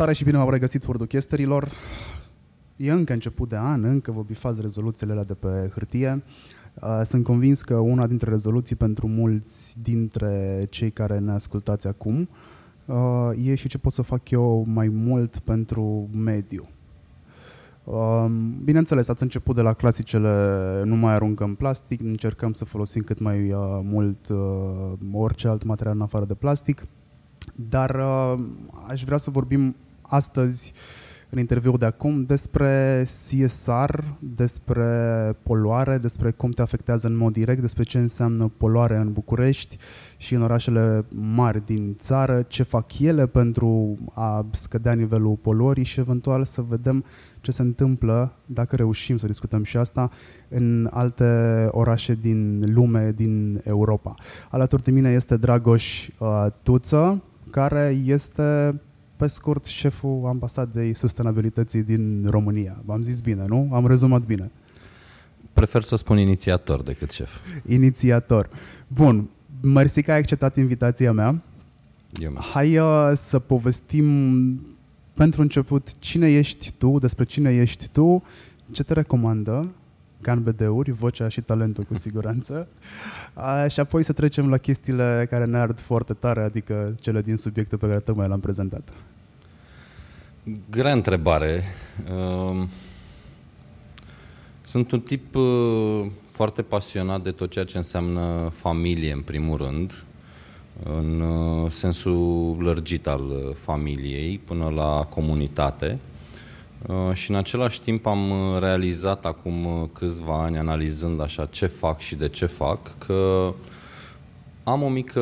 Salutare 0.00 0.24
și 0.24 0.30
bine 0.30 0.42
v-am 0.44 0.54
regăsit 0.54 0.84
Furduchesterilor. 0.84 1.72
E 2.76 2.90
încă 2.90 3.12
început 3.12 3.48
de 3.48 3.56
an, 3.56 3.84
încă 3.84 4.12
vă 4.12 4.22
bifați 4.26 4.60
rezoluțiile 4.60 5.12
alea 5.12 5.24
de 5.24 5.34
pe 5.34 5.70
hârtie. 5.74 6.22
Uh, 6.82 7.00
sunt 7.04 7.24
convins 7.24 7.62
că 7.62 7.74
una 7.74 8.06
dintre 8.06 8.30
rezoluții 8.30 8.76
pentru 8.76 9.06
mulți 9.06 9.80
dintre 9.82 10.62
cei 10.70 10.90
care 10.90 11.18
ne 11.18 11.32
ascultați 11.32 11.86
acum 11.86 12.28
uh, 12.84 13.30
e 13.44 13.54
și 13.54 13.68
ce 13.68 13.78
pot 13.78 13.92
să 13.92 14.02
fac 14.02 14.30
eu 14.30 14.64
mai 14.68 14.88
mult 14.88 15.38
pentru 15.38 16.08
mediu. 16.12 16.68
Um, 17.84 18.60
bineînțeles, 18.64 19.08
ați 19.08 19.22
început 19.22 19.54
de 19.54 19.62
la 19.62 19.72
clasicele 19.72 20.82
nu 20.84 20.96
mai 20.96 21.12
aruncăm 21.12 21.54
plastic, 21.54 22.00
încercăm 22.00 22.52
să 22.52 22.64
folosim 22.64 23.02
cât 23.02 23.18
mai 23.18 23.52
uh, 23.52 23.80
mult 23.82 24.28
orice 25.12 25.48
alt 25.48 25.64
material 25.64 25.94
în 25.94 26.02
afară 26.02 26.24
de 26.24 26.34
plastic, 26.34 26.86
dar 27.54 27.96
aș 28.86 29.04
vrea 29.04 29.16
să 29.16 29.30
vorbim 29.30 29.74
astăzi 30.10 30.72
în 31.30 31.38
interviul 31.38 31.76
de 31.78 31.84
acum 31.84 32.24
despre 32.24 33.02
CSR, 33.04 33.98
despre 34.18 34.86
poluare, 35.42 35.98
despre 35.98 36.30
cum 36.30 36.50
te 36.50 36.62
afectează 36.62 37.06
în 37.06 37.16
mod 37.16 37.32
direct, 37.32 37.60
despre 37.60 37.82
ce 37.82 37.98
înseamnă 37.98 38.52
poluare 38.56 38.96
în 38.96 39.12
București 39.12 39.76
și 40.16 40.34
în 40.34 40.42
orașele 40.42 41.04
mari 41.08 41.64
din 41.64 41.96
țară, 41.98 42.42
ce 42.42 42.62
fac 42.62 42.98
ele 42.98 43.26
pentru 43.26 43.98
a 44.14 44.46
scădea 44.50 44.92
nivelul 44.92 45.34
poluării 45.34 45.84
și 45.84 46.00
eventual 46.00 46.44
să 46.44 46.64
vedem 46.68 47.04
ce 47.40 47.50
se 47.50 47.62
întâmplă, 47.62 48.32
dacă 48.46 48.76
reușim 48.76 49.16
să 49.16 49.26
discutăm 49.26 49.62
și 49.62 49.76
asta, 49.76 50.10
în 50.48 50.88
alte 50.92 51.66
orașe 51.70 52.14
din 52.14 52.64
lume, 52.74 53.12
din 53.16 53.60
Europa. 53.64 54.14
Alături 54.50 54.82
de 54.82 54.90
mine 54.90 55.10
este 55.10 55.36
Dragoș 55.36 56.08
uh, 56.18 56.46
Tuță, 56.62 57.22
care 57.50 58.00
este 58.04 58.80
pe 59.20 59.26
scurt, 59.26 59.64
șeful 59.64 60.26
ambasadei 60.26 60.94
sustenabilității 60.94 61.82
din 61.82 62.26
România. 62.30 62.82
V-am 62.84 63.02
zis 63.02 63.20
bine, 63.20 63.44
nu? 63.46 63.68
Am 63.72 63.86
rezumat 63.86 64.26
bine. 64.26 64.50
Prefer 65.52 65.82
să 65.82 65.96
spun 65.96 66.18
inițiator 66.18 66.82
decât 66.82 67.10
șef. 67.10 67.30
Inițiator. 67.66 68.48
Bun. 68.86 69.28
Mersi 69.62 70.02
că 70.02 70.12
ai 70.12 70.18
acceptat 70.18 70.56
invitația 70.56 71.12
mea. 71.12 71.42
Eu 72.20 72.32
Hai 72.52 72.78
uh, 72.78 73.12
să 73.14 73.38
povestim 73.38 74.06
pentru 75.14 75.40
început 75.40 75.98
cine 75.98 76.30
ești 76.30 76.72
tu, 76.78 76.98
despre 76.98 77.24
cine 77.24 77.54
ești 77.54 77.88
tu, 77.88 78.22
ce 78.70 78.82
te 78.82 78.92
recomandă 78.92 79.68
ca 80.20 80.32
în 80.32 80.42
BD-uri, 80.42 80.90
vocea 80.90 81.28
și 81.28 81.40
talentul 81.40 81.84
cu 81.84 81.94
siguranță. 81.94 82.68
A, 83.34 83.66
și 83.66 83.80
apoi 83.80 84.02
să 84.02 84.12
trecem 84.12 84.50
la 84.50 84.56
chestiile 84.56 85.26
care 85.30 85.44
ne 85.44 85.58
ard 85.58 85.78
foarte 85.78 86.12
tare, 86.12 86.40
adică 86.40 86.94
cele 87.00 87.20
din 87.20 87.36
subiectul 87.36 87.78
pe 87.78 87.86
care 87.86 87.98
tocmai 87.98 88.28
l-am 88.28 88.40
prezentat. 88.40 88.88
Grea 90.70 90.92
întrebare. 90.92 91.62
Ehm, 92.08 92.68
sunt 94.64 94.92
un 94.92 95.00
tip 95.00 95.34
uh, 95.34 96.06
foarte 96.30 96.62
pasionat 96.62 97.22
de 97.22 97.30
tot 97.30 97.50
ceea 97.50 97.64
ce 97.64 97.76
înseamnă 97.76 98.48
familie, 98.50 99.12
în 99.12 99.20
primul 99.20 99.56
rând, 99.56 100.04
în 100.84 101.20
uh, 101.20 101.70
sensul 101.70 102.56
lărgit 102.60 103.06
al 103.06 103.20
uh, 103.20 103.54
familiei, 103.54 104.40
până 104.44 104.68
la 104.68 105.06
comunitate. 105.10 105.98
Și 107.12 107.30
în 107.30 107.36
același 107.36 107.80
timp 107.80 108.06
am 108.06 108.32
realizat 108.58 109.24
acum 109.24 109.90
câțiva 109.92 110.42
ani, 110.42 110.58
analizând 110.58 111.20
așa 111.20 111.46
ce 111.46 111.66
fac 111.66 111.98
și 111.98 112.14
de 112.14 112.28
ce 112.28 112.46
fac, 112.46 112.98
că 112.98 113.52
am 114.64 114.82
o 114.82 114.88
mică 114.88 115.20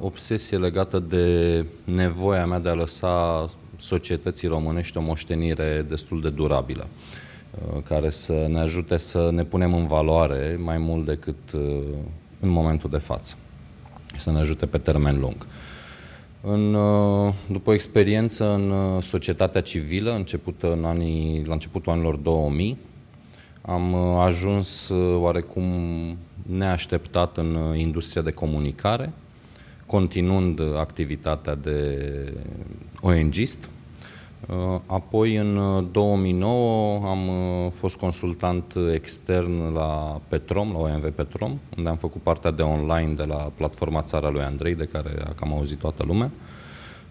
obsesie 0.00 0.58
legată 0.58 0.98
de 0.98 1.64
nevoia 1.84 2.46
mea 2.46 2.58
de 2.58 2.68
a 2.68 2.74
lăsa 2.74 3.46
societății 3.78 4.48
românești 4.48 4.96
o 4.96 5.00
moștenire 5.00 5.86
destul 5.88 6.20
de 6.20 6.30
durabilă, 6.30 6.86
uh, 7.74 7.82
care 7.82 8.10
să 8.10 8.46
ne 8.48 8.60
ajute 8.60 8.96
să 8.96 9.30
ne 9.32 9.44
punem 9.44 9.74
în 9.74 9.86
valoare 9.86 10.58
mai 10.62 10.78
mult 10.78 11.04
decât 11.04 11.52
uh, 11.54 11.80
în 12.40 12.48
momentul 12.48 12.90
de 12.90 12.98
față, 12.98 13.36
să 14.16 14.30
ne 14.30 14.38
ajute 14.38 14.66
pe 14.66 14.78
termen 14.78 15.20
lung. 15.20 15.46
În, 16.50 16.74
uh, 16.74 17.34
după 17.50 17.70
o 17.70 17.72
experiență 17.72 18.52
în 18.52 19.00
societatea 19.00 19.60
civilă, 19.60 20.14
începută 20.14 20.72
în 20.72 20.84
anii, 20.84 21.44
la 21.44 21.52
începutul 21.52 21.92
anilor 21.92 22.16
2000, 22.16 22.76
am 23.62 23.94
ajuns 23.94 24.92
oarecum 25.16 25.64
neașteptat 26.42 27.36
în 27.36 27.74
industria 27.76 28.22
de 28.22 28.30
comunicare, 28.30 29.12
continuând 29.86 30.60
activitatea 30.76 31.54
de 31.54 32.02
ONGist. 33.00 33.68
Uh, 34.46 34.80
apoi, 34.86 35.36
în 35.36 35.58
2009, 35.92 36.96
uh, 36.96 37.02
am 37.04 37.28
uh, 37.28 37.72
fost 37.72 37.96
consultant 37.96 38.74
extern 38.92 39.72
la 39.72 40.20
Petrom, 40.28 40.72
la 40.72 40.78
OMV 40.78 41.10
Petrom, 41.10 41.58
unde 41.76 41.88
am 41.88 41.96
făcut 41.96 42.22
partea 42.22 42.50
de 42.50 42.62
online 42.62 43.12
de 43.12 43.24
la 43.24 43.52
platforma 43.56 44.02
Țara 44.02 44.28
lui 44.30 44.42
Andrei, 44.42 44.74
de 44.74 44.84
care 44.84 45.22
a 45.24 45.32
cam 45.32 45.52
auzit 45.52 45.78
toată 45.78 46.04
lumea, 46.06 46.30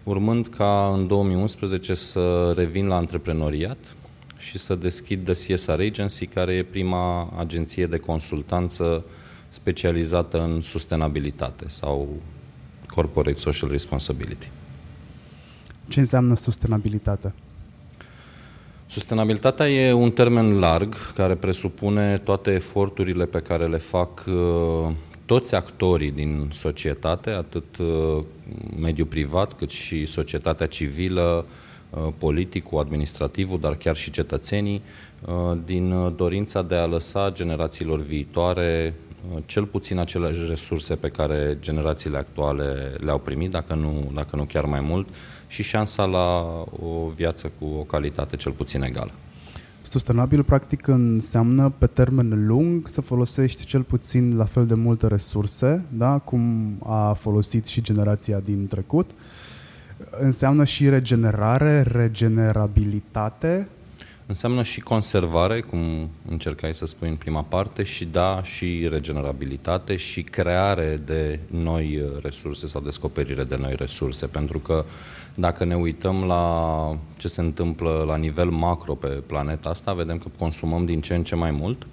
urmând 0.04 0.46
ca 0.46 0.92
în 0.94 1.06
2011 1.06 1.94
să 1.94 2.52
revin 2.56 2.86
la 2.86 2.96
antreprenoriat 2.96 3.96
și 4.38 4.58
să 4.58 4.74
deschid 4.74 5.24
The 5.24 5.54
CSR 5.54 5.80
Agency, 5.80 6.26
care 6.26 6.52
e 6.52 6.62
prima 6.62 7.32
agenție 7.36 7.86
de 7.86 7.96
consultanță 7.96 9.04
specializată 9.48 10.42
în 10.42 10.60
sustenabilitate 10.60 11.64
sau 11.68 12.08
Corporate 12.86 13.38
Social 13.38 13.70
Responsibility. 13.70 14.50
Ce 15.88 16.00
înseamnă 16.00 16.34
sustenabilitate? 16.34 17.34
Sustenabilitatea 18.86 19.70
e 19.70 19.92
un 19.92 20.10
termen 20.10 20.58
larg 20.58 21.12
care 21.14 21.34
presupune 21.34 22.18
toate 22.18 22.50
eforturile 22.50 23.24
pe 23.24 23.38
care 23.38 23.66
le 23.66 23.76
fac 23.76 24.24
uh, 24.26 24.92
toți 25.26 25.54
actorii 25.54 26.10
din 26.10 26.48
societate, 26.52 27.30
atât 27.30 27.76
uh, 27.78 28.24
mediul 28.80 29.06
privat 29.06 29.52
cât 29.52 29.70
și 29.70 30.06
societatea 30.06 30.66
civilă, 30.66 31.44
uh, 31.90 32.08
politicul, 32.18 32.78
administrativul, 32.78 33.60
dar 33.60 33.76
chiar 33.76 33.96
și 33.96 34.10
cetățenii, 34.10 34.82
din 35.64 36.12
dorința 36.16 36.62
de 36.62 36.74
a 36.74 36.86
lăsa 36.86 37.30
generațiilor 37.32 38.00
viitoare 38.00 38.94
cel 39.46 39.64
puțin 39.64 39.98
aceleași 39.98 40.38
resurse 40.48 40.94
pe 40.94 41.08
care 41.08 41.56
generațiile 41.60 42.18
actuale 42.18 42.94
le-au 43.00 43.18
primit, 43.18 43.50
dacă 43.50 43.74
nu, 43.74 44.10
dacă 44.14 44.36
nu 44.36 44.44
chiar 44.44 44.64
mai 44.64 44.80
mult, 44.80 45.08
și 45.46 45.62
șansa 45.62 46.04
la 46.04 46.40
o 46.80 47.08
viață 47.14 47.52
cu 47.58 47.64
o 47.64 47.82
calitate 47.82 48.36
cel 48.36 48.52
puțin 48.52 48.82
egală. 48.82 49.10
Sustenabil, 49.82 50.42
practic, 50.42 50.86
înseamnă 50.86 51.72
pe 51.78 51.86
termen 51.86 52.46
lung 52.46 52.88
să 52.88 53.00
folosești 53.00 53.64
cel 53.64 53.82
puțin 53.82 54.36
la 54.36 54.44
fel 54.44 54.66
de 54.66 54.74
multe 54.74 55.06
resurse, 55.06 55.84
da? 55.88 56.18
cum 56.18 56.76
a 56.84 57.12
folosit 57.12 57.66
și 57.66 57.82
generația 57.82 58.40
din 58.44 58.66
trecut. 58.66 59.10
Înseamnă 60.10 60.64
și 60.64 60.88
regenerare, 60.88 61.82
regenerabilitate, 61.82 63.68
Înseamnă 64.30 64.62
și 64.62 64.80
conservare, 64.80 65.60
cum 65.60 66.10
încercai 66.28 66.74
să 66.74 66.86
spui 66.86 67.08
în 67.08 67.16
prima 67.16 67.42
parte, 67.42 67.82
și 67.82 68.04
da, 68.04 68.42
și 68.42 68.88
regenerabilitate 68.90 69.96
și 69.96 70.22
creare 70.22 71.00
de 71.04 71.40
noi 71.46 72.04
resurse 72.22 72.66
sau 72.66 72.80
descoperire 72.80 73.44
de 73.44 73.56
noi 73.56 73.74
resurse. 73.76 74.26
Pentru 74.26 74.58
că 74.58 74.84
dacă 75.34 75.64
ne 75.64 75.76
uităm 75.76 76.24
la 76.24 76.98
ce 77.16 77.28
se 77.28 77.40
întâmplă 77.40 78.04
la 78.06 78.16
nivel 78.16 78.50
macro 78.50 78.94
pe 78.94 79.08
planeta 79.08 79.68
asta, 79.68 79.92
vedem 79.92 80.18
că 80.18 80.28
consumăm 80.38 80.84
din 80.84 81.00
ce 81.00 81.14
în 81.14 81.22
ce 81.22 81.34
mai 81.34 81.50
mult, 81.50 81.86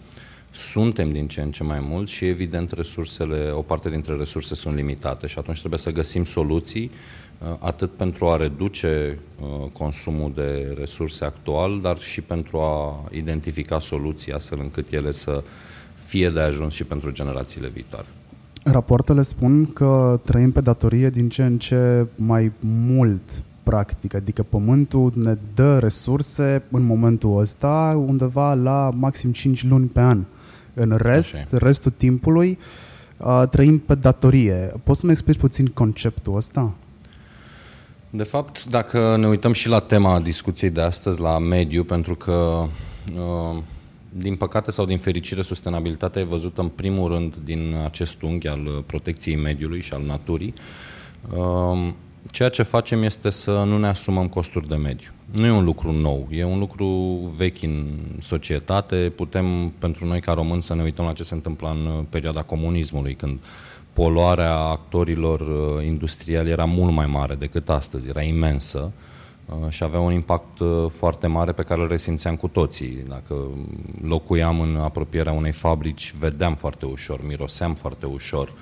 suntem 0.52 1.12
din 1.12 1.28
ce 1.28 1.42
în 1.42 1.52
ce 1.52 1.64
mai 1.64 1.80
mult 1.80 2.08
și 2.08 2.26
evident 2.26 2.72
resursele, 2.72 3.52
o 3.52 3.62
parte 3.62 3.90
dintre 3.90 4.16
resurse 4.16 4.56
sunt 4.56 4.76
limitate 4.76 5.28
și 5.28 5.40
atunci 5.40 5.60
trebuie 5.60 5.80
să 5.80 5.92
găsim 5.92 6.26
soluții 6.26 6.84
Uh, 6.84 7.25
atât 7.60 7.92
pentru 7.92 8.28
a 8.28 8.38
reduce 8.38 9.20
uh, 9.42 9.70
consumul 9.72 10.32
de 10.36 10.76
resurse 10.80 11.26
actual, 11.26 11.80
dar 11.82 11.98
și 11.98 12.22
pentru 12.22 12.60
a 12.60 13.04
identifica 13.12 13.80
soluții 13.80 14.32
astfel 14.32 14.60
încât 14.60 14.92
ele 14.92 15.12
să 15.12 15.44
fie 15.96 16.30
de 16.30 16.40
ajuns 16.40 16.74
și 16.74 16.84
pentru 16.84 17.12
generațiile 17.12 17.68
viitoare. 17.68 18.06
Rapoartele 18.64 19.22
spun 19.22 19.74
că 19.74 20.20
trăim 20.24 20.52
pe 20.52 20.62
datorie 20.62 21.10
din 21.10 21.30
ce 21.30 21.44
în 21.44 21.58
ce 21.58 22.08
mai 22.16 22.52
mult 22.60 23.44
practic, 23.64 24.14
adică 24.14 24.44
pământul 24.44 25.12
ne 25.16 25.38
dă 25.56 25.80
resurse 25.80 26.64
în 26.72 26.84
momentul 26.84 27.40
ăsta 27.40 28.04
undeva 28.08 28.54
la 28.54 28.92
maxim 28.96 29.32
5 29.32 29.64
luni 29.64 29.88
pe 29.88 30.00
an. 30.00 30.24
În 30.74 30.98
rest, 30.98 31.34
Așa. 31.34 31.58
restul 31.58 31.94
timpului 31.98 32.58
uh, 33.18 33.44
trăim 33.50 33.80
pe 33.80 33.96
datorie. 33.96 34.74
Poți 34.84 35.00
să-mi 35.00 35.12
explici 35.12 35.38
puțin 35.38 35.66
conceptul 35.66 36.36
ăsta? 36.36 36.74
De 38.16 38.24
fapt, 38.24 38.66
dacă 38.66 39.16
ne 39.18 39.28
uităm 39.28 39.54
și 39.54 39.68
la 39.68 39.80
tema 39.80 40.20
discuției 40.20 40.70
de 40.70 40.82
astăzi, 40.82 41.22
la 41.22 41.38
mediu, 41.40 41.84
pentru 41.84 42.16
că, 42.16 42.68
uh, 43.14 43.58
din 44.10 44.36
păcate 44.36 44.72
sau 44.72 44.86
din 44.86 44.98
fericire, 44.98 45.42
sustenabilitatea 45.42 46.22
e 46.22 46.26
văzută 46.26 46.62
în 46.62 46.68
primul 46.68 47.12
rând 47.12 47.36
din 47.44 47.76
acest 47.86 48.22
unghi 48.22 48.48
al 48.48 48.84
protecției 48.86 49.36
mediului 49.36 49.82
și 49.82 49.94
al 49.94 50.02
naturii, 50.02 50.54
uh, 51.36 51.94
Ceea 52.32 52.50
ce 52.50 52.64
facem 52.64 53.04
este 53.04 53.30
să 53.30 53.52
nu 53.52 53.78
ne 53.78 53.88
asumăm 53.88 54.28
costuri 54.28 54.68
de 54.68 54.76
mediu. 54.76 55.10
Nu 55.32 55.46
e 55.46 55.52
un 55.52 55.64
lucru 55.64 55.92
nou, 55.92 56.28
e 56.32 56.44
un 56.44 56.60
lucru 56.60 56.88
vechi 57.38 57.62
în 57.62 57.88
societate. 58.20 59.12
Putem, 59.16 59.74
pentru 59.80 60.06
noi 60.06 60.22
ca 60.22 60.34
români, 60.34 60.62
să 60.62 60.76
ne 60.76 60.84
uităm 60.84 61.06
la 61.06 61.14
ce 61.14 61.24
se 61.24 61.34
întâmplă 61.34 61.70
în 61.70 62.06
perioada 62.10 62.42
comunismului, 62.42 63.16
când 63.16 63.40
poluarea 63.96 64.56
actorilor 64.56 65.40
uh, 65.40 65.86
industriali 65.86 66.50
era 66.50 66.66
mult 66.66 66.94
mai 66.94 67.06
mare 67.06 67.36
decât 67.36 67.70
astăzi, 67.70 68.10
era 68.10 68.22
imensă 68.22 68.92
uh, 69.46 69.70
și 69.70 69.84
avea 69.84 70.00
un 70.00 70.12
impact 70.12 70.60
uh, 70.60 70.86
foarte 70.90 71.28
mare 71.28 71.52
pe 71.52 71.64
care 71.64 71.82
îl 71.82 71.88
resimțeam 71.88 72.36
cu 72.36 72.48
toții. 72.48 73.06
Dacă 73.10 73.36
locuiam 74.02 74.60
în 74.60 74.76
apropierea 74.76 75.32
unei 75.32 75.52
fabrici, 75.52 76.14
vedeam 76.20 76.56
foarte 76.56 76.86
ușor, 76.86 77.20
miroseam 77.26 77.74
foarte 77.74 78.06
ușor, 78.06 78.54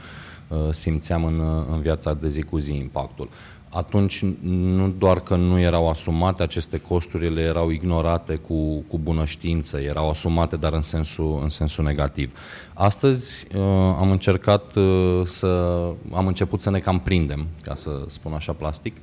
simțeam 0.70 1.26
în, 1.26 1.66
în 1.72 1.80
viața 1.80 2.14
de 2.14 2.28
zi 2.28 2.42
cu 2.42 2.58
zi 2.58 2.76
impactul 2.76 3.30
atunci 3.74 4.24
nu 4.42 4.94
doar 4.98 5.20
că 5.20 5.36
nu 5.36 5.60
erau 5.60 5.90
asumate 5.90 6.44
aceste 6.44 6.78
costuri, 6.78 7.26
ele 7.26 7.42
erau 7.42 7.70
ignorate 7.70 8.36
cu, 8.36 8.80
cu 8.88 8.98
bună 8.98 9.26
știință, 9.26 9.80
erau 9.80 10.10
asumate, 10.10 10.56
dar 10.56 10.74
în 10.74 10.82
sensul, 10.82 11.40
în 11.42 11.50
sensul 11.50 11.84
negativ. 11.84 12.38
Astăzi 12.74 13.48
uh, 13.56 13.62
am 14.00 14.12
încercat 14.12 14.76
uh, 14.76 15.22
să, 15.26 15.82
am 16.12 16.28
început 16.28 16.62
să 16.62 16.70
ne 16.70 16.80
cam 16.80 17.00
prindem, 17.00 17.48
ca 17.62 17.76
să 17.76 18.04
spun 18.08 18.34
așa 18.34 18.52
plastic, 18.52 18.96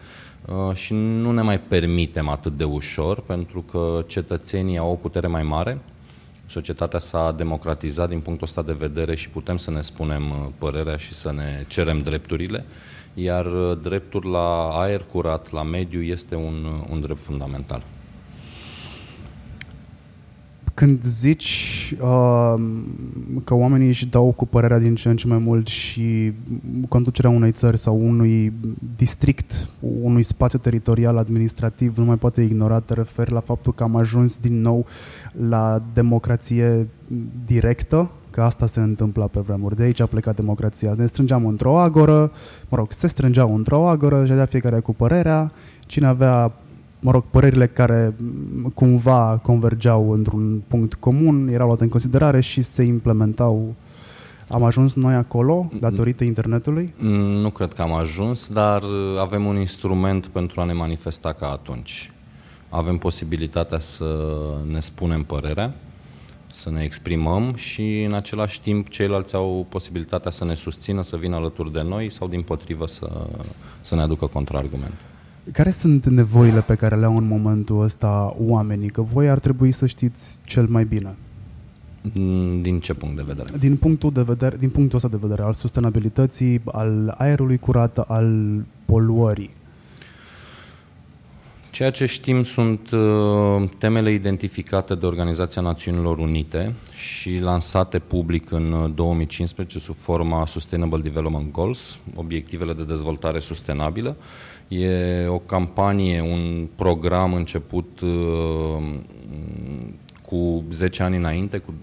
uh, 0.44 0.74
și 0.74 0.92
nu 0.94 1.32
ne 1.32 1.42
mai 1.42 1.60
permitem 1.60 2.28
atât 2.28 2.56
de 2.56 2.64
ușor, 2.64 3.20
pentru 3.20 3.62
că 3.62 4.04
cetățenii 4.06 4.78
au 4.78 4.90
o 4.90 4.94
putere 4.94 5.26
mai 5.26 5.42
mare, 5.42 5.78
societatea 6.46 6.98
s-a 6.98 7.32
democratizat 7.36 8.08
din 8.08 8.20
punctul 8.20 8.46
ăsta 8.46 8.62
de 8.62 8.72
vedere 8.78 9.14
și 9.14 9.30
putem 9.30 9.56
să 9.56 9.70
ne 9.70 9.80
spunem 9.80 10.30
uh, 10.30 10.48
părerea 10.58 10.96
și 10.96 11.14
să 11.14 11.32
ne 11.32 11.64
cerem 11.68 11.98
drepturile 11.98 12.64
iar 13.14 13.46
uh, 13.46 13.78
dreptul 13.82 14.30
la 14.30 14.68
aer 14.68 15.04
curat, 15.12 15.52
la 15.52 15.62
mediu, 15.62 16.02
este 16.02 16.34
un, 16.34 16.64
uh, 16.64 16.88
un 16.90 17.00
drept 17.00 17.20
fundamental. 17.20 17.82
Când 20.74 21.02
zici 21.02 21.94
uh, 22.00 22.54
că 23.44 23.54
oamenii 23.54 23.86
își 23.86 24.06
dau 24.06 24.32
cu 24.32 24.46
părerea 24.46 24.78
din 24.78 24.94
ce 24.94 25.08
în 25.08 25.16
ce 25.16 25.26
mai 25.26 25.38
mult 25.38 25.66
și 25.66 26.32
conducerea 26.88 27.30
unei 27.30 27.52
țări 27.52 27.78
sau 27.78 28.06
unui 28.06 28.52
district, 28.96 29.68
unui 29.80 30.22
spațiu 30.22 30.58
teritorial 30.58 31.16
administrativ 31.16 31.96
nu 31.96 32.04
mai 32.04 32.16
poate 32.16 32.42
ignora, 32.42 32.80
te 32.80 32.94
referi 32.94 33.32
la 33.32 33.40
faptul 33.40 33.72
că 33.72 33.82
am 33.82 33.96
ajuns 33.96 34.36
din 34.36 34.60
nou 34.60 34.86
la 35.48 35.82
democrație 35.92 36.88
directă 37.46 38.10
că 38.30 38.42
asta 38.42 38.66
se 38.66 38.80
întâmpla 38.80 39.26
pe 39.26 39.40
vremuri. 39.40 39.76
De 39.76 39.82
aici 39.82 40.00
a 40.00 40.06
plecat 40.06 40.36
democrația. 40.36 40.94
Ne 40.96 41.06
strângeam 41.06 41.46
într-o 41.46 41.78
agoră, 41.78 42.32
mă 42.68 42.76
rog, 42.76 42.92
se 42.92 43.06
strângeau 43.06 43.54
într-o 43.54 43.88
agoră, 43.88 44.26
și 44.26 44.46
fiecare 44.46 44.80
cu 44.80 44.94
părerea. 44.94 45.50
Cine 45.86 46.06
avea, 46.06 46.52
mă 47.00 47.10
rog, 47.10 47.24
părerile 47.30 47.66
care 47.66 48.14
cumva 48.74 49.40
convergeau 49.42 50.10
într-un 50.10 50.62
punct 50.68 50.94
comun, 50.94 51.48
erau 51.48 51.66
luate 51.66 51.82
în 51.82 51.88
considerare 51.88 52.40
și 52.40 52.62
se 52.62 52.82
implementau 52.82 53.74
am 54.50 54.62
ajuns 54.62 54.94
noi 54.94 55.14
acolo 55.14 55.70
datorită 55.80 56.24
internetului? 56.24 56.94
Nu 57.42 57.50
cred 57.50 57.72
că 57.72 57.82
am 57.82 57.92
ajuns, 57.92 58.48
dar 58.48 58.82
avem 59.18 59.44
un 59.44 59.56
instrument 59.56 60.26
pentru 60.26 60.60
a 60.60 60.64
ne 60.64 60.72
manifesta 60.72 61.32
ca 61.32 61.48
atunci. 61.50 62.12
Avem 62.68 62.98
posibilitatea 62.98 63.78
să 63.78 64.04
ne 64.70 64.80
spunem 64.80 65.22
părerea, 65.22 65.74
să 66.52 66.70
ne 66.70 66.82
exprimăm 66.82 67.54
și 67.54 68.02
în 68.02 68.14
același 68.14 68.60
timp 68.60 68.88
ceilalți 68.88 69.34
au 69.34 69.66
posibilitatea 69.68 70.30
să 70.30 70.44
ne 70.44 70.54
susțină, 70.54 71.02
să 71.02 71.16
vină 71.16 71.36
alături 71.36 71.72
de 71.72 71.82
noi 71.82 72.10
sau 72.10 72.28
din 72.28 72.42
potrivă 72.42 72.86
să, 72.86 73.26
să 73.80 73.94
ne 73.94 74.00
aducă 74.00 74.26
contraargumente. 74.26 74.98
Care 75.52 75.70
sunt 75.70 76.06
nevoile 76.06 76.60
pe 76.60 76.74
care 76.74 76.96
le 76.96 77.04
au 77.04 77.16
în 77.16 77.26
momentul 77.26 77.82
ăsta 77.82 78.32
oamenii? 78.38 78.88
Că 78.88 79.02
voi 79.02 79.30
ar 79.30 79.38
trebui 79.38 79.72
să 79.72 79.86
știți 79.86 80.38
cel 80.44 80.66
mai 80.66 80.84
bine. 80.84 81.14
Din 82.62 82.80
ce 82.80 82.94
punct 82.94 83.16
de 83.16 83.22
vedere? 83.26 83.58
Din 83.58 83.76
punctul, 83.76 84.12
de 84.12 84.22
vedere, 84.22 84.56
din 84.56 84.70
punctul 84.70 84.96
ăsta 84.96 85.08
de 85.08 85.18
vedere, 85.20 85.42
al 85.42 85.52
sustenabilității, 85.52 86.60
al 86.64 87.14
aerului 87.18 87.58
curat, 87.58 87.98
al 87.98 88.60
poluării. 88.84 89.50
Ceea 91.70 91.90
ce 91.90 92.06
știm 92.06 92.42
sunt 92.42 92.90
uh, 92.90 93.68
temele 93.78 94.12
identificate 94.12 94.94
de 94.94 95.06
Organizația 95.06 95.62
Națiunilor 95.62 96.18
Unite 96.18 96.74
și 96.94 97.38
lansate 97.38 97.98
public 97.98 98.50
în 98.50 98.92
2015 98.94 99.76
uh, 99.76 99.82
sub 99.82 99.94
forma 99.94 100.46
Sustainable 100.46 101.00
Development 101.00 101.52
Goals, 101.52 101.98
obiectivele 102.14 102.72
de 102.72 102.84
dezvoltare 102.84 103.38
sustenabilă. 103.38 104.16
E 104.68 105.26
o 105.26 105.38
campanie, 105.38 106.20
un 106.20 106.68
program 106.76 107.34
început 107.34 108.00
uh, 108.00 108.08
cu 110.22 110.64
10 110.70 111.02
ani 111.02 111.16
înainte, 111.16 111.58
cu 111.58 111.74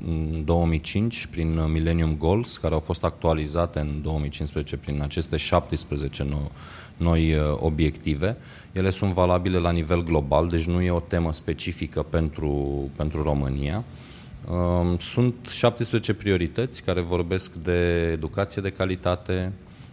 2005, 0.45 1.25
prin 1.25 1.71
Millennium 1.71 2.15
Goals, 2.17 2.57
care 2.57 2.73
au 2.73 2.79
fost 2.79 3.03
actualizate 3.03 3.79
în 3.79 4.01
2015 4.01 4.77
prin 4.77 5.01
aceste 5.01 5.37
17 5.37 6.23
noi, 6.23 6.51
noi 6.97 7.35
obiective. 7.55 8.37
Ele 8.77 8.89
sunt 8.89 9.13
valabile 9.13 9.57
la 9.57 9.71
nivel 9.71 10.03
global, 10.03 10.47
deci 10.47 10.65
nu 10.65 10.81
e 10.81 10.91
o 10.91 10.99
temă 10.99 11.33
specifică 11.33 12.03
pentru, 12.03 12.89
pentru 12.95 13.23
România. 13.23 13.83
Um, 14.51 14.97
sunt 14.97 15.33
17 15.49 16.13
priorități 16.13 16.83
care 16.83 17.01
vorbesc 17.01 17.53
de 17.53 18.09
educație 18.11 18.61
de 18.61 18.69
calitate, 18.69 19.51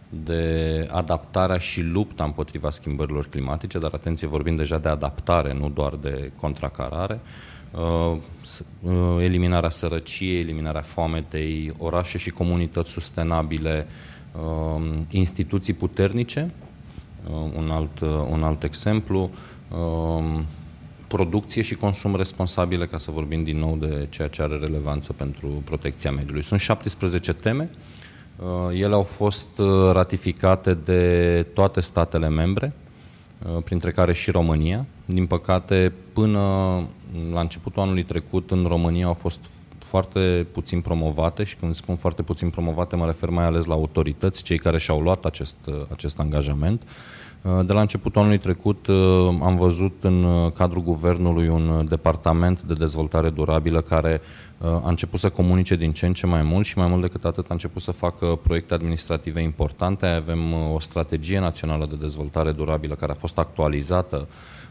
de 0.08 0.86
adaptarea 0.90 1.58
și 1.58 1.82
lupta 1.82 2.24
împotriva 2.24 2.70
schimbărilor 2.70 3.26
climatice, 3.28 3.78
dar 3.78 3.90
atenție, 3.94 4.26
vorbim 4.26 4.56
deja 4.56 4.78
de 4.78 4.88
adaptare, 4.88 5.54
nu 5.54 5.70
doar 5.70 5.94
de 5.94 6.30
contracarare, 6.40 7.20
uh, 7.70 8.16
uh, 8.80 8.92
eliminarea 9.20 9.70
sărăciei, 9.70 10.40
eliminarea 10.40 10.80
foametei, 10.80 11.72
orașe 11.78 12.18
și 12.18 12.30
comunități 12.30 12.90
sustenabile, 12.90 13.86
um, 14.32 15.06
instituții 15.10 15.74
puternice, 15.74 16.50
Uh, 16.60 16.63
un 17.56 17.70
alt, 17.70 18.00
uh, 18.00 18.08
un 18.30 18.42
alt 18.42 18.62
exemplu, 18.62 19.30
um, 19.78 20.44
producție 21.06 21.62
și 21.62 21.74
consum 21.74 22.16
responsabile, 22.16 22.86
ca 22.86 22.98
să 22.98 23.10
vorbim 23.10 23.42
din 23.42 23.58
nou 23.58 23.76
de 23.76 24.06
ceea 24.10 24.28
ce 24.28 24.42
are 24.42 24.56
relevanță 24.56 25.12
pentru 25.12 25.48
protecția 25.64 26.12
mediului. 26.12 26.42
Sunt 26.42 26.60
17 26.60 27.32
teme, 27.32 27.70
uh, 28.36 28.80
ele 28.80 28.94
au 28.94 29.02
fost 29.02 29.48
ratificate 29.92 30.74
de 30.74 31.46
toate 31.54 31.80
statele 31.80 32.28
membre, 32.28 32.72
printre 33.64 33.90
care 33.90 34.12
și 34.12 34.30
România. 34.30 34.86
Din 35.04 35.26
păcate, 35.26 35.92
până 36.12 36.38
la 37.32 37.40
începutul 37.40 37.82
anului 37.82 38.04
trecut, 38.04 38.50
în 38.50 38.64
România 38.68 39.06
au 39.06 39.14
fost 39.14 39.44
foarte 39.94 40.46
puțin 40.52 40.80
promovate 40.80 41.44
și 41.44 41.56
când 41.56 41.74
spun 41.74 41.96
foarte 41.96 42.22
puțin 42.22 42.50
promovate 42.50 42.96
mă 42.96 43.06
refer 43.06 43.28
mai 43.28 43.44
ales 43.44 43.64
la 43.64 43.74
autorități, 43.74 44.42
cei 44.42 44.58
care 44.58 44.78
și-au 44.78 45.00
luat 45.00 45.24
acest, 45.24 45.56
acest 45.92 46.18
angajament. 46.18 46.82
De 47.66 47.72
la 47.72 47.80
începutul 47.80 48.20
anului 48.20 48.38
trecut 48.38 48.86
am 49.42 49.56
văzut 49.56 50.04
în 50.04 50.50
cadrul 50.54 50.82
guvernului 50.82 51.48
un 51.48 51.86
departament 51.88 52.62
de 52.62 52.74
dezvoltare 52.74 53.30
durabilă 53.30 53.80
care 53.80 54.20
a 54.58 54.88
început 54.88 55.20
să 55.20 55.28
comunice 55.28 55.76
din 55.76 55.92
ce 55.92 56.06
în 56.06 56.12
ce 56.12 56.26
mai 56.26 56.42
mult 56.42 56.66
și 56.66 56.78
mai 56.78 56.88
mult 56.88 57.02
decât 57.02 57.24
atât 57.24 57.44
a 57.48 57.52
început 57.52 57.82
să 57.82 57.92
facă 57.92 58.38
proiecte 58.42 58.74
administrative 58.74 59.42
importante. 59.42 60.06
Avem 60.06 60.52
o 60.74 60.80
strategie 60.80 61.38
națională 61.38 61.86
de 61.86 61.96
dezvoltare 61.96 62.52
durabilă 62.52 62.94
care 62.94 63.12
a 63.12 63.14
fost 63.24 63.38
actualizată 63.38 64.28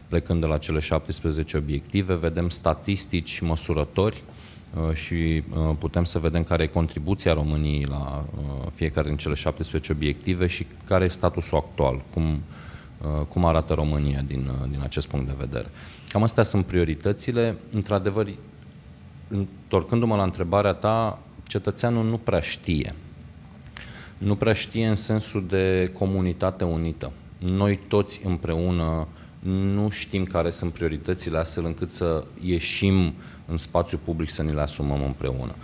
plecând 0.08 0.40
de 0.40 0.46
la 0.46 0.58
cele 0.58 0.78
17 0.78 1.56
obiective, 1.56 2.14
vedem 2.14 2.48
statistici 2.48 3.40
măsurători 3.40 4.22
Uh, 4.26 4.33
și 4.92 5.42
uh, 5.50 5.76
putem 5.78 6.04
să 6.04 6.18
vedem 6.18 6.44
care 6.44 6.62
e 6.62 6.66
contribuția 6.66 7.32
României 7.32 7.84
la 7.84 8.26
uh, 8.36 8.70
fiecare 8.74 9.08
din 9.08 9.16
cele 9.16 9.34
17 9.34 9.92
obiective 9.92 10.46
și 10.46 10.66
care 10.84 11.04
e 11.04 11.08
statusul 11.08 11.58
actual, 11.58 12.02
cum, 12.12 12.42
cum 13.28 13.44
arată 13.44 13.74
România 13.74 14.22
din, 14.26 14.50
din 14.70 14.80
acest 14.82 15.08
punct 15.08 15.26
de 15.26 15.34
vedere. 15.38 15.66
Cam 16.08 16.22
astea 16.22 16.42
sunt 16.42 16.66
prioritățile. 16.66 17.56
Într-adevăr, 17.72 18.28
întorcându-mă 19.28 20.16
la 20.16 20.22
întrebarea 20.22 20.72
ta, 20.72 21.18
cetățeanul 21.46 22.04
nu 22.04 22.18
prea 22.18 22.40
știe. 22.40 22.94
Nu 24.18 24.36
prea 24.36 24.52
știe 24.52 24.86
în 24.86 24.94
sensul 24.94 25.46
de 25.46 25.90
comunitate 25.92 26.64
unită. 26.64 27.12
Noi 27.38 27.80
toți 27.88 28.26
împreună 28.26 29.08
nu 29.48 29.88
știm 29.88 30.24
care 30.24 30.50
sunt 30.50 30.72
prioritățile 30.72 31.38
astfel 31.38 31.64
încât 31.64 31.90
să 31.90 32.24
ieșim 32.40 33.14
în 33.46 33.56
spațiu 33.56 33.98
public 34.04 34.28
să 34.30 34.42
ne 34.42 34.52
le 34.52 34.60
asumăm 34.60 35.02
împreună. 35.02 35.54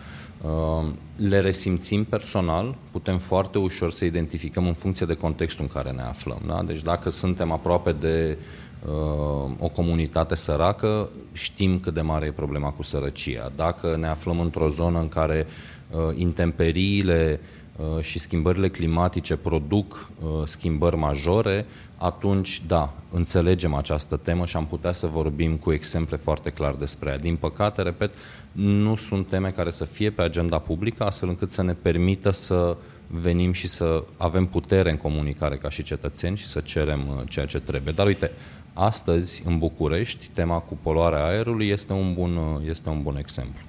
Uh, 0.43 0.89
le 1.17 1.41
resimțim 1.41 2.05
personal, 2.05 2.77
putem 2.91 3.19
foarte 3.19 3.59
ușor 3.59 3.91
să 3.91 4.05
identificăm 4.05 4.67
în 4.67 4.73
funcție 4.73 5.07
de 5.07 5.15
contextul 5.15 5.65
în 5.65 5.83
care 5.83 5.91
ne 5.91 6.03
aflăm. 6.03 6.41
Da? 6.47 6.63
Deci 6.63 6.83
dacă 6.83 7.11
suntem 7.11 7.53
aproape 7.53 7.93
de 7.93 8.39
uh, 8.87 9.51
o 9.59 9.69
comunitate 9.69 10.35
săracă, 10.35 11.11
știm 11.33 11.79
cât 11.79 11.95
de 11.95 12.01
mare 12.01 12.27
e 12.27 12.33
problema 12.33 12.71
cu 12.71 12.83
sărăcia. 12.83 13.53
Dacă 13.57 13.97
ne 13.97 14.07
aflăm 14.07 14.41
într-o 14.41 14.69
zonă 14.69 14.99
în 14.99 15.09
care 15.09 15.47
uh, 15.91 16.17
intemperiile 16.17 17.41
uh, 17.43 17.60
și 18.01 18.19
schimbările 18.19 18.69
climatice 18.69 19.37
produc 19.37 20.11
uh, 20.23 20.29
schimbări 20.45 20.97
majore, 20.97 21.67
atunci, 21.97 22.63
da, 22.67 22.93
înțelegem 23.13 23.75
această 23.75 24.17
temă 24.17 24.47
și 24.47 24.57
am 24.57 24.67
putea 24.67 24.93
să 24.93 25.07
vorbim 25.07 25.57
cu 25.57 25.73
exemple 25.73 26.17
foarte 26.17 26.51
clar 26.51 26.75
despre 26.75 27.11
ea. 27.11 27.19
Din 27.19 27.37
păcate, 27.37 27.83
repet, 27.83 28.15
nu 28.53 28.95
sunt 28.95 29.29
teme 29.29 29.51
care 29.51 29.71
să 29.71 29.85
fie 29.85 30.11
pe 30.11 30.23
agenda 30.23 30.59
publică, 30.59 31.05
astfel 31.05 31.29
încât 31.29 31.51
să 31.51 31.63
ne 31.63 31.73
permită 31.73 32.31
să 32.31 32.77
venim 33.07 33.53
și 33.53 33.69
să 33.69 34.05
avem 34.17 34.47
putere 34.47 34.91
în 34.91 34.97
comunicare 34.97 35.57
ca 35.57 35.69
și 35.69 35.83
cetățeni 35.83 36.37
și 36.37 36.47
să 36.47 36.61
cerem 36.61 37.09
uh, 37.09 37.23
ceea 37.29 37.47
ce 37.47 37.61
trebuie. 37.61 37.93
Dar 37.93 38.07
uite, 38.07 38.31
astăzi, 38.73 39.43
în 39.47 39.59
București, 39.59 40.31
tema 40.35 40.59
cu 40.59 40.79
poluarea 40.83 41.25
aerului 41.25 41.69
este 41.69 41.93
un 41.93 42.15
bun, 42.15 42.37
uh, 42.37 42.69
este 42.69 42.89
un 42.89 43.03
bun 43.03 43.17
exemplu. 43.17 43.63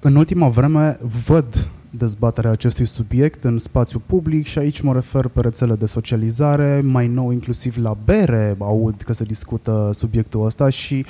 În 0.00 0.16
ultima 0.16 0.48
vreme 0.48 0.98
văd 1.26 1.68
dezbaterea 1.90 2.50
acestui 2.50 2.86
subiect 2.86 3.44
în 3.44 3.58
spațiu 3.58 4.02
public 4.06 4.46
și 4.46 4.58
aici 4.58 4.80
mă 4.80 4.92
refer 4.92 5.28
pe 5.28 5.40
rețele 5.40 5.74
de 5.74 5.86
socializare, 5.86 6.80
mai 6.84 7.06
nou 7.06 7.30
inclusiv 7.30 7.76
la 7.76 7.96
bere 8.04 8.56
aud 8.58 9.02
că 9.02 9.12
se 9.12 9.24
discută 9.24 9.90
subiectul 9.92 10.44
ăsta 10.44 10.68
și 10.68 11.04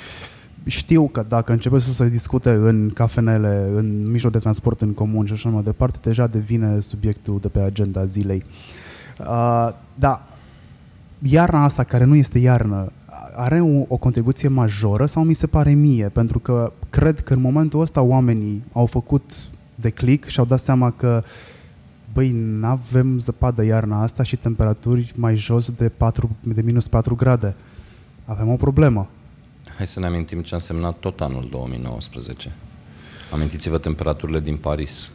știu 0.65 1.07
că 1.07 1.25
dacă 1.27 1.51
începe 1.51 1.79
să 1.79 1.91
se 1.91 2.09
discute 2.09 2.49
în 2.49 2.91
cafenele, 2.93 3.69
în 3.75 4.11
mijloc 4.11 4.31
de 4.31 4.37
transport 4.37 4.81
în 4.81 4.93
comun 4.93 5.25
și 5.25 5.33
așa 5.33 5.49
mai 5.49 5.63
departe, 5.63 5.97
deja 6.01 6.27
devine 6.27 6.79
subiectul 6.79 7.39
de 7.41 7.47
pe 7.47 7.59
agenda 7.59 8.05
zilei. 8.05 8.43
Uh, 9.19 9.69
da, 9.95 10.27
iarna 11.21 11.63
asta, 11.63 11.83
care 11.83 12.03
nu 12.03 12.15
este 12.15 12.39
iarnă, 12.39 12.91
are 13.35 13.61
o, 13.61 13.85
o 13.87 13.97
contribuție 13.97 14.47
majoră 14.47 15.05
sau 15.05 15.23
mi 15.23 15.33
se 15.33 15.47
pare 15.47 15.71
mie? 15.71 16.09
Pentru 16.09 16.39
că 16.39 16.71
cred 16.89 17.19
că 17.19 17.33
în 17.33 17.41
momentul 17.41 17.81
ăsta 17.81 18.01
oamenii 18.01 18.63
au 18.71 18.85
făcut 18.85 19.31
de 19.79 19.89
click 19.89 20.27
și 20.27 20.39
au 20.39 20.45
dat 20.45 20.59
seama 20.59 20.91
că 20.91 21.23
băi, 22.13 22.31
nu 22.31 22.67
avem 22.67 23.19
zăpadă 23.19 23.63
iarna 23.63 24.01
asta 24.01 24.23
și 24.23 24.35
temperaturi 24.35 25.13
mai 25.15 25.35
jos 25.35 25.71
de, 25.71 25.89
4, 25.89 26.35
de 26.41 26.61
minus 26.61 26.87
4 26.87 27.15
grade. 27.15 27.55
Avem 28.25 28.49
o 28.49 28.55
problemă. 28.55 29.09
Hai 29.75 29.87
să 29.87 29.99
ne 29.99 30.05
amintim 30.05 30.41
ce 30.41 30.53
a 30.53 30.55
însemnat 30.55 30.97
tot 30.97 31.21
anul 31.21 31.47
2019. 31.51 32.55
Amintiți-vă 33.31 33.77
temperaturile 33.77 34.39
din 34.39 34.57
Paris. 34.57 35.13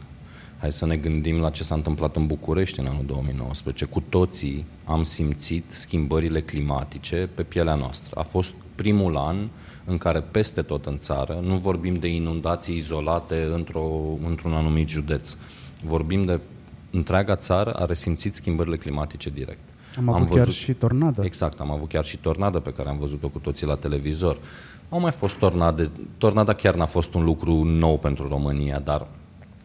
Hai 0.59 0.71
să 0.71 0.85
ne 0.85 0.95
gândim 0.95 1.39
la 1.39 1.49
ce 1.49 1.63
s-a 1.63 1.75
întâmplat 1.75 2.15
în 2.15 2.27
București 2.27 2.79
în 2.79 2.85
anul 2.85 3.05
2019. 3.05 3.85
Cu 3.85 3.99
toții 4.09 4.65
am 4.85 5.03
simțit 5.03 5.63
schimbările 5.67 6.41
climatice 6.41 7.29
pe 7.35 7.43
pielea 7.43 7.75
noastră. 7.75 8.19
A 8.19 8.23
fost 8.23 8.53
primul 8.75 9.17
an 9.17 9.47
în 9.85 9.97
care 9.97 10.21
peste 10.21 10.61
tot 10.61 10.85
în 10.85 10.97
țară, 10.97 11.39
nu 11.41 11.57
vorbim 11.57 11.93
de 11.93 12.07
inundații 12.07 12.75
izolate 12.75 13.49
într-o, 13.53 13.89
într-un 14.27 14.53
anumit 14.53 14.89
județ, 14.89 15.37
vorbim 15.83 16.21
de 16.21 16.39
întreaga 16.91 17.35
țară 17.35 17.71
a 17.73 17.85
resimțit 17.85 18.35
schimbările 18.35 18.77
climatice 18.77 19.29
direct. 19.29 19.59
Am 19.97 20.09
avut 20.09 20.21
am 20.21 20.25
văzut, 20.25 20.43
chiar 20.43 20.53
și 20.53 20.73
tornadă. 20.73 21.21
Exact, 21.25 21.59
am 21.59 21.71
avut 21.71 21.89
chiar 21.89 22.05
și 22.05 22.17
tornadă 22.17 22.59
pe 22.59 22.73
care 22.73 22.89
am 22.89 22.97
văzut-o 22.97 23.27
cu 23.27 23.39
toții 23.39 23.67
la 23.67 23.75
televizor. 23.75 24.37
Au 24.89 24.99
mai 24.99 25.11
fost 25.11 25.37
tornade. 25.37 25.89
Tornada 26.17 26.53
chiar 26.53 26.75
n-a 26.75 26.85
fost 26.85 27.13
un 27.13 27.23
lucru 27.23 27.63
nou 27.63 27.97
pentru 27.97 28.27
România, 28.27 28.79
dar 28.79 29.07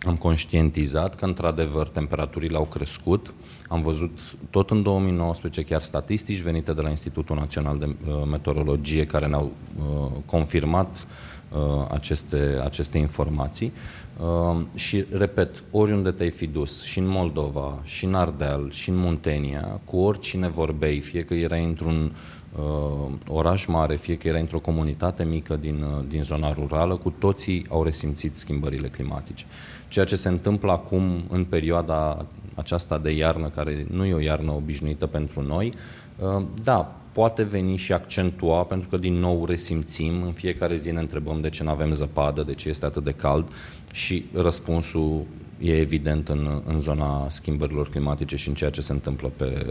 am 0.06 0.16
conștientizat 0.16 1.14
că, 1.14 1.24
într-adevăr, 1.24 1.88
temperaturile 1.88 2.56
au 2.56 2.64
crescut. 2.64 3.34
Am 3.68 3.82
văzut 3.82 4.18
tot 4.50 4.70
în 4.70 4.82
2019 4.82 5.62
chiar 5.62 5.80
statistici 5.80 6.40
venite 6.40 6.72
de 6.72 6.80
la 6.80 6.88
Institutul 6.88 7.36
Național 7.36 7.78
de 7.78 7.84
uh, 7.84 8.14
Meteorologie 8.30 9.06
care 9.06 9.26
ne-au 9.26 9.52
uh, 9.78 10.10
confirmat 10.26 11.06
uh, 11.52 11.86
aceste, 11.90 12.60
aceste 12.64 12.98
informații. 12.98 13.72
Uh, 14.20 14.56
și, 14.74 15.04
repet, 15.10 15.64
oriunde 15.70 16.10
te-ai 16.10 16.30
fi 16.30 16.46
dus, 16.46 16.82
și 16.82 16.98
în 16.98 17.06
Moldova, 17.06 17.80
și 17.84 18.04
în 18.04 18.14
Ardeal, 18.14 18.70
și 18.70 18.90
în 18.90 18.96
Muntenia, 18.96 19.80
cu 19.84 19.96
oricine 19.96 20.48
vorbei, 20.48 21.00
fie 21.00 21.24
că 21.24 21.34
erai 21.34 21.64
într-un 21.64 22.12
uh, 22.58 23.12
oraș 23.28 23.66
mare, 23.66 23.96
fie 23.96 24.16
că 24.16 24.28
era 24.28 24.38
într-o 24.38 24.58
comunitate 24.58 25.24
mică 25.24 25.56
din, 25.56 25.82
uh, 25.82 26.04
din 26.08 26.22
zona 26.22 26.52
rurală, 26.52 26.96
cu 26.96 27.10
toții 27.10 27.66
au 27.68 27.82
resimțit 27.82 28.36
schimbările 28.36 28.88
climatice. 28.88 29.44
Ceea 29.88 30.04
ce 30.04 30.16
se 30.16 30.28
întâmplă 30.28 30.72
acum 30.72 31.24
în 31.28 31.44
perioada 31.44 32.26
aceasta 32.54 32.98
de 32.98 33.10
iarnă, 33.10 33.48
care 33.48 33.86
nu 33.90 34.04
e 34.04 34.14
o 34.14 34.20
iarnă 34.20 34.52
obișnuită 34.52 35.06
pentru 35.06 35.42
noi, 35.42 35.72
uh, 36.18 36.42
da, 36.62 36.96
poate 37.12 37.42
veni 37.42 37.76
și 37.76 37.92
accentua, 37.92 38.62
pentru 38.62 38.88
că 38.88 38.96
din 38.96 39.14
nou 39.14 39.44
resimțim, 39.44 40.22
în 40.22 40.32
fiecare 40.32 40.76
zi 40.76 40.90
ne 40.90 41.00
întrebăm 41.00 41.40
de 41.40 41.48
ce 41.48 41.62
nu 41.62 41.70
avem 41.70 41.92
zăpadă, 41.92 42.42
de 42.42 42.54
ce 42.54 42.68
este 42.68 42.86
atât 42.86 43.04
de 43.04 43.12
cald 43.12 43.48
și 43.92 44.24
răspunsul 44.32 45.24
e 45.60 45.76
evident 45.76 46.28
în, 46.28 46.62
în 46.66 46.80
zona 46.80 47.26
schimbărilor 47.28 47.90
climatice 47.90 48.36
și 48.36 48.48
în 48.48 48.54
ceea 48.54 48.70
ce 48.70 48.80
se 48.80 48.92
întâmplă 48.92 49.30
pe, 49.36 49.66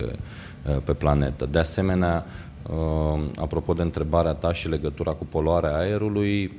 uh, 0.69 0.77
pe 0.83 0.93
planetă. 0.93 1.45
De 1.51 1.59
asemenea, 1.59 2.25
Uh, 2.25 2.46
apropo 3.35 3.73
de 3.73 3.81
întrebarea 3.81 4.33
ta 4.33 4.53
și 4.53 4.69
legătura 4.69 5.11
cu 5.11 5.25
poluarea 5.25 5.77
aerului, 5.77 6.51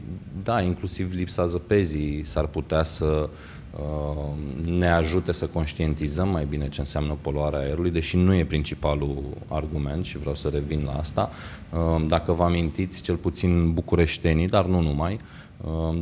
da, 0.42 0.60
inclusiv 0.62 1.12
lipsa 1.14 1.46
zăpezii 1.46 2.24
s-ar 2.24 2.46
putea 2.46 2.82
să 2.82 3.28
uh, 3.76 4.24
ne 4.64 4.90
ajute 4.90 5.32
să 5.32 5.46
conștientizăm 5.46 6.28
mai 6.28 6.44
bine 6.44 6.68
ce 6.68 6.80
înseamnă 6.80 7.16
poluarea 7.20 7.58
aerului, 7.58 7.90
deși 7.90 8.16
nu 8.16 8.34
e 8.34 8.44
principalul 8.44 9.22
argument 9.48 10.04
și 10.04 10.18
vreau 10.18 10.34
să 10.34 10.48
revin 10.48 10.82
la 10.84 10.92
asta. 10.92 11.30
Uh, 11.72 12.04
dacă 12.06 12.32
vă 12.32 12.42
amintiți, 12.42 13.02
cel 13.02 13.16
puțin 13.16 13.72
bucureștenii, 13.72 14.48
dar 14.48 14.64
nu 14.64 14.80
numai, 14.80 15.18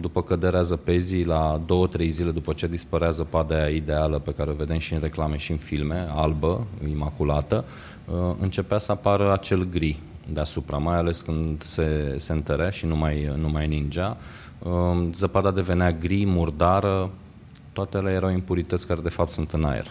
după 0.01 0.23
căderea 0.23 0.63
zăpezii, 0.63 1.25
la 1.25 1.61
două, 1.67 1.87
trei 1.87 2.09
zile 2.09 2.31
după 2.31 2.53
ce 2.53 2.67
dispărea 2.67 3.11
zăpada 3.11 3.55
aia 3.55 3.69
ideală 3.69 4.19
pe 4.19 4.33
care 4.33 4.51
o 4.51 4.55
vedem 4.55 4.79
și 4.79 4.95
în 4.95 5.01
reclame 5.01 5.37
și 5.37 5.51
în 5.51 5.57
filme, 5.57 6.07
albă, 6.15 6.67
imaculată, 6.91 7.65
Uh, 7.67 7.96
începea 8.41 8.79
să 8.79 8.93
apară 8.93 9.33
acel 9.33 9.69
gri 9.69 9.99
deasupra, 10.33 10.77
mai 10.77 10.97
ales 10.97 11.21
când 11.21 11.63
se, 11.63 12.15
se 12.17 12.33
întărea 12.33 12.71
și 12.71 12.87
nu 12.87 12.97
mai, 12.97 13.33
nu 13.37 13.49
mai 13.49 13.67
ningea. 13.67 14.17
Uh, 14.59 15.09
zăpada 15.13 15.51
devenea 15.51 15.93
gri, 15.93 16.27
murdară, 16.27 17.11
toate 17.73 17.97
ele 17.97 18.11
erau 18.11 18.31
impurități 18.31 18.87
care 18.87 19.01
de 19.01 19.09
fapt 19.09 19.31
sunt 19.31 19.53
în 19.53 19.65
aer. 19.65 19.91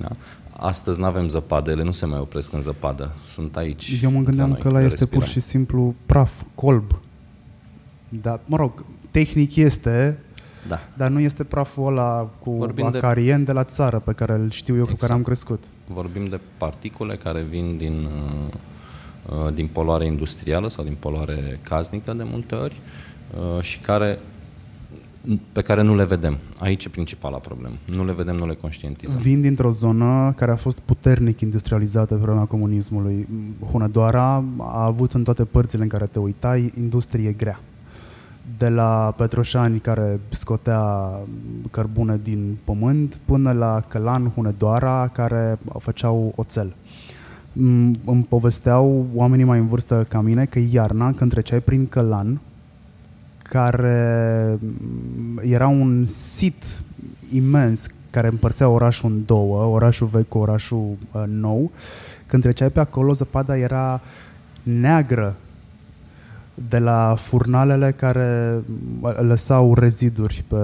Da? 0.00 0.08
Astăzi 0.56 1.00
nu 1.00 1.06
avem 1.06 1.28
zăpadă, 1.28 1.70
ele 1.70 1.82
nu 1.82 1.90
se 1.90 2.06
mai 2.06 2.18
opresc 2.18 2.52
în 2.52 2.60
zăpadă, 2.60 3.14
sunt 3.24 3.56
aici. 3.56 4.00
Eu 4.02 4.10
mă 4.10 4.20
gândeam 4.20 4.48
noi, 4.48 4.60
că 4.60 4.70
la 4.70 4.80
este 4.80 4.96
respirăm. 4.98 5.20
pur 5.20 5.28
și 5.28 5.40
simplu 5.40 5.94
praf, 6.06 6.42
colb. 6.54 7.00
Dar, 8.08 8.40
mă 8.44 8.56
rog, 8.56 8.84
tehnic 9.10 9.56
este, 9.56 10.18
da. 10.68 10.78
Dar 10.96 11.10
nu 11.10 11.20
este 11.20 11.44
praful 11.44 11.86
ăla 11.86 12.30
cu 12.38 12.50
Vorbim 12.50 12.84
acarien 12.84 13.38
de... 13.38 13.44
de 13.44 13.52
la 13.52 13.64
țară 13.64 13.98
pe 14.04 14.12
care 14.12 14.32
îl 14.32 14.50
știu 14.50 14.74
eu, 14.74 14.80
exact. 14.80 14.98
cu 15.00 15.06
care 15.06 15.12
am 15.12 15.20
exact. 15.20 15.38
crescut. 15.38 15.64
Vorbim 15.88 16.26
de 16.26 16.40
particule 16.58 17.16
care 17.16 17.42
vin 17.42 17.76
din, 17.76 18.04
uh, 18.04 19.44
uh, 19.46 19.54
din 19.54 19.68
poluare 19.72 20.06
industrială 20.06 20.68
sau 20.68 20.84
din 20.84 20.96
poluare 20.98 21.60
casnică 21.62 22.12
de 22.12 22.22
multe 22.22 22.54
ori 22.54 22.76
uh, 23.56 23.62
și 23.62 23.78
care 23.78 24.18
pe 25.52 25.62
care 25.62 25.82
nu 25.82 25.94
le 25.94 26.04
vedem. 26.04 26.38
Aici 26.58 26.84
e 26.84 26.88
principala 26.88 27.38
problemă. 27.38 27.74
Nu 27.84 28.04
le 28.04 28.12
vedem, 28.12 28.36
nu 28.36 28.46
le 28.46 28.54
conștientizăm. 28.54 29.20
Vin 29.20 29.40
dintr-o 29.40 29.70
zonă 29.70 30.32
care 30.36 30.50
a 30.50 30.56
fost 30.56 30.80
puternic 30.80 31.40
industrializată 31.40 32.14
pe 32.14 32.20
vremea 32.20 32.44
comunismului. 32.44 33.28
Hunedoara 33.70 34.44
a 34.58 34.84
avut 34.84 35.12
în 35.12 35.24
toate 35.24 35.44
părțile 35.44 35.82
în 35.82 35.88
care 35.88 36.06
te 36.06 36.18
uitai 36.18 36.72
industrie 36.76 37.32
grea 37.32 37.60
de 38.58 38.68
la 38.68 39.14
Petroșani 39.16 39.78
care 39.78 40.20
scotea 40.28 41.10
cărbune 41.70 42.20
din 42.22 42.58
pământ 42.64 43.18
până 43.24 43.52
la 43.52 43.82
Călan, 43.88 44.30
Hunedoara 44.34 45.08
care 45.12 45.58
făceau 45.78 46.32
oțel. 46.36 46.74
Îmi 48.04 48.26
povesteau 48.28 49.06
oamenii 49.14 49.44
mai 49.44 49.58
în 49.58 49.66
vârstă 49.66 50.06
ca 50.08 50.20
mine 50.20 50.44
că 50.44 50.58
iarna 50.70 51.12
când 51.12 51.30
treceai 51.30 51.60
prin 51.60 51.86
Călan 51.86 52.40
care 53.42 54.58
era 55.40 55.66
un 55.66 56.04
sit 56.04 56.64
imens 57.32 57.86
care 58.10 58.26
împărțea 58.26 58.68
orașul 58.68 59.10
în 59.10 59.22
două, 59.26 59.64
orașul 59.64 60.06
vechi 60.06 60.28
cu 60.28 60.38
orașul 60.38 60.96
uh, 61.12 61.22
nou. 61.26 61.70
Când 62.26 62.42
treceai 62.42 62.70
pe 62.70 62.80
acolo, 62.80 63.12
zăpada 63.12 63.56
era 63.56 64.00
neagră 64.62 65.36
de 66.68 66.78
la 66.78 67.14
furnalele 67.18 67.92
care 67.92 68.60
lăsau 69.20 69.74
reziduri 69.74 70.44
pe, 70.48 70.56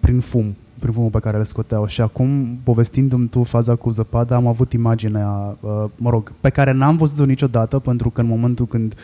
prin 0.00 0.20
fum, 0.20 0.54
prin 0.78 0.92
fumul 0.92 1.10
pe 1.10 1.18
care 1.18 1.36
le 1.36 1.44
scoteau. 1.44 1.86
Și 1.86 2.00
acum, 2.00 2.58
povestindu-mi 2.62 3.28
tu 3.28 3.42
faza 3.42 3.74
cu 3.74 3.90
zăpada, 3.90 4.36
am 4.36 4.46
avut 4.46 4.72
imaginea, 4.72 5.56
uh, 5.60 5.84
mă 5.96 6.10
rog, 6.10 6.32
pe 6.40 6.50
care 6.50 6.72
n-am 6.72 6.96
văzut-o 6.96 7.24
niciodată, 7.24 7.78
pentru 7.78 8.10
că 8.10 8.20
în 8.20 8.26
momentul 8.26 8.66
când 8.66 8.94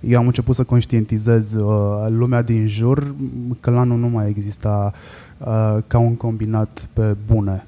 eu 0.00 0.18
am 0.18 0.26
început 0.26 0.54
să 0.54 0.64
conștientizez 0.64 1.54
uh, 1.54 2.06
lumea 2.08 2.42
din 2.42 2.66
jur, 2.66 3.14
călanul 3.60 3.98
nu 3.98 4.08
mai 4.08 4.28
exista 4.28 4.92
uh, 5.38 5.78
ca 5.86 5.98
un 5.98 6.16
combinat 6.16 6.88
pe 6.92 7.16
bune. 7.26 7.66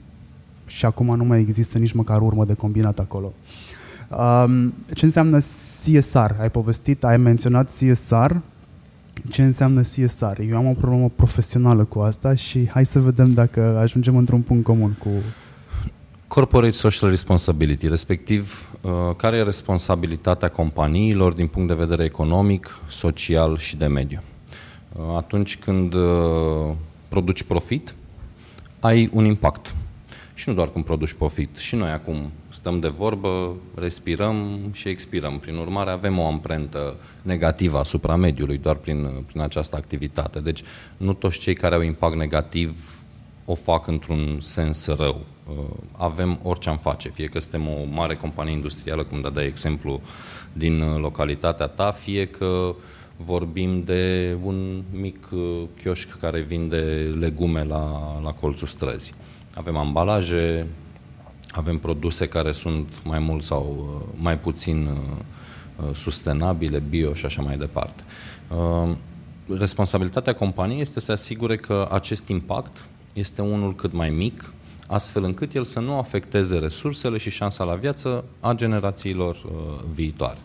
Și 0.66 0.86
acum 0.86 1.16
nu 1.16 1.24
mai 1.24 1.40
există 1.40 1.78
nici 1.78 1.92
măcar 1.92 2.20
urmă 2.20 2.44
de 2.44 2.54
combinat 2.54 2.98
acolo. 2.98 3.32
Um, 4.18 4.74
ce 4.94 5.04
înseamnă 5.04 5.38
CSR? 5.38 6.30
Ai 6.40 6.50
povestit, 6.50 7.04
ai 7.04 7.16
menționat 7.16 7.66
CSR. 7.66 8.32
ce 9.28 9.42
înseamnă 9.42 9.80
CSR. 9.80 10.40
Eu 10.48 10.56
am 10.56 10.66
o 10.66 10.72
problemă 10.72 11.10
profesională 11.16 11.84
cu 11.84 11.98
asta 11.98 12.34
și 12.34 12.68
hai 12.68 12.86
să 12.86 13.00
vedem 13.00 13.32
dacă 13.32 13.60
ajungem 13.60 14.16
într-un 14.16 14.40
punct 14.40 14.64
comun 14.64 14.96
cu... 14.98 15.08
Corporate 16.26 16.70
Social 16.70 17.10
Responsibility, 17.10 17.88
respectiv 17.88 18.70
uh, 18.80 18.90
care 19.16 19.36
e 19.36 19.42
responsabilitatea 19.42 20.48
companiilor 20.48 21.32
din 21.32 21.46
punct 21.46 21.68
de 21.68 21.74
vedere 21.74 22.04
economic, 22.04 22.78
social 22.88 23.56
și 23.56 23.76
de 23.76 23.86
mediu. 23.86 24.20
Uh, 24.92 25.16
atunci 25.16 25.58
când 25.58 25.94
uh, 25.94 26.74
produci 27.08 27.42
profit, 27.42 27.94
ai 28.80 29.10
un 29.12 29.24
impact. 29.24 29.74
Și 30.34 30.48
nu 30.48 30.54
doar 30.54 30.68
când 30.68 30.84
produci 30.84 31.12
profit. 31.12 31.56
Și 31.56 31.76
noi 31.76 31.90
acum 31.90 32.30
stăm 32.50 32.80
de 32.80 32.88
vorbă, 32.88 33.56
respirăm 33.74 34.60
și 34.72 34.88
expirăm. 34.88 35.38
Prin 35.38 35.56
urmare, 35.56 35.90
avem 35.90 36.18
o 36.18 36.26
amprentă 36.26 36.96
negativă 37.22 37.78
asupra 37.78 38.16
mediului 38.16 38.58
doar 38.58 38.76
prin, 38.76 39.24
prin 39.26 39.40
această 39.40 39.76
activitate. 39.76 40.40
Deci, 40.40 40.62
nu 40.96 41.12
toți 41.12 41.38
cei 41.38 41.54
care 41.54 41.74
au 41.74 41.80
impact 41.80 42.16
negativ 42.16 43.00
o 43.44 43.54
fac 43.54 43.86
într-un 43.86 44.38
sens 44.40 44.86
rău. 44.86 45.20
Uh, 45.48 45.56
avem 45.96 46.40
orice 46.42 46.68
am 46.68 46.76
face, 46.76 47.08
fie 47.08 47.26
că 47.26 47.38
suntem 47.38 47.68
o 47.68 47.84
mare 47.90 48.14
companie 48.14 48.52
industrială, 48.52 49.04
cum 49.04 49.30
dai 49.32 49.46
exemplu 49.46 50.00
din 50.52 50.96
localitatea 50.96 51.66
ta, 51.66 51.90
fie 51.90 52.26
că 52.26 52.74
vorbim 53.16 53.82
de 53.82 54.36
un 54.42 54.82
mic 54.92 55.28
uh, 55.32 55.62
chioșc 55.82 56.18
care 56.18 56.40
vinde 56.40 57.14
legume 57.18 57.64
la, 57.64 58.20
la 58.22 58.32
colțul 58.32 58.66
străzii. 58.66 59.14
Avem 59.54 59.76
ambalaje, 59.76 60.66
avem 61.52 61.78
produse 61.78 62.28
care 62.28 62.52
sunt 62.52 63.02
mai 63.04 63.18
mult 63.18 63.42
sau 63.42 63.76
uh, 63.78 64.14
mai 64.20 64.38
puțin 64.38 64.86
uh, 64.86 65.94
sustenabile, 65.94 66.78
bio 66.78 67.14
și 67.14 67.24
așa 67.24 67.42
mai 67.42 67.56
departe. 67.56 68.02
Responsabilitatea 69.58 70.34
companiei 70.34 70.80
este 70.80 71.00
să 71.00 71.06
se 71.06 71.12
asigure 71.12 71.56
că 71.56 71.88
acest 71.90 72.28
impact 72.28 72.86
este 73.12 73.42
unul 73.42 73.74
cât 73.74 73.92
mai 73.92 74.10
mic, 74.10 74.52
astfel 74.86 75.24
încât 75.24 75.54
el 75.54 75.64
să 75.64 75.80
nu 75.80 75.98
afecteze 75.98 76.58
resursele 76.58 77.18
și 77.18 77.30
șansa 77.30 77.64
la 77.64 77.74
viață 77.74 78.24
a 78.40 78.52
generațiilor 78.52 79.36
viitoare. 79.92 80.38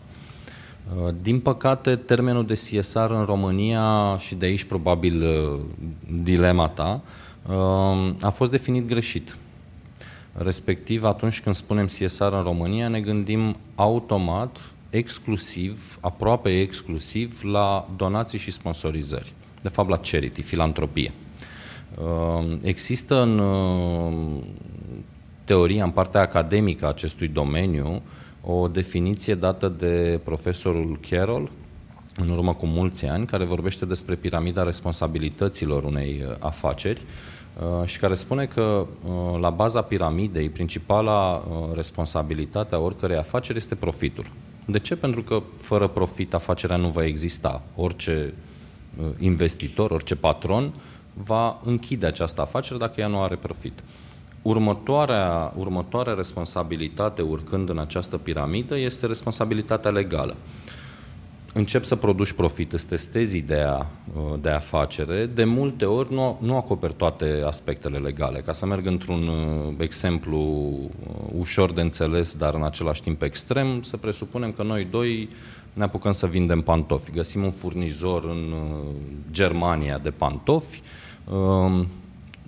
Uh, 0.94 1.14
din 1.22 1.40
păcate, 1.40 1.96
termenul 1.96 2.46
de 2.46 2.54
CSR 2.54 3.10
în 3.10 3.24
România, 3.24 4.16
și 4.16 4.34
de 4.34 4.46
aici 4.46 4.64
probabil 4.64 5.22
uh, 5.22 5.60
dilema 6.22 6.68
ta, 6.68 7.02
uh, 7.48 8.12
a 8.20 8.30
fost 8.30 8.50
definit 8.50 8.86
greșit. 8.86 9.36
Respectiv, 10.38 11.04
atunci 11.04 11.40
când 11.40 11.54
spunem 11.54 11.86
CSR 11.86 12.32
în 12.32 12.42
România, 12.42 12.88
ne 12.88 13.00
gândim 13.00 13.56
automat, 13.74 14.58
exclusiv, 14.90 15.98
aproape 16.00 16.60
exclusiv, 16.60 17.40
la 17.42 17.88
donații 17.96 18.38
și 18.38 18.50
sponsorizări. 18.50 19.32
De 19.62 19.68
fapt, 19.68 19.88
la 19.88 19.98
charity, 19.98 20.42
filantropie. 20.42 21.12
Există 22.62 23.22
în 23.22 23.42
teoria, 25.44 25.84
în 25.84 25.90
partea 25.90 26.20
academică 26.20 26.84
a 26.84 26.88
acestui 26.88 27.28
domeniu, 27.28 28.02
o 28.42 28.68
definiție 28.68 29.34
dată 29.34 29.68
de 29.68 30.20
profesorul 30.24 30.98
Carroll 31.08 31.50
în 32.16 32.28
urmă 32.28 32.54
cu 32.54 32.66
mulți 32.66 33.06
ani, 33.06 33.26
care 33.26 33.44
vorbește 33.44 33.84
despre 33.84 34.14
piramida 34.14 34.62
responsabilităților 34.62 35.84
unei 35.84 36.24
uh, 36.26 36.34
afaceri 36.38 37.00
uh, 37.00 37.35
și 37.84 37.98
care 37.98 38.14
spune 38.14 38.46
că 38.46 38.86
uh, 39.04 39.40
la 39.40 39.50
baza 39.50 39.82
piramidei, 39.82 40.48
principala 40.48 41.44
responsabilitate 41.74 42.74
a 42.74 42.78
oricărei 42.78 43.16
afaceri 43.16 43.58
este 43.58 43.74
profitul. 43.74 44.26
De 44.66 44.78
ce? 44.78 44.96
Pentru 44.96 45.22
că 45.22 45.42
fără 45.54 45.88
profit 45.88 46.34
afacerea 46.34 46.76
nu 46.76 46.88
va 46.88 47.04
exista. 47.04 47.62
Orice 47.76 48.34
investitor, 49.18 49.90
orice 49.90 50.16
patron 50.16 50.72
va 51.14 51.60
închide 51.64 52.06
această 52.06 52.40
afacere 52.40 52.78
dacă 52.78 53.00
ea 53.00 53.06
nu 53.06 53.22
are 53.22 53.36
profit. 53.36 53.82
Următoarea, 54.42 55.52
următoarea 55.56 56.14
responsabilitate, 56.14 57.22
urcând 57.22 57.68
în 57.68 57.78
această 57.78 58.18
piramidă, 58.18 58.78
este 58.78 59.06
responsabilitatea 59.06 59.90
legală. 59.90 60.36
Încep 61.56 61.84
să 61.84 61.96
produci 61.96 62.32
profit, 62.32 62.72
îți 62.72 62.88
testezi 62.88 63.36
ideea 63.36 63.90
uh, 64.16 64.22
de 64.40 64.48
afacere, 64.48 65.26
de 65.26 65.44
multe 65.44 65.84
ori 65.84 66.12
nu, 66.12 66.38
nu 66.40 66.56
acoperi 66.56 66.94
toate 66.94 67.42
aspectele 67.46 67.98
legale. 67.98 68.40
Ca 68.40 68.52
să 68.52 68.66
merg 68.66 68.86
într-un 68.86 69.28
uh, 69.28 69.74
exemplu 69.78 70.38
uh, 70.38 71.14
ușor 71.38 71.72
de 71.72 71.80
înțeles, 71.80 72.36
dar 72.36 72.54
în 72.54 72.64
același 72.64 73.02
timp 73.02 73.22
extrem, 73.22 73.82
să 73.82 73.96
presupunem 73.96 74.52
că 74.52 74.62
noi 74.62 74.84
doi 74.90 75.28
ne 75.72 75.82
apucăm 75.82 76.12
să 76.12 76.26
vindem 76.26 76.60
pantofi. 76.60 77.10
Găsim 77.10 77.44
un 77.44 77.50
furnizor 77.50 78.24
în 78.24 78.54
Germania 79.30 79.98
de 79.98 80.10
pantofi, 80.10 80.82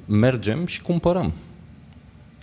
mergem 0.06 0.66
și 0.66 0.82
cumpărăm 0.82 1.32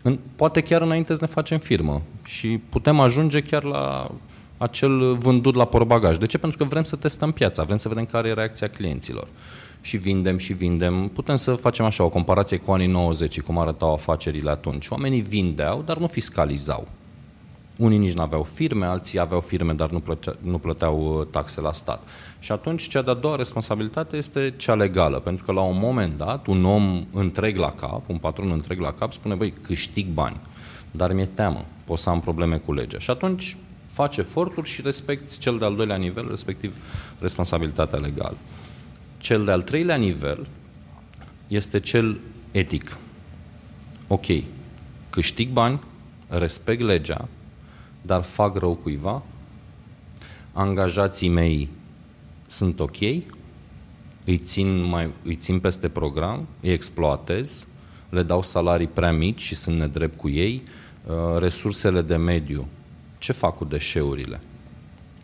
în, 0.04 0.20
poate 0.36 0.62
chiar 0.62 0.82
înainte 0.82 1.14
să 1.14 1.22
ne 1.22 1.28
facem 1.28 1.58
firmă 1.58 2.02
și 2.24 2.60
putem 2.70 3.00
ajunge 3.00 3.42
chiar 3.42 3.64
la 3.64 4.12
acel 4.58 5.14
vândut 5.14 5.56
la 5.56 5.66
porbagaj. 5.66 6.18
De 6.18 6.26
ce? 6.26 6.38
Pentru 6.38 6.58
că 6.58 6.64
vrem 6.64 6.84
să 6.84 6.96
testăm 6.96 7.32
piața, 7.32 7.64
vrem 7.64 7.78
să 7.78 7.88
vedem 7.88 8.06
care 8.06 8.28
e 8.28 8.34
reacția 8.34 8.68
clienților. 8.68 9.28
Și 9.82 9.98
vindem 9.98 10.38
și 10.38 10.54
vindem. 10.54 11.08
Putem 11.08 11.36
să 11.36 11.54
facem 11.54 11.86
așa 11.86 12.04
o 12.04 12.10
comparație 12.10 12.58
cu 12.58 12.72
anii 12.72 12.88
90, 12.88 13.42
cum 13.42 13.58
arătau 13.58 13.94
afacerile 13.94 14.50
atunci. 14.50 14.88
Oamenii 14.88 15.22
vindeau, 15.22 15.82
dar 15.86 15.98
nu 15.98 16.08
fiscalizau. 16.08 16.88
Unii 17.78 17.98
nici 17.98 18.14
nu 18.14 18.22
aveau 18.22 18.44
firme, 18.44 18.86
alții 18.86 19.20
aveau 19.20 19.40
firme, 19.40 19.74
dar 19.74 19.90
nu, 19.90 20.00
plătea, 20.00 20.36
nu 20.42 20.58
plăteau 20.58 21.20
uh, 21.20 21.28
taxe 21.32 21.62
la 21.62 21.74
stat. 21.74 22.08
Și 22.40 22.52
atunci, 22.52 22.88
cea 22.88 23.02
de-a 23.02 23.14
doua 23.14 23.36
responsabilitate 23.36 24.18
este 24.18 24.54
cea 24.58 24.76
legală, 24.76 25.20
pentru 25.20 25.46
că 25.46 25.52
la 25.52 25.62
un 25.62 25.78
moment 25.80 26.18
dat, 26.18 26.48
un 26.48 26.66
om 26.66 27.06
întreg 27.14 27.58
la 27.58 27.72
cap, 27.72 28.10
un 28.10 28.18
patron 28.18 28.52
întreg 28.52 28.80
la 28.80 28.92
cap, 28.92 29.14
spune, 29.14 29.36
băi, 29.36 29.54
câștig 29.62 30.08
bani, 30.08 30.40
dar 30.92 31.14
mi-e 31.14 31.26
teamă, 31.26 31.66
pot 31.86 31.98
să 31.98 32.10
am 32.10 32.20
probleme 32.20 32.58
cu 32.58 32.74
legea. 32.74 32.98
Și 33.00 33.10
atunci 33.10 33.58
faci 33.96 34.18
eforturi 34.18 34.70
și 34.70 34.82
respecti 34.82 35.40
cel 35.40 35.58
de-al 35.58 35.76
doilea 35.76 35.96
nivel, 35.96 36.28
respectiv 36.30 36.76
responsabilitatea 37.20 38.00
legală. 38.00 38.38
Cel 39.18 39.46
de-al 39.46 39.62
treilea 39.62 39.96
nivel 39.96 40.48
este 41.48 41.80
cel 41.80 42.20
etic. 42.52 42.98
Ok, 44.08 44.26
câștig 45.10 45.50
bani, 45.50 45.80
respect 46.28 46.82
legea, 46.82 47.28
dar 48.02 48.22
fac 48.22 48.56
rău 48.56 48.76
cuiva, 48.76 49.24
angajații 50.54 51.30
mei 51.30 51.70
sunt 52.48 52.80
ok, 52.80 53.00
îi 54.26 54.38
țin, 54.38 54.82
mai, 54.82 55.10
îi 55.24 55.36
țin 55.36 55.60
peste 55.60 55.90
program, 55.90 56.48
îi 56.62 56.72
exploatez, 56.72 57.68
le 58.10 58.24
dau 58.24 58.42
salarii 58.42 58.88
prea 58.88 59.12
mici 59.12 59.42
și 59.42 59.56
sunt 59.56 59.78
nedrept 59.78 60.18
cu 60.18 60.30
ei, 60.30 60.64
uh, 61.06 61.40
resursele 61.40 62.02
de 62.02 62.16
mediu, 62.16 62.68
ce 63.26 63.32
fac 63.32 63.58
cu 63.58 63.66
deșeurile? 63.66 64.40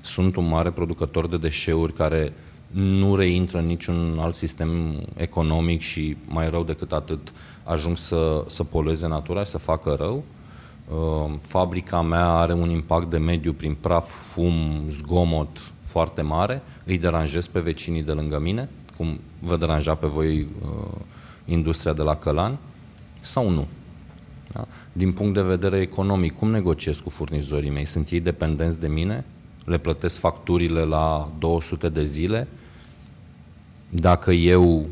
Sunt 0.01 0.35
un 0.35 0.47
mare 0.47 0.71
producător 0.71 1.27
de 1.27 1.37
deșeuri 1.37 1.93
care 1.93 2.33
nu 2.71 3.15
reintră 3.15 3.57
în 3.57 3.65
niciun 3.65 4.17
alt 4.19 4.35
sistem 4.35 4.95
economic 5.17 5.81
și 5.81 6.17
mai 6.27 6.49
rău 6.49 6.63
decât 6.63 6.91
atât 6.91 7.31
ajung 7.63 7.97
să, 7.97 8.43
să 8.47 8.63
polueze 8.63 9.07
natura 9.07 9.43
și 9.43 9.49
să 9.49 9.57
facă 9.57 9.95
rău. 9.99 10.23
Uh, 10.89 11.33
fabrica 11.41 12.01
mea 12.01 12.27
are 12.27 12.53
un 12.53 12.69
impact 12.69 13.09
de 13.09 13.17
mediu 13.17 13.53
prin 13.53 13.73
praf, 13.73 14.09
fum, 14.09 14.83
zgomot 14.87 15.71
foarte 15.81 16.21
mare, 16.21 16.61
îi 16.83 16.97
deranjez 16.97 17.47
pe 17.47 17.59
vecinii 17.59 18.03
de 18.03 18.11
lângă 18.11 18.39
mine, 18.39 18.69
cum 18.97 19.19
vă 19.39 19.57
deranja 19.57 19.95
pe 19.95 20.07
voi 20.07 20.39
uh, 20.41 20.97
industria 21.45 21.93
de 21.93 22.01
la 22.01 22.15
Călan, 22.15 22.57
sau 23.21 23.49
nu. 23.49 23.67
Da? 24.53 24.67
Din 24.93 25.11
punct 25.11 25.33
de 25.33 25.41
vedere 25.41 25.79
economic, 25.79 26.37
cum 26.37 26.49
negociez 26.49 26.99
cu 26.99 27.09
furnizorii 27.09 27.69
mei? 27.69 27.85
Sunt 27.85 28.09
ei 28.09 28.19
dependenți 28.19 28.79
de 28.79 28.87
mine? 28.87 29.25
Le 29.65 29.77
plătesc 29.77 30.19
facturile 30.19 30.81
la 30.81 31.31
200 31.39 31.89
de 31.89 32.03
zile? 32.03 32.47
Dacă 33.89 34.31
eu 34.31 34.85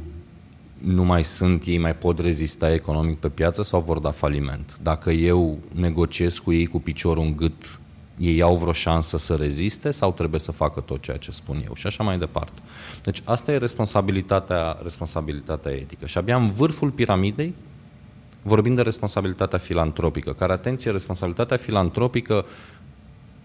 nu 0.77 1.03
mai 1.03 1.23
sunt, 1.23 1.65
ei 1.65 1.77
mai 1.77 1.95
pot 1.95 2.19
rezista 2.19 2.73
economic 2.73 3.17
pe 3.17 3.29
piață 3.29 3.63
sau 3.63 3.81
vor 3.81 3.99
da 3.99 4.11
faliment. 4.11 4.77
Dacă 4.81 5.11
eu 5.11 5.57
negociez 5.73 6.37
cu 6.37 6.53
ei 6.53 6.65
cu 6.65 6.79
piciorul 6.79 7.23
în 7.23 7.35
gât, 7.35 7.79
ei 8.17 8.41
au 8.41 8.55
vreo 8.55 8.71
șansă 8.71 9.17
să 9.17 9.35
reziste 9.35 9.91
sau 9.91 10.11
trebuie 10.11 10.39
să 10.39 10.51
facă 10.51 10.79
tot 10.79 11.01
ceea 11.01 11.17
ce 11.17 11.31
spun 11.31 11.63
eu 11.67 11.73
și 11.75 11.87
așa 11.87 12.03
mai 12.03 12.17
departe. 12.17 12.61
Deci 13.03 13.21
asta 13.23 13.51
e 13.51 13.57
responsabilitatea, 13.57 14.77
responsabilitatea 14.83 15.71
etică. 15.71 16.05
Și 16.05 16.17
abia 16.17 16.35
în 16.35 16.49
vârful 16.49 16.89
piramidei 16.89 17.53
vorbim 18.49 18.75
de 18.75 18.81
responsabilitatea 18.81 19.59
filantropică, 19.59 20.33
care, 20.33 20.51
atenție, 20.51 20.91
responsabilitatea 20.91 21.57
filantropică 21.57 22.45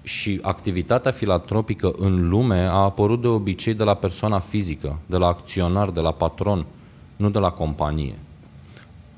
și 0.02 0.38
activitatea 0.42 1.10
filantropică 1.10 1.92
în 1.96 2.28
lume 2.28 2.60
a 2.60 2.82
apărut 2.82 3.20
de 3.20 3.26
obicei 3.26 3.74
de 3.74 3.84
la 3.84 3.94
persoana 3.94 4.38
fizică, 4.38 4.98
de 5.06 5.16
la 5.16 5.26
acționar, 5.26 5.90
de 5.90 6.00
la 6.00 6.12
patron– 6.12 6.66
nu 7.16 7.30
de 7.30 7.38
la 7.38 7.50
companie. 7.50 8.18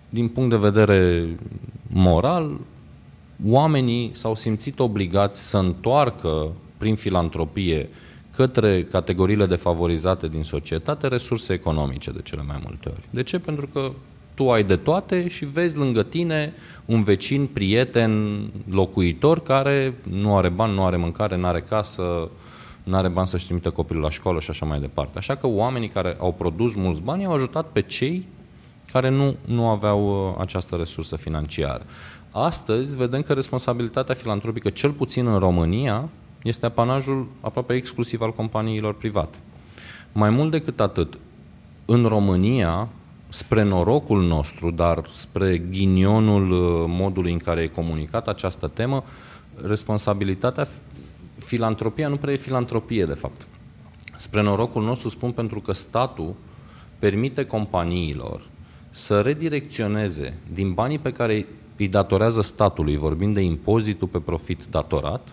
Din 0.08 0.28
punct 0.28 0.50
de 0.50 0.56
vedere 0.56 1.28
moral, 1.86 2.58
oamenii 3.46 4.10
s-au 4.12 4.34
simțit 4.34 4.78
obligați 4.78 5.48
să 5.48 5.58
întoarcă 5.58 6.52
prin 6.76 6.94
filantropie 6.94 7.88
către 8.34 8.84
categoriile 8.84 9.46
defavorizate 9.46 10.28
din 10.28 10.42
societate 10.42 11.06
resurse 11.06 11.52
economice 11.52 12.10
de 12.10 12.20
cele 12.22 12.42
mai 12.42 12.60
multe 12.62 12.88
ori. 12.88 13.08
De 13.10 13.22
ce? 13.22 13.38
Pentru 13.38 13.66
că 13.66 13.92
tu 14.36 14.50
ai 14.50 14.64
de 14.64 14.76
toate 14.76 15.28
și 15.28 15.44
vezi 15.44 15.78
lângă 15.78 16.02
tine 16.02 16.52
un 16.84 17.02
vecin, 17.02 17.46
prieten, 17.46 18.42
locuitor 18.70 19.42
care 19.42 19.94
nu 20.02 20.36
are 20.36 20.48
bani, 20.48 20.74
nu 20.74 20.84
are 20.84 20.96
mâncare, 20.96 21.36
nu 21.36 21.46
are 21.46 21.60
casă, 21.60 22.30
nu 22.84 22.96
are 22.96 23.08
bani 23.08 23.26
să-și 23.26 23.44
trimită 23.44 23.70
copilul 23.70 24.02
la 24.02 24.10
școală 24.10 24.40
și 24.40 24.50
așa 24.50 24.66
mai 24.66 24.80
departe. 24.80 25.18
Așa 25.18 25.34
că 25.34 25.46
oamenii 25.46 25.88
care 25.88 26.16
au 26.18 26.32
produs 26.32 26.74
mulți 26.74 27.00
bani 27.00 27.24
au 27.24 27.32
ajutat 27.32 27.66
pe 27.66 27.80
cei 27.82 28.26
care 28.92 29.08
nu, 29.08 29.36
nu 29.44 29.68
aveau 29.68 30.28
uh, 30.28 30.34
această 30.38 30.76
resursă 30.76 31.16
financiară. 31.16 31.82
Astăzi 32.30 32.96
vedem 32.96 33.22
că 33.22 33.32
responsabilitatea 33.32 34.14
filantropică, 34.14 34.70
cel 34.70 34.90
puțin 34.90 35.26
în 35.26 35.38
România, 35.38 36.08
este 36.42 36.66
apanajul 36.66 37.28
aproape 37.40 37.74
exclusiv 37.74 38.20
al 38.20 38.32
companiilor 38.32 38.94
private. 38.94 39.38
Mai 40.12 40.30
mult 40.30 40.50
decât 40.50 40.80
atât, 40.80 41.18
în 41.84 42.04
România, 42.04 42.88
spre 43.36 43.62
norocul 43.62 44.22
nostru, 44.22 44.70
dar 44.70 45.08
spre 45.12 45.58
ghinionul 45.58 46.50
uh, 46.50 46.84
modului 46.88 47.32
în 47.32 47.38
care 47.38 47.62
e 47.62 47.66
comunicat 47.66 48.28
această 48.28 48.66
temă, 48.68 49.04
responsabilitatea, 49.66 50.68
filantropia 51.36 52.08
nu 52.08 52.16
prea 52.16 52.32
e 52.32 52.36
filantropie, 52.36 53.04
de 53.04 53.12
fapt. 53.14 53.46
Spre 54.16 54.42
norocul 54.42 54.82
nostru 54.82 55.08
spun 55.08 55.32
pentru 55.32 55.60
că 55.60 55.72
statul 55.72 56.34
permite 56.98 57.44
companiilor 57.44 58.48
să 58.90 59.20
redirecționeze 59.20 60.38
din 60.52 60.72
banii 60.72 60.98
pe 60.98 61.12
care 61.12 61.46
îi 61.76 61.88
datorează 61.88 62.40
statului, 62.40 62.96
vorbind 62.96 63.34
de 63.34 63.40
impozitul 63.40 64.08
pe 64.08 64.18
profit 64.18 64.64
datorat, 64.70 65.28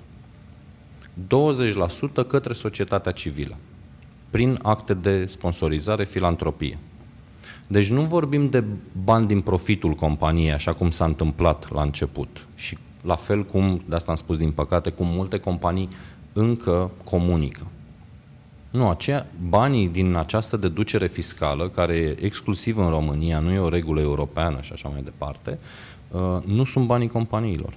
20% 2.23 2.27
către 2.27 2.53
societatea 2.53 3.11
civilă, 3.11 3.57
prin 4.29 4.59
acte 4.61 4.93
de 4.93 5.25
sponsorizare, 5.25 6.05
filantropie. 6.05 6.77
Deci 7.73 7.89
nu 7.89 8.01
vorbim 8.01 8.49
de 8.49 8.63
bani 9.03 9.27
din 9.27 9.41
profitul 9.41 9.93
companiei, 9.93 10.51
așa 10.51 10.73
cum 10.73 10.91
s-a 10.91 11.05
întâmplat 11.05 11.71
la 11.71 11.81
început. 11.81 12.47
Și 12.55 12.77
la 13.01 13.15
fel 13.15 13.43
cum, 13.43 13.81
de 13.89 13.95
asta 13.95 14.11
am 14.11 14.17
spus 14.17 14.37
din 14.37 14.51
păcate, 14.51 14.89
cum 14.89 15.07
multe 15.07 15.37
companii 15.37 15.87
încă 16.33 16.91
comunică. 17.03 17.67
Nu, 18.71 18.89
aceea, 18.89 19.27
banii 19.49 19.87
din 19.87 20.15
această 20.15 20.57
deducere 20.57 21.07
fiscală, 21.07 21.69
care 21.69 21.95
e 21.95 22.25
exclusiv 22.25 22.77
în 22.77 22.89
România, 22.89 23.39
nu 23.39 23.51
e 23.51 23.59
o 23.59 23.69
regulă 23.69 24.01
europeană 24.01 24.61
și 24.61 24.73
așa 24.73 24.89
mai 24.89 25.01
departe, 25.01 25.59
uh, 26.11 26.43
nu 26.45 26.63
sunt 26.63 26.85
banii 26.85 27.07
companiilor. 27.07 27.73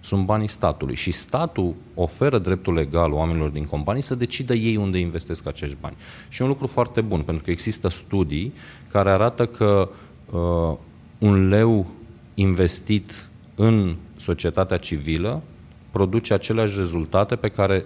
Sunt 0.00 0.24
banii 0.24 0.48
statului 0.48 0.94
și 0.94 1.12
statul 1.12 1.74
oferă 1.94 2.38
dreptul 2.38 2.74
legal 2.74 3.12
oamenilor 3.12 3.48
din 3.48 3.64
companii 3.64 4.02
să 4.02 4.14
decidă 4.14 4.54
ei 4.54 4.76
unde 4.76 4.98
investesc 4.98 5.46
acești 5.46 5.76
bani. 5.80 5.96
Și 6.28 6.40
e 6.40 6.44
un 6.44 6.50
lucru 6.50 6.66
foarte 6.66 7.00
bun, 7.00 7.22
pentru 7.22 7.44
că 7.44 7.50
există 7.50 7.88
studii 7.88 8.52
care 8.88 9.10
arată 9.10 9.46
că 9.46 9.88
uh, 10.32 10.76
un 11.18 11.48
leu 11.48 11.86
investit 12.34 13.28
în 13.54 13.96
societatea 14.16 14.76
civilă 14.76 15.42
produce 15.90 16.34
aceleași 16.34 16.76
rezultate 16.76 17.36
pe 17.36 17.48
care 17.48 17.84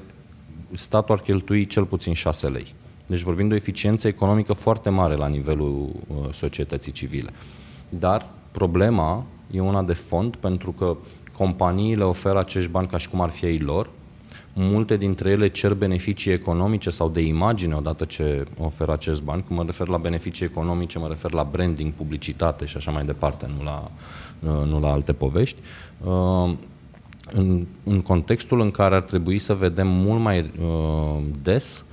statul 0.73 1.15
ar 1.15 1.21
cheltui 1.21 1.67
cel 1.67 1.85
puțin 1.85 2.13
6 2.13 2.49
lei. 2.49 2.75
Deci 3.07 3.23
vorbim 3.23 3.49
de 3.49 3.55
o 3.55 3.57
eficiență 3.57 4.09
economică 4.09 4.53
foarte 4.53 4.91
mare 4.91 5.15
la 5.15 5.27
nivelul 5.27 5.89
uh, 6.07 6.33
societății 6.33 6.93
civile. 6.93 7.31
Dar 7.89 8.31
problema 8.51 9.27
e 9.51 9.61
una 9.61 9.83
de 9.83 9.93
fond 9.93 10.37
pentru 10.37 10.73
că 10.73 10.97
companiile 11.37 12.05
oferă 12.05 12.39
acești 12.39 12.71
bani 12.71 12.87
ca 12.87 12.97
și 12.97 13.09
cum 13.09 13.21
ar 13.21 13.31
fi 13.31 13.45
ei 13.45 13.59
lor, 13.59 13.91
multe 14.53 14.97
dintre 14.97 15.31
ele 15.31 15.49
cer 15.49 15.75
beneficii 15.75 16.33
economice 16.33 16.91
sau 16.91 17.09
de 17.09 17.21
imagine 17.21 17.75
odată 17.75 18.05
ce 18.05 18.47
oferă 18.59 18.93
acest 18.93 19.23
bani. 19.23 19.45
Când 19.47 19.59
mă 19.59 19.65
refer 19.65 19.89
la 19.89 19.97
beneficii 19.97 20.47
economice, 20.47 20.99
mă 20.99 21.09
refer 21.09 21.33
la 21.33 21.49
branding, 21.51 21.93
publicitate 21.93 22.65
și 22.65 22.77
așa 22.77 22.91
mai 22.91 23.05
departe, 23.05 23.51
nu 23.57 23.65
la, 23.65 23.91
uh, 24.41 24.67
nu 24.67 24.81
la 24.81 24.91
alte 24.91 25.13
povești. 25.13 25.57
Uh, 26.05 26.53
în, 27.33 27.67
în 27.85 28.01
contextul 28.01 28.61
în 28.61 28.71
care 28.71 28.95
ar 28.95 29.03
trebui 29.03 29.39
să 29.39 29.55
vedem 29.55 29.89
mult 29.89 30.21
mai 30.21 30.51
uh, 30.61 31.23
des 31.43 31.85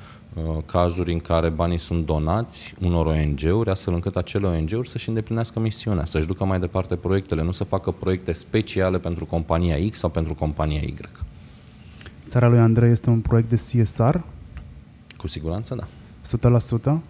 cazuri 0.66 1.12
în 1.12 1.20
care 1.20 1.50
banii 1.50 1.78
sunt 1.78 2.06
donați 2.06 2.76
unor 2.82 3.06
ONG-uri, 3.06 3.70
astfel 3.70 3.94
încât 3.94 4.16
acele 4.16 4.48
ONG-uri 4.48 4.90
să-și 4.90 5.10
îndeplinească 5.10 5.60
misiunea, 5.60 6.06
să-și 6.06 6.28
ducă 6.28 6.46
mai 6.46 6.60
departe 6.60 6.96
proiectele, 6.96 7.44
nu 7.44 7.52
să 7.52 7.64
facă 7.64 7.92
proiecte 7.92 8.32
speciale 8.32 9.00
pentru 9.00 9.26
compania 9.26 9.90
X 9.90 9.98
sau 9.98 10.10
pentru 10.10 10.36
compania 10.36 10.82
Y. 10.82 10.96
Țara 12.26 12.48
lui 12.48 12.60
Andrei 12.60 12.92
este 12.92 13.10
un 13.10 13.20
proiect 13.20 13.50
de 13.50 13.56
CSR? 13.56 14.16
Cu 15.18 15.28
siguranță, 15.28 15.76
da. 15.76 15.88
100%? 16.98 17.02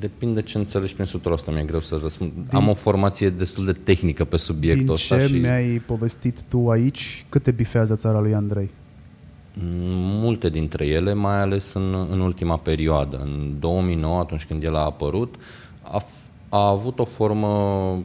Depinde 0.00 0.42
ce 0.42 0.58
înțelegi 0.58 0.94
prin 0.94 1.06
100%, 1.06 1.52
mi-e 1.52 1.62
greu 1.62 1.80
să 1.80 1.98
răspund. 2.02 2.32
Din, 2.32 2.56
Am 2.56 2.68
o 2.68 2.74
formație 2.74 3.30
destul 3.30 3.64
de 3.64 3.72
tehnică 3.72 4.24
pe 4.24 4.36
subiectul 4.36 4.94
ăsta. 4.94 5.16
Din 5.16 5.26
ce 5.26 5.32
și... 5.32 5.40
mi-ai 5.40 5.78
povestit 5.78 6.42
tu 6.42 6.70
aici, 6.70 7.24
câte 7.28 7.50
bifează 7.50 7.94
țara 7.94 8.20
lui 8.20 8.34
Andrei? 8.34 8.70
Multe 9.62 10.48
dintre 10.48 10.86
ele, 10.86 11.14
mai 11.14 11.40
ales 11.40 11.72
în, 11.72 12.06
în 12.10 12.20
ultima 12.20 12.56
perioadă. 12.56 13.16
În 13.16 13.56
2009, 13.58 14.18
atunci 14.18 14.46
când 14.46 14.62
el 14.62 14.76
a 14.76 14.84
apărut, 14.84 15.34
a, 15.82 16.02
a 16.48 16.68
avut 16.68 16.98
o 16.98 17.04
formă 17.04 18.02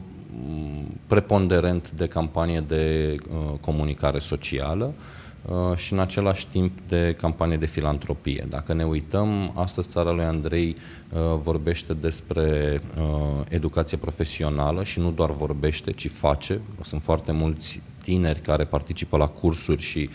preponderent 1.06 1.90
de 1.90 2.06
campanie 2.06 2.64
de 2.68 3.16
uh, 3.16 3.58
comunicare 3.60 4.18
socială. 4.18 4.84
Uh, 4.84 5.22
Uh, 5.48 5.76
și 5.76 5.92
în 5.92 5.98
același 5.98 6.48
timp 6.48 6.78
de 6.88 7.14
campanie 7.18 7.56
de 7.56 7.66
filantropie. 7.66 8.46
Dacă 8.48 8.74
ne 8.74 8.84
uităm, 8.84 9.52
astăzi 9.54 9.88
țara 9.88 10.10
lui 10.10 10.24
Andrei 10.24 10.74
uh, 11.12 11.18
vorbește 11.38 11.92
despre 11.92 12.80
uh, 12.98 13.40
educație 13.48 13.96
profesională 13.96 14.84
și 14.84 15.00
nu 15.00 15.10
doar 15.10 15.30
vorbește, 15.30 15.92
ci 15.92 16.10
face. 16.10 16.60
Sunt 16.82 17.02
foarte 17.02 17.32
mulți 17.32 17.80
tineri 18.02 18.40
care 18.40 18.64
participă 18.64 19.16
la 19.16 19.26
cursuri 19.26 19.82
și 19.82 20.10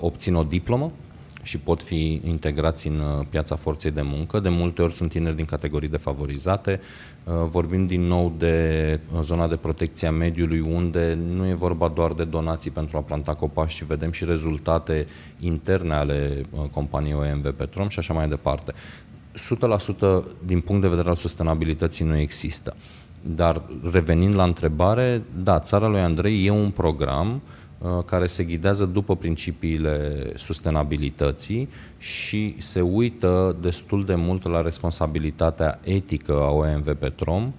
obțin 0.00 0.34
o 0.34 0.42
diplomă 0.42 0.92
și 1.44 1.58
pot 1.58 1.82
fi 1.82 2.20
integrați 2.24 2.88
în 2.88 2.98
uh, 2.98 3.26
piața 3.28 3.56
forței 3.56 3.90
de 3.90 4.02
muncă. 4.02 4.40
De 4.40 4.48
multe 4.48 4.82
ori 4.82 4.92
sunt 4.92 5.10
tineri 5.10 5.36
din 5.36 5.44
categorii 5.44 5.88
defavorizate. 5.88 6.80
Uh, 7.24 7.32
vorbim 7.48 7.86
din 7.86 8.00
nou 8.00 8.34
de 8.38 9.00
uh, 9.14 9.20
zona 9.20 9.48
de 9.48 9.56
protecție 9.56 10.08
a 10.08 10.10
mediului, 10.10 10.60
unde 10.60 11.18
nu 11.34 11.48
e 11.48 11.54
vorba 11.54 11.88
doar 11.88 12.12
de 12.12 12.24
donații 12.24 12.70
pentru 12.70 12.96
a 12.96 13.00
planta 13.00 13.34
copaci, 13.34 13.74
ci 13.74 13.82
vedem 13.82 14.10
și 14.10 14.24
rezultate 14.24 15.06
interne 15.40 15.94
ale 15.94 16.46
companiei 16.70 17.14
OMV 17.14 17.50
Petrom 17.50 17.88
și 17.88 17.98
așa 17.98 18.14
mai 18.14 18.28
departe. 18.28 18.72
100% 18.72 20.24
din 20.46 20.60
punct 20.60 20.82
de 20.82 20.88
vedere 20.88 21.08
al 21.08 21.14
sustenabilității 21.14 22.04
nu 22.04 22.16
există. 22.16 22.76
Dar 23.20 23.62
revenind 23.90 24.34
la 24.34 24.44
întrebare, 24.44 25.22
da, 25.42 25.58
țara 25.58 25.86
lui 25.86 26.00
Andrei 26.00 26.46
e 26.46 26.50
un 26.50 26.70
program 26.70 27.34
uh, 27.34 27.40
Uh, 27.40 27.63
care 28.06 28.26
se 28.26 28.44
ghidează 28.44 28.84
după 28.84 29.16
principiile 29.16 30.26
sustenabilității 30.36 31.68
și 31.98 32.54
se 32.58 32.80
uită 32.80 33.56
destul 33.60 34.02
de 34.02 34.14
mult 34.14 34.48
la 34.48 34.62
responsabilitatea 34.62 35.80
etică 35.82 36.32
a 36.32 36.50
OMV 36.50 36.94
Petrom, 36.94 37.52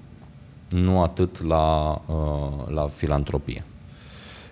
nu 0.70 1.02
atât 1.02 1.44
la, 1.44 2.02
uh, 2.06 2.68
la 2.68 2.88
filantropie. 2.88 3.64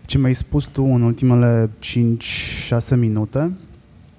Ce 0.06 0.18
mi-ai 0.18 0.34
spus 0.34 0.66
tu 0.66 0.84
în 0.84 1.02
ultimele 1.02 1.70
5-6 1.80 2.96
minute, 2.96 3.52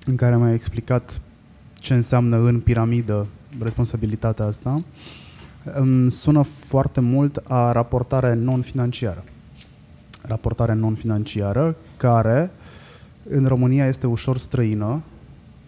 în 0.06 0.16
care 0.16 0.36
mi-ai 0.36 0.54
explicat 0.54 1.20
ce 1.74 1.94
înseamnă 1.94 2.36
în 2.36 2.60
piramidă 2.60 3.26
responsabilitatea 3.58 4.44
asta, 4.44 4.82
îmi 5.74 6.10
sună 6.10 6.42
foarte 6.42 7.00
mult 7.00 7.36
a 7.36 7.72
raportare 7.72 8.34
non-financiară 8.34 9.24
raportare 10.26 10.72
non-financiară, 10.72 11.76
care 11.96 12.50
în 13.28 13.46
România 13.46 13.86
este 13.86 14.06
ușor 14.06 14.38
străină. 14.38 15.02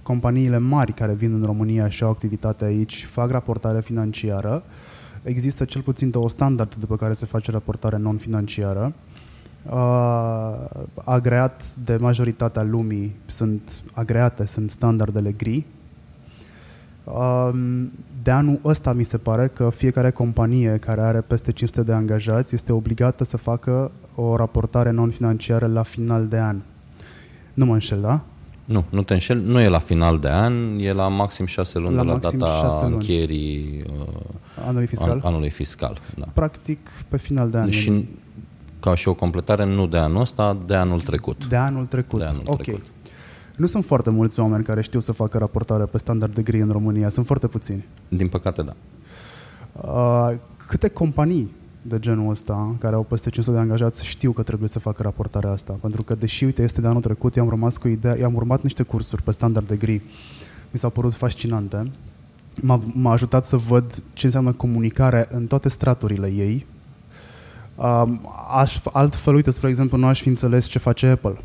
Companiile 0.03 0.59
mari 0.59 0.93
care 0.93 1.13
vin 1.13 1.33
în 1.33 1.43
România 1.45 1.89
și 1.89 2.03
au 2.03 2.11
activitate 2.11 2.65
aici 2.65 3.05
fac 3.05 3.31
raportare 3.31 3.81
financiară. 3.81 4.63
Există 5.23 5.65
cel 5.65 5.83
puțin 5.83 6.11
două 6.11 6.29
standarde 6.29 6.75
după 6.79 6.97
care 6.97 7.13
se 7.13 7.27
face 7.27 7.51
raportare 7.51 7.97
non-financiară. 7.97 8.93
Uh, 9.71 10.65
agreat 11.05 11.75
de 11.85 11.97
majoritatea 11.97 12.63
lumii 12.63 13.17
sunt 13.27 13.83
agreate, 13.93 14.47
sunt 14.47 14.71
standardele 14.71 15.33
GRI, 15.33 15.67
de 18.23 18.31
anul 18.31 18.61
ăsta 18.65 18.93
mi 18.93 19.05
se 19.05 19.19
pare 19.19 19.49
că 19.49 19.71
fiecare 19.71 20.11
companie 20.11 20.79
care 20.81 21.01
are 21.01 21.21
peste 21.21 21.53
500 21.53 21.83
de 21.83 21.93
angajați 21.93 22.55
este 22.55 22.73
obligată 22.73 23.25
să 23.25 23.37
facă 23.37 23.91
o 24.15 24.37
raportare 24.37 24.91
non-financiară 24.91 25.67
la 25.67 25.83
final 25.83 26.27
de 26.27 26.39
an. 26.39 26.57
Nu 27.55 27.65
mă 27.65 27.73
înșel, 27.73 28.01
da? 28.01 28.21
Nu, 28.65 28.85
nu 28.89 29.03
te 29.03 29.13
înșel. 29.13 29.39
Nu 29.39 29.61
e 29.61 29.69
la 29.69 29.79
final 29.79 30.19
de 30.19 30.29
an, 30.29 30.79
e 30.79 30.93
la 30.93 31.09
maxim 31.09 31.47
6 31.47 31.79
luni 31.79 31.95
la 31.95 32.03
de 32.03 32.09
la 32.09 32.19
data 32.19 32.81
încheierii 32.85 33.85
uh, 33.99 34.07
anului 34.67 34.87
fiscal. 34.87 35.11
An, 35.11 35.21
anului 35.23 35.51
fiscal 35.51 36.01
da. 36.17 36.27
Practic 36.33 36.79
pe 37.09 37.17
final 37.17 37.51
de 37.51 37.59
an. 37.59 37.71
Și 37.71 38.09
ca 38.81 38.95
și 38.95 39.09
o 39.09 39.15
completare 39.15 39.65
nu 39.65 39.87
de 39.87 39.97
anul 39.97 40.21
ăsta, 40.21 40.57
de 40.67 40.75
anul 40.75 41.01
trecut. 41.01 41.47
De 41.47 41.57
anul 41.57 41.87
trecut. 41.87 42.19
De 42.19 42.27
anul 42.27 42.43
ok. 42.47 42.63
trecut. 42.63 42.85
Nu 43.57 43.67
sunt 43.67 43.85
foarte 43.85 44.11
mulți 44.11 44.41
oameni 44.41 44.65
care 44.65 44.83
știu 44.83 45.01
să 45.01 45.13
facă 45.13 45.39
raportare 45.39 45.85
pe 45.85 45.99
standard 45.99 46.35
de 46.35 46.43
gri 46.43 46.61
în 46.61 46.71
România, 46.71 47.09
sunt 47.09 47.27
foarte 47.27 47.47
puțini. 47.47 47.87
Din 48.09 48.29
păcate, 48.29 48.63
da. 48.63 48.75
Uh, 49.81 50.39
câte 50.67 50.89
companii 50.89 51.55
de 51.83 51.99
genul 51.99 52.31
ăsta, 52.31 52.77
care 52.79 52.95
au 52.95 53.03
peste 53.03 53.31
500 53.31 53.57
de 53.57 53.63
angajați, 53.63 54.07
știu 54.07 54.33
că 54.33 54.43
trebuie 54.43 54.69
să 54.69 54.79
facă 54.79 55.03
raportarea 55.03 55.51
asta? 55.51 55.79
Pentru 55.81 56.03
că, 56.03 56.15
deși, 56.15 56.45
uite, 56.45 56.63
este 56.63 56.81
de 56.81 56.87
anul 56.87 57.01
trecut, 57.01 57.35
i-am 57.35 57.49
rămas 57.49 57.77
cu 57.77 57.89
ideea, 57.89 58.19
i-am 58.19 58.35
urmat 58.35 58.63
niște 58.63 58.83
cursuri 58.83 59.23
pe 59.23 59.31
standard 59.31 59.67
de 59.67 59.77
gri. 59.77 60.03
Mi 60.71 60.79
s-au 60.79 60.91
părut 60.91 61.15
fascinante. 61.15 61.91
M-a, 62.63 62.81
m-a 62.95 63.13
ajutat 63.13 63.47
să 63.47 63.57
văd 63.57 64.03
ce 64.13 64.27
înseamnă 64.27 64.53
comunicare 64.53 65.27
în 65.31 65.47
toate 65.47 65.69
straturile 65.69 66.27
ei. 66.27 66.67
Um, 67.77 68.21
aș, 68.57 68.79
altfel, 68.93 69.35
uite, 69.35 69.51
spre 69.51 69.69
exemplu, 69.69 69.97
nu 69.97 70.07
aș 70.07 70.21
fi 70.21 70.29
înțeles 70.29 70.67
ce 70.67 70.79
face 70.79 71.07
Apple. 71.07 71.37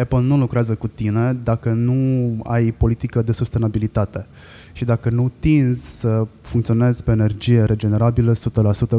Apple 0.00 0.20
nu 0.20 0.38
lucrează 0.38 0.74
cu 0.74 0.88
tine 0.88 1.36
dacă 1.44 1.70
nu 1.70 2.40
ai 2.44 2.70
politică 2.70 3.22
de 3.22 3.32
sustenabilitate 3.32 4.26
și 4.72 4.84
dacă 4.84 5.10
nu 5.10 5.30
tinzi 5.38 5.98
să 5.98 6.26
funcționezi 6.40 7.04
pe 7.04 7.10
energie 7.10 7.64
regenerabilă 7.64 8.32
100% 8.32 8.36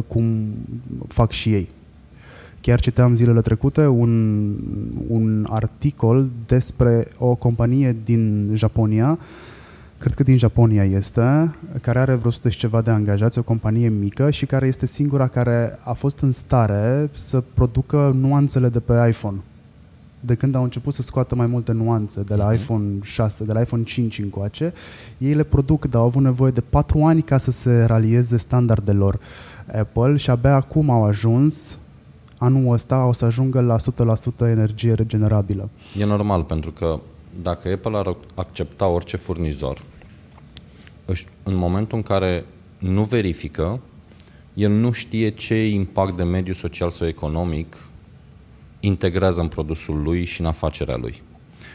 cum 0.07 0.47
fac 1.07 1.31
și 1.31 1.53
ei. 1.53 1.69
Chiar 2.61 2.79
citeam 2.79 3.15
zilele 3.15 3.41
trecute 3.41 3.87
un, 3.87 4.53
un 5.07 5.45
articol 5.49 6.29
despre 6.45 7.07
o 7.17 7.35
companie 7.35 7.95
din 8.03 8.51
Japonia, 8.53 9.19
cred 9.97 10.13
că 10.13 10.23
din 10.23 10.37
Japonia 10.37 10.83
este, 10.83 11.55
care 11.81 11.99
are 11.99 12.13
vreo 12.13 12.27
100 12.27 12.49
și 12.49 12.57
ceva 12.57 12.81
de 12.81 12.89
angajați, 12.89 13.39
o 13.39 13.43
companie 13.43 13.89
mică 13.89 14.29
și 14.29 14.45
care 14.45 14.67
este 14.67 14.85
singura 14.85 15.27
care 15.27 15.79
a 15.83 15.93
fost 15.93 16.19
în 16.19 16.31
stare 16.31 17.09
să 17.13 17.43
producă 17.53 18.15
nuanțele 18.19 18.69
de 18.69 18.79
pe 18.79 19.07
iPhone 19.09 19.37
de 20.19 20.35
când 20.35 20.55
au 20.55 20.63
început 20.63 20.93
să 20.93 21.01
scoată 21.01 21.35
mai 21.35 21.47
multe 21.47 21.71
nuanțe 21.71 22.21
de 22.21 22.35
la 22.35 22.51
uh-huh. 22.51 22.55
iPhone 22.55 22.99
6, 23.01 23.43
de 23.43 23.53
la 23.53 23.61
iPhone 23.61 23.83
5 23.83 24.19
încoace, 24.19 24.73
ei 25.17 25.33
le 25.33 25.43
produc, 25.43 25.85
dar 25.85 26.01
au 26.01 26.07
avut 26.07 26.21
nevoie 26.21 26.51
de 26.51 26.61
4 26.61 27.03
ani 27.03 27.21
ca 27.21 27.37
să 27.37 27.51
se 27.51 27.83
ralieze 27.83 28.37
standardelor 28.37 29.19
Apple 29.79 30.15
și 30.15 30.29
abia 30.29 30.55
acum 30.55 30.89
au 30.89 31.03
ajuns 31.03 31.79
anul 32.37 32.73
ăsta 32.73 33.05
o 33.05 33.11
să 33.11 33.25
ajungă 33.25 33.61
la 33.61 33.75
100% 34.45 34.47
energie 34.47 34.93
regenerabilă. 34.93 35.69
E 35.99 36.05
normal, 36.05 36.43
pentru 36.43 36.71
că 36.71 36.99
dacă 37.41 37.69
Apple 37.71 37.97
ar 37.97 38.15
accepta 38.35 38.87
orice 38.87 39.17
furnizor, 39.17 39.83
în 41.43 41.55
momentul 41.55 41.97
în 41.97 42.03
care 42.03 42.45
nu 42.77 43.03
verifică, 43.03 43.79
el 44.53 44.71
nu 44.71 44.91
știe 44.91 45.29
ce 45.29 45.67
impact 45.67 46.17
de 46.17 46.23
mediu 46.23 46.53
social 46.53 46.89
sau 46.89 47.07
economic 47.07 47.75
integrează 48.87 49.41
în 49.41 49.47
produsul 49.47 50.01
lui 50.01 50.23
și 50.23 50.41
în 50.41 50.47
afacerea 50.47 50.95
lui. 50.95 51.21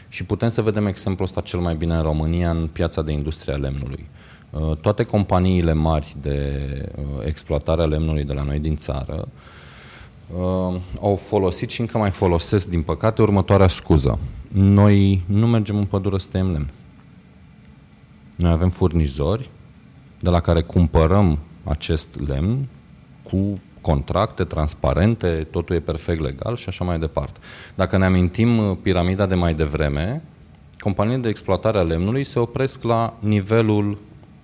Și 0.07 0.25
putem 0.25 0.47
să 0.47 0.61
vedem 0.61 0.85
exemplul 0.85 1.27
ăsta 1.27 1.41
cel 1.41 1.59
mai 1.59 1.75
bine 1.75 1.95
în 1.95 2.01
România, 2.01 2.49
în 2.49 2.67
piața 2.67 3.01
de 3.01 3.11
industrie 3.11 3.53
a 3.53 3.57
lemnului. 3.57 4.09
Uh, 4.49 4.77
toate 4.77 5.03
companiile 5.03 5.73
mari 5.73 6.15
de 6.21 6.67
uh, 6.95 7.25
exploatare 7.25 7.81
a 7.81 7.85
lemnului 7.85 8.23
de 8.23 8.33
la 8.33 8.43
noi 8.43 8.59
din 8.59 8.75
țară 8.75 9.27
uh, 10.35 10.75
au 11.01 11.15
folosit 11.15 11.69
și 11.69 11.81
încă 11.81 11.97
mai 11.97 12.09
folosesc, 12.09 12.69
din 12.69 12.81
păcate, 12.81 13.21
următoarea 13.21 13.67
scuză. 13.67 14.19
Noi 14.51 15.23
nu 15.25 15.47
mergem 15.47 15.77
în 15.77 15.85
pădure 15.85 16.17
să 16.17 16.27
tăiem 16.31 16.51
lemn. 16.51 16.71
Noi 18.35 18.51
avem 18.51 18.69
furnizori 18.69 19.49
de 20.19 20.29
la 20.29 20.39
care 20.39 20.61
cumpărăm 20.61 21.39
acest 21.63 22.19
lemn 22.27 22.67
cu 23.23 23.59
contracte 23.83 24.43
transparente, 24.43 25.47
totul 25.51 25.75
e 25.75 25.79
perfect 25.79 26.21
legal 26.21 26.55
și 26.55 26.69
așa 26.69 26.83
mai 26.83 26.99
departe. 26.99 27.39
Dacă 27.75 27.97
ne 27.97 28.05
amintim 28.05 28.57
uh, 28.57 28.77
piramida 28.81 29.25
de 29.25 29.35
mai 29.35 29.53
devreme, 29.53 30.21
companiile 30.79 31.21
de 31.21 31.29
exploatare 31.29 31.77
a 31.77 31.81
lemnului 31.81 32.23
se 32.23 32.39
opresc 32.39 32.83
la 32.83 33.17
nivelul 33.19 33.97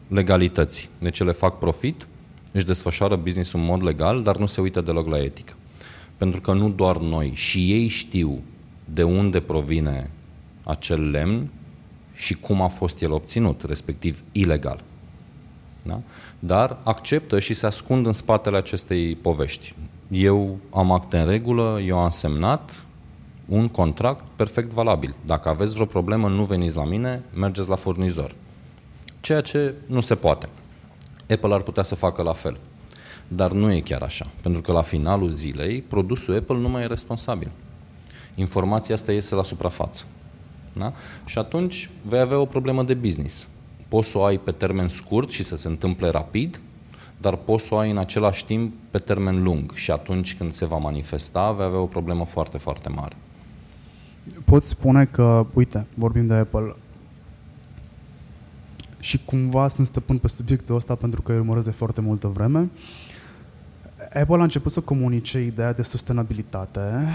legalității. 0.07 0.89
Deci 0.99 1.19
ele 1.19 1.31
fac 1.31 1.59
profit, 1.59 2.07
își 2.51 2.65
desfășoară 2.65 3.15
business 3.15 3.53
în 3.53 3.63
mod 3.63 3.83
legal, 3.83 4.23
dar 4.23 4.37
nu 4.37 4.45
se 4.45 4.61
uită 4.61 4.81
deloc 4.81 5.07
la 5.07 5.17
etică. 5.17 5.53
Pentru 6.17 6.41
că 6.41 6.53
nu 6.53 6.69
doar 6.69 6.97
noi, 6.97 7.31
și 7.33 7.71
ei 7.71 7.87
știu 7.87 8.39
de 8.93 9.03
unde 9.03 9.39
provine 9.39 10.09
acel 10.63 11.09
lemn 11.09 11.49
și 12.13 12.33
cum 12.33 12.61
a 12.61 12.67
fost 12.67 13.01
el 13.01 13.11
obținut, 13.11 13.63
respectiv 13.65 14.23
ilegal. 14.31 14.83
Da? 15.81 16.01
Dar 16.39 16.77
acceptă 16.83 17.39
și 17.39 17.53
se 17.53 17.65
ascund 17.65 18.05
în 18.05 18.13
spatele 18.13 18.57
acestei 18.57 19.15
povești. 19.15 19.75
Eu 20.07 20.57
am 20.69 20.91
acte 20.91 21.17
în 21.17 21.27
regulă, 21.27 21.79
eu 21.85 21.99
am 21.99 22.09
semnat 22.09 22.85
un 23.45 23.67
contract 23.67 24.27
perfect 24.35 24.73
valabil. 24.73 25.15
Dacă 25.25 25.49
aveți 25.49 25.73
vreo 25.73 25.85
problemă, 25.85 26.27
nu 26.27 26.43
veniți 26.43 26.75
la 26.75 26.85
mine, 26.85 27.23
mergeți 27.33 27.69
la 27.69 27.75
furnizor. 27.75 28.35
Ceea 29.21 29.41
ce 29.41 29.73
nu 29.85 30.01
se 30.01 30.15
poate. 30.15 30.49
Apple 31.29 31.53
ar 31.53 31.61
putea 31.61 31.83
să 31.83 31.95
facă 31.95 32.21
la 32.21 32.33
fel. 32.33 32.57
Dar 33.27 33.51
nu 33.51 33.73
e 33.73 33.79
chiar 33.79 34.01
așa. 34.01 34.27
Pentru 34.41 34.61
că 34.61 34.71
la 34.71 34.81
finalul 34.81 35.29
zilei, 35.29 35.81
produsul 35.81 36.35
Apple 36.35 36.57
nu 36.57 36.69
mai 36.69 36.81
e 36.81 36.85
responsabil. 36.85 37.51
Informația 38.35 38.95
asta 38.95 39.11
iese 39.11 39.35
la 39.35 39.43
suprafață. 39.43 40.05
Da? 40.73 40.93
Și 41.25 41.37
atunci 41.37 41.89
vei 42.01 42.19
avea 42.19 42.39
o 42.39 42.45
problemă 42.45 42.83
de 42.83 42.93
business 42.93 43.47
poți 43.89 44.09
să 44.09 44.17
o 44.17 44.23
ai 44.23 44.37
pe 44.37 44.51
termen 44.51 44.87
scurt 44.87 45.29
și 45.29 45.43
să 45.43 45.55
se 45.55 45.67
întâmple 45.67 46.09
rapid, 46.09 46.59
dar 47.17 47.35
poți 47.35 47.65
să 47.65 47.73
o 47.73 47.77
ai 47.77 47.91
în 47.91 47.97
același 47.97 48.45
timp 48.45 48.73
pe 48.91 48.99
termen 48.99 49.43
lung 49.43 49.73
și 49.73 49.91
atunci 49.91 50.35
când 50.37 50.53
se 50.53 50.65
va 50.65 50.77
manifesta 50.77 51.51
vei 51.51 51.65
avea 51.65 51.79
o 51.79 51.85
problemă 51.85 52.25
foarte, 52.25 52.57
foarte 52.57 52.89
mare. 52.89 53.15
Poți 54.45 54.67
spune 54.67 55.05
că, 55.05 55.45
uite, 55.53 55.87
vorbim 55.93 56.27
de 56.27 56.33
Apple 56.33 56.75
și 58.99 59.19
cumva 59.25 59.67
sunt 59.67 59.87
stăpân 59.87 60.17
pe 60.17 60.27
subiectul 60.27 60.75
ăsta 60.75 60.95
pentru 60.95 61.21
că 61.21 61.31
îl 61.31 61.39
urmăresc 61.39 61.65
de 61.65 61.71
foarte 61.71 62.01
multă 62.01 62.27
vreme. 62.27 62.69
Apple 64.13 64.39
a 64.39 64.43
început 64.43 64.71
să 64.71 64.81
comunice 64.81 65.39
ideea 65.39 65.73
de 65.73 65.81
sustenabilitate, 65.81 67.07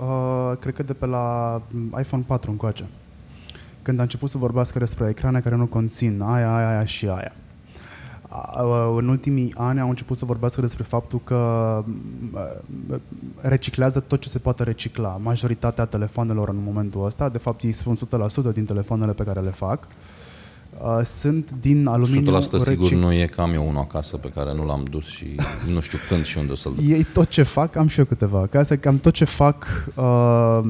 uh, 0.00 0.52
cred 0.60 0.74
că 0.74 0.82
de 0.82 0.92
pe 0.92 1.06
la 1.06 1.62
iPhone 1.98 2.24
4 2.26 2.50
încoace 2.50 2.86
când 3.82 3.98
a 3.98 4.02
început 4.02 4.28
să 4.28 4.38
vorbească 4.38 4.78
despre 4.78 5.08
ecrane 5.08 5.40
care 5.40 5.54
nu 5.54 5.66
conțin 5.66 6.20
aia, 6.20 6.54
aia, 6.54 6.68
aia 6.68 6.84
și 6.84 7.06
aia. 7.06 7.32
În 8.96 9.08
ultimii 9.08 9.54
ani 9.56 9.80
au 9.80 9.88
început 9.88 10.16
să 10.16 10.24
vorbească 10.24 10.60
despre 10.60 10.84
faptul 10.84 11.20
că 11.24 11.84
reciclează 13.40 14.00
tot 14.00 14.20
ce 14.20 14.28
se 14.28 14.38
poate 14.38 14.62
recicla. 14.62 15.18
Majoritatea 15.22 15.84
telefonelor 15.84 16.48
în 16.48 16.62
momentul 16.64 17.04
ăsta, 17.04 17.28
de 17.28 17.38
fapt 17.38 17.62
ei 17.62 17.72
spun 17.72 17.96
100% 17.96 18.52
din 18.52 18.64
telefoanele 18.64 19.12
pe 19.12 19.24
care 19.24 19.40
le 19.40 19.50
fac, 19.50 19.86
Uh, 19.86 20.29
sunt 21.04 21.50
din 21.60 21.86
aluminiu 21.86 22.38
100% 22.38 22.40
sigur 22.40 22.64
recic... 22.64 22.98
nu 22.98 23.12
e 23.12 23.26
că 23.26 23.40
am 23.40 23.52
eu 23.52 23.68
unul 23.68 23.80
acasă 23.80 24.16
pe 24.16 24.28
care 24.28 24.54
nu 24.54 24.64
l-am 24.64 24.84
dus 24.90 25.06
și 25.06 25.26
nu 25.72 25.80
știu 25.80 25.98
când 26.08 26.24
și 26.24 26.38
unde 26.38 26.52
o 26.52 26.54
să-l 26.54 26.72
duc. 26.74 26.84
Ei 26.88 27.02
tot 27.02 27.28
ce 27.28 27.42
fac, 27.42 27.76
am 27.76 27.86
și 27.86 27.98
eu 27.98 28.04
câteva 28.04 28.40
acasă, 28.40 28.76
cam 28.76 28.98
tot 28.98 29.12
ce 29.12 29.24
fac, 29.24 29.66
uh, 29.94 30.60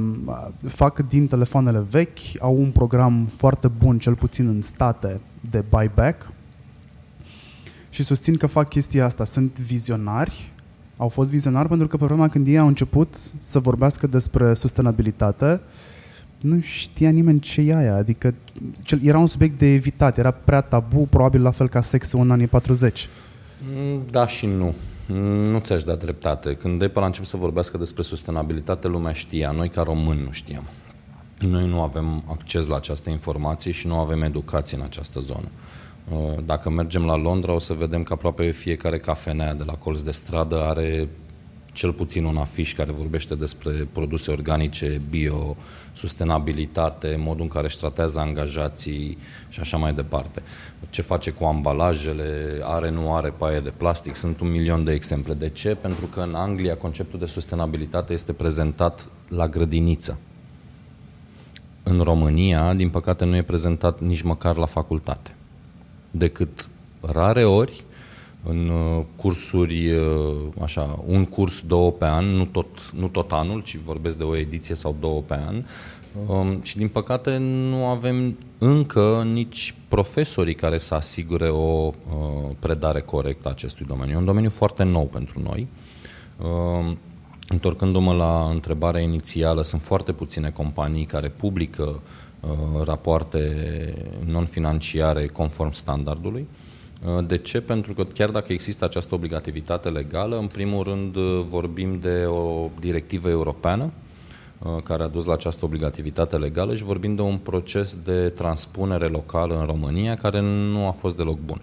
fac 0.66 1.08
din 1.08 1.26
telefoanele 1.26 1.84
vechi, 1.90 2.18
au 2.40 2.56
un 2.56 2.70
program 2.70 3.24
foarte 3.24 3.68
bun, 3.68 3.98
cel 3.98 4.14
puțin 4.14 4.46
în 4.46 4.62
state, 4.62 5.20
de 5.50 5.64
buyback 5.68 6.32
și 7.90 8.02
susțin 8.02 8.36
că 8.36 8.46
fac 8.46 8.68
chestia 8.68 9.04
asta. 9.04 9.24
Sunt 9.24 9.58
vizionari, 9.58 10.52
au 10.96 11.08
fost 11.08 11.30
vizionari 11.30 11.68
pentru 11.68 11.86
că 11.86 11.96
pe 11.96 12.04
vremea 12.04 12.28
când 12.28 12.46
ei 12.46 12.58
au 12.58 12.66
început 12.66 13.14
să 13.40 13.58
vorbească 13.58 14.06
despre 14.06 14.54
sustenabilitate, 14.54 15.52
uh, 15.52 15.60
nu 16.40 16.60
știa 16.60 17.10
nimeni 17.10 17.40
ce 17.40 17.60
e 17.60 17.76
aia, 17.76 17.94
adică 17.94 18.34
era 19.02 19.18
un 19.18 19.26
subiect 19.26 19.58
de 19.58 19.66
evitat, 19.66 20.18
era 20.18 20.30
prea 20.30 20.60
tabu, 20.60 21.06
probabil 21.10 21.42
la 21.42 21.50
fel 21.50 21.68
ca 21.68 21.80
sexul 21.80 22.20
în 22.20 22.30
anii 22.30 22.46
40. 22.46 23.08
Mm, 23.74 24.02
da 24.10 24.26
și 24.26 24.46
nu. 24.46 24.74
Nu 25.50 25.58
ți-aș 25.58 25.82
da 25.82 25.94
dreptate. 25.94 26.54
Când 26.54 26.82
Apple 26.82 27.02
a 27.02 27.06
început 27.06 27.28
să 27.28 27.36
vorbească 27.36 27.78
despre 27.78 28.02
sustenabilitate, 28.02 28.88
lumea 28.88 29.12
știa. 29.12 29.50
Noi, 29.50 29.68
ca 29.68 29.82
români, 29.82 30.22
nu 30.24 30.30
știam. 30.30 30.64
Noi 31.38 31.66
nu 31.66 31.80
avem 31.80 32.22
acces 32.26 32.66
la 32.66 32.76
această 32.76 33.10
informație 33.10 33.70
și 33.70 33.86
nu 33.86 33.98
avem 33.98 34.22
educație 34.22 34.76
în 34.76 34.82
această 34.82 35.20
zonă. 35.20 35.48
Uh, 36.10 36.42
dacă 36.44 36.70
mergem 36.70 37.04
la 37.04 37.16
Londra, 37.16 37.52
o 37.52 37.58
să 37.58 37.72
vedem 37.72 38.02
că 38.02 38.12
aproape 38.12 38.50
fiecare 38.50 38.98
cafenea 38.98 39.54
de 39.54 39.62
la 39.66 39.72
colț 39.72 40.00
de 40.00 40.10
stradă 40.10 40.62
are 40.62 41.08
cel 41.72 41.92
puțin 41.92 42.24
un 42.24 42.36
afiș 42.36 42.74
care 42.74 42.92
vorbește 42.92 43.34
despre 43.34 43.88
produse 43.92 44.30
organice, 44.30 44.96
bio, 45.10 45.56
sustenabilitate, 45.92 47.16
modul 47.18 47.42
în 47.42 47.48
care 47.48 47.66
își 47.66 47.78
tratează 47.78 48.20
angajații 48.20 49.18
și 49.48 49.60
așa 49.60 49.76
mai 49.76 49.92
departe. 49.92 50.42
Ce 50.90 51.02
face 51.02 51.30
cu 51.30 51.44
ambalajele, 51.44 52.60
are, 52.62 52.90
nu 52.90 53.14
are 53.14 53.28
paie 53.28 53.60
de 53.60 53.72
plastic, 53.76 54.16
sunt 54.16 54.40
un 54.40 54.50
milion 54.50 54.84
de 54.84 54.92
exemple. 54.92 55.34
De 55.34 55.48
ce? 55.48 55.74
Pentru 55.74 56.06
că 56.06 56.20
în 56.20 56.34
Anglia 56.34 56.76
conceptul 56.76 57.18
de 57.18 57.26
sustenabilitate 57.26 58.12
este 58.12 58.32
prezentat 58.32 59.08
la 59.28 59.48
grădiniță. 59.48 60.18
În 61.82 62.00
România, 62.00 62.74
din 62.74 62.90
păcate, 62.90 63.24
nu 63.24 63.36
e 63.36 63.42
prezentat 63.42 64.00
nici 64.00 64.22
măcar 64.22 64.56
la 64.56 64.66
facultate. 64.66 65.34
Decât 66.10 66.68
rare 67.00 67.44
ori 67.44 67.84
în 68.44 68.68
uh, 68.68 69.04
cursuri, 69.16 69.90
uh, 69.90 70.36
așa, 70.62 70.98
un 71.06 71.24
curs, 71.24 71.60
două 71.60 71.90
pe 71.90 72.04
an, 72.04 72.24
nu 72.24 72.44
tot, 72.44 72.92
nu 72.94 73.08
tot 73.08 73.32
anul, 73.32 73.62
ci 73.62 73.76
vorbesc 73.76 74.18
de 74.18 74.24
o 74.24 74.36
ediție 74.36 74.74
sau 74.74 74.96
două 75.00 75.20
pe 75.20 75.34
an, 75.46 75.64
Um, 76.26 76.62
și 76.62 76.76
din 76.76 76.88
păcate 76.88 77.36
nu 77.36 77.86
avem 77.86 78.38
încă 78.58 79.22
nici 79.32 79.74
profesorii 79.88 80.54
care 80.54 80.78
să 80.78 80.94
asigure 80.94 81.48
o 81.48 81.86
uh, 81.86 81.92
predare 82.58 83.00
corectă 83.00 83.48
a 83.48 83.50
acestui 83.50 83.86
domeniu. 83.86 84.14
E 84.14 84.18
un 84.18 84.24
domeniu 84.24 84.50
foarte 84.50 84.82
nou 84.82 85.04
pentru 85.04 85.40
noi. 85.40 85.68
Uh, 86.38 86.92
întorcându-mă 87.48 88.12
la 88.12 88.48
întrebarea 88.50 89.00
inițială, 89.00 89.62
sunt 89.62 89.82
foarte 89.82 90.12
puține 90.12 90.50
companii 90.50 91.04
care 91.04 91.28
publică 91.28 92.00
uh, 92.40 92.82
rapoarte 92.84 93.94
non-financiare 94.24 95.26
conform 95.26 95.72
standardului. 95.72 96.46
Uh, 96.50 96.69
de 97.26 97.38
ce? 97.38 97.60
Pentru 97.60 97.94
că 97.94 98.04
chiar 98.04 98.30
dacă 98.30 98.52
există 98.52 98.84
această 98.84 99.14
obligativitate 99.14 99.88
legală, 99.88 100.38
în 100.38 100.46
primul 100.46 100.82
rând 100.82 101.16
uh, 101.16 101.40
vorbim 101.48 101.98
de 101.98 102.24
o 102.26 102.68
directivă 102.80 103.28
europeană 103.28 103.90
uh, 104.58 104.82
care 104.82 105.02
a 105.02 105.08
dus 105.08 105.24
la 105.24 105.32
această 105.32 105.64
obligativitate 105.64 106.36
legală 106.36 106.74
și 106.74 106.84
vorbim 106.84 107.14
de 107.14 107.22
un 107.22 107.36
proces 107.36 107.98
de 108.04 108.28
transpunere 108.28 109.06
locală 109.06 109.58
în 109.58 109.66
România 109.66 110.14
care 110.14 110.40
nu 110.40 110.86
a 110.86 110.90
fost 110.90 111.16
deloc 111.16 111.38
bun. 111.38 111.60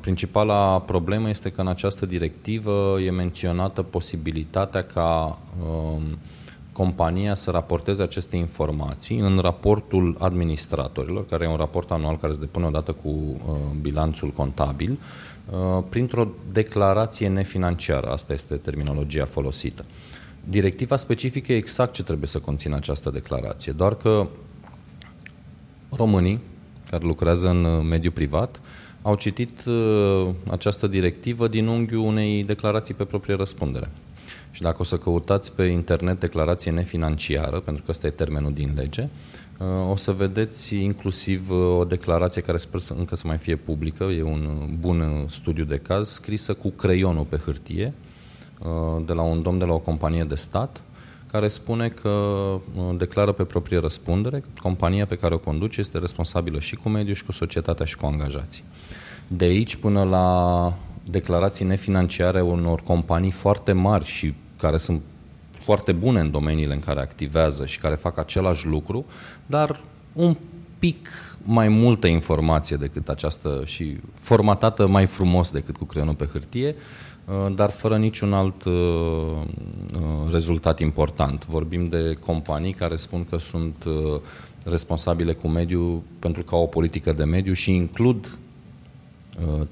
Principala 0.00 0.80
problemă 0.80 1.28
este 1.28 1.50
că 1.50 1.60
în 1.60 1.66
această 1.66 2.06
directivă 2.06 3.00
e 3.00 3.10
menționată 3.10 3.82
posibilitatea 3.82 4.82
ca 4.82 5.38
compania 6.72 7.34
să 7.34 7.50
raporteze 7.50 8.02
aceste 8.02 8.36
informații 8.36 9.18
în 9.18 9.38
raportul 9.38 10.16
administratorilor, 10.18 11.26
care 11.26 11.44
e 11.44 11.48
un 11.48 11.56
raport 11.56 11.90
anual 11.90 12.18
care 12.18 12.32
se 12.32 12.40
depune 12.40 12.66
odată 12.66 12.92
cu 12.92 13.08
uh, 13.08 13.54
bilanțul 13.80 14.28
contabil, 14.30 14.98
uh, 15.50 15.82
printr-o 15.88 16.28
declarație 16.52 17.28
nefinanciară. 17.28 18.10
Asta 18.10 18.32
este 18.32 18.56
terminologia 18.56 19.24
folosită. 19.24 19.84
Directiva 20.44 20.96
specifică 20.96 21.52
exact 21.52 21.92
ce 21.92 22.02
trebuie 22.02 22.28
să 22.28 22.38
conțină 22.38 22.76
această 22.76 23.10
declarație, 23.10 23.72
doar 23.72 23.96
că 23.96 24.26
românii 25.96 26.40
care 26.90 27.06
lucrează 27.06 27.48
în 27.48 27.64
uh, 27.64 27.84
mediul 27.88 28.12
privat 28.12 28.60
au 29.02 29.14
citit 29.14 29.64
uh, 29.64 30.28
această 30.50 30.86
directivă 30.86 31.48
din 31.48 31.66
unghiul 31.66 32.04
unei 32.04 32.44
declarații 32.44 32.94
pe 32.94 33.04
proprie 33.04 33.34
răspundere. 33.36 33.90
Și 34.52 34.62
dacă 34.62 34.76
o 34.80 34.84
să 34.84 34.96
căutați 34.96 35.54
pe 35.54 35.62
internet 35.62 36.20
declarație 36.20 36.70
nefinanciară, 36.70 37.60
pentru 37.60 37.82
că 37.82 37.90
ăsta 37.90 38.06
e 38.06 38.10
termenul 38.10 38.52
din 38.52 38.72
lege, 38.76 39.08
uh, 39.58 39.90
o 39.90 39.96
să 39.96 40.12
vedeți 40.12 40.76
inclusiv 40.76 41.50
uh, 41.50 41.78
o 41.78 41.84
declarație 41.84 42.42
care 42.42 42.56
sper 42.56 42.80
să 42.80 42.94
încă 42.98 43.16
să 43.16 43.26
mai 43.26 43.38
fie 43.38 43.56
publică, 43.56 44.04
e 44.04 44.22
un 44.22 44.68
bun 44.80 45.24
studiu 45.28 45.64
de 45.64 45.76
caz, 45.76 46.08
scrisă 46.08 46.54
cu 46.54 46.70
creionul 46.70 47.24
pe 47.24 47.36
hârtie, 47.36 47.92
uh, 48.58 49.02
de 49.06 49.12
la 49.12 49.22
un 49.22 49.42
domn 49.42 49.58
de 49.58 49.64
la 49.64 49.72
o 49.72 49.78
companie 49.78 50.24
de 50.24 50.34
stat, 50.34 50.80
care 51.30 51.48
spune 51.48 51.88
că 51.88 52.36
declară 52.96 53.32
pe 53.32 53.44
proprie 53.44 53.78
răspundere 53.78 54.40
că 54.40 54.46
compania 54.62 55.06
pe 55.06 55.16
care 55.16 55.34
o 55.34 55.38
conduce 55.38 55.80
este 55.80 55.98
responsabilă 55.98 56.60
și 56.60 56.76
cu 56.76 56.88
mediul 56.88 57.14
și 57.14 57.24
cu 57.24 57.32
societatea 57.32 57.84
și 57.84 57.96
cu 57.96 58.06
angajații. 58.06 58.64
De 59.28 59.44
aici 59.44 59.76
până 59.76 60.02
la 60.02 60.76
declarații 61.10 61.64
nefinanciare 61.64 62.40
unor 62.40 62.80
companii 62.80 63.30
foarte 63.30 63.72
mari 63.72 64.04
și 64.04 64.34
care 64.56 64.76
sunt 64.76 65.00
foarte 65.60 65.92
bune 65.92 66.20
în 66.20 66.30
domeniile 66.30 66.74
în 66.74 66.80
care 66.80 67.00
activează 67.00 67.66
și 67.66 67.78
care 67.78 67.94
fac 67.94 68.18
același 68.18 68.66
lucru, 68.66 69.04
dar 69.46 69.80
un 70.12 70.36
pic 70.78 71.08
mai 71.44 71.68
multă 71.68 72.06
informație 72.06 72.76
decât 72.76 73.08
această 73.08 73.62
și 73.64 73.96
formatată 74.14 74.86
mai 74.86 75.06
frumos 75.06 75.50
decât 75.50 75.76
cu 75.76 75.84
creionul 75.84 76.14
pe 76.14 76.28
hârtie, 76.32 76.74
uh, 77.24 77.54
dar 77.54 77.70
fără 77.70 77.96
niciun 77.96 78.32
alt 78.32 78.64
uh, 78.64 78.72
uh, 78.72 80.30
rezultat 80.30 80.80
important. 80.80 81.46
Vorbim 81.46 81.84
de 81.84 82.18
companii 82.24 82.72
care 82.72 82.96
spun 82.96 83.24
că 83.30 83.38
sunt 83.38 83.84
responsabile 84.64 85.32
cu 85.32 85.48
mediul 85.48 86.02
pentru 86.18 86.42
că 86.42 86.54
au 86.54 86.62
o 86.62 86.66
politică 86.66 87.12
de 87.12 87.24
mediu 87.24 87.52
și 87.52 87.74
includ 87.74 88.38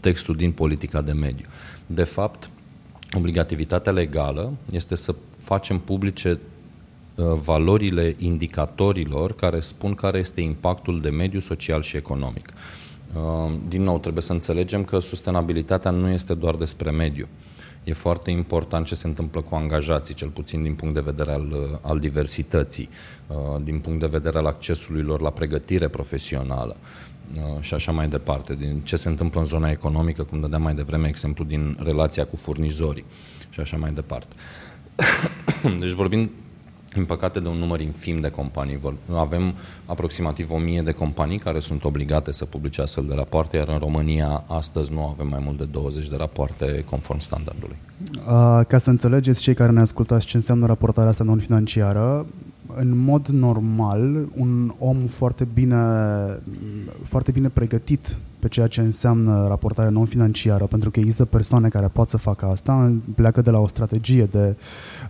textul 0.01 0.37
din 0.37 0.53
politica 0.53 1.01
de 1.03 1.12
mediu. 1.12 1.46
De 1.87 2.05
fapt, 2.05 2.51
obligativitatea 3.12 3.92
legală 3.92 4.53
este 4.70 4.94
să 4.94 5.14
facem 5.37 5.79
publice 5.79 6.38
uh, 7.14 7.25
valorile 7.44 8.14
indicatorilor 8.18 9.35
care 9.35 9.61
spun 9.61 9.94
care 9.94 10.18
este 10.18 10.40
impactul 10.40 11.01
de 11.01 11.11
mediu 11.11 11.40
social 11.40 11.83
și 11.83 11.96
economic. 11.96 12.53
Uh, 13.14 13.53
din 13.68 13.83
nou, 13.83 13.99
trebuie 13.99 14.23
să 14.23 14.33
înțelegem 14.33 14.85
că 14.85 14.99
sustenabilitatea 14.99 15.90
nu 15.90 16.09
este 16.09 16.35
doar 16.35 16.55
despre 16.55 16.90
mediu. 16.90 17.29
E 17.85 17.92
foarte 17.92 18.31
important 18.31 18.87
ce 18.87 18.94
se 18.94 19.07
întâmplă 19.07 19.40
cu 19.40 19.55
angajații, 19.55 20.14
cel 20.14 20.29
puțin 20.29 20.62
din 20.62 20.75
punct 20.75 20.94
de 20.94 21.01
vedere 21.01 21.33
al, 21.33 21.51
uh, 21.53 21.79
al 21.83 21.99
diversității, 21.99 22.88
din 23.62 23.79
punct 23.79 24.01
de 24.01 24.07
vedere 24.07 24.38
al 24.38 24.46
accesului 24.46 25.03
lor 25.03 25.20
la 25.20 25.31
pregătire 25.31 25.88
profesională. 25.88 26.77
Uh, 27.37 27.61
și 27.61 27.74
așa 27.74 27.92
mai 27.92 28.09
departe, 28.09 28.54
din 28.54 28.80
ce 28.83 28.96
se 28.96 29.09
întâmplă 29.09 29.40
în 29.40 29.46
zona 29.46 29.70
economică, 29.70 30.22
cum 30.22 30.40
dădeam 30.40 30.62
mai 30.62 30.74
devreme 30.74 31.09
exemplu 31.09 31.44
din 31.44 31.76
relația 31.83 32.26
cu 32.26 32.37
furnizorii 32.37 33.04
și 33.50 33.61
așa 33.61 33.76
mai 33.76 33.92
departe. 33.92 34.35
deci 35.80 35.90
vorbim 35.90 36.30
din 36.92 37.04
păcate 37.04 37.40
de 37.40 37.48
un 37.48 37.56
număr 37.56 37.80
infim 37.80 38.16
de 38.16 38.28
companii. 38.28 38.78
Avem 39.14 39.54
aproximativ 39.87 40.50
1000 40.50 40.83
de 40.83 40.92
companii 40.92 41.38
care 41.38 41.61
sunt 41.61 41.85
obligate 41.85 42.33
să 42.33 42.44
publice 42.44 42.80
astfel 42.80 43.04
de 43.04 43.14
rapoarte, 43.14 43.56
iar 43.56 43.68
în 43.68 43.78
România 43.78 44.44
astăzi 44.46 44.92
nu 44.92 45.06
avem 45.06 45.28
mai 45.28 45.40
mult 45.44 45.59
de 45.59 45.64
20 45.64 46.09
de 46.09 46.16
rapoarte 46.16 46.85
conform 46.90 47.18
standardului. 47.18 47.76
Uh, 48.14 48.61
ca 48.66 48.78
să 48.78 48.90
înțelegeți 48.90 49.42
cei 49.42 49.54
care 49.54 49.72
ne 49.72 49.80
ascultați 49.80 50.26
ce 50.26 50.37
înseamnă 50.37 50.66
raportarea 50.66 51.11
asta 51.11 51.24
non-financiară, 51.24 52.26
în 52.76 52.98
mod 52.98 53.26
normal, 53.26 54.28
un 54.37 54.72
om 54.78 54.96
foarte 55.06 55.48
bine, 55.54 55.76
foarte 57.02 57.30
bine 57.30 57.48
pregătit 57.48 58.16
pe 58.38 58.48
ceea 58.48 58.66
ce 58.66 58.80
înseamnă 58.80 59.46
raportare 59.48 59.90
non-financiară, 59.90 60.64
pentru 60.64 60.90
că 60.90 60.98
există 60.98 61.24
persoane 61.24 61.68
care 61.68 61.87
pot 61.87 62.09
să 62.09 62.16
facă 62.16 62.46
asta, 62.46 62.92
pleacă 63.14 63.40
de 63.40 63.50
la 63.50 63.59
o 63.59 63.68
strategie 63.68 64.24
de 64.24 64.56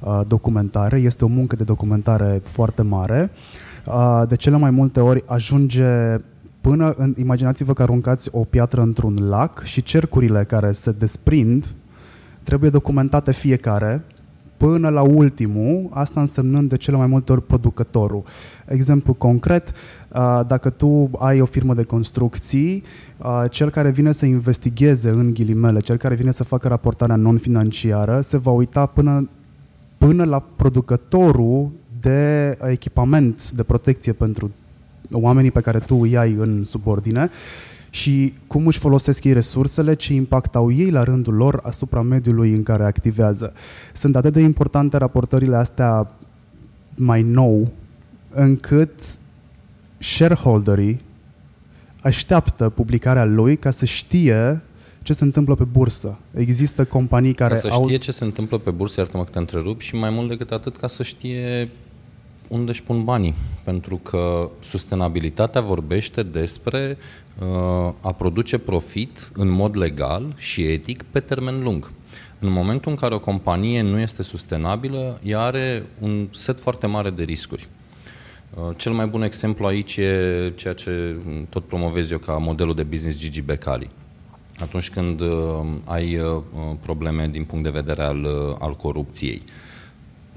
uh, 0.01 0.21
documentare, 0.27 0.99
este 0.99 1.25
o 1.25 1.29
muncă 1.29 1.57
de 1.57 1.65
documentare 1.65 2.41
foarte 2.43 2.83
mare. 2.83 3.31
Uh, 3.87 4.23
de 4.29 4.37
cele 4.37 4.57
mai 4.57 4.71
multe 4.71 5.01
ori 5.01 5.23
ajunge 5.27 6.21
până 6.61 6.95
în, 6.97 7.15
imaginați-vă 7.19 7.73
că 7.73 7.83
aruncați 7.83 8.29
o 8.33 8.45
piatră 8.45 8.81
într-un 8.81 9.29
lac 9.29 9.63
și 9.63 9.83
cercurile 9.83 10.45
care 10.45 10.73
se 10.73 10.93
desprind 10.93 11.75
trebuie 12.43 12.71
documentate 12.71 13.33
fiecare 13.33 14.05
până 14.61 14.89
la 14.89 15.03
ultimul, 15.03 15.89
asta 15.91 16.21
însemnând 16.21 16.69
de 16.69 16.77
cele 16.77 16.97
mai 16.97 17.07
multe 17.07 17.33
ori 17.33 17.43
producătorul. 17.43 18.23
Exemplu 18.67 19.15
concret, 19.15 19.73
dacă 20.47 20.71
tu 20.71 21.11
ai 21.19 21.41
o 21.41 21.45
firmă 21.45 21.75
de 21.75 21.83
construcții, 21.83 22.83
cel 23.51 23.71
care 23.71 23.91
vine 23.91 24.13
să 24.13 24.27
investigheze 24.27 25.09
în 25.09 25.35
ghilimele, 25.35 25.81
cel 25.81 25.97
care 25.97 26.15
vine 26.15 26.31
să 26.31 26.45
facă 26.45 26.69
raportarea 26.69 27.17
non-financiară, 27.17 28.21
se 28.21 28.37
va 28.37 28.51
uita 28.51 28.87
până, 28.87 29.29
până 29.99 30.25
la 30.25 30.43
producătorul 30.57 31.71
de 32.01 32.59
echipament 32.69 33.51
de 33.51 33.63
protecție 33.63 34.13
pentru 34.13 34.51
oamenii 35.13 35.51
pe 35.51 35.61
care 35.61 35.79
tu 35.79 35.95
îi 35.95 36.17
ai 36.17 36.33
în 36.39 36.65
subordine 36.65 37.31
și 37.91 38.35
cum 38.47 38.67
își 38.67 38.79
folosesc 38.79 39.25
ei 39.25 39.33
resursele, 39.33 39.95
ce 39.95 40.15
impact 40.15 40.55
au 40.55 40.73
ei 40.73 40.91
la 40.91 41.03
rândul 41.03 41.35
lor 41.35 41.61
asupra 41.63 42.03
mediului 42.03 42.53
în 42.53 42.63
care 42.63 42.85
activează. 42.85 43.53
Sunt 43.95 44.17
atât 44.17 44.33
de 44.33 44.41
importante 44.41 44.97
raportările 44.97 45.57
astea 45.57 46.15
mai 46.97 47.23
nou, 47.23 47.71
încât 48.31 49.01
shareholderii 49.99 51.01
așteaptă 52.03 52.69
publicarea 52.69 53.25
lui 53.25 53.57
ca 53.57 53.71
să 53.71 53.85
știe 53.85 54.61
ce 55.03 55.13
se 55.13 55.25
întâmplă 55.25 55.55
pe 55.55 55.65
bursă. 55.65 56.19
Există 56.35 56.85
companii 56.85 57.35
care 57.35 57.55
ca 57.55 57.61
să 57.61 57.69
știe 57.69 57.97
ce 57.97 58.13
se 58.13 58.25
întâmplă 58.25 58.59
pe 58.59 58.71
bursă, 58.71 59.01
iartă-mă 59.01 59.25
că 59.25 59.31
te 59.31 59.39
întrerup, 59.39 59.81
și 59.81 59.95
mai 59.95 60.11
mult 60.11 60.29
decât 60.29 60.51
atât 60.51 60.77
ca 60.77 60.87
să 60.87 61.03
știe 61.03 61.71
unde 62.51 62.71
își 62.71 62.83
pun 62.83 63.05
banii. 63.05 63.35
Pentru 63.63 63.97
că 63.97 64.51
sustenabilitatea 64.61 65.61
vorbește 65.61 66.23
despre 66.23 66.99
uh, 67.39 67.93
a 68.01 68.13
produce 68.13 68.59
profit 68.59 69.31
în 69.35 69.49
mod 69.49 69.77
legal 69.77 70.35
și 70.37 70.63
etic 70.63 71.03
pe 71.03 71.21
termen 71.21 71.63
lung. 71.63 71.91
În 72.39 72.51
momentul 72.51 72.91
în 72.91 72.97
care 72.97 73.15
o 73.15 73.21
companie 73.21 73.83
nu 73.83 73.99
este 73.99 74.23
sustenabilă, 74.23 75.21
ea 75.23 75.41
are 75.41 75.87
un 76.01 76.29
set 76.31 76.61
foarte 76.61 76.87
mare 76.87 77.11
de 77.11 77.23
riscuri. 77.23 77.69
Uh, 78.55 78.77
cel 78.77 78.93
mai 78.93 79.07
bun 79.07 79.23
exemplu 79.23 79.67
aici 79.67 79.97
e 79.97 80.53
ceea 80.57 80.75
ce 80.75 81.17
tot 81.49 81.65
promovez 81.65 82.11
eu 82.11 82.19
ca 82.19 82.33
modelul 82.33 82.75
de 82.75 82.83
business 82.83 83.19
Gigi 83.19 83.43
Becali. 83.43 83.91
Atunci 84.59 84.91
când 84.91 85.21
uh, 85.21 85.29
ai 85.85 86.19
uh, 86.19 86.43
probleme 86.81 87.29
din 87.29 87.45
punct 87.45 87.65
de 87.65 87.71
vedere 87.71 88.03
al, 88.03 88.25
uh, 88.25 88.57
al 88.59 88.75
corupției. 88.75 89.43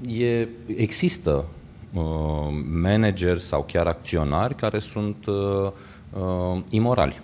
E, 0.08 0.48
există 0.76 1.30
Uh, 1.38 1.63
manageri 2.80 3.40
sau 3.40 3.64
chiar 3.72 3.86
acționari 3.86 4.54
care 4.54 4.78
sunt 4.78 5.26
uh, 5.26 5.70
uh, 6.12 6.60
imorali 6.70 7.20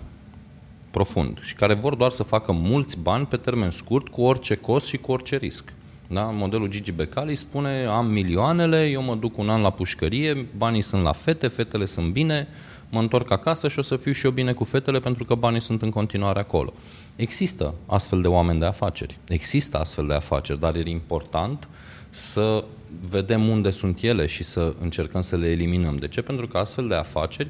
profund 0.91 1.39
și 1.41 1.55
care 1.55 1.73
vor 1.73 1.95
doar 1.95 2.11
să 2.11 2.23
facă 2.23 2.51
mulți 2.51 2.99
bani 2.99 3.25
pe 3.25 3.37
termen 3.37 3.71
scurt 3.71 4.07
cu 4.07 4.21
orice 4.21 4.55
cost 4.55 4.87
și 4.87 4.97
cu 4.97 5.11
orice 5.11 5.35
risc. 5.35 5.73
Da? 6.07 6.21
Modelul 6.21 6.67
Gigi 6.67 6.91
Becali 6.91 7.35
spune 7.35 7.85
am 7.85 8.05
milioanele, 8.05 8.85
eu 8.85 9.01
mă 9.01 9.15
duc 9.15 9.37
un 9.37 9.49
an 9.49 9.61
la 9.61 9.69
pușcărie, 9.69 10.47
banii 10.57 10.81
sunt 10.81 11.03
la 11.03 11.11
fete, 11.11 11.47
fetele 11.47 11.85
sunt 11.85 12.11
bine, 12.11 12.47
mă 12.91 12.99
întorc 12.99 13.31
acasă 13.31 13.67
și 13.67 13.79
o 13.79 13.81
să 13.81 13.95
fiu 13.95 14.11
și 14.11 14.25
eu 14.25 14.31
bine 14.31 14.53
cu 14.53 14.63
fetele 14.63 14.99
pentru 14.99 15.25
că 15.25 15.35
banii 15.35 15.61
sunt 15.61 15.81
în 15.81 15.89
continuare 15.89 16.39
acolo. 16.39 16.73
Există 17.15 17.73
astfel 17.85 18.21
de 18.21 18.27
oameni 18.27 18.59
de 18.59 18.65
afaceri, 18.65 19.17
există 19.27 19.77
astfel 19.77 20.07
de 20.07 20.13
afaceri, 20.13 20.59
dar 20.59 20.75
e 20.75 20.89
important 20.89 21.67
să 22.09 22.63
vedem 23.09 23.47
unde 23.47 23.69
sunt 23.69 24.01
ele 24.01 24.25
și 24.25 24.43
să 24.43 24.73
încercăm 24.81 25.21
să 25.21 25.35
le 25.35 25.49
eliminăm. 25.49 25.95
De 25.95 26.07
ce? 26.07 26.21
Pentru 26.21 26.47
că 26.47 26.57
astfel 26.57 26.87
de 26.87 26.95
afaceri 26.95 27.49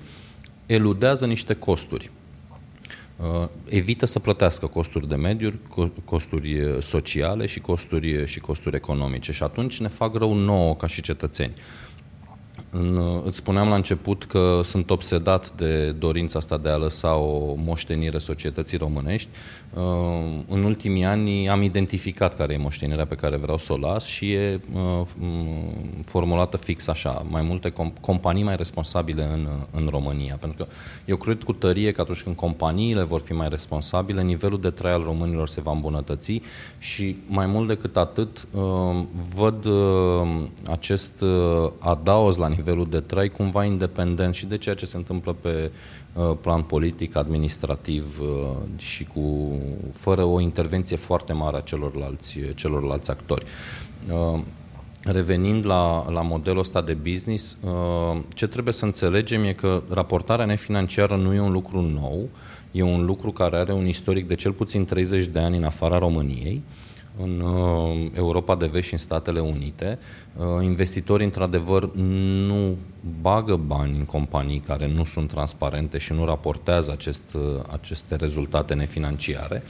eludează 0.66 1.26
niște 1.26 1.54
costuri. 1.54 2.12
Uh, 3.22 3.48
evită 3.70 4.06
să 4.06 4.20
plătească 4.20 4.68
costuri 4.68 5.08
de 5.08 5.16
mediu, 5.16 5.60
costuri 6.06 6.60
uh, 6.60 6.82
sociale 6.82 7.46
și 7.46 7.60
costuri, 7.60 8.18
uh, 8.18 8.26
și 8.26 8.40
costuri 8.40 8.76
economice 8.76 9.32
și 9.32 9.44
atunci 9.44 9.80
ne 9.80 9.88
fac 9.88 10.16
rău 10.16 10.34
nouă 10.34 10.76
ca 10.76 10.88
și 10.88 11.02
cetățeni. 11.02 11.54
În, 12.74 13.22
îți 13.26 13.38
spuneam 13.38 13.68
la 13.68 13.76
început 13.76 14.24
că 14.24 14.60
sunt 14.64 14.90
obsedat 14.90 15.52
de 15.52 15.92
dorința 15.92 16.40
asta 16.40 16.58
de 16.58 16.70
a 16.70 16.78
lăsa 16.78 17.16
o 17.16 17.54
moștenire 17.58 18.18
societății 18.18 18.78
românești. 18.78 19.30
Uh, 19.74 19.82
în 20.48 20.64
ultimii 20.64 21.06
ani 21.06 21.50
am 21.50 21.62
identificat 21.62 22.36
care 22.36 22.54
e 22.54 22.58
moștenirea 22.58 23.06
pe 23.06 23.16
care 23.16 23.38
vreau 23.38 23.58
să 23.58 23.74
o 23.74 23.78
las 23.78 24.06
și 24.06 24.32
e 24.32 24.60
uh, 24.74 25.08
formulată 26.06 26.58
fix 26.58 26.88
așa, 26.88 27.26
mai 27.30 27.42
multe 27.42 27.74
companii 28.02 28.44
mai 28.44 28.56
responsabile 28.56 29.24
în, 29.24 29.48
în 29.72 29.88
România. 29.90 30.38
Pentru 30.40 30.64
că 30.64 30.72
eu 31.06 31.16
cred 31.16 31.44
cu 31.44 31.54
tărie 31.54 31.92
că 31.92 32.02
atunci 32.02 32.24
când 32.24 32.36
companiile 32.36 33.04
vor 33.04 33.22
fi 33.22 33.34
mai 33.34 33.50
responsabile, 33.50 34.22
nivelul 34.22 34.62
de 34.62 34.70
trai 34.70 34.92
al 34.92 35.04
românilor 35.04 35.48
se 35.48 35.62
va 35.62 35.72
îmbunătăți 35.72 36.42
și 36.78 37.16
mai 37.28 37.46
mult 37.46 37.68
decât 37.68 37.98
atât 37.98 38.48
uh, 38.52 38.62
văd 39.36 39.68
acest 40.70 41.24
adaos 41.80 42.36
la 42.36 42.48
nivelul 42.62 42.88
de 42.90 43.00
trai 43.00 43.30
cumva 43.30 43.64
independent 43.66 44.34
și 44.34 44.46
de 44.46 44.58
ceea 44.58 44.76
ce 44.76 44.86
se 44.86 44.98
întâmplă 44.98 45.34
pe 45.34 45.72
uh, 46.14 46.32
plan 46.42 46.62
politic, 46.62 47.16
administrativ 47.16 48.20
uh, 48.22 48.58
și 48.78 49.04
cu, 49.04 49.60
fără 49.94 50.24
o 50.24 50.40
intervenție 50.40 50.98
foarte 50.98 51.34
mare 51.34 51.58
a 51.58 51.62
celorlalți, 51.62 52.40
celorlalți 52.56 53.12
actori. 53.12 53.46
Uh, 54.10 54.40
revenind 55.04 55.66
la, 55.66 56.12
la 56.12 56.22
modelul 56.22 56.60
ăsta 56.60 56.82
de 56.82 56.94
business, 56.94 57.58
ce 58.34 58.48
trebuie 58.48 58.74
să 58.74 58.86
înțelegem 58.86 59.44
e 59.44 59.54
că 59.54 59.82
raportarea 59.90 60.46
nefinanciară 60.46 61.16
nu 61.16 61.34
e 61.34 61.40
un 61.40 61.52
lucru 61.52 61.82
nou, 61.82 62.30
e 62.72 62.82
un 62.82 63.06
lucru 63.06 63.32
care 63.32 63.58
are 63.58 63.74
un 63.74 63.88
istoric 63.88 64.28
de 64.28 64.36
cel 64.36 64.52
puțin 64.52 64.86
30 64.86 65.26
de 65.26 65.40
ani 65.40 65.58
în 65.58 65.64
afara 65.64 65.98
României 65.98 66.62
în 67.24 67.40
uh, 67.40 68.10
Europa 68.16 68.56
de 68.56 68.66
Vest 68.66 68.88
și 68.88 68.94
în 68.94 69.00
Statele 69.00 69.40
Unite, 69.40 70.00
uh, 70.38 70.64
investitorii 70.64 71.26
într-adevăr 71.26 71.94
nu 71.96 72.78
bagă 73.22 73.56
bani 73.56 73.98
în 73.98 74.06
companii 74.06 74.60
care 74.60 74.88
nu 74.88 75.04
sunt 75.04 75.30
transparente 75.30 75.98
și 75.98 76.14
nu 76.14 76.26
raportează 76.26 76.92
acest, 76.92 77.24
uh, 77.34 77.42
aceste 77.72 78.16
rezultate 78.16 78.74
nefinanciare. 78.74 79.64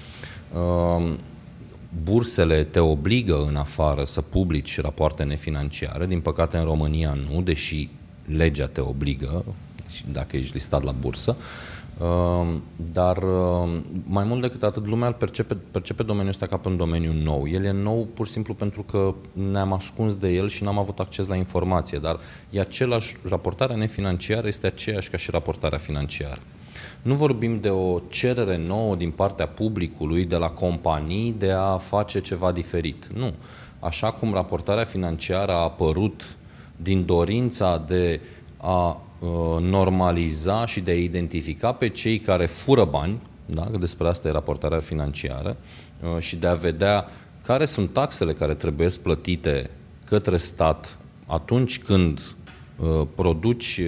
Bursele 2.03 2.63
te 2.63 2.79
obligă 2.79 3.45
în 3.47 3.55
afară 3.55 4.03
să 4.03 4.21
publici 4.21 4.81
rapoarte 4.81 5.23
nefinanciare, 5.23 6.05
din 6.05 6.19
păcate 6.19 6.57
în 6.57 6.63
România 6.63 7.17
nu, 7.31 7.41
deși 7.41 7.89
legea 8.25 8.67
te 8.67 8.81
obligă, 8.81 9.45
dacă 10.11 10.37
ești 10.37 10.53
listat 10.53 10.83
la 10.83 10.91
bursă. 10.91 11.35
Ehm, 11.37 11.70
dar 12.75 13.17
ehm, 13.17 13.85
mai 14.07 14.23
mult 14.23 14.41
decât 14.41 14.63
atât, 14.63 14.87
lumea 14.87 15.07
îl 15.07 15.13
percepe, 15.13 15.57
percepe 15.71 16.03
domeniul 16.03 16.29
ăsta 16.29 16.45
ca 16.45 16.57
pe 16.57 16.67
un 16.67 16.77
domeniu 16.77 17.13
nou. 17.13 17.47
El 17.49 17.63
e 17.65 17.71
nou 17.71 18.07
pur 18.13 18.25
și 18.25 18.31
simplu 18.31 18.53
pentru 18.53 18.83
că 18.83 19.13
ne-am 19.33 19.73
ascuns 19.73 20.15
de 20.15 20.27
el 20.27 20.49
și 20.49 20.63
n-am 20.63 20.77
avut 20.77 20.99
acces 20.99 21.27
la 21.27 21.35
informație, 21.35 21.97
dar 21.97 22.19
e 22.49 22.59
același, 22.59 23.17
raportarea 23.29 23.75
nefinanciară 23.75 24.47
este 24.47 24.67
aceeași 24.67 25.09
ca 25.09 25.17
și 25.17 25.31
raportarea 25.31 25.77
financiară. 25.77 26.39
Nu 27.01 27.13
vorbim 27.13 27.59
de 27.59 27.69
o 27.69 27.99
cerere 28.09 28.57
nouă 28.57 28.95
din 28.95 29.11
partea 29.11 29.47
publicului, 29.47 30.25
de 30.25 30.35
la 30.35 30.49
companii, 30.49 31.35
de 31.37 31.51
a 31.51 31.77
face 31.77 32.19
ceva 32.19 32.51
diferit. 32.51 33.07
Nu. 33.13 33.33
Așa 33.79 34.11
cum 34.11 34.33
raportarea 34.33 34.83
financiară 34.83 35.51
a 35.51 35.63
apărut 35.63 36.35
din 36.75 37.05
dorința 37.05 37.83
de 37.87 38.21
a 38.61 39.01
Uh, 39.21 39.57
normaliza 39.59 40.65
și 40.65 40.79
de 40.79 40.91
a 40.91 40.95
identifica 40.95 41.71
pe 41.71 41.89
cei 41.89 42.19
care 42.19 42.45
fură 42.45 42.83
bani, 42.83 43.21
da? 43.45 43.67
despre 43.79 44.07
asta 44.07 44.27
e 44.27 44.31
raportarea 44.31 44.79
financiară, 44.79 45.57
uh, 46.03 46.19
și 46.19 46.35
de 46.35 46.47
a 46.47 46.53
vedea 46.53 47.05
care 47.43 47.65
sunt 47.65 47.93
taxele 47.93 48.33
care 48.33 48.53
trebuie 48.53 48.87
plătite 49.03 49.69
către 50.05 50.37
stat 50.37 50.97
atunci 51.25 51.79
când 51.79 52.21
uh, 52.79 53.07
produci, 53.15 53.81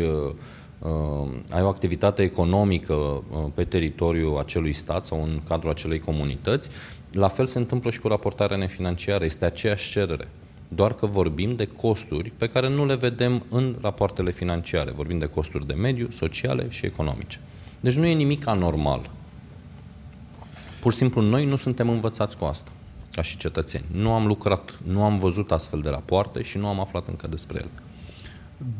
ai 1.49 1.61
o 1.61 1.67
activitate 1.67 2.23
economică 2.23 3.23
pe 3.53 3.63
teritoriul 3.63 4.37
acelui 4.37 4.73
stat 4.73 5.05
sau 5.05 5.23
în 5.23 5.41
cadrul 5.47 5.71
acelei 5.71 5.99
comunități, 5.99 6.69
la 7.11 7.27
fel 7.27 7.45
se 7.45 7.57
întâmplă 7.57 7.91
și 7.91 7.99
cu 7.99 8.07
raportarea 8.07 8.57
nefinanciară, 8.57 9.23
este 9.23 9.45
aceeași 9.45 9.91
cerere 9.91 10.27
doar 10.67 10.93
că 10.93 11.05
vorbim 11.05 11.55
de 11.55 11.65
costuri 11.65 12.31
pe 12.37 12.47
care 12.47 12.69
nu 12.69 12.85
le 12.85 12.95
vedem 12.95 13.43
în 13.49 13.75
rapoartele 13.81 14.31
financiare. 14.31 14.91
Vorbim 14.91 15.17
de 15.17 15.25
costuri 15.25 15.67
de 15.67 15.73
mediu, 15.73 16.09
sociale 16.11 16.65
și 16.69 16.85
economice. 16.85 17.39
Deci 17.79 17.95
nu 17.95 18.05
e 18.05 18.13
nimic 18.13 18.47
anormal. 18.47 19.09
Pur 20.81 20.91
și 20.91 20.97
simplu 20.97 21.21
noi 21.21 21.45
nu 21.45 21.55
suntem 21.55 21.89
învățați 21.89 22.37
cu 22.37 22.45
asta, 22.45 22.71
ca 23.11 23.21
și 23.21 23.37
cetățeni. 23.37 23.85
Nu 23.91 24.11
am 24.11 24.27
lucrat, 24.27 24.79
nu 24.83 25.03
am 25.03 25.17
văzut 25.17 25.51
astfel 25.51 25.79
de 25.79 25.89
rapoarte 25.89 26.41
și 26.41 26.57
nu 26.57 26.67
am 26.67 26.79
aflat 26.79 27.07
încă 27.07 27.27
despre 27.27 27.57
ele. 27.57 27.71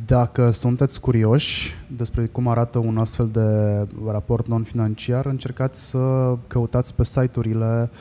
Dacă 0.06 0.52
sunteți 0.52 1.00
curioși 1.00 1.74
despre 1.88 2.26
cum 2.26 2.48
arată 2.48 2.78
un 2.78 2.98
astfel 2.98 3.28
de 3.28 3.88
raport 4.12 4.48
non-financiar, 4.48 5.26
încercați 5.26 5.90
să 5.90 6.36
căutați 6.48 6.96
pe 6.96 7.04
site-urile 7.04 7.90
uh, 7.92 7.98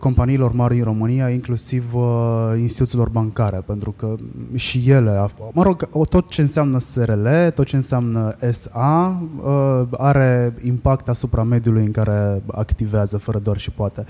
companiilor 0.00 0.52
mari 0.52 0.78
în 0.78 0.84
România, 0.84 1.28
inclusiv 1.28 1.94
uh, 1.94 2.54
instituțiilor 2.58 3.08
bancare, 3.08 3.62
pentru 3.66 3.90
că 3.90 4.14
și 4.54 4.90
ele, 4.90 5.26
mă 5.52 5.62
rog, 5.62 5.88
tot 6.08 6.28
ce 6.28 6.40
înseamnă 6.40 6.78
SRL, 6.78 7.26
tot 7.54 7.66
ce 7.66 7.76
înseamnă 7.76 8.36
SA, 8.50 9.22
uh, 9.42 9.82
are 9.90 10.54
impact 10.64 11.08
asupra 11.08 11.42
mediului 11.42 11.84
în 11.84 11.90
care 11.90 12.42
activează, 12.46 13.18
fără 13.18 13.38
doar 13.38 13.58
și 13.58 13.70
poate. 13.70 14.04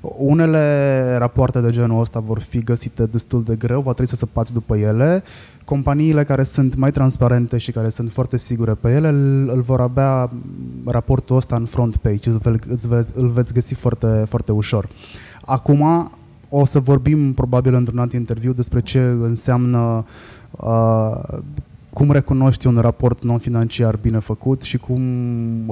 Unele 0.00 1.16
rapoarte 1.18 1.60
de 1.60 1.70
genul 1.70 2.00
ăsta 2.00 2.20
vor 2.20 2.38
fi 2.38 2.62
găsite 2.62 3.06
destul 3.06 3.42
de 3.42 3.56
greu, 3.56 3.80
va 3.80 3.92
trebui 3.92 4.06
să 4.06 4.16
săpați 4.16 4.52
după 4.52 4.76
ele. 4.76 5.22
Companiile 5.64 6.24
care 6.24 6.42
sunt 6.42 6.74
mai 6.74 6.90
transparente 6.90 7.58
și 7.58 7.72
care 7.72 7.88
sunt 7.88 8.12
foarte 8.12 8.36
sigure 8.36 8.74
pe 8.74 8.90
ele 8.90 9.08
îl, 9.08 9.50
îl 9.54 9.60
vor 9.60 9.80
avea 9.80 10.30
raportul 10.84 11.36
ăsta 11.36 11.56
în 11.56 11.64
front 11.64 11.96
page, 11.96 12.30
îl, 12.30 12.40
îl, 12.44 13.06
îl 13.14 13.28
veți 13.28 13.52
găsi 13.52 13.74
foarte, 13.74 14.24
foarte 14.28 14.52
ușor. 14.52 14.88
Acum 15.44 16.10
o 16.48 16.64
să 16.64 16.78
vorbim 16.78 17.32
probabil 17.32 17.74
într-un 17.74 17.98
alt 17.98 18.12
interviu 18.12 18.52
despre 18.52 18.80
ce 18.80 19.00
înseamnă 19.00 20.04
uh, 20.50 21.38
cum 21.96 22.10
recunoști 22.10 22.66
un 22.66 22.78
raport 22.78 23.22
non-financiar 23.22 23.96
bine 23.96 24.18
făcut 24.18 24.62
și 24.62 24.78
cum 24.78 25.00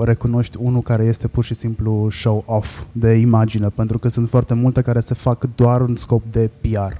recunoști 0.04 0.56
unul 0.60 0.82
care 0.82 1.04
este 1.04 1.28
pur 1.28 1.44
și 1.44 1.54
simplu 1.54 2.08
show-off 2.10 2.82
de 2.92 3.12
imagine, 3.12 3.68
pentru 3.68 3.98
că 3.98 4.08
sunt 4.08 4.28
foarte 4.28 4.54
multe 4.54 4.82
care 4.82 5.00
se 5.00 5.14
fac 5.14 5.48
doar 5.54 5.80
în 5.80 5.96
scop 5.96 6.22
de 6.30 6.50
PR. 6.60 6.96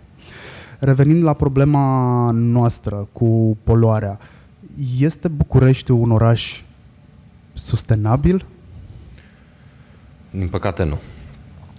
Revenind 0.79 1.22
la 1.22 1.33
problema 1.33 2.29
noastră 2.33 3.09
cu 3.12 3.57
poluarea, 3.62 4.18
este 4.99 5.29
București 5.29 5.91
un 5.91 6.11
oraș 6.11 6.62
sustenabil? 7.53 8.47
Din 10.31 10.49
păcate 10.49 10.85
nu. 10.85 10.99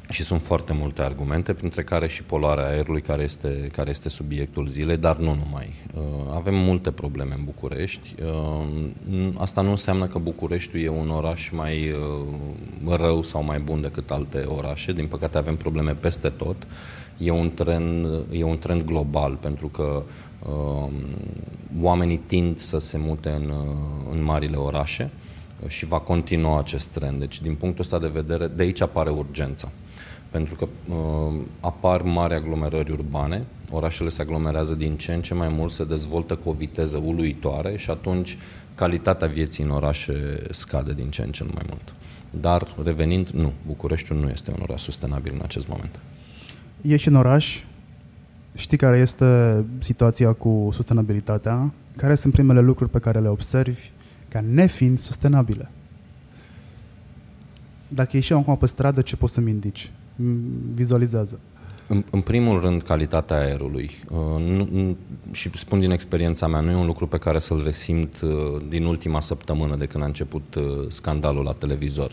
Și 0.09 0.23
sunt 0.23 0.43
foarte 0.43 0.73
multe 0.73 1.01
argumente, 1.01 1.53
printre 1.53 1.83
care 1.83 2.07
și 2.07 2.23
poluarea 2.23 2.67
aerului, 2.67 3.01
care 3.01 3.23
este, 3.23 3.69
care 3.73 3.89
este 3.89 4.09
subiectul 4.09 4.67
zilei, 4.67 4.97
dar 4.97 5.17
nu 5.17 5.33
numai. 5.33 5.73
Uh, 5.93 6.01
avem 6.33 6.55
multe 6.55 6.91
probleme 6.91 7.33
în 7.37 7.43
București. 7.43 8.15
Uh, 8.23 9.33
asta 9.37 9.61
nu 9.61 9.69
înseamnă 9.69 10.07
că 10.07 10.17
Bucureștiul 10.17 10.83
e 10.83 10.89
un 10.89 11.09
oraș 11.09 11.49
mai 11.49 11.91
uh, 12.85 12.95
rău 12.95 13.23
sau 13.23 13.43
mai 13.43 13.59
bun 13.59 13.81
decât 13.81 14.11
alte 14.11 14.43
orașe. 14.47 14.93
Din 14.93 15.07
păcate 15.07 15.37
avem 15.37 15.55
probleme 15.55 15.93
peste 15.93 16.29
tot. 16.29 16.67
E 17.17 17.31
un 17.31 17.53
trend, 17.53 18.07
e 18.31 18.43
un 18.43 18.57
trend 18.57 18.81
global, 18.81 19.35
pentru 19.41 19.67
că 19.67 20.03
oamenii 21.81 22.17
tind 22.17 22.59
să 22.59 22.79
se 22.79 22.97
mute 22.97 23.29
în, 23.29 23.53
în 24.11 24.23
marile 24.23 24.55
orașe 24.55 25.11
și 25.67 25.85
va 25.85 25.99
continua 25.99 26.59
acest 26.59 26.89
trend. 26.89 27.19
Deci, 27.19 27.41
din 27.41 27.55
punctul 27.55 27.83
ăsta 27.83 27.99
de 27.99 28.07
vedere, 28.07 28.47
de 28.47 28.63
aici 28.63 28.81
apare 28.81 29.09
urgența 29.09 29.71
pentru 30.35 30.55
că 30.55 30.67
uh, 30.89 31.41
apar 31.59 32.01
mari 32.01 32.33
aglomerări 32.33 32.91
urbane, 32.91 33.45
orașele 33.71 34.09
se 34.09 34.21
aglomerează 34.21 34.75
din 34.75 34.97
ce 34.97 35.13
în 35.13 35.21
ce 35.21 35.33
mai 35.33 35.49
mult, 35.49 35.71
se 35.71 35.83
dezvoltă 35.83 36.35
cu 36.35 36.49
o 36.49 36.51
viteză 36.51 36.97
uluitoare 36.97 37.77
și 37.77 37.89
atunci 37.89 38.37
calitatea 38.75 39.27
vieții 39.27 39.63
în 39.63 39.69
orașe 39.69 40.13
scade 40.51 40.93
din 40.93 41.09
ce 41.09 41.21
în 41.21 41.31
ce 41.31 41.43
mai 41.43 41.63
mult. 41.67 41.93
Dar, 42.41 42.67
revenind, 42.83 43.29
nu, 43.29 43.53
Bucureștiul 43.65 44.19
nu 44.19 44.29
este 44.29 44.51
un 44.51 44.59
oraș 44.61 44.81
sustenabil 44.81 45.31
în 45.33 45.41
acest 45.43 45.67
moment. 45.67 45.99
Ești 46.81 47.07
în 47.07 47.15
oraș, 47.15 47.63
știi 48.55 48.77
care 48.77 48.97
este 48.97 49.63
situația 49.79 50.33
cu 50.33 50.69
sustenabilitatea, 50.73 51.73
care 51.97 52.15
sunt 52.15 52.33
primele 52.33 52.61
lucruri 52.61 52.89
pe 52.89 52.99
care 52.99 53.19
le 53.19 53.27
observi 53.27 53.91
ca 54.27 54.39
nefiind 54.51 54.99
sustenabile. 54.99 55.69
Dacă 57.87 58.09
ieși 58.13 58.33
acum 58.33 58.57
pe 58.57 58.65
stradă, 58.65 59.01
ce 59.01 59.15
poți 59.15 59.33
să-mi 59.33 59.49
indici? 59.49 59.91
Vizualizează. 60.73 61.39
În, 61.87 62.03
în 62.11 62.21
primul 62.21 62.59
rând, 62.59 62.81
calitatea 62.81 63.37
aerului. 63.37 63.91
Uh, 64.09 64.43
nu, 64.43 64.97
și 65.31 65.49
spun 65.53 65.79
din 65.79 65.91
experiența 65.91 66.47
mea, 66.47 66.59
nu 66.59 66.71
e 66.71 66.75
un 66.75 66.85
lucru 66.85 67.07
pe 67.07 67.17
care 67.17 67.39
să-l 67.39 67.63
resimt 67.63 68.21
uh, 68.21 68.61
din 68.69 68.85
ultima 68.85 69.21
săptămână 69.21 69.75
de 69.75 69.85
când 69.85 70.03
a 70.03 70.07
început 70.07 70.55
uh, 70.55 70.63
scandalul 70.87 71.43
la 71.43 71.51
televizor. 71.51 72.11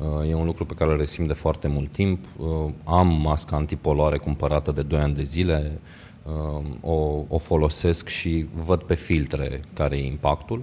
Uh, 0.00 0.28
e 0.28 0.34
un 0.34 0.44
lucru 0.44 0.64
pe 0.64 0.74
care 0.74 0.90
îl 0.90 0.96
resimt 0.96 1.26
de 1.26 1.32
foarte 1.32 1.68
mult 1.68 1.92
timp. 1.92 2.24
Uh, 2.36 2.46
am 2.84 3.20
masca 3.22 3.56
antipoloare 3.56 4.16
cumpărată 4.16 4.72
de 4.72 4.82
2 4.82 5.00
ani 5.00 5.14
de 5.14 5.22
zile, 5.22 5.80
uh, 6.22 6.64
o, 6.80 7.24
o 7.28 7.38
folosesc 7.38 8.08
și 8.08 8.46
văd 8.54 8.82
pe 8.82 8.94
filtre 8.94 9.60
care 9.72 9.96
e 9.96 10.06
impactul. 10.06 10.62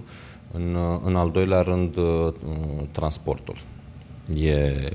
În, 0.52 0.76
în 1.04 1.16
al 1.16 1.30
doilea 1.30 1.60
rând, 1.60 1.96
transportul. 2.90 3.56
E, 4.34 4.90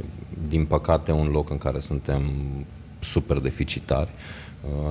din 0.48 0.66
păcate, 0.66 1.12
un 1.12 1.28
loc 1.28 1.50
în 1.50 1.58
care 1.58 1.80
suntem 1.80 2.22
super 3.00 3.38
deficitari, 3.40 4.12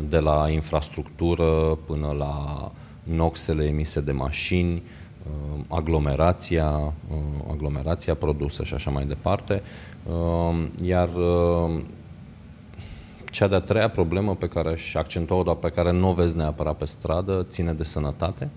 de 0.09 0.19
la 0.19 0.49
infrastructură 0.51 1.79
până 1.87 2.15
la 2.19 2.71
noxele 3.03 3.65
emise 3.65 4.01
de 4.01 4.13
mașini, 4.13 4.83
aglomerația, 5.69 6.95
aglomerația 7.51 8.15
produsă 8.15 8.65
și 8.65 8.75
așa 8.75 8.91
mai 8.91 9.07
departe. 9.07 9.63
Iar 10.83 11.09
cea 13.31 13.49
de-a 13.49 13.61
treia 13.61 13.91
problemă 13.91 14.35
pe 14.35 14.49
care 14.49 14.69
aș 14.69 14.95
accentua-o, 14.95 15.43
dar 15.43 15.55
pe 15.55 15.71
care 15.71 15.93
nu 15.93 16.09
o 16.09 16.13
vezi 16.13 16.37
neapărat 16.37 16.77
pe 16.77 16.85
stradă, 16.85 17.47
ține 17.51 17.73
de 17.73 17.85
sănătate 17.85 18.49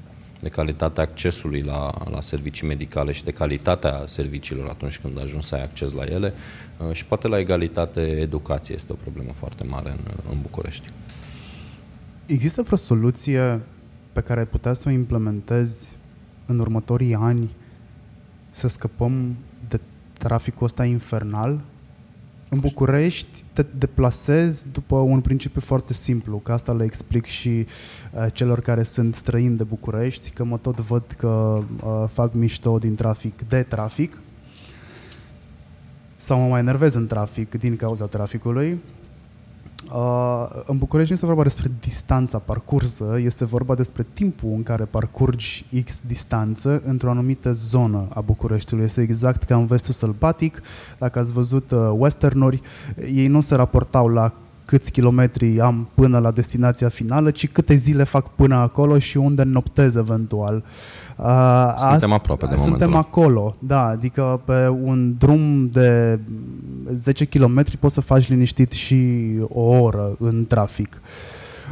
de 0.45 0.51
calitatea 0.51 1.03
accesului 1.03 1.61
la, 1.61 1.91
la 2.09 2.21
servicii 2.21 2.67
medicale 2.67 3.11
și 3.11 3.23
de 3.23 3.31
calitatea 3.31 4.03
serviciilor 4.07 4.67
atunci 4.67 4.99
când 4.99 5.21
ajungi 5.21 5.47
să 5.47 5.55
ai 5.55 5.63
acces 5.63 5.91
la 5.91 6.03
ele 6.03 6.33
uh, 6.77 6.91
și 6.91 7.05
poate 7.05 7.27
la 7.27 7.39
egalitate 7.39 8.01
educație 8.01 8.75
este 8.75 8.91
o 8.91 8.95
problemă 8.95 9.31
foarte 9.31 9.63
mare 9.63 9.89
în, 9.89 10.13
în 10.31 10.37
București. 10.41 10.89
Există 12.25 12.61
vreo 12.61 12.77
soluție 12.77 13.61
pe 14.13 14.21
care 14.21 14.39
ai 14.39 14.45
putea 14.45 14.73
să 14.73 14.89
o 14.89 14.91
implementezi 14.91 15.97
în 16.45 16.59
următorii 16.59 17.15
ani 17.15 17.49
să 18.51 18.67
scăpăm 18.67 19.35
de 19.67 19.79
traficul 20.17 20.65
ăsta 20.65 20.85
infernal 20.85 21.61
în 22.49 22.59
București 22.59 23.43
te 23.53 23.65
deplasezi 23.77 24.65
după 24.71 24.95
un 24.95 25.21
principiu 25.21 25.61
foarte 25.61 25.93
simplu, 25.93 26.37
că 26.37 26.51
asta 26.51 26.73
le 26.73 26.83
explic 26.83 27.25
și 27.25 27.49
uh, 28.13 28.25
celor 28.33 28.59
care 28.59 28.83
sunt 28.83 29.15
străini 29.15 29.57
de 29.57 29.63
București, 29.63 30.29
că 30.29 30.43
mă 30.43 30.57
tot 30.57 30.79
văd 30.79 31.03
că 31.17 31.27
uh, 31.27 32.03
fac 32.07 32.33
mișto 32.33 32.77
din 32.77 32.95
trafic 32.95 33.41
de 33.47 33.63
trafic 33.63 34.21
sau 36.15 36.39
mă 36.39 36.47
mai 36.47 36.59
enervez 36.59 36.93
în 36.93 37.07
trafic 37.07 37.49
din 37.59 37.75
cauza 37.75 38.05
traficului 38.05 38.79
Uh, 39.93 40.45
în 40.65 40.77
București 40.77 41.09
nu 41.09 41.15
este 41.15 41.25
vorba 41.25 41.43
despre 41.43 41.71
distanța 41.79 42.39
parcursă, 42.39 43.19
este 43.23 43.45
vorba 43.45 43.75
despre 43.75 44.05
timpul 44.13 44.49
în 44.55 44.63
care 44.63 44.83
parcurgi 44.85 45.65
X 45.83 46.01
distanță 46.07 46.81
într-o 46.85 47.09
anumită 47.09 47.51
zonă 47.53 48.07
a 48.13 48.21
Bucureștiului. 48.21 48.85
Este 48.85 49.01
exact 49.01 49.43
ca 49.43 49.55
în 49.55 49.65
vestul 49.65 49.93
sălbatic. 49.93 50.61
Dacă 50.97 51.19
ați 51.19 51.31
văzut 51.31 51.71
uh, 51.71 51.91
westernuri, 51.97 52.61
ei 53.13 53.27
nu 53.27 53.41
se 53.41 53.55
raportau 53.55 54.07
la 54.07 54.33
câți 54.65 54.91
kilometri 54.91 55.59
am 55.59 55.87
până 55.93 56.19
la 56.19 56.31
destinația 56.31 56.89
finală, 56.89 57.31
ci 57.31 57.47
câte 57.47 57.75
zile 57.75 58.03
fac 58.03 58.29
până 58.29 58.55
acolo 58.55 58.99
și 58.99 59.17
unde 59.17 59.43
noptez 59.43 59.95
eventual. 59.95 60.63
Uh, 61.17 61.73
suntem 61.89 62.11
aproape 62.11 62.45
de 62.45 62.55
Suntem 62.55 62.89
momentul. 62.89 63.11
acolo, 63.19 63.55
da, 63.59 63.87
adică 63.87 64.41
pe 64.45 64.67
un 64.67 65.15
drum 65.17 65.69
de 65.69 66.19
10 66.93 67.25
km 67.25 67.63
poți 67.79 67.93
să 67.93 68.01
faci 68.01 68.29
liniștit 68.29 68.71
și 68.71 69.29
o 69.47 69.61
oră 69.61 70.15
în 70.19 70.45
trafic. 70.45 71.01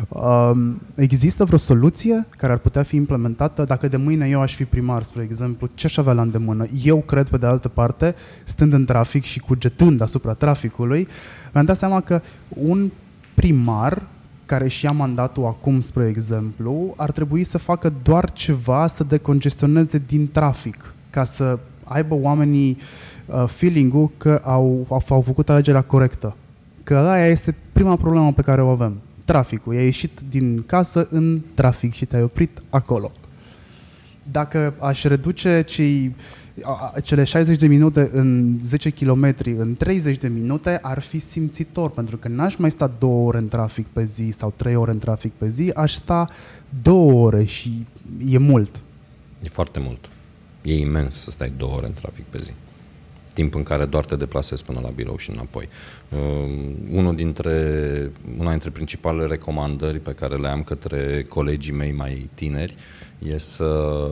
Um, 0.10 0.82
există 0.96 1.44
vreo 1.44 1.58
soluție 1.58 2.28
care 2.38 2.52
ar 2.52 2.58
putea 2.58 2.84
fi 2.84 2.96
implementată 2.96 3.64
dacă 3.64 3.88
de 3.88 3.98
mâine 3.98 4.28
eu 4.28 4.42
aș 4.42 4.56
fi 4.56 4.66
primar, 4.66 5.04
spre 5.04 5.24
exemplu, 5.24 5.70
ce 5.74 5.86
aș 5.86 5.98
avea 5.98 6.14
la 6.14 6.22
îndemână? 6.22 6.66
Eu 6.84 6.98
cred, 6.98 7.30
pe 7.30 7.38
de 7.38 7.46
altă 7.46 7.68
parte, 7.68 8.16
stând 8.44 8.74
în 8.74 8.86
trafic 8.86 9.24
și 9.24 9.40
cugetând 9.40 10.02
asupra 10.02 10.34
traficului, 10.34 11.08
mi-am 11.54 11.66
dat 11.66 11.78
seama 11.78 12.02
că 12.02 12.22
un 12.48 12.92
primar 13.34 14.02
care 14.46 14.68
și 14.68 14.86
ia 14.86 14.92
mandatul 14.92 15.46
acum, 15.46 15.82
spre 15.82 16.08
exemplu, 16.08 16.94
ar 16.98 17.12
trebui 17.12 17.44
să 17.44 17.58
facă 17.58 17.94
doar 18.04 18.32
ceva 18.32 18.88
să 18.88 19.04
decongestioneze 19.04 20.02
din 20.08 20.32
trafic, 20.32 20.94
ca 21.10 21.24
să 21.24 21.60
aibă 21.84 22.16
oamenii 22.16 22.78
uh, 23.26 23.44
feeling-ul 23.48 24.12
că 24.18 24.42
au, 24.44 24.86
au, 24.90 25.04
au 25.10 25.22
făcut 25.22 25.50
alegerea 25.50 25.82
corectă. 25.82 26.36
Că 26.84 26.96
aia 26.98 27.28
este 27.28 27.56
prima 27.72 27.96
problemă 27.96 28.34
pe 28.34 28.42
care 28.42 28.62
o 28.62 28.70
avem. 28.70 29.02
Traficul. 29.26 29.76
Ai 29.76 29.84
ieșit 29.84 30.20
din 30.30 30.64
casă 30.66 31.08
în 31.12 31.42
trafic 31.54 31.94
și 31.94 32.06
te-ai 32.06 32.24
oprit 32.24 32.62
acolo. 32.70 33.12
Dacă 34.32 34.74
aș 34.80 35.04
reduce 35.04 35.64
cei 35.68 36.16
cele 37.04 37.24
60 37.24 37.58
de 37.58 37.68
minute 37.68 38.10
în 38.14 38.60
10 38.62 38.90
km 38.90 39.36
în 39.46 39.76
30 39.76 40.18
de 40.18 40.28
minute 40.28 40.80
ar 40.82 41.00
fi 41.00 41.20
simțitor, 41.20 41.90
pentru 41.90 42.18
că 42.18 42.28
n-aș 42.28 42.56
mai 42.56 42.72
sta 42.72 42.92
două 43.00 43.28
ore 43.28 43.38
în 43.38 43.48
trafic 43.48 43.88
pe 43.88 44.04
zi 44.04 44.30
sau 44.30 44.54
trei 44.56 44.76
ore 44.76 44.92
în 44.92 45.00
trafic 45.00 45.32
pe 45.32 45.50
zi, 45.50 45.72
aș 45.76 45.94
sta 45.94 46.30
două 46.82 47.26
ore 47.26 47.44
și 47.44 47.86
e 48.28 48.38
mult. 48.38 48.82
E 49.44 49.48
foarte 49.48 49.80
mult. 49.80 50.10
E 50.62 50.78
imens 50.78 51.16
să 51.16 51.32
stai 51.32 51.54
două 51.58 51.76
ore 51.76 51.86
în 51.86 51.94
trafic 51.94 52.24
pe 52.26 52.38
zi. 52.42 52.52
Timp 53.34 53.56
în 53.56 53.64
care 53.64 53.86
doar 53.86 54.06
te 54.06 54.16
deplasezi 54.16 54.66
până 54.66 54.80
la 54.84 54.90
birou 54.90 55.18
și 55.18 55.30
înapoi. 55.30 55.70
Uh, 56.10 56.20
unul 56.90 57.16
dintre, 57.16 58.12
una 58.38 58.50
dintre 58.50 58.70
principalele 58.70 59.28
recomandări 59.28 60.00
pe 60.00 60.12
care 60.12 60.36
le 60.36 60.48
am 60.48 60.64
către 60.64 61.26
colegii 61.30 61.74
mei 61.74 61.92
mai 61.92 62.30
tineri 62.34 62.76
e 63.20 63.38
să, 63.38 64.10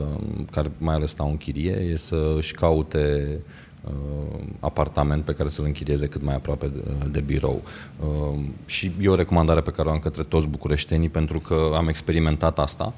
care 0.50 0.70
mai 0.78 0.94
ales 0.94 1.10
stau 1.10 1.28
în 1.28 1.36
chirie, 1.36 1.88
e 1.92 1.96
să 1.96 2.34
își 2.36 2.54
caute 2.54 3.38
uh, 3.84 4.40
apartament 4.60 5.24
pe 5.24 5.32
care 5.32 5.48
să-l 5.48 5.64
închirieze 5.64 6.06
cât 6.06 6.22
mai 6.22 6.34
aproape 6.34 6.66
de, 6.66 6.80
de 7.10 7.20
birou. 7.20 7.62
Uh, 8.00 8.38
și 8.66 8.92
e 9.00 9.08
o 9.08 9.14
recomandare 9.14 9.60
pe 9.60 9.70
care 9.70 9.88
o 9.88 9.92
am 9.92 9.98
către 9.98 10.22
toți 10.22 10.46
bucureștenii 10.48 11.08
pentru 11.08 11.40
că 11.40 11.72
am 11.74 11.88
experimentat 11.88 12.58
asta 12.58 12.94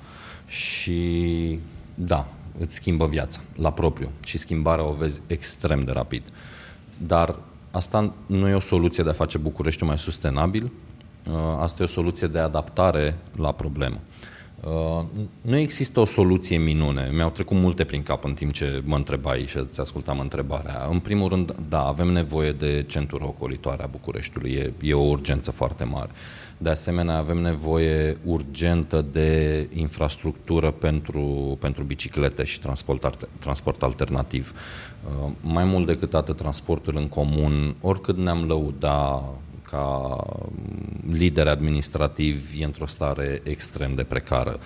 și 0.46 1.58
da, 1.94 2.28
îți 2.58 2.74
schimbă 2.74 3.06
viața 3.06 3.40
la 3.56 3.72
propriu 3.72 4.10
și 4.24 4.38
schimbarea 4.38 4.88
o 4.88 4.92
vezi 4.92 5.20
extrem 5.26 5.84
de 5.84 5.90
rapid. 5.90 6.22
Dar 7.06 7.36
asta 7.70 8.12
nu 8.26 8.48
e 8.48 8.54
o 8.54 8.60
soluție 8.60 9.04
de 9.04 9.10
a 9.10 9.12
face 9.12 9.38
Bucureștiul 9.38 9.88
mai 9.88 9.98
sustenabil, 9.98 10.64
uh, 10.64 11.32
asta 11.58 11.82
e 11.82 11.84
o 11.84 11.88
soluție 11.88 12.26
de 12.26 12.38
adaptare 12.38 13.18
la 13.36 13.52
problemă. 13.52 14.00
Uh, 14.60 15.04
nu 15.40 15.56
există 15.56 16.00
o 16.00 16.04
soluție 16.04 16.58
minune. 16.58 17.10
Mi-au 17.12 17.30
trecut 17.30 17.56
multe 17.56 17.84
prin 17.84 18.02
cap 18.02 18.24
în 18.24 18.34
timp 18.34 18.52
ce 18.52 18.82
mă 18.84 18.96
întrebai 18.96 19.46
și 19.46 19.58
îți 19.58 19.80
ascultam 19.80 20.18
întrebarea. 20.18 20.88
În 20.90 20.98
primul 20.98 21.28
rând, 21.28 21.54
da, 21.68 21.86
avem 21.86 22.08
nevoie 22.08 22.52
de 22.52 22.84
centură 22.88 23.24
ocolitoare 23.24 23.82
a 23.82 23.86
Bucureștiului. 23.86 24.50
E, 24.50 24.72
e 24.80 24.94
o 24.94 25.08
urgență 25.08 25.50
foarte 25.50 25.84
mare. 25.84 26.10
De 26.58 26.68
asemenea, 26.68 27.16
avem 27.16 27.38
nevoie 27.38 28.18
urgentă 28.24 29.04
de 29.12 29.68
infrastructură 29.72 30.70
pentru, 30.70 31.56
pentru 31.60 31.84
biciclete 31.84 32.44
și 32.44 32.60
transport, 32.60 33.28
transport 33.38 33.82
alternativ. 33.82 34.52
Uh, 35.04 35.32
mai 35.40 35.64
mult 35.64 35.86
decât 35.86 36.14
atât, 36.14 36.36
transportul 36.36 36.96
în 36.96 37.08
comun, 37.08 37.76
oricât 37.80 38.16
ne-am 38.16 38.44
lăuda 38.46 39.24
ca 39.62 40.16
lider 41.10 41.46
administrativ 41.46 42.50
e 42.58 42.64
într-o 42.64 42.86
stare 42.86 43.40
extrem 43.44 43.94
de 43.94 44.02
precară. 44.02 44.58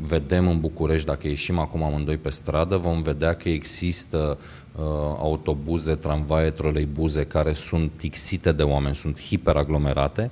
Vedem 0.00 0.48
în 0.48 0.60
București, 0.60 1.06
dacă 1.06 1.28
ieșim 1.28 1.58
acum 1.58 1.82
amândoi 1.82 2.16
pe 2.16 2.30
stradă, 2.30 2.76
vom 2.76 3.02
vedea 3.02 3.34
că 3.34 3.48
există 3.48 4.38
uh, 4.76 4.82
autobuze, 5.18 5.94
tramvaie, 5.94 6.50
troleibuze 6.50 7.24
care 7.24 7.52
sunt 7.52 7.90
tixite 7.96 8.52
de 8.52 8.62
oameni, 8.62 8.94
sunt 8.94 9.20
hiperaglomerate 9.20 10.30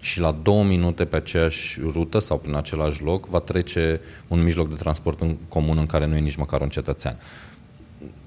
și 0.00 0.20
la 0.20 0.38
două 0.42 0.64
minute 0.64 1.04
pe 1.04 1.16
aceeași 1.16 1.80
rută 1.80 2.18
sau 2.18 2.38
prin 2.38 2.54
același 2.54 3.02
loc 3.02 3.26
va 3.26 3.38
trece 3.38 4.00
un 4.28 4.42
mijloc 4.42 4.68
de 4.68 4.74
transport 4.74 5.20
în 5.20 5.36
comun 5.48 5.78
în 5.78 5.86
care 5.86 6.06
nu 6.06 6.16
e 6.16 6.20
nici 6.20 6.36
măcar 6.36 6.60
un 6.60 6.68
cetățean 6.68 7.16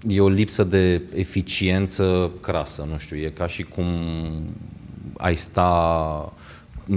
e 0.07 0.21
o 0.21 0.29
lipsă 0.29 0.63
de 0.63 1.01
eficiență 1.13 2.31
crasă, 2.41 2.87
nu 2.91 2.97
știu, 2.97 3.17
e 3.17 3.29
ca 3.29 3.47
și 3.47 3.63
cum 3.63 3.85
ai 5.17 5.35
sta 5.35 6.33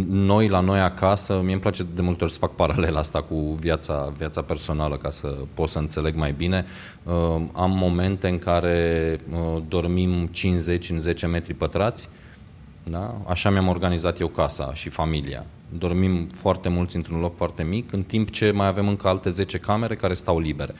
noi 0.09 0.49
la 0.49 0.61
noi 0.61 0.81
acasă, 0.81 1.41
mie 1.43 1.53
îmi 1.53 1.61
place 1.61 1.83
de 1.95 2.03
multe 2.03 2.25
ori 2.25 2.33
să 2.33 2.39
fac 2.39 2.55
paralela 2.55 2.99
asta 2.99 3.22
cu 3.22 3.57
viața, 3.61 4.12
viața 4.16 4.43
personală 4.43 4.97
ca 4.97 5.11
să 5.11 5.37
pot 5.55 5.68
să 5.68 5.79
înțeleg 5.79 6.14
mai 6.14 6.33
bine. 6.33 6.64
Uh, 7.03 7.12
am 7.53 7.70
momente 7.70 8.29
în 8.29 8.39
care 8.39 9.20
uh, 9.31 9.62
dormim 9.68 10.27
50 10.27 10.91
în 10.91 11.01
10 11.01 11.27
metri 11.27 11.55
pătrați, 11.55 12.09
Da? 12.85 13.20
Așa 13.26 13.51
mi-am 13.51 13.68
organizat 13.68 14.20
eu 14.20 14.28
casa 14.28 14.74
și 14.74 14.89
familia. 14.89 15.47
Dormim 15.78 16.26
foarte 16.26 16.68
mulți 16.68 16.97
într-un 16.97 17.20
loc 17.20 17.37
foarte 17.37 17.62
mic, 17.62 17.93
în 17.93 18.03
timp 18.03 18.30
ce 18.30 18.51
mai 18.51 18.66
avem 18.66 18.89
încă 18.89 19.09
alte 19.09 19.28
10 19.28 19.59
camere 19.59 19.97
care 19.97 20.14
stau 20.14 20.39
libere 20.39 20.74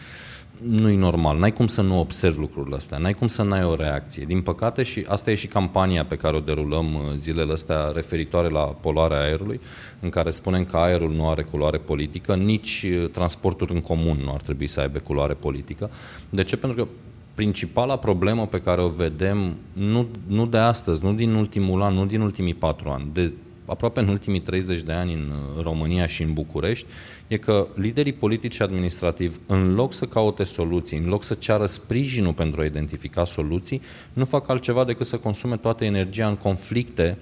nu 0.63 0.89
e 0.89 0.97
normal. 0.97 1.39
N-ai 1.39 1.53
cum 1.53 1.67
să 1.67 1.83
nu 1.83 1.99
observi 1.99 2.39
lucrurile 2.39 2.77
astea, 2.77 2.99
n-ai 2.99 3.13
cum 3.13 3.27
să 3.27 3.43
n-ai 3.43 3.65
o 3.65 3.75
reacție. 3.75 4.25
Din 4.25 4.43
păcate, 4.43 4.83
și 4.83 5.05
asta 5.09 5.31
e 5.31 5.35
și 5.35 5.47
campania 5.47 6.05
pe 6.05 6.17
care 6.17 6.37
o 6.37 6.41
derulăm 6.41 6.95
uh, 6.95 7.01
zilele 7.15 7.53
astea 7.53 7.91
referitoare 7.95 8.49
la 8.49 8.61
poluarea 8.61 9.21
aerului, 9.21 9.61
în 10.01 10.09
care 10.09 10.31
spunem 10.31 10.65
că 10.65 10.77
aerul 10.77 11.13
nu 11.13 11.29
are 11.29 11.43
culoare 11.43 11.79
politică, 11.79 12.35
nici 12.35 12.87
uh, 12.89 13.09
transportul 13.11 13.69
în 13.73 13.81
comun 13.81 14.21
nu 14.25 14.33
ar 14.33 14.41
trebui 14.41 14.67
să 14.67 14.81
aibă 14.81 14.99
culoare 14.99 15.35
politică. 15.35 15.91
De 16.31 16.45
ce? 16.45 16.57
Pentru 16.57 16.85
că 16.85 16.91
principala 17.35 17.99
problemă 17.99 18.47
pe 18.47 18.61
care 18.61 18.81
o 18.81 18.89
vedem, 18.89 19.57
nu, 19.73 20.07
nu 20.27 20.47
de 20.47 20.59
astăzi, 20.59 21.05
nu 21.05 21.13
din 21.13 21.35
ultimul 21.35 21.83
an, 21.83 21.95
nu 21.95 22.07
din 22.07 22.21
ultimii 22.21 22.55
patru 22.55 22.89
ani, 22.89 23.09
de 23.13 23.33
aproape 23.67 24.01
în 24.01 24.09
ultimii 24.09 24.41
30 24.41 24.83
de 24.83 24.93
ani 24.93 25.13
în 25.13 25.31
uh, 25.31 25.63
România 25.63 26.07
și 26.07 26.23
în 26.23 26.33
București, 26.33 26.87
e 27.29 27.37
că 27.37 27.67
liderii 27.75 28.13
politici 28.13 28.55
și 28.55 28.63
administrativi, 28.63 29.37
în 29.47 29.75
loc 29.75 29.93
să 29.93 30.07
caute 30.07 30.45
soluții, 30.45 30.99
în 30.99 31.09
loc 31.09 31.23
să 31.23 31.35
ceară 31.35 31.67
sprijinul 31.67 32.33
pentru 32.33 32.61
a 32.61 32.65
identifica 32.65 33.25
soluții, 33.25 33.81
nu 34.13 34.25
fac 34.25 34.49
altceva 34.49 34.85
decât 34.85 35.07
să 35.07 35.17
consume 35.19 35.57
toată 35.57 35.85
energia 35.85 36.29
în 36.29 36.37
conflicte 36.37 37.19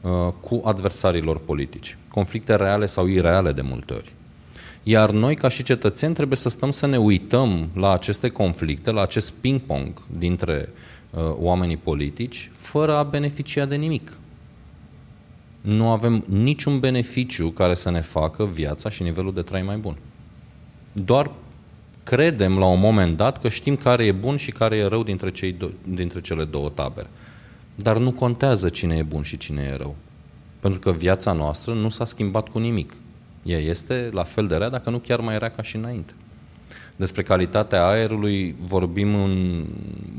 uh, 0.00 0.10
cu 0.40 0.60
adversarilor 0.64 1.38
politici. 1.38 1.96
Conflicte 2.08 2.54
reale 2.54 2.86
sau 2.86 3.06
ireale 3.06 3.52
de 3.52 3.62
multe 3.62 3.92
ori. 3.92 4.12
Iar 4.88 5.10
noi, 5.10 5.34
ca 5.34 5.48
și 5.48 5.62
cetățeni, 5.62 6.14
trebuie 6.14 6.36
să 6.36 6.48
stăm 6.48 6.70
să 6.70 6.86
ne 6.86 6.96
uităm 6.96 7.68
la 7.74 7.92
aceste 7.92 8.28
conflicte, 8.28 8.90
la 8.90 9.02
acest 9.02 9.32
ping-pong 9.32 10.02
dintre 10.18 10.68
uh, 11.10 11.20
oamenii 11.34 11.76
politici, 11.76 12.50
fără 12.52 12.96
a 12.96 13.02
beneficia 13.02 13.64
de 13.64 13.76
nimic 13.76 14.18
nu 15.66 15.88
avem 15.88 16.24
niciun 16.26 16.80
beneficiu 16.80 17.48
care 17.48 17.74
să 17.74 17.90
ne 17.90 18.00
facă 18.00 18.44
viața 18.44 18.88
și 18.88 19.02
nivelul 19.02 19.34
de 19.34 19.42
trai 19.42 19.62
mai 19.62 19.76
bun. 19.76 19.96
Doar 20.92 21.30
credem 22.02 22.58
la 22.58 22.66
un 22.66 22.80
moment 22.80 23.16
dat 23.16 23.40
că 23.40 23.48
știm 23.48 23.76
care 23.76 24.04
e 24.04 24.12
bun 24.12 24.36
și 24.36 24.50
care 24.50 24.76
e 24.76 24.86
rău 24.86 25.02
dintre, 25.02 25.30
cei 25.30 25.54
do- 25.54 25.94
dintre 25.94 26.20
cele 26.20 26.44
două 26.44 26.68
tabere. 26.68 27.08
Dar 27.74 27.96
nu 27.98 28.12
contează 28.12 28.68
cine 28.68 28.96
e 28.96 29.02
bun 29.02 29.22
și 29.22 29.36
cine 29.36 29.62
e 29.62 29.76
rău. 29.76 29.96
Pentru 30.60 30.80
că 30.80 30.90
viața 30.92 31.32
noastră 31.32 31.74
nu 31.74 31.88
s-a 31.88 32.04
schimbat 32.04 32.48
cu 32.48 32.58
nimic. 32.58 32.92
Ea 33.46 33.58
este 33.58 34.10
la 34.12 34.22
fel 34.22 34.46
de 34.46 34.56
rea, 34.56 34.68
dacă 34.68 34.90
nu 34.90 34.98
chiar 34.98 35.20
mai 35.20 35.38
rea 35.38 35.50
ca 35.50 35.62
și 35.62 35.76
înainte. 35.76 36.12
Despre 36.96 37.22
calitatea 37.22 37.86
aerului 37.86 38.54
vorbim 38.66 39.14
în 39.14 39.64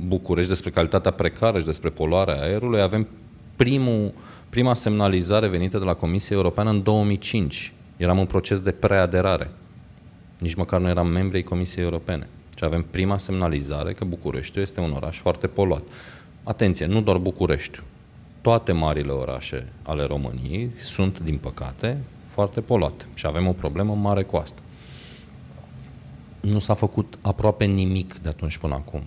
București, 0.08 0.50
despre 0.50 0.70
calitatea 0.70 1.12
precară 1.12 1.60
și 1.60 1.66
despre 1.66 1.90
poluarea 1.90 2.42
aerului. 2.42 2.82
Avem 2.82 3.08
primul 3.56 4.14
prima 4.50 4.74
semnalizare 4.74 5.48
venită 5.48 5.78
de 5.78 5.84
la 5.84 5.94
Comisia 5.94 6.36
Europeană 6.36 6.70
în 6.70 6.84
2005. 6.84 7.74
Eram 7.98 8.20
în 8.20 8.26
proces 8.26 8.62
de 8.62 8.72
preaderare. 8.72 9.50
Nici 10.40 10.56
măcar 10.56 10.80
nu 10.80 10.88
eram 10.88 11.08
membri 11.08 11.38
ai 11.38 11.44
Comisiei 11.44 11.84
Europene. 11.84 12.28
Și 12.58 12.64
avem 12.64 12.86
prima 12.92 13.18
semnalizare 13.18 13.94
că 13.94 14.06
Bucureștiul 14.06 14.64
este 14.64 14.80
un 14.80 14.92
oraș 14.92 15.18
foarte 15.18 15.48
poluat. 15.48 15.84
Atenție, 16.44 16.86
nu 16.86 17.02
doar 17.02 17.18
Bucureștiul. 17.18 17.84
Toate 18.42 18.72
marile 18.72 19.12
orașe 19.12 19.68
ale 19.84 20.04
României 20.04 20.70
sunt, 20.76 21.20
din 21.20 21.38
păcate, 21.38 21.98
foarte 22.38 22.62
poluate. 22.62 23.06
Și 23.14 23.26
avem 23.26 23.48
o 23.48 23.52
problemă 23.52 23.94
mare 23.96 24.24
cu 24.24 24.36
asta. 24.36 24.62
Nu 26.40 26.60
s-a 26.60 26.74
făcut 26.74 27.18
aproape 27.22 27.66
nimic 27.66 28.18
de 28.18 28.30
atunci 28.30 28.58
până 28.58 28.74
acum. 28.74 29.04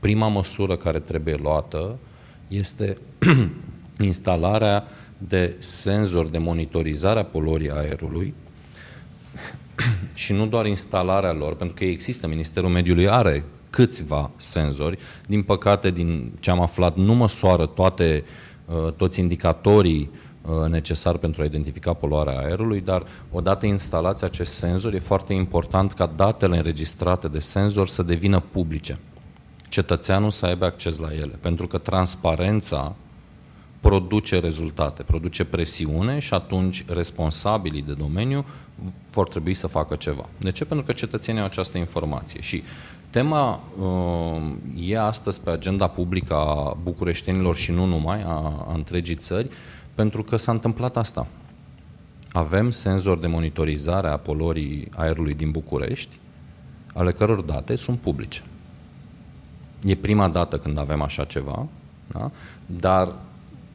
Prima 0.00 0.28
măsură 0.28 0.76
care 0.76 0.98
trebuie 0.98 1.34
luată 1.34 1.98
este 2.48 2.98
instalarea 4.10 4.84
de 5.18 5.56
senzori 5.58 6.30
de 6.30 6.38
monitorizare 6.38 7.20
a 7.20 7.24
poluării 7.24 7.70
aerului 7.70 8.34
și 10.14 10.32
nu 10.32 10.46
doar 10.46 10.66
instalarea 10.66 11.32
lor, 11.32 11.54
pentru 11.54 11.76
că 11.76 11.84
există, 11.84 12.26
Ministerul 12.26 12.70
Mediului 12.70 13.08
are 13.08 13.44
câțiva 13.70 14.30
senzori. 14.36 14.98
Din 15.26 15.42
păcate, 15.42 15.90
din 15.90 16.32
ce 16.40 16.50
am 16.50 16.60
aflat, 16.60 16.96
nu 16.96 17.14
măsoară 17.14 17.66
toate, 17.66 18.24
uh, 18.66 18.92
toți 18.92 19.20
indicatorii 19.20 20.10
uh, 20.42 20.68
necesari 20.68 21.18
pentru 21.18 21.42
a 21.42 21.44
identifica 21.44 21.92
poluarea 21.92 22.38
aerului, 22.38 22.80
dar 22.80 23.02
odată 23.30 23.66
instalați 23.66 24.24
acest 24.24 24.52
senzor, 24.52 24.94
e 24.94 24.98
foarte 24.98 25.32
important 25.32 25.92
ca 25.92 26.12
datele 26.16 26.56
înregistrate 26.56 27.28
de 27.28 27.38
senzor 27.38 27.88
să 27.88 28.02
devină 28.02 28.42
publice. 28.50 28.98
Cetățeanul 29.68 30.30
să 30.30 30.46
aibă 30.46 30.64
acces 30.64 30.98
la 30.98 31.14
ele, 31.14 31.38
pentru 31.40 31.66
că 31.66 31.78
transparența 31.78 32.94
produce 33.80 34.38
rezultate, 34.38 35.02
produce 35.02 35.44
presiune 35.44 36.18
și 36.18 36.34
atunci 36.34 36.84
responsabilii 36.88 37.82
de 37.82 37.92
domeniu 37.92 38.44
vor 39.10 39.28
trebui 39.28 39.54
să 39.54 39.66
facă 39.66 39.94
ceva. 39.94 40.28
De 40.38 40.50
ce? 40.50 40.64
Pentru 40.64 40.86
că 40.86 40.92
cetățenii 40.92 41.40
au 41.40 41.46
această 41.46 41.78
informație 41.78 42.40
și 42.40 42.62
tema 43.10 43.60
uh, 43.80 44.88
e 44.88 44.98
astăzi 44.98 45.40
pe 45.42 45.50
agenda 45.50 45.86
publică 45.86 46.34
a 46.34 46.76
bucureștenilor 46.82 47.56
și 47.56 47.72
nu 47.72 47.84
numai, 47.84 48.22
a, 48.22 48.64
a 48.68 48.72
întregii 48.74 49.14
țări, 49.14 49.48
pentru 50.02 50.22
că 50.22 50.36
s-a 50.36 50.52
întâmplat 50.52 50.96
asta. 50.96 51.26
Avem 52.32 52.70
senzori 52.70 53.20
de 53.20 53.26
monitorizare 53.26 54.08
a 54.08 54.16
polorii 54.16 54.88
aerului 54.96 55.34
din 55.34 55.50
București, 55.50 56.18
ale 56.94 57.12
căror 57.12 57.40
date 57.40 57.76
sunt 57.76 57.98
publice. 57.98 58.42
E 59.82 59.94
prima 59.94 60.28
dată 60.28 60.58
când 60.58 60.78
avem 60.78 61.02
așa 61.02 61.24
ceva, 61.24 61.66
da? 62.12 62.30
dar 62.66 63.12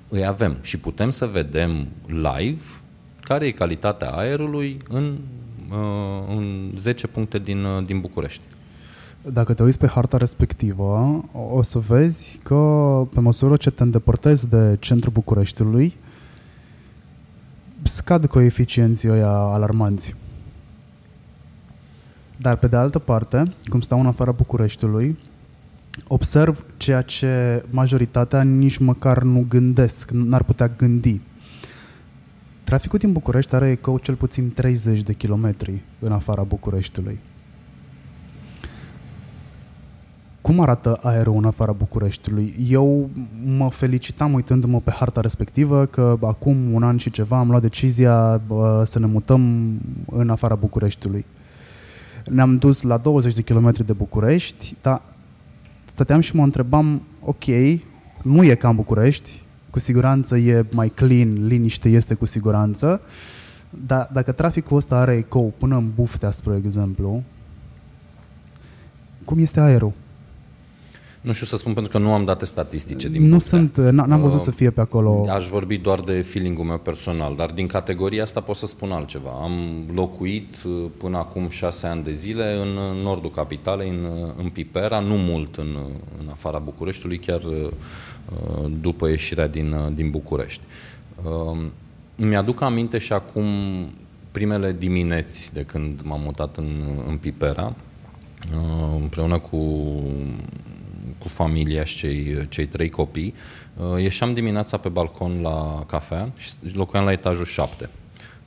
îi 0.10 0.26
avem 0.26 0.58
și 0.62 0.80
putem 0.80 1.10
să 1.10 1.26
vedem 1.26 1.88
live 2.06 2.64
care 3.22 3.46
e 3.46 3.52
calitatea 3.52 4.10
aerului 4.10 4.78
în, 4.90 5.18
uh, 5.72 6.36
în 6.36 6.72
10 6.78 7.08
puncte 7.08 7.40
din, 7.40 7.64
uh, 7.64 7.86
din 7.86 8.00
București. 8.00 8.42
Dacă 9.22 9.54
te 9.54 9.64
uiți 9.64 9.78
pe 9.78 9.88
harta 9.88 10.18
respectivă, 10.18 11.24
o 11.54 11.62
să 11.62 11.80
vezi 11.80 12.40
că 12.44 12.56
pe 13.14 13.20
măsură 13.20 13.58
ce 13.58 13.70
te 13.70 13.84
îndepărtezi 13.84 14.50
de 14.50 14.78
centrul 14.80 15.12
Bucureștiului, 15.12 15.94
scad 17.88 18.26
coeficienții 18.26 19.10
ăia 19.10 19.30
alarmanți. 19.30 20.16
Dar 22.38 22.56
pe 22.56 22.68
de 22.68 22.76
altă 22.76 23.00
parte, 23.00 23.54
cum 23.64 23.82
stau 23.82 24.00
în 24.00 24.06
afara 24.06 24.32
Bucureștiului, 24.32 25.18
observ 26.08 26.66
ceea 26.78 27.02
ce 27.02 27.64
majoritatea 27.70 28.42
nici 28.42 28.78
măcar 28.78 29.24
nu 29.24 29.46
gândesc, 29.50 30.12
n-ar 30.12 30.44
putea 30.44 30.68
gândi. 30.68 31.22
Traficul 32.64 33.00
din 33.00 33.12
București 33.12 33.56
are 33.56 33.70
ecou 33.70 33.98
cel 33.98 34.16
puțin 34.16 34.52
30 34.54 35.02
de 35.02 35.14
kilometri 35.14 35.82
în 36.00 36.12
afara 36.12 36.44
Bucureștiului. 36.44 37.20
Cum 40.48 40.60
arată 40.60 41.00
aerul 41.02 41.36
în 41.36 41.46
afara 41.46 41.72
Bucureștiului? 41.72 42.56
Eu 42.70 43.10
mă 43.58 43.70
felicitam 43.70 44.34
uitându-mă 44.34 44.80
pe 44.80 44.92
harta 44.92 45.22
respectivă 45.22 45.86
că 45.86 46.18
acum 46.22 46.74
un 46.74 46.84
an 46.84 46.98
și 46.98 47.12
ceva 47.12 47.38
am 47.38 47.50
luat 47.50 47.62
decizia 47.62 48.42
bă, 48.48 48.84
să 48.86 49.00
ne 49.00 49.06
mutăm 49.06 49.72
în 50.12 50.30
afara 50.30 50.56
Bucureștiului. 50.56 51.26
Ne-am 52.30 52.58
dus 52.58 52.82
la 52.82 52.98
20 52.98 53.34
de 53.34 53.42
kilometri 53.42 53.86
de 53.86 53.94
București, 53.94 54.76
dar 54.82 55.02
stăteam 55.86 56.20
și 56.20 56.36
mă 56.36 56.44
întrebam, 56.44 57.02
ok, 57.24 57.46
nu 58.22 58.44
e 58.44 58.56
ca 58.56 58.70
în 58.70 58.76
București, 58.76 59.42
cu 59.70 59.80
siguranță 59.80 60.38
e 60.38 60.66
mai 60.72 60.90
clean, 60.90 61.48
liniște 61.48 61.90
este 61.90 62.14
cu 62.14 62.26
siguranță, 62.26 63.02
dar 63.88 64.10
dacă 64.14 64.32
traficul 64.32 64.78
ăsta 64.78 64.98
are 64.98 65.14
ecou 65.14 65.54
până 65.58 65.76
în 65.76 65.92
Buftea, 65.96 66.32
spre 66.32 66.62
exemplu, 66.64 67.24
cum 69.26 69.40
este 69.40 69.60
aerul? 69.60 69.94
Nu 71.22 71.32
știu 71.34 71.46
să 71.46 71.58
spun 71.58 71.74
pentru 71.74 71.92
că 71.92 71.98
nu 71.98 72.14
am 72.14 72.26
date 72.26 72.46
statistice 72.46 73.10
din 73.10 73.22
Nu 73.22 73.38
putea. 73.38 73.48
sunt, 73.48 73.78
n-am 73.78 74.22
văzut 74.22 74.40
uh, 74.40 74.44
să 74.44 74.52
fie 74.52 74.70
pe 74.70 74.82
acolo. 74.82 75.26
Aș 75.30 75.48
vorbi 75.48 75.78
doar 75.78 76.00
de 76.00 76.22
feeling-ul 76.22 76.66
meu 76.66 76.78
personal, 76.78 77.36
dar 77.36 77.52
din 77.52 77.68
categoria 77.68 78.24
asta 78.24 78.40
pot 78.40 78.56
să 78.56 78.66
spun 78.66 78.92
altceva. 78.92 79.30
Am 79.42 79.84
locuit 79.94 80.56
uh, 80.66 80.86
până 80.98 81.18
acum 81.18 81.50
șase 81.50 81.88
ani 81.88 82.04
de 82.04 82.12
zile 82.12 82.58
în 82.62 83.02
nordul 83.04 83.32
capitalei, 83.32 83.90
în, 83.90 84.04
uh, 84.04 84.32
în 84.38 84.50
Pipera, 84.50 85.00
nu 85.00 85.16
mult 85.16 85.56
în, 85.56 85.78
în 86.22 86.30
afara 86.30 86.58
Bucureștiului, 86.58 87.18
chiar 87.18 87.42
după 88.82 89.08
ieșirea 89.08 89.48
din, 89.48 89.76
din 89.96 90.10
București. 90.10 90.62
Mi-aduc 92.16 92.62
aminte 92.62 92.98
și 92.98 93.14
acum 93.14 93.46
primele 94.32 94.76
dimineți 94.80 95.54
de 95.54 95.62
când 95.62 96.02
m-am 96.04 96.22
mutat 96.24 96.58
în, 96.58 96.68
în 97.08 97.18
Pipera, 97.18 97.76
împreună 99.02 99.40
cu 99.40 99.58
cu 101.20 101.28
familia 101.28 101.84
și 101.84 101.98
cei, 101.98 102.48
cei 102.50 102.66
trei 102.66 102.90
copii, 102.90 103.34
uh, 103.78 104.02
ieșeam 104.02 104.34
dimineața 104.34 104.78
pe 104.78 104.90
balcon 104.90 105.42
la 105.42 105.84
cafea 105.88 106.32
și 106.38 106.52
locuiam 106.74 107.06
la 107.06 107.12
etajul 107.12 107.46
7. 107.46 107.90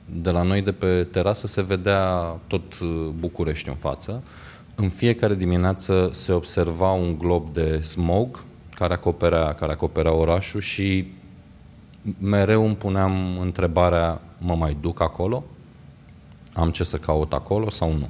De 0.05 0.29
la 0.29 0.41
noi, 0.41 0.61
de 0.61 0.71
pe 0.71 1.07
terasă, 1.11 1.47
se 1.47 1.61
vedea 1.61 2.03
tot 2.47 2.79
uh, 2.79 3.09
București 3.19 3.69
în 3.69 3.75
față. 3.75 4.23
În 4.75 4.89
fiecare 4.89 5.35
dimineață 5.35 6.09
se 6.13 6.31
observa 6.31 6.91
un 6.91 7.17
glob 7.17 7.53
de 7.53 7.77
smog 7.77 8.43
care 8.75 8.93
acoperea, 8.93 9.53
care 9.53 9.71
acoperea 9.71 10.13
orașul 10.13 10.59
și 10.59 11.11
mereu 12.19 12.65
îmi 12.65 12.75
puneam 12.75 13.39
întrebarea, 13.39 14.21
mă 14.37 14.55
mai 14.55 14.77
duc 14.81 15.01
acolo? 15.01 15.43
Am 16.53 16.71
ce 16.71 16.83
să 16.83 16.97
caut 16.97 17.33
acolo 17.33 17.69
sau 17.69 17.93
nu? 17.93 18.09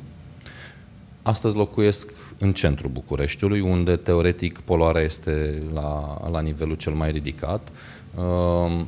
Astăzi 1.22 1.56
locuiesc 1.56 2.12
în 2.42 2.54
centrul 2.54 2.90
Bucureștiului, 2.90 3.60
unde 3.60 3.96
teoretic 3.96 4.60
poluarea 4.60 5.02
este 5.02 5.64
la, 5.74 6.18
la 6.32 6.42
nivelul 6.42 6.76
cel 6.76 6.94
mai 6.94 7.12
ridicat 7.12 7.70
uh, 8.16 8.82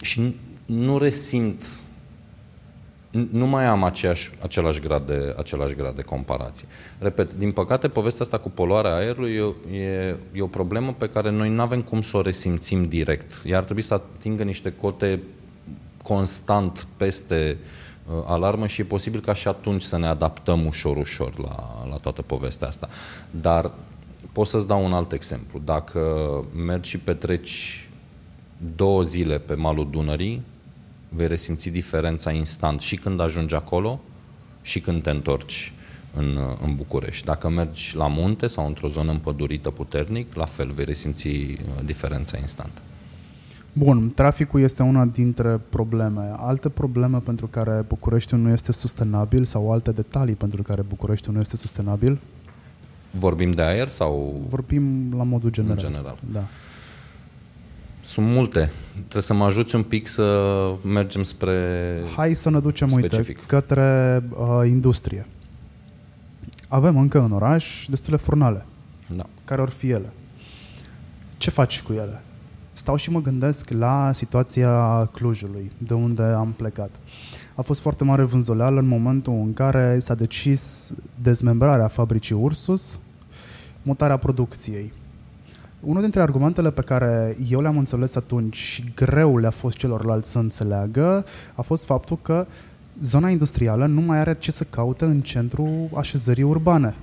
și 0.00 0.36
nu 0.66 0.98
resimt 0.98 1.64
nu 3.30 3.46
mai 3.46 3.64
am 3.64 3.84
aceeași, 3.84 4.30
același, 4.42 4.80
grad 4.80 5.06
de, 5.06 5.34
același 5.38 5.74
grad 5.74 5.94
de 5.94 6.02
comparație. 6.02 6.66
Repet, 6.98 7.32
din 7.38 7.52
păcate, 7.52 7.88
povestea 7.88 8.24
asta 8.24 8.38
cu 8.38 8.50
poluarea 8.50 8.94
aerului 8.94 9.34
e, 9.34 9.78
e, 9.78 10.16
e 10.32 10.42
o 10.42 10.46
problemă 10.46 10.94
pe 10.98 11.08
care 11.08 11.30
noi 11.30 11.48
nu 11.48 11.60
avem 11.60 11.82
cum 11.82 12.00
să 12.00 12.16
o 12.16 12.20
resimțim 12.20 12.84
direct. 12.84 13.42
Iar 13.44 13.58
ar 13.58 13.64
trebui 13.64 13.82
să 13.82 13.94
atingă 13.94 14.42
niște 14.42 14.72
cote 14.72 15.22
constant 16.02 16.86
peste 16.96 17.56
uh, 17.60 17.87
alarmă 18.26 18.66
și 18.66 18.80
e 18.80 18.84
posibil 18.84 19.20
ca 19.20 19.32
și 19.32 19.48
atunci 19.48 19.82
să 19.82 19.98
ne 19.98 20.06
adaptăm 20.06 20.66
ușor, 20.66 20.96
ușor 20.96 21.38
la, 21.38 21.86
la 21.90 21.96
toată 21.96 22.22
povestea 22.22 22.68
asta. 22.68 22.88
Dar 23.30 23.70
pot 24.32 24.46
să-ți 24.46 24.66
dau 24.66 24.84
un 24.84 24.92
alt 24.92 25.12
exemplu. 25.12 25.60
Dacă 25.64 26.00
mergi 26.54 26.90
și 26.90 26.98
petreci 26.98 27.88
două 28.76 29.02
zile 29.02 29.38
pe 29.38 29.54
malul 29.54 29.90
Dunării, 29.90 30.42
vei 31.08 31.28
resimți 31.28 31.68
diferența 31.70 32.30
instant 32.30 32.80
și 32.80 32.96
când 32.96 33.20
ajungi 33.20 33.54
acolo 33.54 34.00
și 34.62 34.80
când 34.80 35.02
te 35.02 35.10
întorci 35.10 35.72
în, 36.14 36.38
în 36.62 36.74
București. 36.74 37.24
Dacă 37.24 37.48
mergi 37.48 37.96
la 37.96 38.06
munte 38.06 38.46
sau 38.46 38.66
într-o 38.66 38.88
zonă 38.88 39.10
împădurită 39.10 39.70
puternic, 39.70 40.34
la 40.34 40.44
fel 40.44 40.70
vei 40.70 40.84
resimți 40.84 41.26
uh, 41.28 41.56
diferența 41.84 42.38
instant. 42.38 42.82
Bun, 43.78 44.12
traficul 44.14 44.60
este 44.60 44.82
una 44.82 45.04
dintre 45.04 45.60
probleme. 45.68 46.34
Alte 46.36 46.68
probleme 46.68 47.18
pentru 47.18 47.46
care 47.46 47.84
Bucureștiul 47.88 48.40
nu 48.40 48.50
este 48.50 48.72
sustenabil 48.72 49.44
sau 49.44 49.72
alte 49.72 49.90
detalii 49.90 50.34
pentru 50.34 50.62
care 50.62 50.82
Bucureștiul 50.82 51.34
nu 51.34 51.40
este 51.40 51.56
sustenabil? 51.56 52.18
Vorbim 53.10 53.50
de 53.50 53.62
aer 53.62 53.88
sau... 53.88 54.40
Vorbim 54.48 55.14
la 55.16 55.22
modul 55.22 55.50
general. 55.50 55.76
În 55.76 55.82
general. 55.82 56.18
Da. 56.32 56.44
Sunt 58.04 58.26
multe. 58.26 58.70
Trebuie 58.92 59.22
să 59.22 59.34
mă 59.34 59.44
ajuți 59.44 59.74
un 59.74 59.82
pic 59.82 60.06
să 60.06 60.52
mergem 60.84 61.22
spre 61.22 62.00
Hai 62.16 62.34
să 62.34 62.50
ne 62.50 62.60
ducem, 62.60 62.88
specific. 62.88 63.28
uite, 63.28 63.42
către 63.46 64.22
uh, 64.30 64.66
industrie. 64.66 65.26
Avem 66.68 66.96
încă 66.96 67.20
în 67.20 67.32
oraș 67.32 67.86
destule 67.88 68.16
furnale. 68.16 68.66
Da. 69.16 69.26
Care 69.44 69.62
or 69.62 69.70
fi 69.70 69.90
ele? 69.90 70.12
Ce 71.36 71.50
faci 71.50 71.82
cu 71.82 71.92
ele? 71.92 72.22
Stau 72.78 72.96
și 72.96 73.10
mă 73.10 73.20
gândesc 73.20 73.70
la 73.70 74.10
situația 74.12 75.04
Clujului, 75.12 75.72
de 75.78 75.94
unde 75.94 76.22
am 76.22 76.52
plecat. 76.56 76.90
A 77.54 77.62
fost 77.62 77.80
foarte 77.80 78.04
mare 78.04 78.22
vânzoleală 78.22 78.80
în 78.80 78.86
momentul 78.86 79.32
în 79.32 79.52
care 79.52 79.98
s-a 79.98 80.14
decis 80.14 80.94
dezmembrarea 81.22 81.88
fabricii 81.88 82.34
Ursus, 82.34 82.98
mutarea 83.82 84.16
producției. 84.16 84.92
Unul 85.80 86.02
dintre 86.02 86.20
argumentele 86.20 86.70
pe 86.70 86.80
care 86.80 87.36
eu 87.48 87.60
le-am 87.60 87.78
înțeles 87.78 88.14
atunci 88.14 88.56
și 88.56 88.92
greu 88.94 89.36
le-a 89.36 89.50
fost 89.50 89.76
celorlalți 89.76 90.30
să 90.30 90.38
înțeleagă 90.38 91.24
a 91.54 91.62
fost 91.62 91.84
faptul 91.84 92.18
că 92.22 92.46
zona 93.02 93.30
industrială 93.30 93.86
nu 93.86 94.00
mai 94.00 94.18
are 94.18 94.34
ce 94.34 94.50
să 94.50 94.64
caute 94.70 95.04
în 95.04 95.20
centrul 95.20 95.88
așezării 95.96 96.42
urbane. 96.42 96.94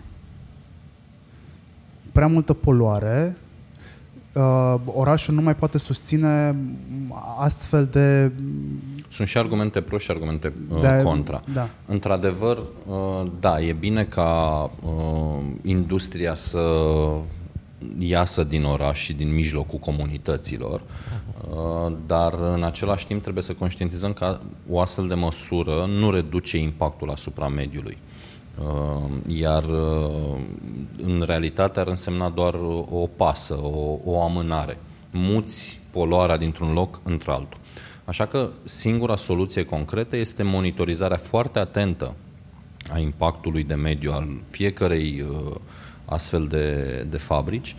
Prea 2.11 2.27
multă 2.27 2.53
poluare, 2.53 3.35
uh, 4.35 4.75
orașul 4.85 5.33
nu 5.33 5.41
mai 5.41 5.55
poate 5.55 5.77
susține 5.77 6.55
astfel 7.39 7.85
de... 7.85 8.31
Sunt 9.09 9.27
și 9.27 9.37
argumente 9.37 9.81
pro 9.81 9.97
și 9.97 10.11
argumente 10.11 10.53
uh, 10.69 10.81
de, 10.81 11.01
contra. 11.03 11.41
Da. 11.53 11.69
Într-adevăr, 11.85 12.57
uh, 12.57 13.27
da, 13.39 13.61
e 13.61 13.73
bine 13.73 14.03
ca 14.03 14.61
uh, 14.85 15.43
industria 15.63 16.35
să 16.35 16.59
iasă 17.97 18.43
din 18.43 18.63
oraș 18.63 18.99
și 18.99 19.13
din 19.13 19.33
mijlocul 19.33 19.79
comunităților, 19.79 20.81
uh, 21.49 21.93
dar 22.07 22.33
în 22.33 22.63
același 22.63 23.07
timp 23.07 23.21
trebuie 23.21 23.43
să 23.43 23.53
conștientizăm 23.53 24.13
că 24.13 24.39
o 24.69 24.79
astfel 24.79 25.07
de 25.07 25.13
măsură 25.13 25.85
nu 25.85 26.11
reduce 26.11 26.57
impactul 26.57 27.09
asupra 27.09 27.47
mediului. 27.47 27.97
Uh, 28.59 29.11
iar 29.27 29.63
uh, 29.63 30.39
în 31.03 31.23
realitate 31.25 31.79
ar 31.79 31.87
însemna 31.87 32.29
doar 32.29 32.53
o 32.89 33.09
pasă, 33.15 33.53
o, 33.61 33.99
o 34.03 34.21
amânare. 34.21 34.77
Muți 35.11 35.81
poluarea 35.91 36.37
dintr-un 36.37 36.73
loc 36.73 37.01
într-altul. 37.03 37.59
Așa 38.05 38.25
că 38.25 38.49
singura 38.63 39.15
soluție 39.15 39.63
concretă 39.63 40.15
este 40.15 40.43
monitorizarea 40.43 41.17
foarte 41.17 41.59
atentă 41.59 42.15
a 42.93 42.99
impactului 42.99 43.63
de 43.63 43.73
mediu 43.73 44.11
al 44.11 44.27
fiecărei 44.49 45.21
uh, 45.21 45.55
astfel 46.05 46.47
de, 46.47 47.05
de 47.09 47.17
fabrici 47.17 47.75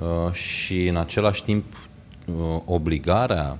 uh, 0.00 0.32
și 0.32 0.86
în 0.86 0.96
același 0.96 1.44
timp 1.44 1.64
uh, 2.26 2.34
obligarea 2.64 3.58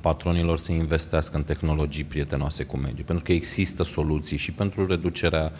patronilor 0.00 0.58
să 0.58 0.72
investească 0.72 1.36
în 1.36 1.42
tehnologii 1.42 2.04
prietenoase 2.04 2.64
cu 2.64 2.76
mediul, 2.76 3.04
pentru 3.04 3.24
că 3.24 3.32
există 3.32 3.82
soluții 3.82 4.36
și 4.36 4.52
pentru 4.52 4.86
reducerea 4.86 5.52
uh, 5.52 5.58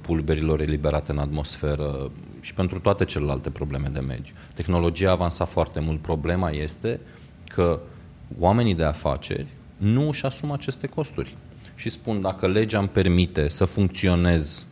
pulberilor 0.00 0.60
eliberate 0.60 1.12
în 1.12 1.18
atmosferă 1.18 2.10
și 2.40 2.54
pentru 2.54 2.80
toate 2.80 3.04
celelalte 3.04 3.50
probleme 3.50 3.88
de 3.92 4.00
mediu. 4.00 4.32
Tehnologia 4.54 5.08
a 5.08 5.12
avansat 5.12 5.48
foarte 5.48 5.80
mult. 5.80 6.00
Problema 6.00 6.50
este 6.50 7.00
că 7.48 7.80
oamenii 8.38 8.74
de 8.74 8.84
afaceri 8.84 9.46
nu 9.76 10.08
își 10.08 10.24
asumă 10.24 10.52
aceste 10.52 10.86
costuri 10.86 11.36
și 11.74 11.88
spun 11.88 12.20
dacă 12.20 12.46
legea 12.46 12.78
îmi 12.78 12.88
permite 12.88 13.48
să 13.48 13.64
funcționez 13.64 14.66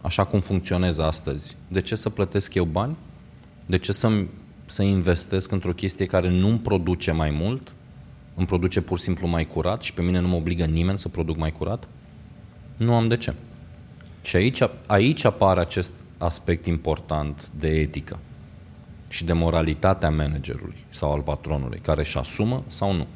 așa 0.00 0.24
cum 0.24 0.40
funcționez 0.40 0.98
astăzi, 0.98 1.56
de 1.68 1.80
ce 1.80 1.94
să 1.94 2.10
plătesc 2.10 2.54
eu 2.54 2.64
bani? 2.64 2.96
De 3.66 3.78
ce 3.78 3.92
să, 3.92 4.24
să 4.66 4.82
investesc 4.82 5.50
într-o 5.50 5.72
chestie 5.72 6.06
care 6.06 6.30
nu 6.30 6.48
îmi 6.48 6.58
produce 6.58 7.12
mai 7.12 7.30
mult? 7.30 7.72
Îmi 8.34 8.46
produce 8.46 8.80
pur 8.80 8.98
și 8.98 9.04
simplu 9.04 9.26
mai 9.26 9.46
curat 9.46 9.82
și 9.82 9.94
pe 9.94 10.02
mine 10.02 10.20
nu 10.20 10.28
mă 10.28 10.36
obligă 10.36 10.64
nimeni 10.64 10.98
să 10.98 11.08
produc 11.08 11.36
mai 11.36 11.52
curat? 11.52 11.88
Nu 12.76 12.94
am 12.94 13.08
de 13.08 13.16
ce. 13.16 13.34
Și 14.22 14.36
aici, 14.36 14.62
aici 14.86 15.24
apare 15.24 15.60
acest 15.60 15.92
aspect 16.18 16.66
important 16.66 17.50
de 17.58 17.68
etică 17.68 18.18
și 19.10 19.24
de 19.24 19.32
moralitatea 19.32 20.10
managerului 20.10 20.84
sau 20.90 21.12
al 21.12 21.20
patronului, 21.20 21.78
care 21.78 22.00
își 22.00 22.18
asumă 22.18 22.64
sau 22.66 22.92
nu. 22.92 23.06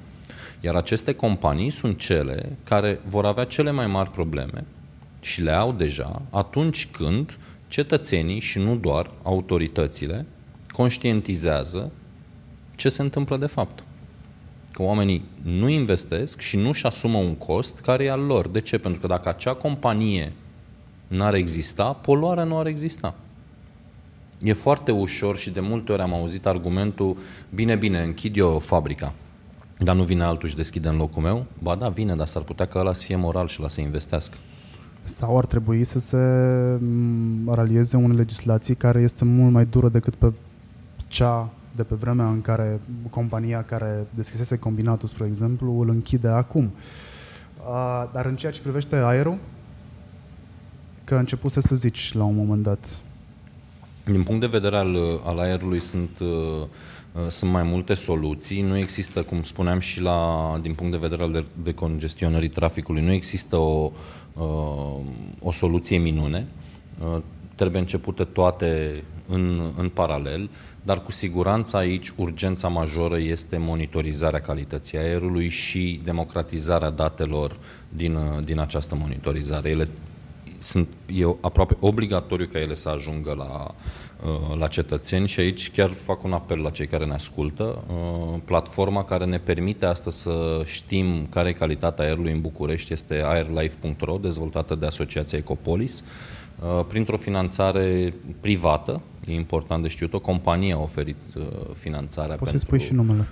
Iar 0.60 0.74
aceste 0.74 1.14
companii 1.14 1.70
sunt 1.70 1.98
cele 1.98 2.56
care 2.64 3.00
vor 3.06 3.24
avea 3.24 3.44
cele 3.44 3.70
mai 3.70 3.86
mari 3.86 4.10
probleme 4.10 4.64
și 5.20 5.42
le 5.42 5.50
au 5.50 5.72
deja 5.72 6.22
atunci 6.30 6.88
când 6.90 7.38
cetățenii 7.68 8.40
și 8.40 8.58
nu 8.58 8.76
doar 8.76 9.10
autoritățile 9.22 10.26
conștientizează 10.72 11.92
ce 12.74 12.88
se 12.88 13.02
întâmplă 13.02 13.36
de 13.36 13.46
fapt. 13.46 13.84
Că 14.72 14.82
oamenii 14.82 15.24
nu 15.42 15.68
investesc 15.68 16.40
și 16.40 16.56
nu-și 16.56 16.86
asumă 16.86 17.18
un 17.18 17.34
cost 17.34 17.80
care 17.80 18.04
e 18.04 18.10
al 18.10 18.20
lor. 18.20 18.48
De 18.48 18.60
ce? 18.60 18.78
Pentru 18.78 19.00
că 19.00 19.06
dacă 19.06 19.28
acea 19.28 19.54
companie 19.54 20.32
n-ar 21.08 21.34
exista, 21.34 21.92
poluarea 21.92 22.44
nu 22.44 22.58
ar 22.58 22.66
exista. 22.66 23.14
E 24.40 24.52
foarte 24.52 24.92
ușor 24.92 25.36
și 25.36 25.50
de 25.50 25.60
multe 25.60 25.92
ori 25.92 26.02
am 26.02 26.14
auzit 26.14 26.46
argumentul 26.46 27.16
bine, 27.54 27.76
bine, 27.76 28.02
închid 28.02 28.36
eu 28.36 28.58
fabrica, 28.58 29.14
dar 29.78 29.96
nu 29.96 30.02
vine 30.02 30.22
altul 30.22 30.48
și 30.48 30.56
deschide 30.56 30.88
în 30.88 30.96
locul 30.96 31.22
meu? 31.22 31.46
Ba 31.62 31.74
da, 31.74 31.88
vine, 31.88 32.14
dar 32.14 32.26
s-ar 32.26 32.42
putea 32.42 32.66
ca 32.66 32.78
ăla 32.78 32.92
să 32.92 33.04
fie 33.04 33.16
moral 33.16 33.46
și 33.46 33.60
la 33.60 33.68
să 33.68 33.80
investească. 33.80 34.36
Sau 35.04 35.38
ar 35.38 35.46
trebui 35.46 35.84
să 35.84 35.98
se 35.98 36.16
mm, 36.80 37.50
ralieze 37.52 37.96
o 37.96 38.08
legislație 38.08 38.74
care 38.74 39.00
este 39.00 39.24
mult 39.24 39.52
mai 39.52 39.64
dură 39.64 39.88
decât 39.88 40.14
pe 40.14 40.32
cea 41.06 41.50
de 41.76 41.82
pe 41.82 41.94
vremea 41.94 42.28
în 42.28 42.40
care 42.40 42.80
compania 43.10 43.62
care 43.62 44.06
deschisese 44.14 44.58
combinatul, 44.58 45.08
spre 45.08 45.26
exemplu, 45.26 45.80
îl 45.80 45.88
închide 45.88 46.28
acum. 46.28 46.70
Dar 48.12 48.26
în 48.26 48.36
ceea 48.36 48.52
ce 48.52 48.60
privește 48.60 48.96
aerul, 48.96 49.38
că 51.06 51.14
a 51.14 51.18
început 51.18 51.50
să 51.50 51.74
zici 51.74 52.12
la 52.12 52.24
un 52.24 52.34
moment 52.34 52.62
dat. 52.62 52.96
Din 54.04 54.22
punct 54.22 54.40
de 54.40 54.46
vedere 54.46 54.76
al, 54.76 55.20
al 55.24 55.38
aerului 55.38 55.80
sunt, 55.80 56.10
uh, 56.20 56.66
sunt 57.28 57.50
mai 57.50 57.62
multe 57.62 57.94
soluții. 57.94 58.62
Nu 58.62 58.76
există, 58.76 59.22
cum 59.22 59.42
spuneam 59.42 59.78
și 59.78 60.00
la, 60.00 60.58
din 60.62 60.74
punct 60.74 60.92
de 60.92 60.98
vedere 60.98 61.22
al 61.22 61.44
decongestionării 61.62 62.48
traficului, 62.48 63.02
nu 63.02 63.12
există 63.12 63.56
o, 63.56 63.92
Uh, 64.36 65.00
o 65.40 65.50
soluție 65.50 65.98
minune. 65.98 66.46
Uh, 67.00 67.22
trebuie 67.54 67.80
începute 67.80 68.24
toate 68.24 69.02
în, 69.28 69.72
în 69.76 69.88
paralel, 69.88 70.50
dar 70.82 71.02
cu 71.02 71.12
siguranță 71.12 71.76
aici 71.76 72.12
urgența 72.16 72.68
majoră 72.68 73.18
este 73.18 73.56
monitorizarea 73.56 74.40
calității 74.40 74.98
aerului 74.98 75.48
și 75.48 76.00
democratizarea 76.04 76.90
datelor 76.90 77.56
din, 77.88 78.14
uh, 78.14 78.44
din 78.44 78.58
această 78.58 78.94
monitorizare. 78.94 79.68
Ele 79.68 79.88
sunt, 80.66 80.88
e 81.06 81.24
aproape 81.40 81.76
obligatoriu 81.80 82.46
ca 82.52 82.58
ele 82.58 82.74
să 82.74 82.88
ajungă 82.88 83.34
la, 83.36 83.74
uh, 84.28 84.58
la 84.58 84.66
cetățeni 84.66 85.28
și 85.28 85.40
aici 85.40 85.70
chiar 85.70 85.90
fac 85.90 86.24
un 86.24 86.32
apel 86.32 86.58
la 86.58 86.70
cei 86.70 86.86
care 86.86 87.04
ne 87.04 87.12
ascultă. 87.12 87.84
Uh, 87.88 88.38
platforma 88.44 89.04
care 89.04 89.24
ne 89.24 89.38
permite 89.38 89.86
astăzi 89.86 90.18
să 90.18 90.62
știm 90.64 91.26
care 91.30 91.48
e 91.48 91.52
calitatea 91.52 92.04
aerului 92.04 92.32
în 92.32 92.40
București 92.40 92.92
este 92.92 93.22
airlife.ro, 93.24 94.16
dezvoltată 94.16 94.74
de 94.74 94.86
Asociația 94.86 95.38
Ecopolis, 95.38 96.04
printr-o 96.88 97.16
finanțare 97.16 98.14
privată, 98.40 99.00
e 99.26 99.34
important 99.34 99.82
de 99.82 99.88
știut, 99.88 100.14
o 100.14 100.18
companie 100.18 100.72
a 100.72 100.78
oferit 100.78 101.16
finanțarea. 101.72 102.36
Poți 102.36 102.50
pentru, 102.50 102.58
să 102.58 102.64
spui 102.64 102.80
și 102.80 102.92
numele? 102.92 103.28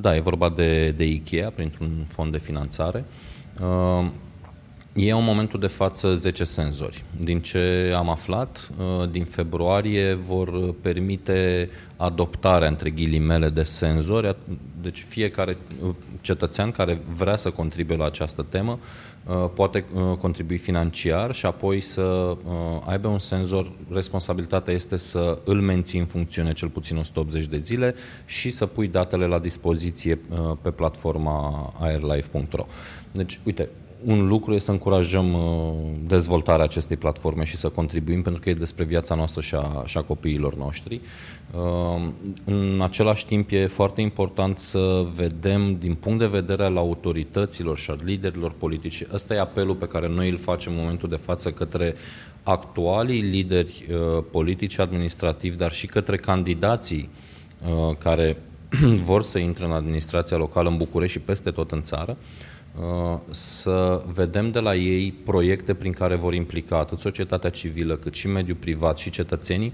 Da, 0.00 0.16
e 0.16 0.20
vorba 0.20 0.48
de, 0.48 0.90
de 0.90 1.04
IKEA, 1.04 1.50
printr-un 1.50 2.04
fond 2.08 2.32
de 2.32 2.38
finanțare. 2.38 3.04
Ei 4.98 5.10
au 5.10 5.18
în 5.18 5.24
momentul 5.24 5.60
de 5.60 5.66
față 5.66 6.14
10 6.14 6.44
senzori. 6.44 7.04
Din 7.20 7.40
ce 7.40 7.92
am 7.96 8.08
aflat, 8.08 8.70
uh, 8.78 9.10
din 9.10 9.24
februarie 9.24 10.14
vor 10.14 10.74
permite 10.80 11.70
adoptarea, 11.96 12.68
între 12.68 12.90
ghilimele, 12.90 13.48
de 13.48 13.62
senzori. 13.62 14.36
Deci 14.82 14.98
fiecare 14.98 15.56
uh, 15.82 15.94
cetățean 16.20 16.70
care 16.70 17.00
vrea 17.08 17.36
să 17.36 17.50
contribuie 17.50 17.96
la 17.96 18.04
această 18.04 18.46
temă 18.48 18.78
uh, 19.26 19.50
poate 19.54 19.84
contribui 20.18 20.56
financiar 20.56 21.34
și 21.34 21.46
apoi 21.46 21.80
să 21.80 22.36
aibă 22.86 23.08
un 23.08 23.18
senzor. 23.18 23.72
Responsabilitatea 23.90 24.74
este 24.74 24.96
să 24.96 25.38
îl 25.44 25.60
menții 25.60 25.98
în 25.98 26.06
funcțiune 26.06 26.52
cel 26.52 26.68
puțin 26.68 26.96
180 26.96 27.46
de 27.46 27.58
zile 27.58 27.94
și 28.24 28.50
să 28.50 28.66
pui 28.66 28.88
datele 28.88 29.26
la 29.26 29.38
dispoziție 29.38 30.20
pe 30.62 30.70
platforma 30.70 31.72
airlife.ro. 31.80 32.66
Deci, 33.12 33.40
uite, 33.44 33.68
un 34.04 34.26
lucru 34.26 34.52
este 34.52 34.64
să 34.64 34.70
încurajăm 34.70 35.32
uh, 35.32 35.72
dezvoltarea 36.06 36.64
acestei 36.64 36.96
platforme 36.96 37.44
și 37.44 37.56
să 37.56 37.68
contribuim 37.68 38.22
pentru 38.22 38.40
că 38.40 38.50
e 38.50 38.54
despre 38.54 38.84
viața 38.84 39.14
noastră 39.14 39.40
și 39.40 39.54
a, 39.54 39.82
și 39.86 39.98
a 39.98 40.02
copiilor 40.02 40.54
noștri. 40.54 41.00
Uh, 41.54 42.08
în 42.44 42.80
același 42.82 43.26
timp 43.26 43.50
e 43.50 43.66
foarte 43.66 44.00
important 44.00 44.58
să 44.58 45.06
vedem 45.14 45.76
din 45.78 45.94
punct 45.94 46.18
de 46.18 46.26
vedere 46.26 46.64
al 46.64 46.76
autorităților 46.76 47.78
și 47.78 47.90
al 47.90 48.00
liderilor 48.04 48.52
politici. 48.58 49.04
Ăsta 49.12 49.34
e 49.34 49.40
apelul 49.40 49.74
pe 49.74 49.86
care 49.86 50.08
noi 50.08 50.28
îl 50.28 50.36
facem 50.36 50.72
în 50.72 50.78
momentul 50.78 51.08
de 51.08 51.16
față 51.16 51.50
către 51.50 51.94
actualii 52.42 53.20
lideri 53.20 53.86
uh, 53.90 54.24
politici, 54.30 54.78
administrativi, 54.78 55.56
dar 55.56 55.72
și 55.72 55.86
către 55.86 56.16
candidații 56.16 57.08
care 57.98 58.36
vor 59.10 59.22
să 59.22 59.38
intre 59.38 59.64
în 59.64 59.72
administrația 59.72 60.36
locală 60.36 60.68
în 60.68 60.76
București 60.76 61.18
și 61.18 61.24
peste 61.24 61.50
tot 61.50 61.70
în 61.70 61.82
țară, 61.82 62.16
Uh, 62.16 62.57
să 63.30 64.02
vedem 64.12 64.50
de 64.50 64.60
la 64.60 64.74
ei 64.74 65.12
proiecte 65.12 65.74
prin 65.74 65.92
care 65.92 66.16
vor 66.16 66.34
implica 66.34 66.78
atât 66.78 66.98
societatea 66.98 67.50
civilă, 67.50 67.96
cât 67.96 68.14
și 68.14 68.28
mediul 68.28 68.56
privat 68.56 68.98
și 68.98 69.10
cetățenii 69.10 69.72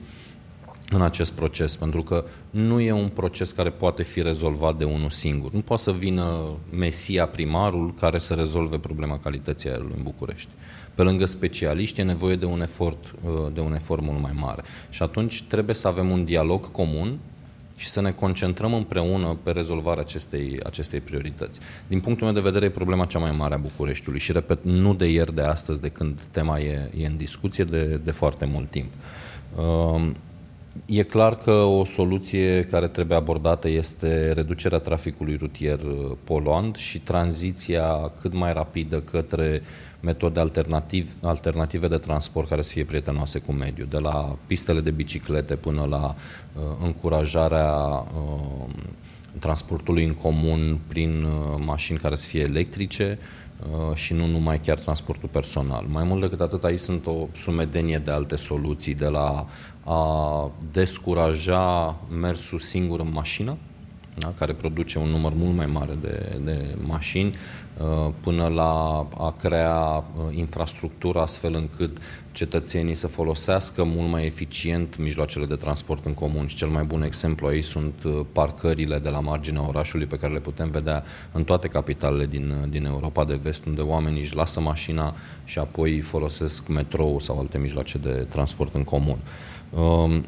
în 0.91 1.03
acest 1.03 1.33
proces, 1.33 1.77
pentru 1.77 2.03
că 2.03 2.25
nu 2.51 2.81
e 2.81 2.93
un 2.93 3.09
proces 3.09 3.53
care 3.53 3.71
poate 3.71 4.03
fi 4.03 4.23
rezolvat 4.23 4.77
de 4.77 4.85
unul 4.85 5.11
singur. 5.11 5.53
Nu 5.53 5.61
poate 5.61 5.83
să 5.83 5.93
vină 5.93 6.57
Mesia 6.71 7.27
primarul 7.27 7.95
care 7.95 8.19
să 8.19 8.35
rezolve 8.35 8.79
problema 8.79 9.19
calității 9.19 9.71
aerului 9.71 9.95
în 9.97 10.03
București. 10.03 10.49
Pe 10.95 11.03
lângă 11.03 11.25
specialiști 11.25 12.01
e 12.01 12.05
nevoie 12.05 12.37
de 12.37 12.45
un 12.45 12.63
efort, 12.63 13.15
uh, 13.25 13.53
de 13.53 13.61
un 13.61 13.75
efort 13.75 14.03
mult 14.03 14.21
mai 14.21 14.33
mare. 14.35 14.63
Și 14.91 15.03
atunci 15.03 15.43
trebuie 15.43 15.75
să 15.75 15.89
avem 15.89 16.11
un 16.11 16.25
dialog 16.25 16.71
comun 16.71 17.19
și 17.77 17.89
să 17.89 18.01
ne 18.01 18.11
concentrăm 18.11 18.75
împreună 18.75 19.39
pe 19.43 19.51
rezolvarea 19.51 20.03
acestei, 20.03 20.61
acestei 20.65 21.01
priorități. 21.01 21.61
Din 21.87 22.01
punctul 22.01 22.27
meu 22.27 22.35
de 22.35 22.41
vedere, 22.41 22.65
e 22.65 22.71
problema 22.71 23.05
cea 23.05 23.19
mai 23.19 23.31
mare 23.31 23.55
a 23.55 23.59
Bucureștiului 23.59 24.21
și, 24.21 24.33
repet, 24.33 24.59
nu 24.63 24.95
de 24.95 25.11
ieri, 25.11 25.35
de 25.35 25.43
astăzi, 25.43 25.81
de 25.81 25.89
când 25.89 26.21
tema 26.31 26.59
e, 26.59 26.91
e 26.97 27.07
în 27.07 27.17
discuție 27.17 27.65
de, 27.65 28.01
de 28.05 28.11
foarte 28.11 28.45
mult 28.45 28.71
timp. 28.71 28.91
Uh, 29.57 30.11
E 30.87 31.03
clar 31.03 31.37
că 31.37 31.51
o 31.51 31.85
soluție 31.85 32.65
care 32.71 32.89
trebuie 32.89 33.17
abordată 33.17 33.69
este 33.69 34.33
reducerea 34.33 34.79
traficului 34.79 35.37
rutier 35.37 35.81
uh, 35.81 36.11
poluant 36.25 36.77
și 36.77 37.01
tranziția 37.01 38.13
cât 38.21 38.33
mai 38.33 38.53
rapidă 38.53 39.01
către 39.01 39.63
metode 40.05 40.41
alternativ, 40.41 41.15
alternative 41.23 41.89
de 41.89 41.97
transport 41.97 42.49
care 42.49 42.63
să 42.63 42.71
fie 42.73 42.85
prietenoase 42.85 43.39
cu 43.39 43.53
mediul, 43.53 43.87
de 43.91 43.99
la 43.99 44.37
pistele 44.47 44.81
de 44.81 44.91
biciclete 44.91 45.57
până 45.57 45.85
la 45.85 46.15
uh, 46.15 46.63
încurajarea 46.83 47.73
uh, 47.73 48.67
transportului 49.39 50.05
în 50.05 50.15
comun 50.15 50.79
prin 50.89 51.23
uh, 51.23 51.63
mașini 51.65 51.99
care 51.99 52.15
să 52.15 52.27
fie 52.27 52.41
electrice, 52.41 53.19
Uh, 53.73 53.95
și 53.97 54.13
nu 54.13 54.27
numai 54.27 54.61
chiar 54.61 54.79
transportul 54.79 55.29
personal. 55.29 55.85
Mai 55.89 56.05
mult 56.05 56.21
decât 56.21 56.41
atât, 56.41 56.65
aici 56.65 56.79
sunt 56.79 57.07
o 57.07 57.29
sumedenie 57.33 57.99
de 57.99 58.11
alte 58.11 58.37
soluții, 58.37 58.95
de 58.95 59.07
la 59.07 59.47
a 59.85 60.51
descuraja 60.73 61.97
mersul 62.21 62.59
singur 62.59 63.01
în 63.01 63.11
mașină, 63.13 63.57
da? 64.19 64.33
care 64.39 64.53
produce 64.53 64.99
un 64.99 65.09
număr 65.09 65.33
mult 65.35 65.57
mai 65.57 65.67
mare 65.67 65.93
de, 66.01 66.39
de 66.45 66.77
mașini, 66.87 67.29
uh, 67.29 67.35
până 68.21 68.47
la 68.47 69.07
a 69.19 69.35
crea 69.39 69.97
uh, 69.97 70.37
infrastructură 70.37 71.21
astfel 71.21 71.55
încât 71.55 71.99
cetățenii 72.33 72.95
să 72.95 73.07
folosească 73.07 73.85
mult 73.85 74.11
mai 74.11 74.25
eficient 74.25 74.97
mijloacele 74.99 75.47
de 75.47 75.55
transport 75.55 76.05
în 76.05 76.15
comun. 76.15 76.47
Și 76.47 76.57
cel 76.57 76.69
mai 76.69 76.85
bun 76.85 77.03
exemplu 77.03 77.47
aici 77.47 77.65
sunt 77.65 78.03
uh, 78.05 78.21
parcările 78.33 78.99
de 78.99 79.09
la 79.09 79.21
marginea 79.21 79.69
orașului 79.69 80.07
pe 80.07 80.17
care 80.17 80.33
le 80.33 80.39
putem 80.39 80.71
vedea 80.71 81.05
în 81.33 81.45
toate 81.45 81.69
capitalele 81.69 82.27
din, 82.27 82.67
din 82.69 82.85
Europa 82.85 83.25
de 83.25 83.39
vest, 83.43 83.65
unde 83.65 83.81
oamenii 83.81 84.21
își 84.21 84.37
lasă 84.37 84.61
mașina 84.61 85.15
și 85.45 85.59
apoi 85.59 86.01
folosesc 86.01 86.69
metrou 86.69 87.19
sau 87.19 87.39
alte 87.39 87.59
mijloace 87.59 87.99
de 87.99 88.27
transport 88.29 88.75
în 88.75 88.85
comun. 88.85 89.19
Um, 89.71 90.25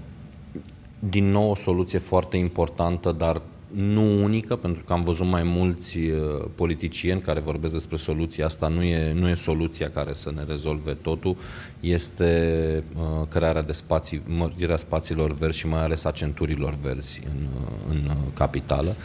din 0.99 1.31
nou 1.31 1.51
o 1.51 1.55
soluție 1.55 1.99
foarte 1.99 2.37
importantă, 2.37 3.13
dar 3.13 3.43
nu 3.77 4.23
unică, 4.23 4.57
pentru 4.57 4.85
că 4.85 4.93
am 4.93 5.03
văzut 5.03 5.27
mai 5.27 5.43
mulți 5.43 5.99
uh, 5.99 6.45
politicieni 6.55 7.21
care 7.21 7.41
vorbesc 7.41 7.73
despre 7.73 7.97
soluția 7.97 8.45
asta, 8.45 8.69
nu 8.69 8.83
e, 8.83 9.13
nu 9.13 9.29
e 9.29 9.35
soluția 9.35 9.91
care 9.91 10.13
să 10.13 10.33
ne 10.35 10.45
rezolve 10.45 10.93
totul, 10.93 11.37
este 11.81 12.85
uh, 12.97 13.27
crearea 13.29 13.63
de 13.63 13.73
spații, 13.73 14.23
mărirea 14.27 14.77
spațiilor 14.77 15.35
verzi 15.35 15.59
și 15.59 15.67
mai 15.67 15.83
ales 15.83 16.05
a 16.05 16.11
centurilor 16.11 16.75
verzi 16.83 17.23
în, 17.27 17.47
uh, 17.63 17.71
în 17.89 18.11
uh, 18.11 18.33
capitală, 18.35 18.97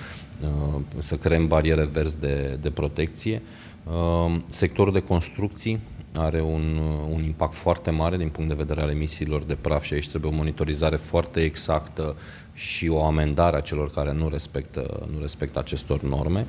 uh, 0.41 0.81
să 0.99 1.15
creăm 1.15 1.47
bariere 1.47 1.85
verzi 1.85 2.19
de, 2.19 2.57
de 2.61 2.69
protecție. 2.69 3.41
Uh, 3.85 4.35
sectorul 4.45 4.93
de 4.93 4.99
construcții, 4.99 5.79
are 6.15 6.41
un, 6.41 6.81
un 7.11 7.23
impact 7.23 7.53
foarte 7.53 7.89
mare 7.89 8.17
din 8.17 8.29
punct 8.29 8.49
de 8.49 8.55
vedere 8.55 8.81
al 8.81 8.89
emisiilor 8.89 9.43
de 9.43 9.55
praf 9.61 9.83
și 9.83 9.93
aici 9.93 10.09
trebuie 10.09 10.31
o 10.31 10.35
monitorizare 10.35 10.95
foarte 10.95 11.39
exactă 11.39 12.15
și 12.61 12.87
o 12.87 13.05
amendare 13.05 13.57
a 13.57 13.59
celor 13.59 13.91
care 13.91 14.13
nu 14.13 14.29
respectă, 14.29 15.07
nu 15.13 15.19
respectă 15.19 15.59
acestor 15.59 16.01
norme 16.01 16.47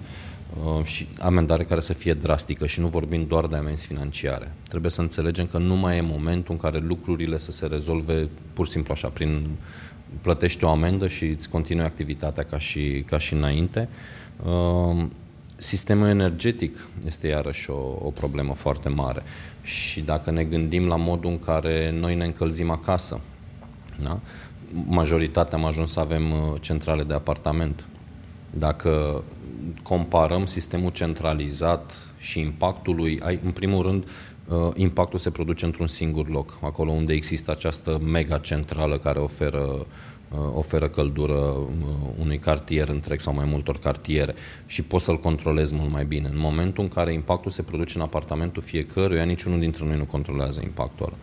uh, 0.64 0.84
și 0.84 1.08
amendare 1.18 1.64
care 1.64 1.80
să 1.80 1.92
fie 1.92 2.14
drastică 2.14 2.66
și 2.66 2.80
nu 2.80 2.86
vorbim 2.86 3.26
doar 3.26 3.46
de 3.46 3.56
amenzi 3.56 3.86
financiare. 3.86 4.52
Trebuie 4.68 4.90
să 4.90 5.00
înțelegem 5.00 5.46
că 5.46 5.58
nu 5.58 5.76
mai 5.76 5.96
e 5.96 6.00
momentul 6.00 6.54
în 6.54 6.60
care 6.60 6.78
lucrurile 6.78 7.38
să 7.38 7.52
se 7.52 7.66
rezolve 7.66 8.28
pur 8.52 8.66
și 8.66 8.72
simplu 8.72 8.92
așa, 8.92 9.08
prin 9.08 9.48
plătești 10.20 10.64
o 10.64 10.68
amendă 10.68 11.08
și 11.08 11.24
îți 11.24 11.48
continui 11.48 11.84
activitatea 11.84 12.42
ca 12.42 12.58
și, 12.58 13.04
ca 13.06 13.18
și 13.18 13.34
înainte. 13.34 13.88
Uh, 14.44 15.04
sistemul 15.56 16.06
energetic 16.06 16.88
este 17.06 17.26
iarăși 17.28 17.70
o, 17.70 17.98
o 18.02 18.10
problemă 18.10 18.54
foarte 18.54 18.88
mare 18.88 19.22
și 19.62 20.00
dacă 20.00 20.30
ne 20.30 20.44
gândim 20.44 20.86
la 20.86 20.96
modul 20.96 21.30
în 21.30 21.38
care 21.38 21.90
noi 21.90 22.14
ne 22.14 22.24
încălzim 22.24 22.70
acasă, 22.70 23.20
da? 24.02 24.20
Majoritatea 24.87 25.59
am 25.59 25.64
ajuns 25.64 25.93
să 25.93 26.01
avem 26.01 26.31
uh, 26.31 26.61
centrale 26.61 27.03
de 27.03 27.14
apartament. 27.14 27.85
Dacă 28.51 29.23
comparăm 29.83 30.47
sistemul 30.47 30.91
centralizat 30.91 31.93
și 32.18 32.41
impactul 32.41 32.95
lui, 32.95 33.20
în 33.45 33.51
primul 33.51 33.83
rând, 33.83 34.05
uh, 34.49 34.68
impactul 34.75 35.18
se 35.18 35.31
produce 35.31 35.64
într-un 35.64 35.87
singur 35.87 36.29
loc, 36.29 36.59
acolo 36.62 36.91
unde 36.91 37.12
există 37.12 37.51
această 37.51 38.01
mega 38.05 38.39
centrală 38.39 38.99
care 38.99 39.18
oferă, 39.18 39.87
uh, 40.31 40.39
oferă 40.55 40.89
căldură 40.89 41.57
unui 42.20 42.39
cartier 42.39 42.89
întreg 42.89 43.20
sau 43.20 43.35
mai 43.35 43.45
multor 43.45 43.79
cartiere 43.79 44.35
și 44.66 44.83
poți 44.83 45.05
să-l 45.05 45.18
controlezi 45.18 45.75
mult 45.75 45.91
mai 45.91 46.05
bine. 46.05 46.29
În 46.29 46.39
momentul 46.39 46.83
în 46.83 46.89
care 46.89 47.12
impactul 47.12 47.51
se 47.51 47.62
produce 47.62 47.93
în 47.97 48.03
apartamentul 48.05 48.62
fiecăruia, 48.62 49.25
niciunul 49.25 49.59
dintre 49.59 49.85
noi 49.85 49.97
nu 49.97 50.05
controlează 50.05 50.61
impactul 50.64 51.07
ăla. 51.07 51.16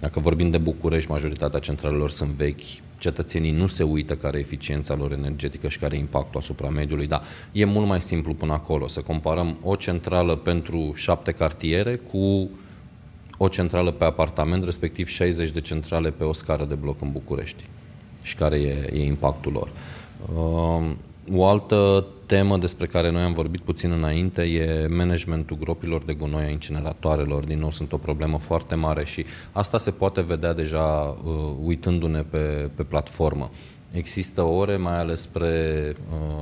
Dacă 0.00 0.20
vorbim 0.20 0.50
de 0.50 0.58
București, 0.58 1.10
majoritatea 1.10 1.58
centralelor 1.58 2.10
sunt 2.10 2.30
vechi, 2.30 2.62
cetățenii 2.98 3.50
nu 3.50 3.66
se 3.66 3.82
uită 3.82 4.16
care 4.16 4.36
e 4.36 4.40
eficiența 4.40 4.94
lor 4.94 5.12
energetică 5.12 5.68
și 5.68 5.78
care 5.78 5.96
e 5.96 5.98
impactul 5.98 6.40
asupra 6.40 6.68
mediului, 6.68 7.06
dar 7.06 7.22
e 7.52 7.64
mult 7.64 7.86
mai 7.86 8.00
simplu 8.00 8.34
până 8.34 8.52
acolo. 8.52 8.88
Să 8.88 9.00
comparăm 9.00 9.58
o 9.62 9.74
centrală 9.74 10.36
pentru 10.36 10.92
șapte 10.94 11.32
cartiere 11.32 11.96
cu 11.96 12.50
o 13.38 13.48
centrală 13.48 13.90
pe 13.90 14.04
apartament, 14.04 14.64
respectiv 14.64 15.08
60 15.08 15.50
de 15.50 15.60
centrale 15.60 16.10
pe 16.10 16.24
o 16.24 16.32
scară 16.32 16.64
de 16.64 16.74
bloc 16.74 17.02
în 17.02 17.12
București. 17.12 17.64
Și 18.22 18.34
care 18.34 18.56
e, 18.60 18.90
e 18.92 19.04
impactul 19.04 19.52
lor. 19.52 19.70
Uh, 20.34 20.90
o 21.32 21.46
altă 21.46 22.06
temă 22.26 22.58
despre 22.58 22.86
care 22.86 23.10
noi 23.10 23.22
am 23.22 23.32
vorbit 23.32 23.60
puțin 23.60 23.90
înainte 23.90 24.42
e 24.42 24.86
managementul 24.86 25.56
gropilor 25.56 26.02
de 26.02 26.12
gunoi 26.12 26.44
a 26.44 26.50
incineratoarelor. 26.50 27.44
Din 27.44 27.58
nou, 27.58 27.70
sunt 27.70 27.92
o 27.92 27.96
problemă 27.96 28.38
foarte 28.38 28.74
mare 28.74 29.04
și 29.04 29.24
asta 29.52 29.78
se 29.78 29.90
poate 29.90 30.20
vedea 30.20 30.52
deja 30.52 31.16
uh, 31.24 31.32
uitându-ne 31.62 32.22
pe, 32.22 32.70
pe 32.74 32.82
platformă. 32.82 33.50
Există 33.92 34.42
ore, 34.42 34.76
mai 34.76 34.98
ales 34.98 35.20
spre 35.20 35.92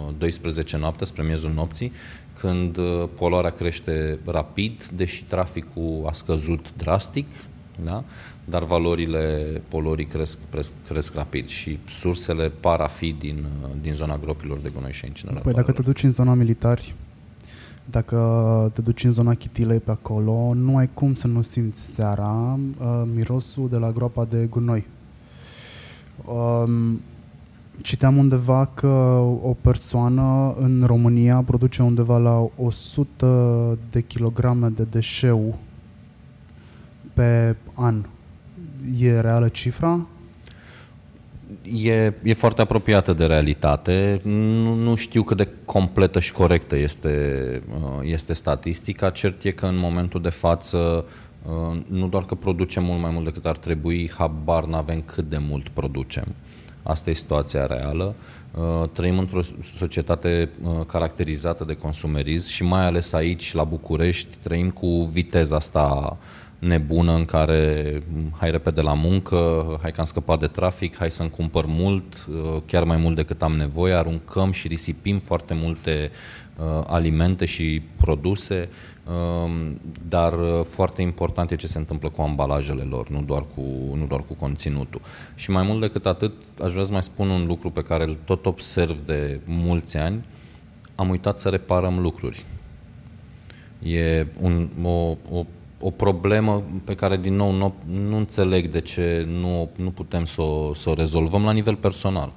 uh, 0.07 0.15
12 0.19 0.77
noapte, 0.77 1.05
spre 1.05 1.23
miezul 1.23 1.51
nopții, 1.51 1.93
când 2.39 2.77
uh, 2.77 3.05
poluarea 3.15 3.51
crește 3.51 4.19
rapid, 4.25 4.85
deși 4.85 5.25
traficul 5.25 6.05
a 6.07 6.13
scăzut 6.13 6.73
drastic, 6.77 7.27
da? 7.85 8.05
dar 8.45 8.65
valorile 8.65 9.63
polorii 9.69 10.07
cresc, 10.07 10.39
cresc, 10.51 10.73
cresc 10.89 11.15
rapid 11.15 11.49
și 11.49 11.79
sursele 11.89 12.49
par 12.49 12.81
a 12.81 12.87
fi 12.87 13.15
din, 13.19 13.47
din 13.81 13.95
zona 13.95 14.19
gropilor 14.19 14.59
de 14.59 14.71
gunoi 14.75 14.93
și 14.93 15.07
incineratoarelor. 15.07 15.55
Păi 15.55 15.65
dacă 15.65 15.83
te 15.83 15.91
duci 15.91 16.03
în 16.03 16.11
zona 16.11 16.35
militari, 16.35 16.95
dacă 17.85 18.71
te 18.75 18.81
duci 18.81 19.05
în 19.05 19.11
zona 19.11 19.35
Chitilei 19.35 19.81
pe 19.81 19.91
acolo, 19.91 20.55
nu 20.55 20.77
ai 20.77 20.91
cum 20.95 21.15
să 21.15 21.27
nu 21.27 21.43
simți 21.43 21.95
seara 21.95 22.59
uh, 22.81 23.03
mirosul 23.15 23.69
de 23.69 23.77
la 23.77 23.91
groapa 23.91 24.27
de 24.31 24.47
gunoi. 24.47 24.87
Um, 26.25 27.01
citeam 27.83 28.17
undeva 28.17 28.71
că 28.75 28.87
o 29.43 29.57
persoană 29.61 30.55
în 30.59 30.83
România 30.87 31.43
produce 31.47 31.83
undeva 31.83 32.19
la 32.19 32.49
100 32.57 33.79
de 33.91 34.01
kilograme 34.01 34.69
de 34.69 34.87
deșeu 34.91 35.59
pe 37.15 37.57
an 37.75 38.05
E 38.99 39.21
reală 39.21 39.49
cifra? 39.49 40.07
E, 41.63 42.13
e 42.23 42.35
foarte 42.35 42.61
apropiată 42.61 43.13
de 43.13 43.25
realitate. 43.25 44.21
Nu, 44.23 44.75
nu 44.75 44.95
știu 44.95 45.23
cât 45.23 45.37
de 45.37 45.49
completă 45.65 46.21
și 46.21 46.33
corectă 46.33 46.77
este, 46.77 47.63
uh, 47.83 48.01
este 48.03 48.33
statistica. 48.33 49.11
Cert 49.11 49.43
e 49.43 49.51
că 49.51 49.67
în 49.67 49.79
momentul 49.79 50.23
de 50.23 50.29
față 50.29 51.05
uh, 51.43 51.81
nu 51.89 52.09
doar 52.09 52.25
că 52.25 52.35
producem 52.35 52.85
mult 52.85 53.01
mai 53.01 53.11
mult 53.11 53.25
decât 53.25 53.47
ar 53.47 53.57
trebui, 53.57 54.11
habar 54.17 54.65
n-avem 54.65 55.01
cât 55.01 55.29
de 55.29 55.39
mult 55.49 55.69
producem. 55.69 56.27
Asta 56.83 57.11
e 57.11 57.13
situația 57.13 57.67
reală. 57.67 58.15
Uh, 58.55 58.89
trăim 58.93 59.19
într-o 59.19 59.41
societate 59.77 60.51
caracterizată 60.87 61.65
de 61.65 61.75
consumerism 61.75 62.51
și 62.51 62.63
mai 62.63 62.87
ales 62.87 63.13
aici, 63.13 63.55
la 63.55 63.65
București, 63.65 64.37
trăim 64.43 64.71
cu 64.71 65.09
viteza 65.13 65.57
asta 65.57 66.17
nebună 66.67 67.13
în 67.13 67.25
care 67.25 68.03
hai 68.37 68.51
repede 68.51 68.81
la 68.81 68.95
muncă, 68.95 69.65
hai 69.83 69.93
că 69.93 70.01
am 70.01 70.07
scăpat 70.07 70.39
de 70.39 70.47
trafic, 70.47 70.97
hai 70.97 71.11
să-mi 71.11 71.31
cumpăr 71.31 71.65
mult, 71.67 72.27
uh, 72.29 72.61
chiar 72.67 72.85
mai 72.85 72.97
mult 72.97 73.17
decât 73.17 73.43
am 73.43 73.57
nevoie, 73.57 73.95
aruncăm 73.95 74.51
și 74.51 74.69
risipim 74.69 75.19
foarte 75.19 75.55
multe 75.55 76.11
uh, 76.57 76.85
alimente 76.87 77.45
și 77.45 77.83
produse, 77.97 78.69
um, 79.45 79.81
dar 80.09 80.33
uh, 80.33 80.61
foarte 80.69 81.03
important 81.03 81.51
e 81.51 81.57
ce 81.57 81.67
se 81.67 81.79
întâmplă 81.79 82.09
cu 82.09 82.23
ambalajele 82.23 82.83
lor, 82.83 83.09
nu 83.09 83.23
doar 83.23 83.45
cu, 83.55 83.61
nu 83.95 84.07
doar 84.09 84.23
cu 84.29 84.35
conținutul. 84.35 85.01
Și 85.35 85.51
mai 85.51 85.63
mult 85.63 85.81
decât 85.81 86.07
atât, 86.07 86.33
aș 86.63 86.73
vrea 86.73 86.85
să 86.85 86.93
mai 86.93 87.03
spun 87.03 87.29
un 87.29 87.47
lucru 87.47 87.71
pe 87.71 87.83
care 87.83 88.05
îl 88.05 88.17
tot 88.25 88.47
observ 88.47 88.99
de 89.07 89.41
mulți 89.45 89.97
ani, 89.97 90.25
am 90.95 91.09
uitat 91.09 91.39
să 91.39 91.49
reparăm 91.49 91.99
lucruri. 91.99 92.45
E 93.83 94.27
un, 94.41 94.69
o, 94.83 95.17
o 95.31 95.47
o 95.87 95.91
problemă 95.91 96.63
pe 96.85 96.95
care, 96.95 97.17
din 97.17 97.35
nou, 97.35 97.53
nu, 97.53 97.75
nu 98.09 98.17
înțeleg 98.17 98.71
de 98.71 98.81
ce 98.81 99.27
nu, 99.29 99.71
nu 99.77 99.91
putem 99.91 100.25
să 100.25 100.41
o, 100.41 100.75
să 100.75 100.91
o 100.91 100.95
rezolvăm 100.95 101.45
la 101.45 101.53
nivel 101.53 101.77
personal. 101.77 102.33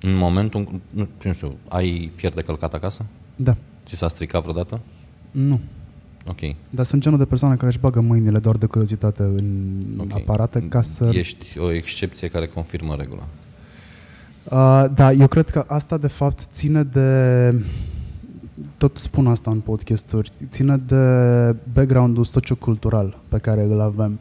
În 0.00 0.14
momentul, 0.14 0.80
nu, 0.90 1.08
nu 1.24 1.32
știu, 1.32 1.56
ai 1.68 2.10
fier 2.14 2.32
de 2.32 2.42
călcat 2.42 2.74
acasă? 2.74 3.04
Da. 3.36 3.56
Ți 3.84 3.94
s-a 3.96 4.08
stricat 4.08 4.42
vreodată? 4.42 4.80
Nu. 5.30 5.60
Ok. 6.28 6.40
Dar 6.70 6.84
sunt 6.84 7.02
genul 7.02 7.18
de 7.18 7.24
persoane 7.24 7.54
care 7.54 7.66
își 7.66 7.78
bagă 7.78 8.00
mâinile 8.00 8.38
doar 8.38 8.56
de 8.56 8.66
curiozitate 8.66 9.22
în 9.22 9.72
okay. 9.98 10.20
aparate 10.22 10.60
ca 10.68 10.82
să... 10.82 11.10
Ești 11.12 11.58
o 11.58 11.72
excepție 11.72 12.28
care 12.28 12.46
confirmă 12.46 12.94
regula. 12.94 13.26
Uh, 14.44 14.84
da, 14.94 15.12
eu 15.12 15.26
cred 15.26 15.50
că 15.50 15.64
asta 15.66 15.98
de 15.98 16.08
fapt 16.08 16.38
ține 16.50 16.82
de 16.82 17.50
tot 18.76 18.96
spun 18.96 19.26
asta 19.26 19.50
în 19.50 19.60
podcasturi, 19.60 20.30
ține 20.50 20.76
de 20.76 20.94
background-ul 21.72 22.24
sociocultural 22.24 23.18
pe 23.28 23.38
care 23.38 23.62
îl 23.62 23.80
avem. 23.80 24.18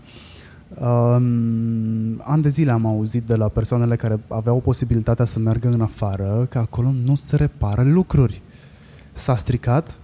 Um, 0.80 2.22
an 2.24 2.42
de 2.42 2.50
zile 2.50 2.72
am 2.72 2.86
auzit 2.86 3.24
de 3.24 3.36
la 3.36 3.48
persoanele 3.48 3.96
care 3.96 4.20
aveau 4.28 4.60
posibilitatea 4.60 5.26
să 5.26 5.40
meargă 5.40 5.68
în 5.68 5.82
afară 5.82 6.48
că 6.50 6.58
acolo 6.58 6.94
nu 7.06 7.16
se 7.16 7.36
repară 7.36 7.84
lucruri. 7.84 8.42
S-a 9.14 9.36
stricat, 9.36 9.98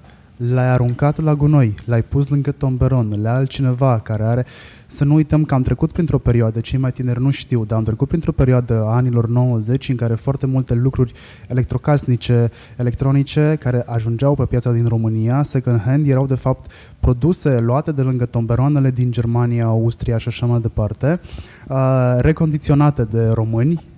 l-ai 0.49 0.69
aruncat 0.69 1.21
la 1.21 1.35
gunoi, 1.35 1.73
l-ai 1.85 2.03
pus 2.03 2.27
lângă 2.27 2.51
tomberon, 2.51 3.21
le 3.21 3.29
altcineva 3.29 3.97
care 3.97 4.23
are... 4.23 4.45
Să 4.87 5.03
nu 5.03 5.13
uităm 5.13 5.43
că 5.43 5.53
am 5.53 5.61
trecut 5.61 5.91
printr-o 5.91 6.17
perioadă, 6.17 6.59
cei 6.59 6.79
mai 6.79 6.91
tineri 6.91 7.21
nu 7.21 7.29
știu, 7.29 7.65
dar 7.65 7.77
am 7.77 7.83
trecut 7.83 8.07
printr-o 8.07 8.31
perioadă 8.31 8.83
a 8.83 8.95
anilor 8.95 9.27
90 9.27 9.89
în 9.89 9.95
care 9.95 10.13
foarte 10.13 10.45
multe 10.45 10.73
lucruri 10.73 11.13
electrocasnice, 11.47 12.49
electronice, 12.77 13.57
care 13.59 13.83
ajungeau 13.85 14.35
pe 14.35 14.45
piața 14.45 14.71
din 14.71 14.87
România, 14.87 15.43
second 15.43 15.81
hand, 15.81 16.07
erau 16.07 16.25
de 16.25 16.35
fapt 16.35 16.71
produse 16.99 17.59
luate 17.59 17.91
de 17.91 18.01
lângă 18.01 18.25
tomberoanele 18.25 18.91
din 18.91 19.11
Germania, 19.11 19.65
Austria 19.65 20.17
și 20.17 20.27
așa 20.27 20.45
mai 20.45 20.59
departe, 20.59 21.19
uh, 21.67 22.15
recondiționate 22.17 23.03
de 23.03 23.27
români, 23.27 23.90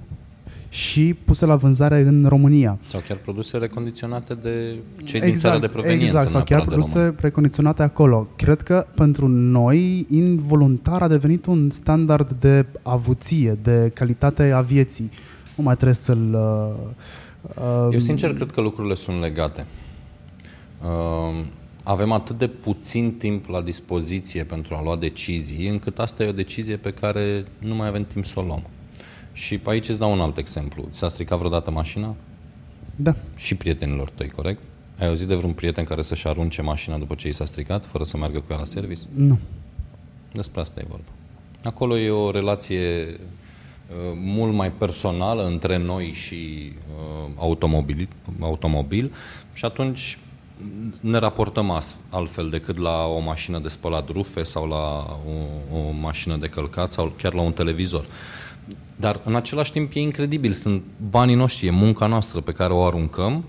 și 0.73 1.13
puse 1.25 1.45
la 1.45 1.55
vânzare 1.55 1.99
în 1.99 2.25
România. 2.27 2.79
Sau 2.85 3.01
chiar 3.07 3.17
produse 3.17 3.57
recondiționate 3.57 4.33
de 4.33 4.75
cei 5.03 5.19
exact, 5.19 5.25
din 5.25 5.35
țara 5.35 5.59
de 5.59 5.67
proveniență. 5.67 6.05
Exact, 6.05 6.29
sau 6.29 6.43
chiar 6.43 6.65
produse 6.65 7.15
recondiționate 7.19 7.83
acolo. 7.83 8.27
Cred 8.35 8.61
că 8.61 8.87
pentru 8.95 9.27
noi, 9.27 10.05
involuntar, 10.09 11.01
a 11.01 11.07
devenit 11.07 11.45
un 11.45 11.69
standard 11.69 12.31
de 12.39 12.65
avuție, 12.81 13.59
de 13.61 13.91
calitate 13.93 14.51
a 14.51 14.61
vieții. 14.61 15.09
Nu 15.55 15.63
mai 15.63 15.73
trebuie 15.73 15.95
să-l... 15.95 16.33
Uh, 17.41 17.87
Eu 17.91 17.99
sincer 17.99 18.33
cred 18.33 18.51
că 18.51 18.61
lucrurile 18.61 18.95
sunt 18.95 19.19
legate. 19.19 19.65
Uh, 20.81 21.45
avem 21.83 22.11
atât 22.11 22.37
de 22.37 22.47
puțin 22.47 23.13
timp 23.17 23.47
la 23.47 23.61
dispoziție 23.61 24.43
pentru 24.43 24.75
a 24.75 24.83
lua 24.83 24.95
decizii, 24.95 25.67
încât 25.67 25.99
asta 25.99 26.23
e 26.23 26.27
o 26.27 26.31
decizie 26.31 26.75
pe 26.75 26.91
care 26.91 27.45
nu 27.59 27.75
mai 27.75 27.87
avem 27.87 28.03
timp 28.03 28.25
să 28.25 28.39
o 28.39 28.41
luăm. 28.43 28.63
Și 29.33 29.59
aici 29.63 29.89
îți 29.89 29.99
dau 29.99 30.11
un 30.11 30.19
alt 30.19 30.37
exemplu. 30.37 30.87
Ți-a 30.91 31.07
stricat 31.07 31.37
vreodată 31.37 31.71
mașina? 31.71 32.15
Da. 32.95 33.15
Și 33.35 33.55
prietenilor 33.55 34.09
tăi, 34.09 34.29
corect? 34.29 34.63
Ai 34.99 35.07
auzit 35.07 35.27
de 35.27 35.35
vreun 35.35 35.53
prieten 35.53 35.83
care 35.83 36.01
să-și 36.01 36.27
arunce 36.27 36.61
mașina 36.61 36.97
după 36.97 37.15
ce 37.15 37.27
i 37.27 37.31
s-a 37.31 37.45
stricat, 37.45 37.85
fără 37.85 38.03
să 38.03 38.17
meargă 38.17 38.39
cu 38.39 38.45
ea 38.49 38.57
la 38.57 38.65
service? 38.65 39.01
Nu. 39.15 39.39
Despre 40.33 40.59
asta 40.59 40.79
e 40.79 40.85
vorba. 40.89 41.11
Acolo 41.63 41.97
e 41.97 42.09
o 42.09 42.31
relație 42.31 43.03
uh, 43.05 44.13
mult 44.15 44.53
mai 44.53 44.71
personală 44.71 45.45
între 45.45 45.77
noi 45.77 46.11
și 46.11 46.71
uh, 46.73 47.29
automobil, 47.35 48.09
automobil 48.39 49.13
și 49.53 49.65
atunci 49.65 50.17
ne 50.99 51.17
raportăm 51.17 51.81
altfel 52.09 52.49
decât 52.49 52.77
la 52.77 53.05
o 53.05 53.19
mașină 53.19 53.59
de 53.59 53.67
spălat 53.67 54.09
rufe 54.09 54.43
sau 54.43 54.67
la 54.67 55.19
o, 55.27 55.77
o 55.77 55.91
mașină 55.91 56.37
de 56.37 56.47
călcat 56.47 56.91
sau 56.91 57.13
chiar 57.17 57.33
la 57.33 57.41
un 57.41 57.51
televizor. 57.51 58.05
Dar 58.95 59.21
în 59.23 59.35
același 59.35 59.71
timp 59.71 59.91
e 59.93 59.99
incredibil, 59.99 60.51
sunt 60.51 60.81
banii 61.09 61.35
noștri, 61.35 61.67
e 61.67 61.71
munca 61.71 62.07
noastră 62.07 62.41
pe 62.41 62.51
care 62.51 62.73
o 62.73 62.83
aruncăm 62.83 63.43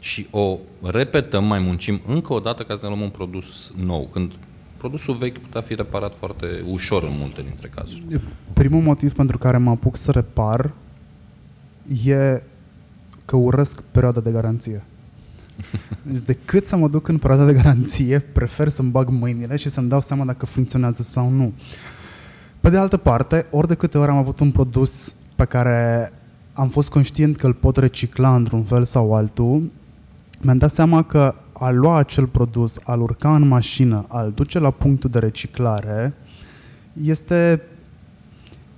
și 0.00 0.26
o 0.30 0.58
repetăm, 0.82 1.44
mai 1.44 1.58
muncim 1.58 2.00
încă 2.06 2.32
o 2.32 2.38
dată 2.38 2.62
ca 2.62 2.74
să 2.74 2.80
ne 2.82 2.88
luăm 2.88 3.00
un 3.00 3.08
produs 3.08 3.72
nou, 3.76 4.08
când 4.12 4.32
produsul 4.76 5.14
vechi 5.14 5.38
putea 5.38 5.60
fi 5.60 5.74
reparat 5.74 6.14
foarte 6.14 6.46
ușor 6.66 7.02
în 7.02 7.16
multe 7.18 7.42
dintre 7.42 7.68
cazuri. 7.68 8.20
Primul 8.52 8.82
motiv 8.82 9.12
pentru 9.12 9.38
care 9.38 9.56
mă 9.56 9.70
apuc 9.70 9.96
să 9.96 10.10
repar 10.10 10.72
e 12.04 12.42
că 13.24 13.36
urăsc 13.36 13.80
perioada 13.80 14.20
de 14.20 14.30
garanție. 14.30 14.84
Deci 16.02 16.20
decât 16.20 16.64
să 16.64 16.76
mă 16.76 16.88
duc 16.88 17.08
în 17.08 17.18
perioada 17.18 17.44
de 17.44 17.52
garanție, 17.52 18.18
prefer 18.18 18.68
să-mi 18.68 18.90
bag 18.90 19.08
mâinile 19.08 19.56
și 19.56 19.68
să-mi 19.68 19.88
dau 19.88 20.00
seama 20.00 20.24
dacă 20.24 20.46
funcționează 20.46 21.02
sau 21.02 21.28
nu. 21.28 21.52
Pe 22.60 22.70
de 22.70 22.76
altă 22.76 22.96
parte, 22.96 23.46
ori 23.50 23.68
de 23.68 23.74
câte 23.74 23.98
ori 23.98 24.10
am 24.10 24.16
avut 24.16 24.40
un 24.40 24.50
produs 24.50 25.14
pe 25.34 25.44
care 25.44 26.12
am 26.52 26.68
fost 26.68 26.88
conștient 26.88 27.36
că 27.36 27.46
îl 27.46 27.54
pot 27.54 27.76
recicla 27.76 28.34
într-un 28.34 28.62
fel 28.62 28.84
sau 28.84 29.14
altul, 29.14 29.70
mi-am 30.40 30.58
dat 30.58 30.70
seama 30.70 31.02
că 31.02 31.34
a 31.52 31.70
lua 31.70 31.96
acel 31.96 32.26
produs, 32.26 32.78
al 32.84 33.00
urca 33.00 33.34
în 33.34 33.48
mașină, 33.48 34.04
al 34.08 34.32
duce 34.34 34.58
la 34.58 34.70
punctul 34.70 35.10
de 35.10 35.18
reciclare, 35.18 36.14
este 37.02 37.62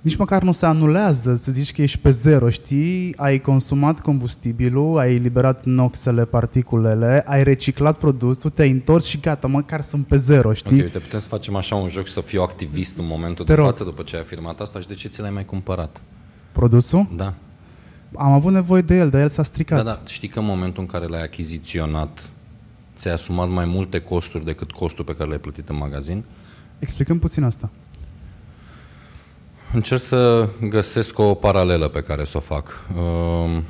nici 0.03 0.15
măcar 0.15 0.43
nu 0.43 0.51
se 0.51 0.65
anulează, 0.65 1.35
să 1.35 1.51
zici 1.51 1.73
că 1.73 1.81
ești 1.81 1.97
pe 1.97 2.09
zero, 2.09 2.49
știi? 2.49 3.13
Ai 3.17 3.39
consumat 3.39 3.99
combustibilul, 4.01 4.97
ai 4.99 5.15
eliberat 5.15 5.65
noxele, 5.65 6.25
particulele, 6.25 7.23
ai 7.27 7.43
reciclat 7.43 7.97
produsul, 7.97 8.49
te-ai 8.49 8.69
întors 8.71 9.05
și 9.05 9.19
gata, 9.19 9.47
măcar 9.47 9.81
sunt 9.81 10.07
pe 10.07 10.15
zero, 10.15 10.53
știi? 10.53 10.77
Ok, 10.77 10.83
uite, 10.83 10.99
putem 10.99 11.19
să 11.19 11.27
facem 11.27 11.55
așa 11.55 11.75
un 11.75 11.87
joc 11.89 12.05
și 12.05 12.13
să 12.13 12.21
fiu 12.21 12.41
activist 12.41 12.97
în 12.97 13.05
momentul 13.07 13.45
Te 13.45 13.51
de 13.51 13.57
rog. 13.57 13.65
față 13.67 13.83
după 13.83 14.01
ce 14.03 14.15
ai 14.15 14.21
afirmat 14.21 14.59
asta 14.59 14.79
și 14.79 14.87
de 14.87 14.93
ce 14.93 15.07
ți 15.07 15.21
l-ai 15.21 15.29
mai 15.31 15.45
cumpărat? 15.45 16.01
Produsul? 16.51 17.07
Da. 17.15 17.33
am 18.15 18.31
avut 18.31 18.51
nevoie 18.53 18.81
de 18.81 18.97
el, 18.97 19.09
dar 19.09 19.21
el 19.21 19.29
s-a 19.29 19.43
stricat. 19.43 19.77
Da, 19.77 19.83
da, 19.83 20.01
știi 20.07 20.27
că 20.27 20.39
în 20.39 20.45
momentul 20.45 20.81
în 20.81 20.87
care 20.87 21.05
l-ai 21.07 21.23
achiziționat, 21.23 22.29
ți-ai 22.97 23.13
asumat 23.13 23.49
mai 23.49 23.65
multe 23.65 23.99
costuri 23.99 24.45
decât 24.45 24.71
costul 24.71 25.05
pe 25.05 25.15
care 25.15 25.29
l-ai 25.29 25.39
plătit 25.39 25.69
în 25.69 25.75
magazin? 25.77 26.23
Explicăm 26.79 27.19
puțin 27.19 27.43
asta. 27.43 27.69
Încerc 29.73 30.01
să 30.01 30.49
găsesc 30.61 31.19
o 31.19 31.33
paralelă 31.33 31.87
pe 31.87 32.01
care 32.01 32.23
să 32.23 32.37
o 32.37 32.39
fac. 32.39 32.87
Uh, 32.97 33.61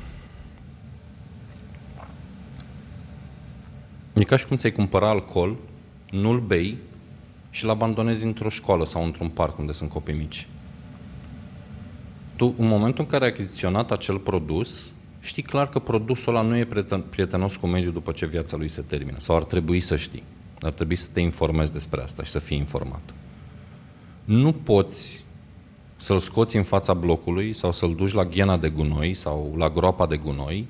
E 4.14 4.24
ca 4.24 4.36
și 4.36 4.46
cum 4.46 4.56
ți-ai 4.56 4.72
cumpăra 4.72 5.08
alcool, 5.08 5.56
nu-l 6.10 6.40
bei 6.40 6.78
și 7.50 7.64
îl 7.64 7.70
abandonezi 7.70 8.24
într-o 8.24 8.48
școală 8.48 8.84
sau 8.84 9.04
într-un 9.04 9.28
parc 9.28 9.58
unde 9.58 9.72
sunt 9.72 9.90
copii 9.90 10.14
mici. 10.14 10.48
Tu, 12.36 12.54
în 12.58 12.66
momentul 12.66 13.04
în 13.04 13.10
care 13.10 13.24
ai 13.24 13.30
achiziționat 13.30 13.90
acel 13.90 14.18
produs, 14.18 14.92
știi 15.20 15.42
clar 15.42 15.68
că 15.68 15.78
produsul 15.78 16.36
ăla 16.36 16.46
nu 16.46 16.56
e 16.56 16.68
prietenos 17.10 17.56
cu 17.56 17.66
mediul 17.66 17.92
după 17.92 18.12
ce 18.12 18.26
viața 18.26 18.56
lui 18.56 18.68
se 18.68 18.82
termină. 18.82 19.16
Sau 19.18 19.36
ar 19.36 19.44
trebui 19.44 19.80
să 19.80 19.96
știi. 19.96 20.22
Ar 20.60 20.72
trebui 20.72 20.96
să 20.96 21.10
te 21.12 21.20
informezi 21.20 21.72
despre 21.72 22.02
asta 22.02 22.22
și 22.22 22.30
să 22.30 22.38
fii 22.38 22.56
informat. 22.56 23.14
Nu 24.24 24.52
poți 24.52 25.23
să-l 25.96 26.18
scoți 26.18 26.56
în 26.56 26.62
fața 26.62 26.94
blocului 26.94 27.52
sau 27.52 27.72
să-l 27.72 27.94
duci 27.94 28.12
la 28.12 28.24
ghena 28.24 28.56
de 28.56 28.68
gunoi 28.68 29.14
sau 29.14 29.54
la 29.56 29.70
groapa 29.70 30.06
de 30.06 30.16
gunoi, 30.16 30.66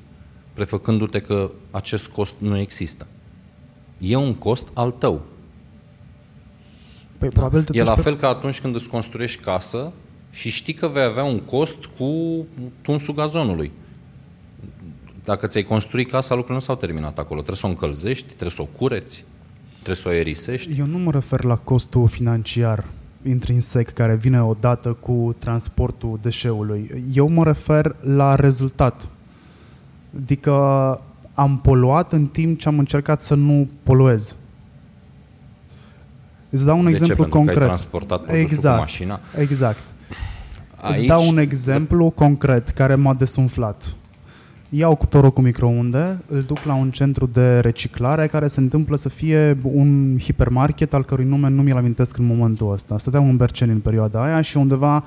prefăcându-te 0.54 1.20
că 1.20 1.50
acest 1.70 2.08
cost 2.08 2.34
nu 2.38 2.58
există 2.58 3.06
e 3.98 4.16
un 4.16 4.34
cost 4.34 4.68
al 4.74 4.90
tău. 4.90 5.22
Păi, 7.18 7.28
da? 7.28 7.40
probabil 7.40 7.66
e 7.70 7.82
la 7.82 7.94
fel 7.94 8.16
ca 8.16 8.28
atunci 8.28 8.60
când 8.60 8.74
îți 8.74 8.88
construiești 8.88 9.42
casă 9.42 9.92
și 10.30 10.50
știi 10.50 10.74
că 10.74 10.88
vei 10.88 11.02
avea 11.02 11.24
un 11.24 11.38
cost 11.38 11.84
cu 11.84 12.44
tunsul 12.82 13.14
gazonului. 13.14 13.72
Dacă 15.24 15.46
ți-ai 15.46 15.62
construit 15.62 16.10
casa, 16.10 16.34
lucrurile 16.34 16.54
nu 16.54 16.64
s-au 16.64 16.76
terminat 16.76 17.18
acolo. 17.18 17.40
Trebuie 17.40 17.56
să 17.56 17.66
o 17.66 17.68
încălzești, 17.68 18.26
trebuie 18.26 18.50
să 18.50 18.62
o 18.62 18.78
cureți, 18.78 19.24
trebuie 19.72 19.96
să 19.96 20.08
o 20.08 20.10
aerisești. 20.10 20.78
Eu 20.78 20.86
nu 20.86 20.98
mă 20.98 21.10
refer 21.10 21.44
la 21.44 21.56
costul 21.56 22.08
financiar 22.08 22.84
intrinsec 23.24 23.92
care 23.92 24.14
vine 24.14 24.42
odată 24.42 24.92
cu 24.92 25.36
transportul 25.38 26.18
deșeului. 26.22 27.04
Eu 27.12 27.28
mă 27.28 27.44
refer 27.44 27.96
la 28.00 28.34
rezultat. 28.34 29.08
Adică 30.16 30.52
am 31.34 31.58
poluat 31.58 32.12
în 32.12 32.26
timp 32.26 32.58
ce 32.58 32.68
am 32.68 32.78
încercat 32.78 33.20
să 33.20 33.34
nu 33.34 33.68
poluez. 33.82 34.36
Îți 36.50 36.64
dau 36.64 36.78
un 36.78 36.84
de 36.84 36.90
exemplu 36.90 37.14
ce? 37.14 37.20
Pentru 37.20 37.38
concret. 37.38 37.56
Că 37.56 37.62
ai 37.62 37.68
transportat 37.68 38.32
exact. 38.32 38.74
cu 38.74 38.80
mașina? 38.80 39.20
Exact. 39.38 39.82
Aici... 40.76 40.96
Îți 40.96 41.06
dau 41.06 41.28
un 41.28 41.38
exemplu 41.38 42.10
concret 42.10 42.68
care 42.68 42.94
m-a 42.94 43.14
desumflat. 43.14 43.94
Iau 44.76 44.94
cuptorul 44.94 45.32
cu 45.32 45.40
microunde, 45.40 46.22
îl 46.26 46.42
duc 46.42 46.64
la 46.64 46.74
un 46.74 46.90
centru 46.90 47.26
de 47.26 47.60
reciclare 47.60 48.26
care 48.26 48.46
se 48.46 48.60
întâmplă 48.60 48.96
să 48.96 49.08
fie 49.08 49.58
un 49.62 50.18
hipermarket 50.18 50.94
al 50.94 51.04
cărui 51.04 51.24
nume 51.24 51.48
nu 51.48 51.62
mi-l 51.62 51.76
amintesc 51.76 52.18
în 52.18 52.24
momentul 52.24 52.72
ăsta. 52.72 52.98
Stăteam 52.98 53.28
în 53.28 53.36
Berceni 53.36 53.72
în 53.72 53.80
perioada 53.80 54.24
aia 54.24 54.40
și 54.40 54.56
undeva 54.56 55.04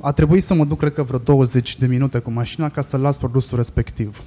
a 0.00 0.12
trebuit 0.12 0.42
să 0.42 0.54
mă 0.54 0.64
duc, 0.64 0.78
cred 0.78 0.92
că 0.92 1.02
vreo 1.02 1.18
20 1.18 1.78
de 1.78 1.86
minute 1.86 2.18
cu 2.18 2.30
mașina 2.30 2.68
ca 2.68 2.80
să 2.80 2.96
las 2.96 3.18
produsul 3.18 3.56
respectiv 3.56 4.22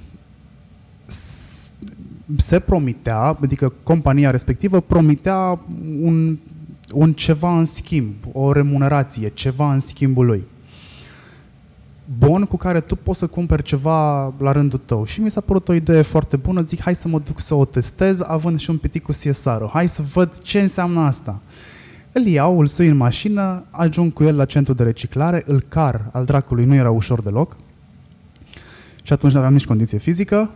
se 2.36 2.58
promitea, 2.58 3.18
adică 3.18 3.72
compania 3.82 4.30
respectivă 4.30 4.80
promitea 4.80 5.60
un, 6.00 6.38
un 6.92 7.12
ceva 7.12 7.58
în 7.58 7.64
schimb, 7.64 8.14
o 8.32 8.52
remunerație, 8.52 9.30
ceva 9.34 9.72
în 9.72 9.80
schimbul 9.80 10.26
lui. 10.26 10.44
Bon 12.18 12.44
cu 12.44 12.56
care 12.56 12.80
tu 12.80 12.96
poți 12.96 13.18
să 13.18 13.26
cumperi 13.26 13.62
ceva 13.62 14.34
la 14.38 14.52
rândul 14.52 14.80
tău. 14.84 15.04
Și 15.04 15.20
mi 15.20 15.30
s-a 15.30 15.40
părut 15.40 15.68
o 15.68 15.72
idee 15.72 16.02
foarte 16.02 16.36
bună, 16.36 16.60
zic 16.60 16.80
hai 16.80 16.94
să 16.94 17.08
mă 17.08 17.18
duc 17.18 17.40
să 17.40 17.54
o 17.54 17.64
testez, 17.64 18.20
având 18.20 18.58
și 18.58 18.70
un 18.70 18.76
pitic 18.76 19.02
cu 19.02 19.10
CSR-ul. 19.10 19.70
Hai 19.72 19.88
să 19.88 20.02
văd 20.02 20.38
ce 20.38 20.60
înseamnă 20.60 21.00
asta. 21.00 21.40
Îl 22.12 22.26
iau, 22.26 22.58
îl 22.58 22.66
sui 22.66 22.88
în 22.88 22.96
mașină, 22.96 23.64
ajung 23.70 24.12
cu 24.12 24.24
el 24.24 24.36
la 24.36 24.44
centru 24.44 24.72
de 24.72 24.82
reciclare, 24.82 25.42
îl 25.46 25.60
car 25.68 26.08
al 26.12 26.24
dracului, 26.24 26.64
nu 26.64 26.74
era 26.74 26.90
ușor 26.90 27.22
deloc. 27.22 27.56
Și 29.02 29.12
atunci 29.12 29.32
nu 29.32 29.38
aveam 29.38 29.52
nici 29.52 29.66
condiție 29.66 29.98
fizică, 29.98 30.50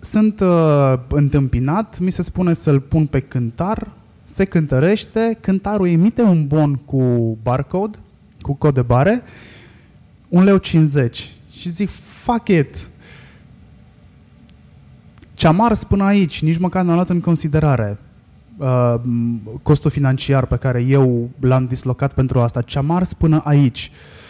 sunt 0.00 0.40
uh, 0.40 0.94
întâmpinat, 1.08 1.98
mi 1.98 2.10
se 2.10 2.22
spune 2.22 2.52
să-l 2.52 2.80
pun 2.80 3.06
pe 3.06 3.20
cântar, 3.20 3.92
se 4.24 4.44
cântărește, 4.44 5.38
cântarul 5.40 5.88
emite 5.88 6.22
un 6.22 6.46
bon 6.46 6.74
cu 6.74 7.36
barcode, 7.42 7.98
cu 8.40 8.54
cod 8.54 8.74
de 8.74 8.82
bare, 8.82 9.22
un 10.28 10.44
leu 10.44 10.56
50 10.56 11.32
și 11.50 11.68
zic, 11.68 11.90
fuck 11.90 12.48
it, 12.48 12.88
ce-am 15.34 15.60
ars 15.60 15.84
până 15.84 16.04
aici, 16.04 16.42
nici 16.42 16.58
măcar 16.58 16.84
n-am 16.84 16.94
luat 16.94 17.08
în 17.08 17.20
considerare 17.20 17.98
uh, 18.56 18.94
costul 19.62 19.90
financiar 19.90 20.46
pe 20.46 20.56
care 20.56 20.80
eu 20.80 21.30
l-am 21.40 21.66
dislocat 21.66 22.14
pentru 22.14 22.40
asta, 22.40 22.62
ce-am 22.62 22.90
ars 22.90 23.12
până 23.12 23.40
aici. 23.44 23.90
Uh, 23.92 24.24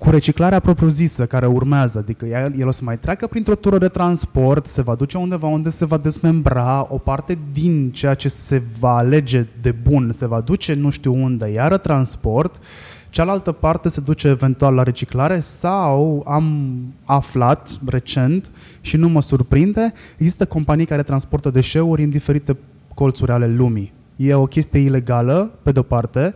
cu 0.00 0.10
reciclarea 0.10 0.60
propriu-zisă 0.60 1.26
care 1.26 1.46
urmează, 1.46 1.98
adică 1.98 2.26
el, 2.26 2.54
el 2.58 2.66
o 2.66 2.70
să 2.70 2.80
mai 2.84 2.98
treacă 2.98 3.26
printr-o 3.26 3.54
tură 3.54 3.78
de 3.78 3.88
transport, 3.88 4.66
se 4.66 4.82
va 4.82 4.94
duce 4.94 5.18
undeva 5.18 5.46
unde 5.46 5.68
se 5.68 5.84
va 5.84 5.96
desmembra, 5.96 6.86
o 6.88 6.98
parte 6.98 7.38
din 7.52 7.90
ceea 7.90 8.14
ce 8.14 8.28
se 8.28 8.62
va 8.78 8.96
alege 8.96 9.46
de 9.62 9.70
bun 9.70 10.12
se 10.12 10.26
va 10.26 10.40
duce 10.40 10.74
nu 10.74 10.90
știu 10.90 11.22
unde, 11.22 11.48
iară 11.48 11.76
transport, 11.76 12.60
cealaltă 13.10 13.52
parte 13.52 13.88
se 13.88 14.00
duce 14.00 14.28
eventual 14.28 14.74
la 14.74 14.82
reciclare 14.82 15.40
sau 15.40 16.24
am 16.26 16.76
aflat 17.04 17.78
recent 17.86 18.50
și 18.80 18.96
nu 18.96 19.08
mă 19.08 19.22
surprinde, 19.22 19.92
există 20.16 20.46
companii 20.46 20.86
care 20.86 21.02
transportă 21.02 21.50
deșeuri 21.50 22.02
în 22.02 22.10
diferite 22.10 22.56
colțuri 22.94 23.30
ale 23.30 23.48
lumii. 23.48 23.92
E 24.16 24.34
o 24.34 24.46
chestie 24.46 24.80
ilegală, 24.80 25.50
pe 25.62 25.72
de-o 25.72 25.82
parte, 25.82 26.34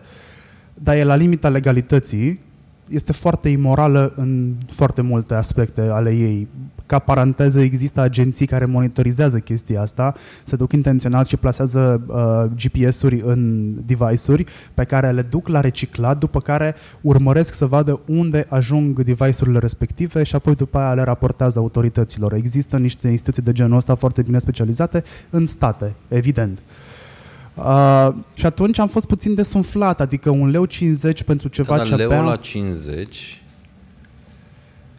dar 0.74 0.96
e 0.96 1.04
la 1.04 1.14
limita 1.14 1.48
legalității 1.48 2.40
este 2.88 3.12
foarte 3.12 3.48
imorală 3.48 4.12
în 4.16 4.54
foarte 4.66 5.00
multe 5.00 5.34
aspecte 5.34 5.80
ale 5.80 6.10
ei. 6.10 6.48
Ca 6.86 6.98
paranteză, 6.98 7.60
există 7.60 8.00
agenții 8.00 8.46
care 8.46 8.64
monitorizează 8.64 9.38
chestia 9.38 9.80
asta, 9.80 10.14
se 10.44 10.56
duc 10.56 10.72
intenționat 10.72 11.26
și 11.26 11.36
plasează 11.36 12.02
uh, 12.06 12.44
GPS-uri 12.62 13.22
în 13.24 13.72
device-uri 13.86 14.44
pe 14.74 14.84
care 14.84 15.10
le 15.10 15.22
duc 15.22 15.48
la 15.48 15.60
reciclat, 15.60 16.18
după 16.18 16.40
care 16.40 16.74
urmăresc 17.00 17.54
să 17.54 17.66
vadă 17.66 18.02
unde 18.06 18.46
ajung 18.48 19.02
device-urile 19.02 19.58
respective 19.58 20.22
și 20.22 20.34
apoi 20.34 20.54
după 20.54 20.78
aia 20.78 20.94
le 20.94 21.02
raportează 21.02 21.58
autorităților. 21.58 22.32
Există 22.32 22.76
niște 22.76 23.08
instituții 23.08 23.42
de 23.42 23.52
genul 23.52 23.76
ăsta 23.76 23.94
foarte 23.94 24.22
bine 24.22 24.38
specializate 24.38 25.02
în 25.30 25.46
state, 25.46 25.94
evident. 26.08 26.58
Uh, 26.58 26.94
Uh, 27.54 28.08
și 28.34 28.46
atunci 28.46 28.78
am 28.78 28.88
fost 28.88 29.06
puțin 29.06 29.34
desumflat, 29.34 30.00
adică 30.00 30.30
un 30.30 30.50
leu 30.50 30.64
50 30.64 31.22
pentru 31.22 31.48
ceva 31.48 31.78
ce 31.78 31.94
leu 31.94 32.24
la 32.24 32.36
50 32.36 33.42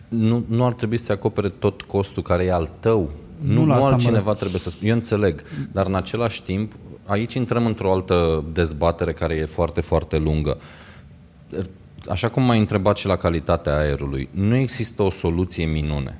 nu, 0.07 0.43
nu 0.47 0.65
ar 0.65 0.73
trebui 0.73 0.97
să 0.97 1.11
acopere 1.11 1.49
tot 1.49 1.81
costul 1.81 2.23
care 2.23 2.43
e 2.43 2.51
al 2.51 2.71
tău. 2.79 3.11
Nu, 3.41 3.53
nu, 3.53 3.65
nu 3.65 3.73
altcineva 3.73 4.29
mă... 4.29 4.35
trebuie 4.35 4.59
să 4.59 4.69
spun. 4.69 4.87
Eu 4.87 4.95
înțeleg, 4.95 5.43
dar 5.71 5.85
în 5.85 5.95
același 5.95 6.43
timp, 6.43 6.73
aici 7.05 7.33
intrăm 7.33 7.65
într-o 7.65 7.91
altă 7.91 8.43
dezbatere 8.53 9.13
care 9.13 9.35
e 9.35 9.45
foarte, 9.45 9.81
foarte 9.81 10.17
lungă. 10.17 10.57
Așa 12.09 12.29
cum 12.29 12.43
m-ai 12.43 12.59
întrebat 12.59 12.97
și 12.97 13.07
la 13.07 13.15
calitatea 13.15 13.77
aerului, 13.77 14.29
nu 14.31 14.55
există 14.55 15.03
o 15.03 15.09
soluție 15.09 15.65
minune. 15.65 16.19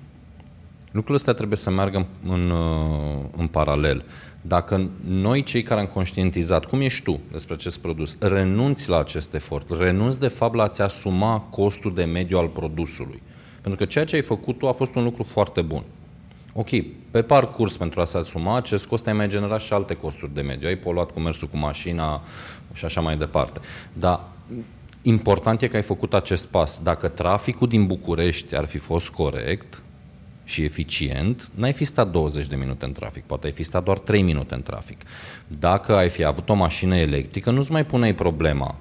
Lucrurile 0.85 1.15
astea 1.15 1.33
trebuie 1.33 1.57
să 1.57 1.71
meargă 1.71 1.97
în, 1.97 2.31
în, 2.31 2.53
în 3.37 3.47
paralel. 3.47 4.03
Dacă 4.41 4.89
noi, 5.07 5.43
cei 5.43 5.63
care 5.63 5.79
am 5.79 5.87
conștientizat, 5.87 6.65
cum 6.65 6.81
ești 6.81 7.03
tu 7.03 7.19
despre 7.31 7.53
acest 7.53 7.79
produs, 7.79 8.17
renunți 8.19 8.89
la 8.89 8.99
acest 8.99 9.33
efort, 9.33 9.79
renunți 9.79 10.19
de 10.19 10.27
fapt 10.27 10.55
la 10.55 10.63
a-ți 10.63 10.81
asuma 10.81 11.39
costul 11.39 11.93
de 11.93 12.03
mediu 12.03 12.37
al 12.37 12.47
produsului. 12.47 13.21
Pentru 13.65 13.85
că 13.85 13.91
ceea 13.91 14.05
ce 14.05 14.15
ai 14.15 14.21
făcut 14.21 14.57
tu 14.57 14.67
a 14.67 14.71
fost 14.71 14.95
un 14.95 15.03
lucru 15.03 15.23
foarte 15.23 15.61
bun. 15.61 15.83
Ok, 16.53 16.69
pe 17.11 17.21
parcurs 17.21 17.77
pentru 17.77 18.01
a 18.01 18.05
se 18.05 18.17
asuma 18.17 18.55
acest 18.55 18.85
cost 18.85 19.07
ai 19.07 19.13
mai 19.13 19.27
generat 19.27 19.61
și 19.61 19.73
alte 19.73 19.93
costuri 19.93 20.33
de 20.33 20.41
mediu. 20.41 20.67
Ai 20.67 20.75
poluat 20.75 21.11
cu 21.11 21.19
mersul 21.19 21.47
cu 21.47 21.57
mașina 21.57 22.21
și 22.73 22.85
așa 22.85 23.01
mai 23.01 23.17
departe. 23.17 23.59
Dar 23.93 24.23
important 25.01 25.61
e 25.61 25.67
că 25.67 25.75
ai 25.75 25.81
făcut 25.81 26.13
acest 26.13 26.47
pas. 26.47 26.81
Dacă 26.83 27.07
traficul 27.07 27.67
din 27.67 27.85
București 27.87 28.55
ar 28.55 28.65
fi 28.65 28.77
fost 28.77 29.09
corect, 29.09 29.83
și 30.43 30.63
eficient, 30.63 31.51
n-ai 31.55 31.73
fi 31.73 31.85
stat 31.85 32.11
20 32.11 32.47
de 32.47 32.55
minute 32.55 32.85
în 32.85 32.91
trafic, 32.91 33.23
poate 33.23 33.45
ai 33.45 33.51
fi 33.51 33.63
stat 33.63 33.83
doar 33.83 33.99
3 33.99 34.21
minute 34.21 34.53
în 34.53 34.61
trafic. 34.61 35.01
Dacă 35.47 35.95
ai 35.95 36.09
fi 36.09 36.23
avut 36.23 36.49
o 36.49 36.53
mașină 36.53 36.97
electrică, 36.97 37.51
nu-ți 37.51 37.71
mai 37.71 37.85
puneai 37.85 38.15
problema 38.15 38.75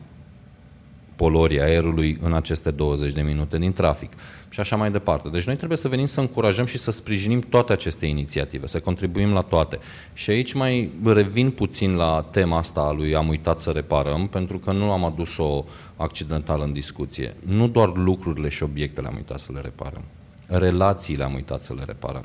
polorii 1.16 1.61
aerului 1.61 2.19
în 2.23 2.35
aceste 2.35 2.70
20 2.70 3.12
de 3.12 3.23
minute 3.23 3.59
din 3.59 3.73
trafic 3.73 4.12
și 4.49 4.61
așa 4.61 4.77
mai 4.77 4.91
departe. 4.91 5.28
Deci 5.28 5.47
noi 5.47 5.57
trebuie 5.57 5.78
să 5.78 5.89
venim 5.89 6.05
să 6.05 6.20
încurajăm 6.20 6.65
și 6.65 6.78
să 6.78 6.91
sprijinim 6.91 7.41
toate 7.41 7.73
aceste 7.73 8.07
inițiative, 8.07 8.66
să 8.66 8.81
contribuim 8.81 9.32
la 9.32 9.41
toate. 9.41 9.78
Și 10.12 10.31
aici 10.31 10.53
mai 10.53 10.91
revin 11.05 11.51
puțin 11.51 11.95
la 11.95 12.27
tema 12.31 12.57
asta 12.57 12.81
a 12.81 12.93
lui 12.93 13.15
Am 13.15 13.28
uitat 13.28 13.59
să 13.59 13.70
reparăm, 13.70 14.28
pentru 14.28 14.59
că 14.59 14.73
nu 14.73 14.91
am 14.91 15.05
adus-o 15.05 15.65
accidental 15.97 16.61
în 16.61 16.73
discuție. 16.73 17.35
Nu 17.47 17.69
doar 17.69 17.97
lucrurile 17.97 18.49
și 18.49 18.62
obiectele 18.62 19.07
am 19.07 19.15
uitat 19.16 19.39
să 19.39 19.53
le 19.55 19.61
reparăm, 19.61 20.03
relațiile 20.47 21.24
am 21.24 21.35
uitat 21.35 21.62
să 21.62 21.74
le 21.74 21.82
reparăm. 21.86 22.24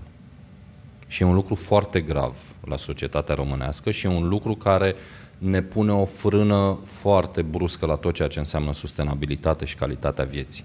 Și 1.07 1.23
e 1.23 1.25
un 1.25 1.33
lucru 1.33 1.55
foarte 1.55 2.01
grav 2.01 2.35
la 2.65 2.77
societatea 2.77 3.35
românească 3.35 3.91
și 3.91 4.05
e 4.05 4.09
un 4.09 4.27
lucru 4.27 4.55
care 4.55 4.95
ne 5.39 5.61
pune 5.61 5.91
o 5.91 6.05
frână 6.05 6.79
foarte 6.83 7.41
bruscă 7.41 7.85
la 7.85 7.95
tot 7.95 8.13
ceea 8.13 8.27
ce 8.27 8.39
înseamnă 8.39 8.73
sustenabilitate 8.73 9.65
și 9.65 9.75
calitatea 9.75 10.25
vieții. 10.25 10.63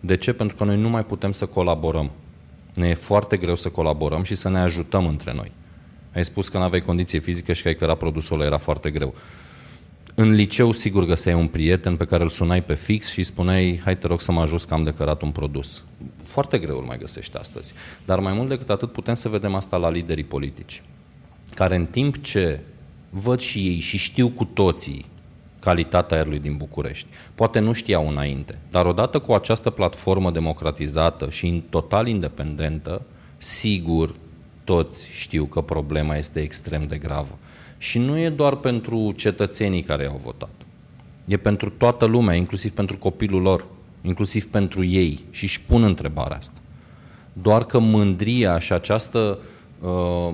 De 0.00 0.16
ce? 0.16 0.32
Pentru 0.32 0.56
că 0.56 0.64
noi 0.64 0.76
nu 0.76 0.88
mai 0.88 1.04
putem 1.04 1.32
să 1.32 1.46
colaborăm. 1.46 2.10
Ne 2.74 2.88
e 2.88 2.94
foarte 2.94 3.36
greu 3.36 3.54
să 3.54 3.68
colaborăm 3.68 4.22
și 4.22 4.34
să 4.34 4.48
ne 4.48 4.58
ajutăm 4.58 5.06
între 5.06 5.32
noi. 5.34 5.52
Ai 6.14 6.24
spus 6.24 6.48
că 6.48 6.58
nu 6.58 6.64
aveai 6.64 6.80
condiție 6.80 7.18
fizică 7.18 7.52
și 7.52 7.62
că 7.62 7.68
ai 7.68 7.74
cărat 7.74 7.98
produsul 7.98 8.36
ăla, 8.36 8.46
era 8.46 8.58
foarte 8.58 8.90
greu. 8.90 9.14
În 10.14 10.30
liceu, 10.30 10.72
sigur, 10.72 11.04
găseai 11.04 11.34
un 11.34 11.46
prieten 11.48 11.96
pe 11.96 12.04
care 12.04 12.22
îl 12.22 12.28
sunai 12.28 12.62
pe 12.62 12.74
fix 12.74 13.10
și 13.10 13.18
îi 13.18 13.24
spuneai, 13.24 13.80
hai 13.84 13.98
te 13.98 14.06
rog 14.06 14.20
să 14.20 14.32
mă 14.32 14.40
ajut 14.40 14.64
că 14.64 14.74
am 14.74 14.84
de 14.84 14.92
cărat 14.92 15.22
un 15.22 15.30
produs. 15.30 15.84
Foarte 16.24 16.58
greu 16.58 16.76
îl 16.76 16.84
mai 16.84 16.98
găsești 16.98 17.36
astăzi. 17.36 17.74
Dar 18.04 18.20
mai 18.20 18.32
mult 18.32 18.48
decât 18.48 18.70
atât 18.70 18.92
putem 18.92 19.14
să 19.14 19.28
vedem 19.28 19.54
asta 19.54 19.76
la 19.76 19.90
liderii 19.90 20.24
politici, 20.24 20.82
care 21.54 21.76
în 21.76 21.86
timp 21.86 22.22
ce 22.22 22.60
văd 23.10 23.40
și 23.40 23.58
ei 23.58 23.78
și 23.78 23.98
știu 23.98 24.28
cu 24.28 24.44
toții 24.44 25.06
calitatea 25.60 26.16
aerului 26.16 26.38
din 26.38 26.56
București. 26.56 27.06
Poate 27.34 27.58
nu 27.58 27.72
știau 27.72 28.08
înainte, 28.08 28.58
dar 28.70 28.86
odată 28.86 29.18
cu 29.18 29.32
această 29.32 29.70
platformă 29.70 30.30
democratizată 30.30 31.30
și 31.30 31.46
în 31.46 31.62
total 31.70 32.06
independentă, 32.06 33.02
sigur 33.38 34.14
toți 34.64 35.10
știu 35.12 35.44
că 35.44 35.60
problema 35.60 36.16
este 36.16 36.40
extrem 36.40 36.82
de 36.82 36.96
gravă. 36.96 37.38
Și 37.78 37.98
nu 37.98 38.18
e 38.18 38.28
doar 38.28 38.56
pentru 38.56 39.12
cetățenii 39.16 39.82
care 39.82 40.06
au 40.06 40.20
votat. 40.24 40.50
E 41.24 41.36
pentru 41.36 41.70
toată 41.70 42.04
lumea, 42.04 42.34
inclusiv 42.34 42.70
pentru 42.70 42.98
copilul 42.98 43.42
lor, 43.42 43.66
inclusiv 44.02 44.46
pentru 44.46 44.84
ei 44.84 45.20
și 45.30 45.44
își 45.44 45.60
pun 45.60 45.82
întrebarea 45.82 46.36
asta. 46.36 46.58
Doar 47.32 47.64
că 47.64 47.78
mândria 47.78 48.58
și 48.58 48.72
această 48.72 49.38
uh, 49.38 49.44
Uh, 49.44 49.46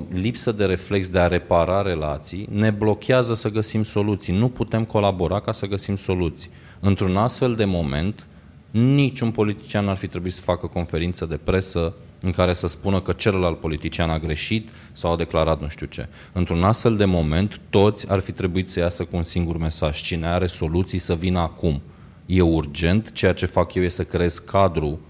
lipsă 0.08 0.52
de 0.52 0.64
reflex 0.64 1.08
de 1.08 1.18
a 1.18 1.26
repara 1.26 1.82
relații 1.82 2.48
ne 2.50 2.70
blochează 2.70 3.34
să 3.34 3.50
găsim 3.50 3.82
soluții. 3.82 4.36
Nu 4.38 4.48
putem 4.48 4.84
colabora 4.84 5.40
ca 5.40 5.52
să 5.52 5.66
găsim 5.66 5.96
soluții. 5.96 6.50
Într-un 6.80 7.16
astfel 7.16 7.54
de 7.54 7.64
moment, 7.64 8.26
niciun 8.70 9.30
politician 9.30 9.84
n-ar 9.84 9.96
fi 9.96 10.06
trebuit 10.06 10.32
să 10.32 10.40
facă 10.40 10.66
conferință 10.66 11.26
de 11.26 11.36
presă 11.36 11.94
în 12.20 12.30
care 12.30 12.52
să 12.52 12.66
spună 12.66 13.00
că 13.00 13.12
celălalt 13.12 13.60
politician 13.60 14.10
a 14.10 14.18
greșit 14.18 14.68
sau 14.92 15.12
a 15.12 15.16
declarat 15.16 15.60
nu 15.60 15.68
știu 15.68 15.86
ce. 15.86 16.08
Într-un 16.32 16.62
astfel 16.62 16.96
de 16.96 17.04
moment, 17.04 17.60
toți 17.70 18.10
ar 18.10 18.18
fi 18.18 18.32
trebuit 18.32 18.70
să 18.70 18.80
iasă 18.80 19.04
cu 19.04 19.16
un 19.16 19.22
singur 19.22 19.58
mesaj. 19.58 20.02
Cine 20.02 20.26
are 20.26 20.46
soluții 20.46 20.98
să 20.98 21.14
vină 21.14 21.38
acum. 21.38 21.80
E 22.26 22.40
urgent, 22.40 23.12
ceea 23.12 23.32
ce 23.32 23.46
fac 23.46 23.74
eu 23.74 23.82
e 23.82 23.88
să 23.88 24.04
creez 24.04 24.38
cadru 24.38 25.00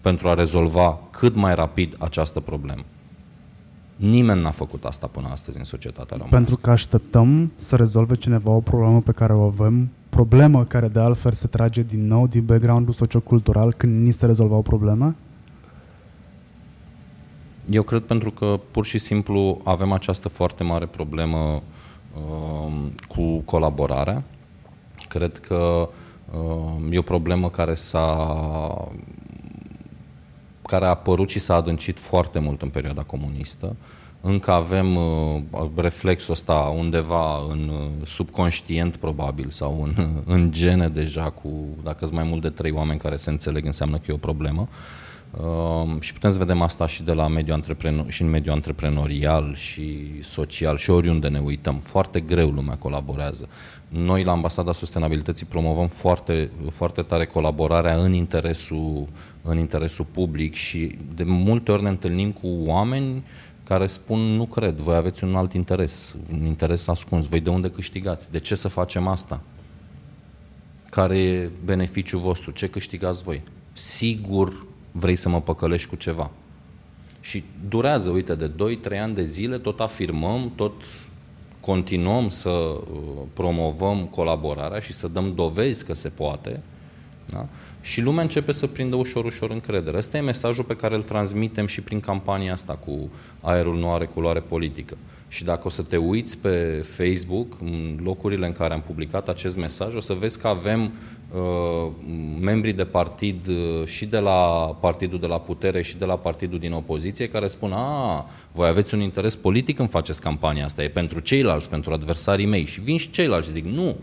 pentru 0.00 0.28
a 0.28 0.34
rezolva 0.34 0.98
cât 1.10 1.34
mai 1.34 1.54
rapid 1.54 1.94
această 1.98 2.40
problemă. 2.40 2.82
Nimeni 4.02 4.40
n-a 4.40 4.50
făcut 4.50 4.84
asta 4.84 5.06
până 5.06 5.28
astăzi 5.28 5.58
în 5.58 5.64
societatea 5.64 6.16
română. 6.16 6.30
Pentru 6.30 6.56
că 6.56 6.70
așteptăm 6.70 7.52
să 7.56 7.76
rezolve 7.76 8.14
cineva 8.14 8.50
o 8.50 8.60
problemă 8.60 9.00
pe 9.00 9.12
care 9.12 9.32
o 9.32 9.42
avem, 9.42 9.90
problemă 10.08 10.64
care 10.64 10.88
de 10.88 10.98
altfel 10.98 11.32
se 11.32 11.46
trage 11.46 11.82
din 11.82 12.06
nou 12.06 12.26
din 12.26 12.44
background-ul 12.44 12.92
sociocultural 12.92 13.72
când 13.72 14.02
ni 14.04 14.10
se 14.10 14.26
rezolva 14.26 14.56
o 14.56 14.62
problemă? 14.62 15.14
Eu 17.70 17.82
cred 17.82 18.02
pentru 18.02 18.30
că 18.30 18.60
pur 18.70 18.84
și 18.84 18.98
simplu 18.98 19.60
avem 19.64 19.92
această 19.92 20.28
foarte 20.28 20.62
mare 20.62 20.86
problemă 20.86 21.62
uh, 22.14 22.72
cu 23.08 23.38
colaborarea. 23.38 24.22
Cred 25.08 25.38
că 25.38 25.88
uh, 26.32 26.90
e 26.90 26.98
o 26.98 27.02
problemă 27.02 27.50
care 27.50 27.74
s-a 27.74 28.34
care 30.72 30.84
a 30.84 30.88
apărut 30.88 31.30
și 31.30 31.38
s-a 31.38 31.54
adâncit 31.54 31.98
foarte 31.98 32.38
mult 32.38 32.62
în 32.62 32.68
perioada 32.68 33.02
comunistă. 33.02 33.76
Încă 34.20 34.50
avem 34.50 34.96
uh, 34.96 35.40
reflexul 35.74 36.32
ăsta 36.32 36.54
undeva 36.76 37.46
în 37.50 37.68
uh, 37.68 38.06
subconștient 38.06 38.96
probabil 38.96 39.50
sau 39.50 39.82
în, 39.82 40.06
în 40.34 40.50
gene 40.52 40.88
deja 40.88 41.30
cu, 41.30 41.48
dacă 41.82 41.98
sunt 42.04 42.18
mai 42.18 42.28
mult 42.28 42.42
de 42.42 42.48
trei 42.48 42.70
oameni 42.70 42.98
care 42.98 43.16
se 43.16 43.30
înțeleg, 43.30 43.66
înseamnă 43.66 43.96
că 43.96 44.04
e 44.08 44.14
o 44.14 44.16
problemă. 44.16 44.68
Uh, 45.40 46.00
și 46.00 46.12
putem 46.12 46.30
să 46.30 46.38
vedem 46.38 46.62
asta 46.62 46.86
și 46.86 47.02
de 47.02 47.12
la 47.12 47.28
mediul 47.28 47.54
antreprenor, 47.54 48.10
și 48.10 48.22
în 48.22 48.30
mediul 48.30 48.54
antreprenorial 48.54 49.54
și 49.54 50.10
social 50.22 50.76
și 50.76 50.90
oriunde 50.90 51.28
ne 51.28 51.38
uităm. 51.38 51.76
Foarte 51.76 52.20
greu 52.20 52.50
lumea 52.50 52.76
colaborează. 52.76 53.48
Noi 53.88 54.24
la 54.24 54.32
Ambasada 54.32 54.72
Sustenabilității 54.72 55.46
promovăm 55.46 55.86
foarte, 55.86 56.50
foarte 56.70 57.02
tare 57.02 57.26
colaborarea 57.26 57.94
în 57.96 58.12
interesul, 58.12 59.08
în 59.42 59.58
interesul 59.58 60.04
public 60.04 60.54
și 60.54 60.98
de 61.14 61.24
multe 61.24 61.72
ori 61.72 61.82
ne 61.82 61.88
întâlnim 61.88 62.32
cu 62.32 62.46
oameni 62.46 63.24
care 63.64 63.86
spun 63.86 64.18
nu 64.18 64.46
cred, 64.46 64.76
voi 64.76 64.94
aveți 64.94 65.24
un 65.24 65.36
alt 65.36 65.52
interes, 65.52 66.16
un 66.32 66.46
interes 66.46 66.86
ascuns, 66.86 67.26
voi 67.26 67.40
de 67.40 67.50
unde 67.50 67.70
câștigați, 67.70 68.30
de 68.30 68.38
ce 68.38 68.54
să 68.54 68.68
facem 68.68 69.06
asta? 69.06 69.42
Care 70.90 71.18
e 71.18 71.50
beneficiul 71.64 72.20
vostru, 72.20 72.50
ce 72.50 72.68
câștigați 72.68 73.22
voi? 73.22 73.42
Sigur 73.72 74.66
vrei 74.92 75.16
să 75.16 75.28
mă 75.28 75.40
păcălești 75.40 75.88
cu 75.88 75.96
ceva. 75.96 76.30
Și 77.20 77.44
durează, 77.68 78.10
uite, 78.10 78.34
de 78.34 78.50
2-3 78.94 79.00
ani 79.00 79.14
de 79.14 79.22
zile, 79.22 79.58
tot 79.58 79.80
afirmăm, 79.80 80.52
tot 80.54 80.72
continuăm 81.60 82.28
să 82.28 82.48
uh, 82.48 82.78
promovăm 83.32 84.04
colaborarea 84.04 84.78
și 84.78 84.92
să 84.92 85.08
dăm 85.08 85.34
dovezi 85.34 85.84
că 85.86 85.94
se 85.94 86.08
poate, 86.08 86.60
da? 87.26 87.46
Și 87.82 88.00
lumea 88.00 88.22
începe 88.22 88.52
să 88.52 88.66
prindă 88.66 88.96
ușor, 88.96 89.24
ușor 89.24 89.50
încredere. 89.50 89.96
Ăsta 89.96 90.16
e 90.16 90.20
mesajul 90.20 90.64
pe 90.64 90.76
care 90.76 90.94
îl 90.94 91.02
transmitem 91.02 91.66
și 91.66 91.80
prin 91.80 92.00
campania 92.00 92.52
asta 92.52 92.72
cu 92.72 93.10
aerul 93.40 93.78
nu 93.78 93.92
are 93.92 94.04
culoare 94.04 94.40
politică. 94.40 94.96
Și 95.28 95.44
dacă 95.44 95.62
o 95.64 95.70
să 95.70 95.82
te 95.82 95.96
uiți 95.96 96.38
pe 96.38 96.86
Facebook, 96.96 97.56
în 97.60 97.98
locurile 98.02 98.46
în 98.46 98.52
care 98.52 98.74
am 98.74 98.80
publicat 98.80 99.28
acest 99.28 99.56
mesaj, 99.56 99.94
o 99.94 100.00
să 100.00 100.12
vezi 100.12 100.40
că 100.40 100.48
avem 100.48 100.92
uh, 101.34 101.90
membrii 102.40 102.72
de 102.72 102.84
partid 102.84 103.46
uh, 103.46 103.86
și 103.86 104.06
de 104.06 104.18
la 104.18 104.76
partidul 104.80 105.20
de 105.20 105.26
la 105.26 105.38
putere 105.40 105.82
și 105.82 105.96
de 105.96 106.04
la 106.04 106.16
partidul 106.16 106.58
din 106.58 106.72
opoziție 106.72 107.28
care 107.28 107.46
spun 107.46 107.72
a, 107.72 108.26
voi 108.52 108.68
aveți 108.68 108.94
un 108.94 109.00
interes 109.00 109.36
politic 109.36 109.76
când 109.76 109.90
faceți 109.90 110.20
campania 110.20 110.64
asta, 110.64 110.82
e 110.82 110.88
pentru 110.88 111.20
ceilalți, 111.20 111.68
pentru 111.68 111.92
adversarii 111.92 112.46
mei. 112.46 112.64
Și 112.64 112.80
vin 112.80 112.96
și 112.96 113.10
ceilalți 113.10 113.46
și 113.46 113.52
zic, 113.52 113.64
nu, 113.64 113.96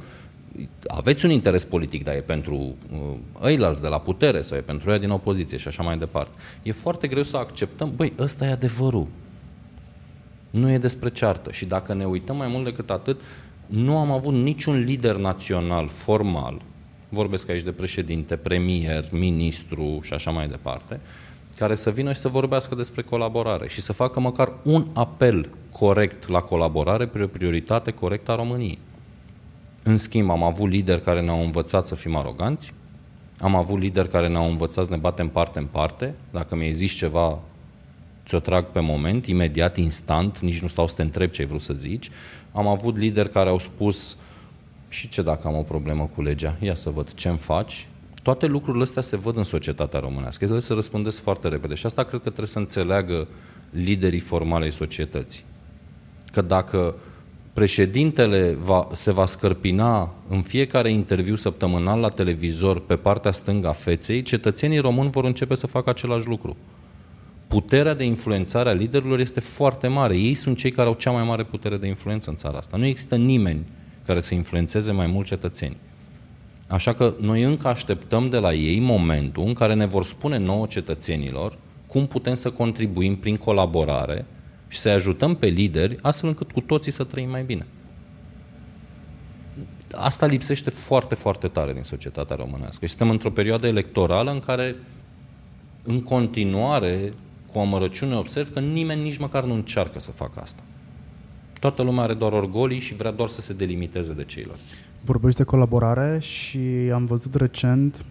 aveți 0.88 1.26
un 1.26 1.32
interes 1.32 1.66
politic, 1.66 2.04
dar 2.04 2.16
e 2.16 2.20
pentru 2.20 2.56
uh, 2.56 3.00
ăilalți 3.42 3.82
de 3.82 3.88
la 3.88 4.00
putere 4.00 4.42
sau 4.42 4.58
e 4.58 4.62
pentru 4.62 4.90
ea 4.92 4.98
din 4.98 5.10
opoziție 5.10 5.58
și 5.58 5.68
așa 5.68 5.84
mai 5.84 5.98
departe. 5.98 6.32
E 6.64 6.72
foarte 6.72 7.08
greu 7.08 7.24
să 7.24 7.38
acceptăm, 7.38 7.94
băi, 7.96 8.14
ăsta 8.20 8.46
e 8.46 8.52
adevărul. 8.52 9.08
Nu 10.50 10.72
e 10.72 10.78
despre 10.78 11.10
ceartă. 11.10 11.52
Și 11.52 11.66
dacă 11.66 11.94
ne 11.94 12.06
uităm 12.06 12.38
mai 12.38 12.48
mult 12.48 12.64
decât 12.64 12.90
atât, 12.90 13.22
nu 13.66 13.98
am 13.98 14.12
avut 14.12 14.34
niciun 14.34 14.84
lider 14.84 15.16
național 15.16 15.88
formal, 15.88 16.62
vorbesc 17.10 17.50
aici 17.50 17.64
de 17.64 17.72
președinte, 17.72 18.36
premier, 18.36 19.06
ministru 19.12 20.00
și 20.04 20.14
așa 20.14 20.32
mai 20.32 20.48
departe, 20.48 21.00
care 21.58 21.76
să 21.76 21.90
vină 21.90 22.14
și 22.14 22.20
să 22.20 22.28
vorbească 22.28 22.76
despre 22.76 23.02
colaborare 23.02 23.68
și 23.68 23.82
să 23.82 23.94
facă 23.94 24.20
măcar 24.20 24.54
un 24.64 24.88
apel 24.94 25.50
corect 25.72 26.28
la 26.28 26.42
colaborare 26.42 27.08
pe 27.08 27.22
o 27.24 27.28
prioritate 27.28 27.92
corectă 27.92 28.32
a 28.32 28.36
României. 28.36 28.80
În 29.84 29.98
schimb, 29.98 30.30
am 30.30 30.44
avut 30.44 30.70
lideri 30.70 31.02
care 31.02 31.22
ne-au 31.22 31.44
învățat 31.44 31.86
să 31.86 31.96
fim 31.96 32.16
aroganți, 32.16 32.74
am 33.40 33.56
avut 33.56 33.80
lideri 33.80 34.10
care 34.10 34.28
ne-au 34.28 34.50
învățat 34.50 34.86
să 34.86 34.92
ne 34.92 34.98
batem 34.98 35.28
parte 35.28 35.60
în 35.60 35.66
parte, 35.66 36.16
dacă 36.32 36.56
mi-ai 36.56 36.74
zis 36.74 36.92
ceva, 36.92 37.40
ți-o 38.26 38.40
trag 38.40 38.66
pe 38.66 38.80
moment, 38.80 39.26
imediat, 39.26 39.78
instant, 39.78 40.40
nici 40.40 40.62
nu 40.62 40.68
stau 40.68 40.88
să 40.88 40.96
te 40.96 41.02
întreb 41.02 41.30
ce 41.30 41.42
ai 41.42 41.48
vrut 41.48 41.62
să 41.62 41.74
zici. 41.74 42.10
Am 42.52 42.68
avut 42.68 42.98
lideri 42.98 43.30
care 43.30 43.50
au 43.50 43.60
spus, 43.60 44.18
și 44.90 45.10
ce 45.10 45.22
dacă 45.22 45.48
am 45.48 45.56
o 45.56 45.62
problemă 45.62 46.10
cu 46.16 46.22
legea? 46.22 46.56
Ia 46.60 46.76
să 46.76 46.90
văd 46.90 47.14
ce-mi 47.14 47.38
faci. 47.38 47.88
Toate 48.24 48.46
lucrurile 48.46 48.84
astea 48.84 49.02
se 49.02 49.18
văd 49.18 49.38
în 49.38 49.44
societatea 49.44 50.00
românească. 50.00 50.46
Ele 50.46 50.60
se 50.60 50.74
răspundesc 50.74 51.22
foarte 51.22 51.48
repede 51.48 51.74
și 51.74 51.86
asta 51.86 52.04
cred 52.04 52.22
că 52.22 52.26
trebuie 52.26 52.48
să 52.48 52.60
înțeleagă 52.60 53.28
liderii 53.70 54.20
formale 54.20 54.64
ai 54.64 54.72
societății. 54.72 55.44
Că 56.32 56.42
dacă 56.42 56.96
președintele 57.60 58.58
va, 58.62 58.88
se 58.92 59.12
va 59.12 59.26
scărpina 59.26 60.14
în 60.30 60.42
fiecare 60.42 60.92
interviu 60.92 61.36
săptămânal 61.36 62.00
la 62.00 62.10
televizor 62.10 62.80
pe 62.80 62.96
partea 62.96 63.32
stângă 63.32 63.68
a 63.68 63.72
feței, 63.72 64.22
cetățenii 64.22 64.80
români 64.80 65.10
vor 65.10 65.24
începe 65.26 65.56
să 65.56 65.68
facă 65.68 65.90
același 65.90 66.28
lucru. 66.28 66.58
Puterea 67.48 67.94
de 67.94 68.04
influențare 68.04 68.70
a 68.70 68.74
liderilor 68.74 69.20
este 69.20 69.40
foarte 69.40 69.88
mare. 69.88 70.18
Ei 70.18 70.34
sunt 70.34 70.58
cei 70.58 70.72
care 70.72 70.88
au 70.88 70.94
cea 70.94 71.12
mai 71.12 71.24
mare 71.24 71.44
putere 71.44 71.78
de 71.78 71.88
influență 71.88 72.30
în 72.30 72.36
țara 72.36 72.58
asta. 72.58 72.78
Nu 72.78 72.86
există 72.86 73.16
nimeni 73.16 73.66
care 74.06 74.20
să 74.20 74.36
influențeze 74.36 74.92
mai 74.92 75.08
mult 75.08 75.26
cetățeni. 75.26 75.78
Așa 76.68 76.94
că 76.94 77.14
noi 77.20 77.44
încă 77.44 77.68
așteptăm 77.68 78.30
de 78.30 78.38
la 78.38 78.54
ei 78.54 78.80
momentul 78.80 79.44
în 79.46 79.54
care 79.54 79.74
ne 79.74 79.86
vor 79.86 80.04
spune 80.04 80.38
nouă 80.38 80.66
cetățenilor 80.66 81.58
cum 81.88 82.08
putem 82.08 82.34
să 82.34 82.52
contribuim 82.52 83.16
prin 83.16 83.36
colaborare 83.36 84.26
și 84.70 84.80
să 84.80 84.90
ajutăm 84.90 85.36
pe 85.36 85.48
lideri 85.48 85.98
astfel 86.02 86.30
încât 86.30 86.52
cu 86.52 86.60
toții 86.60 86.92
să 86.92 87.04
trăim 87.04 87.30
mai 87.30 87.44
bine. 87.44 87.66
Asta 89.96 90.26
lipsește 90.26 90.70
foarte, 90.70 91.16
foarte 91.16 91.48
tare 91.48 91.74
din 91.74 91.84
societatea 91.84 92.36
românească. 92.36 92.86
Și 92.86 92.92
suntem 92.92 93.10
într-o 93.10 93.32
perioadă 93.32 93.68
electorală 93.68 94.32
în 94.32 94.40
care 94.40 94.76
în 95.84 96.02
continuare 96.02 97.14
cu 97.52 97.60
amărăciune 97.60 98.16
observ 98.16 98.54
că 98.54 98.60
nimeni 98.60 99.02
nici 99.02 99.18
măcar 99.18 99.44
nu 99.44 99.54
încearcă 99.54 100.00
să 100.00 100.12
facă 100.12 100.40
asta. 100.40 100.62
Toată 101.60 101.82
lumea 101.82 102.04
are 102.04 102.14
doar 102.14 102.32
orgolii 102.32 102.80
și 102.80 102.96
vrea 102.96 103.12
doar 103.12 103.30
să 103.30 103.42
se 103.42 103.54
delimiteze 103.54 104.14
de 104.14 104.24
ceilalți. 104.24 104.74
Vorbești 105.02 105.38
de 105.38 105.44
colaborare 105.44 106.20
și 106.20 106.60
am 106.94 107.06
văzut 107.06 107.36
recent, 107.36 108.06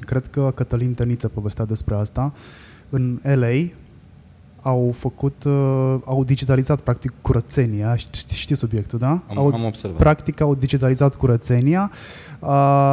cred 0.00 0.26
că 0.26 0.52
Cătălin 0.54 0.94
Tăniță 0.94 1.28
povestea 1.28 1.64
despre 1.64 1.94
asta, 1.94 2.34
în 2.88 3.20
LA 3.22 3.66
au 4.64 4.90
făcut, 4.94 5.44
uh, 5.44 5.96
au 6.04 6.24
digitalizat 6.24 6.80
practic 6.80 7.12
curățenia, 7.22 7.96
știi, 7.96 8.36
știți 8.36 8.60
subiectul, 8.60 8.98
da? 8.98 9.08
Am, 9.08 9.38
au, 9.38 9.50
am 9.52 9.64
observat. 9.64 9.98
Practic 9.98 10.40
au 10.40 10.54
digitalizat 10.54 11.14
curățenia, 11.14 11.90
uh, 12.38 12.48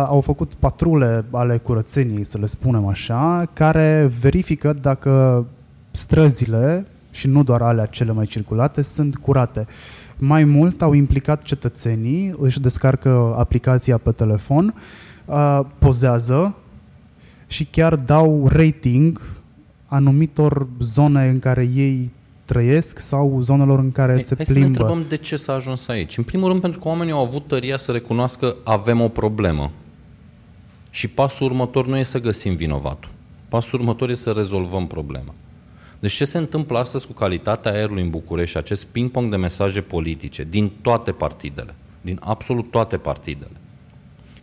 au 0.07 0.21
făcut 0.21 0.53
patrule 0.53 1.25
ale 1.31 1.57
curățeniei, 1.57 2.23
să 2.23 2.37
le 2.37 2.45
spunem 2.45 2.87
așa, 2.87 3.49
care 3.53 4.11
verifică 4.19 4.73
dacă 4.73 5.45
străzile 5.91 6.85
și 7.11 7.27
nu 7.27 7.43
doar 7.43 7.61
alea 7.61 7.85
cele 7.85 8.11
mai 8.11 8.25
circulate 8.25 8.81
sunt 8.81 9.15
curate. 9.15 9.65
Mai 10.17 10.43
mult 10.43 10.81
au 10.81 10.93
implicat 10.93 11.41
cetățenii, 11.41 12.35
își 12.39 12.59
descarcă 12.59 13.35
aplicația 13.37 13.97
pe 13.97 14.11
telefon, 14.11 14.73
uh, 15.25 15.59
pozează 15.79 16.55
și 17.47 17.65
chiar 17.65 17.95
dau 17.95 18.47
rating 18.47 19.21
anumitor 19.93 20.67
zone 20.79 21.29
în 21.29 21.39
care 21.39 21.69
ei 21.75 22.09
trăiesc 22.45 22.99
sau 22.99 23.41
zonelor 23.41 23.79
în 23.79 23.91
care 23.91 24.11
Hai, 24.11 24.21
se 24.21 24.35
hai 24.35 24.45
plimbă. 24.45 24.59
să 24.59 24.59
ne 24.59 24.65
întrebăm 24.65 25.05
de 25.09 25.17
ce 25.17 25.35
s-a 25.35 25.53
ajuns 25.53 25.87
aici. 25.87 26.17
În 26.17 26.23
primul 26.23 26.47
rând 26.47 26.61
pentru 26.61 26.79
că 26.79 26.87
oamenii 26.87 27.13
au 27.13 27.21
avut 27.21 27.47
tăria 27.47 27.77
să 27.77 27.91
recunoască 27.91 28.55
avem 28.63 29.01
o 29.01 29.07
problemă. 29.07 29.71
Și 30.89 31.07
pasul 31.07 31.45
următor 31.47 31.87
nu 31.87 31.97
e 31.97 32.03
să 32.03 32.19
găsim 32.21 32.55
vinovatul. 32.55 33.11
Pasul 33.49 33.79
următor 33.79 34.09
e 34.09 34.13
să 34.13 34.31
rezolvăm 34.31 34.87
problema. 34.87 35.33
Deci 35.99 36.13
ce 36.13 36.25
se 36.25 36.37
întâmplă 36.37 36.77
astăzi 36.77 37.07
cu 37.07 37.13
calitatea 37.13 37.71
aerului 37.71 38.03
în 38.03 38.09
București, 38.09 38.57
acest 38.57 38.85
ping-pong 38.85 39.29
de 39.29 39.35
mesaje 39.35 39.81
politice 39.81 40.47
din 40.49 40.71
toate 40.81 41.11
partidele, 41.11 41.75
din 42.01 42.17
absolut 42.21 42.71
toate 42.71 42.97
partidele, 42.97 43.51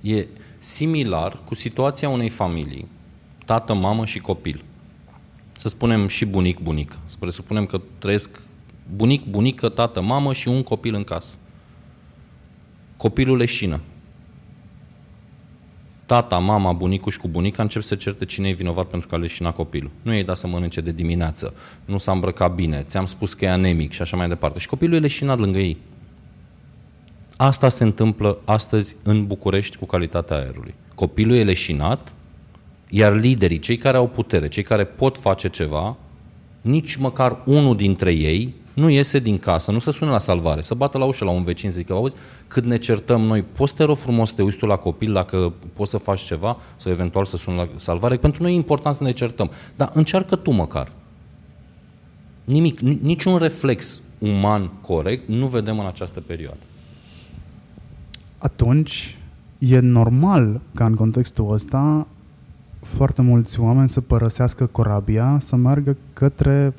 e 0.00 0.26
similar 0.58 1.38
cu 1.44 1.54
situația 1.54 2.08
unei 2.08 2.28
familii, 2.28 2.88
tată, 3.44 3.74
mamă 3.74 4.04
și 4.04 4.18
copil. 4.18 4.64
Să 5.59 5.68
spunem 5.68 6.09
și 6.09 6.24
bunic, 6.24 6.59
bunic. 6.59 6.98
Să 7.06 7.16
presupunem 7.18 7.66
că 7.66 7.80
trăiesc 7.98 8.40
bunic, 8.97 9.24
bunică, 9.24 9.68
tată, 9.68 10.01
mamă 10.01 10.32
și 10.32 10.48
un 10.48 10.62
copil 10.62 10.94
în 10.94 11.05
casă. 11.05 11.36
Copilul 12.97 13.36
leșină. 13.36 13.80
Tata, 16.06 16.39
mama, 16.39 16.72
bunicul 16.72 17.12
și 17.12 17.18
cu 17.18 17.28
bunica 17.28 17.62
încep 17.62 17.82
să 17.82 17.94
certe 17.94 18.24
cine 18.24 18.48
e 18.48 18.52
vinovat 18.52 18.86
pentru 18.86 19.09
că 19.09 19.14
a 19.14 19.18
leșinat 19.18 19.55
copilul. 19.55 19.90
Nu 20.02 20.12
i-ai 20.12 20.24
dat 20.24 20.36
să 20.36 20.47
mănânce 20.47 20.80
de 20.80 20.90
dimineață, 20.90 21.55
nu 21.85 21.98
s-a 21.98 22.12
îmbrăcat 22.12 22.55
bine, 22.55 22.82
ți-am 22.82 23.06
spus 23.06 23.35
că 23.35 23.44
e 23.44 23.51
anemic 23.51 23.93
și 23.93 24.02
așa 24.02 24.16
mai 24.16 24.28
departe. 24.28 24.59
Și 24.59 24.66
copilul 24.66 24.97
e 24.97 25.01
leșinat 25.01 25.39
lângă 25.39 25.59
ei. 25.59 25.76
Asta 27.36 27.68
se 27.68 27.85
întâmplă 27.85 28.39
astăzi 28.44 28.97
în 29.02 29.26
București 29.26 29.76
cu 29.76 29.86
calitatea 29.86 30.36
aerului. 30.36 30.74
Copilul 30.94 31.35
e 31.35 31.44
leșinat, 31.44 32.12
iar 32.90 33.16
liderii, 33.16 33.59
cei 33.59 33.77
care 33.77 33.97
au 33.97 34.09
putere, 34.09 34.48
cei 34.48 34.62
care 34.62 34.85
pot 34.85 35.16
face 35.19 35.48
ceva, 35.48 35.97
nici 36.60 36.97
măcar 36.97 37.43
unul 37.44 37.77
dintre 37.77 38.12
ei 38.12 38.55
nu 38.78 38.89
iese 38.89 39.19
din 39.19 39.39
casă, 39.39 39.73
nu 39.73 39.78
se 39.78 39.90
sune 39.90 40.10
la 40.10 40.19
salvare, 40.19 40.60
să 40.60 40.74
bată 40.74 40.98
la 40.98 41.05
ușă 41.05 41.24
la 41.24 41.31
un 41.31 41.43
vecin, 41.43 41.70
zic, 41.70 41.90
auzi, 41.90 42.15
cât 42.47 42.65
ne 42.65 42.78
certăm 42.78 43.20
noi, 43.20 43.43
poți 43.43 43.74
te 43.74 43.85
rog 43.85 43.97
frumos 43.97 44.28
să 44.28 44.35
te 44.35 44.43
uiți 44.43 44.56
tu 44.56 44.66
la 44.66 44.77
copil 44.77 45.12
dacă 45.12 45.52
poți 45.73 45.90
să 45.90 45.98
faci 45.98 46.20
ceva 46.20 46.56
sau 46.77 46.93
eventual 46.93 47.24
să 47.24 47.36
suni 47.36 47.56
la 47.56 47.69
salvare? 47.77 48.16
Pentru 48.16 48.43
noi 48.43 48.52
e 48.52 48.55
important 48.55 48.94
să 48.94 49.05
ne 49.05 49.12
certăm, 49.12 49.51
dar 49.77 49.90
încearcă 49.94 50.36
tu 50.36 50.51
măcar. 50.51 50.93
Nimic, 52.44 52.81
niciun 52.81 53.36
reflex 53.36 54.01
uman 54.19 54.70
corect 54.81 55.28
nu 55.28 55.47
vedem 55.47 55.78
în 55.78 55.86
această 55.86 56.20
perioadă. 56.20 56.60
Atunci, 58.39 59.16
e 59.59 59.78
normal 59.78 60.60
ca 60.74 60.85
în 60.85 60.94
contextul 60.94 61.52
ăsta 61.52 62.06
foarte 62.80 63.22
mulți 63.22 63.60
oameni 63.60 63.88
să 63.88 64.00
părăsească 64.00 64.66
corabia, 64.66 65.36
să 65.40 65.56
meargă 65.56 65.96
către 66.12 66.74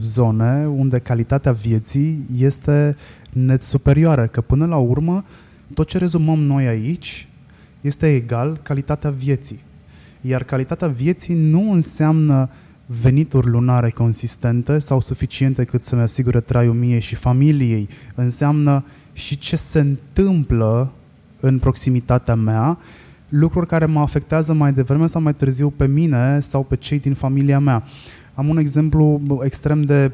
zone 0.00 0.66
unde 0.66 0.98
calitatea 0.98 1.52
vieții 1.52 2.24
este 2.36 2.96
net 3.32 3.62
superioară, 3.62 4.26
că 4.26 4.40
până 4.40 4.66
la 4.66 4.76
urmă 4.76 5.24
tot 5.74 5.86
ce 5.86 5.98
rezumăm 5.98 6.38
noi 6.38 6.66
aici 6.66 7.28
este 7.80 8.14
egal 8.14 8.60
calitatea 8.62 9.10
vieții. 9.10 9.60
Iar 10.20 10.42
calitatea 10.42 10.88
vieții 10.88 11.34
nu 11.34 11.72
înseamnă 11.72 12.48
venituri 12.86 13.46
lunare 13.46 13.90
consistente 13.90 14.78
sau 14.78 15.00
suficiente 15.00 15.64
cât 15.64 15.82
să-mi 15.82 16.02
asigure 16.02 16.40
traiul 16.40 16.74
mie 16.74 16.98
și 16.98 17.14
familiei. 17.14 17.88
Înseamnă 18.14 18.84
și 19.12 19.38
ce 19.38 19.56
se 19.56 19.80
întâmplă 19.80 20.92
în 21.40 21.58
proximitatea 21.58 22.34
mea, 22.34 22.78
lucruri 23.38 23.66
care 23.66 23.86
mă 23.86 24.00
afectează 24.00 24.52
mai 24.52 24.72
devreme 24.72 25.06
sau 25.06 25.20
mai 25.20 25.34
târziu 25.34 25.70
pe 25.70 25.86
mine 25.86 26.40
sau 26.40 26.62
pe 26.62 26.76
cei 26.76 26.98
din 26.98 27.14
familia 27.14 27.58
mea. 27.58 27.82
Am 28.34 28.48
un 28.48 28.56
exemplu 28.56 29.20
extrem 29.42 29.82
de 29.82 30.12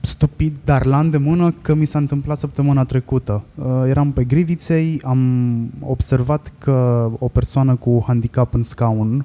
stupid, 0.00 0.54
dar 0.64 0.84
la 0.84 0.98
îndemână 0.98 1.54
că 1.62 1.74
mi 1.74 1.84
s-a 1.84 1.98
întâmplat 1.98 2.38
săptămâna 2.38 2.84
trecută. 2.84 3.42
Uh, 3.54 3.64
eram 3.86 4.12
pe 4.12 4.24
Griviței, 4.24 5.00
am 5.04 5.70
observat 5.80 6.52
că 6.58 7.10
o 7.18 7.28
persoană 7.28 7.74
cu 7.74 8.04
handicap 8.06 8.54
în 8.54 8.62
scaun 8.62 9.24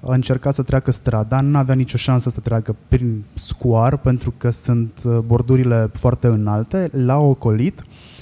a 0.00 0.14
încercat 0.14 0.54
să 0.54 0.62
treacă 0.62 0.90
strada, 0.90 1.40
nu 1.40 1.58
avea 1.58 1.74
nicio 1.74 1.96
șansă 1.96 2.30
să 2.30 2.40
treacă 2.40 2.76
prin 2.88 3.24
scoar 3.34 3.96
pentru 3.96 4.34
că 4.36 4.50
sunt 4.50 5.02
uh, 5.04 5.18
bordurile 5.26 5.90
foarte 5.92 6.26
înalte, 6.26 6.90
l-a 6.92 7.18
ocolit 7.18 7.80
Uh, 7.80 8.15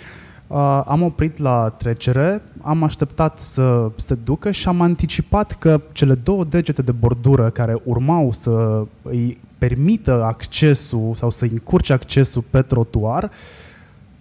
am 0.86 1.02
oprit 1.02 1.38
la 1.38 1.74
trecere, 1.78 2.42
am 2.62 2.82
așteptat 2.82 3.40
să 3.40 3.90
se 3.96 4.14
ducă 4.14 4.50
și 4.50 4.68
am 4.68 4.80
anticipat 4.80 5.52
că 5.52 5.80
cele 5.92 6.14
două 6.14 6.44
degete 6.44 6.82
de 6.82 6.92
bordură 6.92 7.50
care 7.50 7.80
urmau 7.84 8.32
să 8.32 8.84
îi 9.02 9.40
permită 9.58 10.24
accesul 10.24 11.14
sau 11.14 11.30
să 11.30 11.44
încurce 11.44 11.92
accesul 11.92 12.44
pe 12.50 12.62
trotuar 12.62 13.30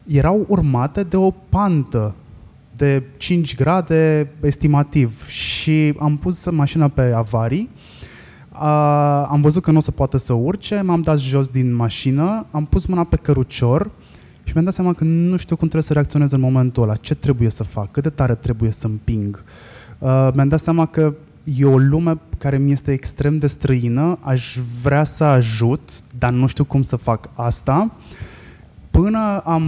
erau 0.07 0.45
urmate 0.47 1.03
de 1.03 1.17
o 1.17 1.31
pantă 1.31 2.13
de 2.75 3.03
5 3.17 3.55
grade 3.55 4.31
estimativ 4.41 5.27
și 5.27 5.93
am 5.99 6.17
pus 6.17 6.49
mașina 6.49 6.87
pe 6.87 7.01
avarii. 7.15 7.69
Uh, 8.53 8.59
am 9.27 9.41
văzut 9.41 9.63
că 9.63 9.71
nu 9.71 9.77
o 9.77 9.81
să 9.81 9.91
poată 9.91 10.17
să 10.17 10.33
urce, 10.33 10.81
m-am 10.81 11.01
dat 11.01 11.19
jos 11.19 11.47
din 11.47 11.73
mașină, 11.73 12.45
am 12.51 12.65
pus 12.65 12.85
mâna 12.85 13.03
pe 13.03 13.15
cărucior 13.15 13.89
și 14.43 14.51
mi-am 14.53 14.65
dat 14.65 14.73
seama 14.73 14.93
că 14.93 15.03
nu 15.03 15.37
știu 15.37 15.55
cum 15.55 15.67
trebuie 15.67 15.87
să 15.87 15.93
reacționez 15.93 16.31
în 16.31 16.39
momentul 16.39 16.83
ăla, 16.83 16.95
ce 16.95 17.15
trebuie 17.15 17.49
să 17.49 17.63
fac, 17.63 17.91
cât 17.91 18.03
de 18.03 18.09
tare 18.09 18.35
trebuie 18.35 18.71
să 18.71 18.87
împing. 18.87 19.43
Uh, 19.99 20.29
mi-am 20.33 20.47
dat 20.47 20.59
seama 20.59 20.85
că 20.85 21.13
e 21.43 21.65
o 21.65 21.77
lume 21.77 22.19
care 22.37 22.57
mi 22.57 22.71
este 22.71 22.91
extrem 22.91 23.37
de 23.37 23.47
străină, 23.47 24.17
aș 24.21 24.57
vrea 24.81 25.03
să 25.03 25.23
ajut, 25.23 25.89
dar 26.17 26.31
nu 26.31 26.47
știu 26.47 26.63
cum 26.63 26.81
să 26.81 26.95
fac 26.95 27.29
asta. 27.33 27.91
Până 28.91 29.41
am 29.45 29.63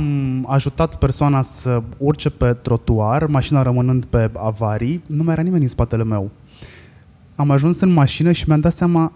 ajutat 0.49 0.95
persoana 0.95 1.41
să 1.41 1.81
urce 1.97 2.30
pe 2.30 2.53
trotuar, 2.53 3.26
mașina 3.26 3.61
rămânând 3.61 4.06
pe 4.06 4.31
avarii, 4.38 5.02
nu 5.07 5.23
mai 5.23 5.34
era 5.34 5.41
nimeni 5.41 5.64
în 5.64 5.69
spatele 5.69 6.03
meu. 6.03 6.30
Am 7.35 7.52
ajuns 7.52 7.80
în 7.80 7.89
mașină 7.89 8.31
și 8.31 8.43
mi-am 8.47 8.60
dat 8.60 8.73
seama 8.73 9.11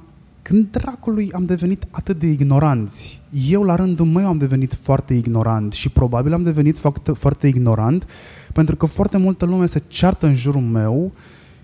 când 0.49 0.67
dracului 0.71 1.31
am 1.33 1.45
devenit 1.45 1.83
atât 1.91 2.19
de 2.19 2.27
ignoranți? 2.27 3.21
Eu, 3.49 3.63
la 3.63 3.75
rândul 3.75 4.05
meu, 4.05 4.27
am 4.27 4.37
devenit 4.37 4.73
foarte 4.73 5.13
ignorant 5.13 5.73
și 5.73 5.89
probabil 5.89 6.33
am 6.33 6.43
devenit 6.43 6.77
foarte, 6.77 7.11
foarte 7.11 7.47
ignorant 7.47 8.07
pentru 8.53 8.75
că 8.75 8.85
foarte 8.85 9.17
multă 9.17 9.45
lume 9.45 9.65
se 9.65 9.81
ceartă 9.87 10.25
în 10.25 10.35
jurul 10.35 10.61
meu 10.61 11.11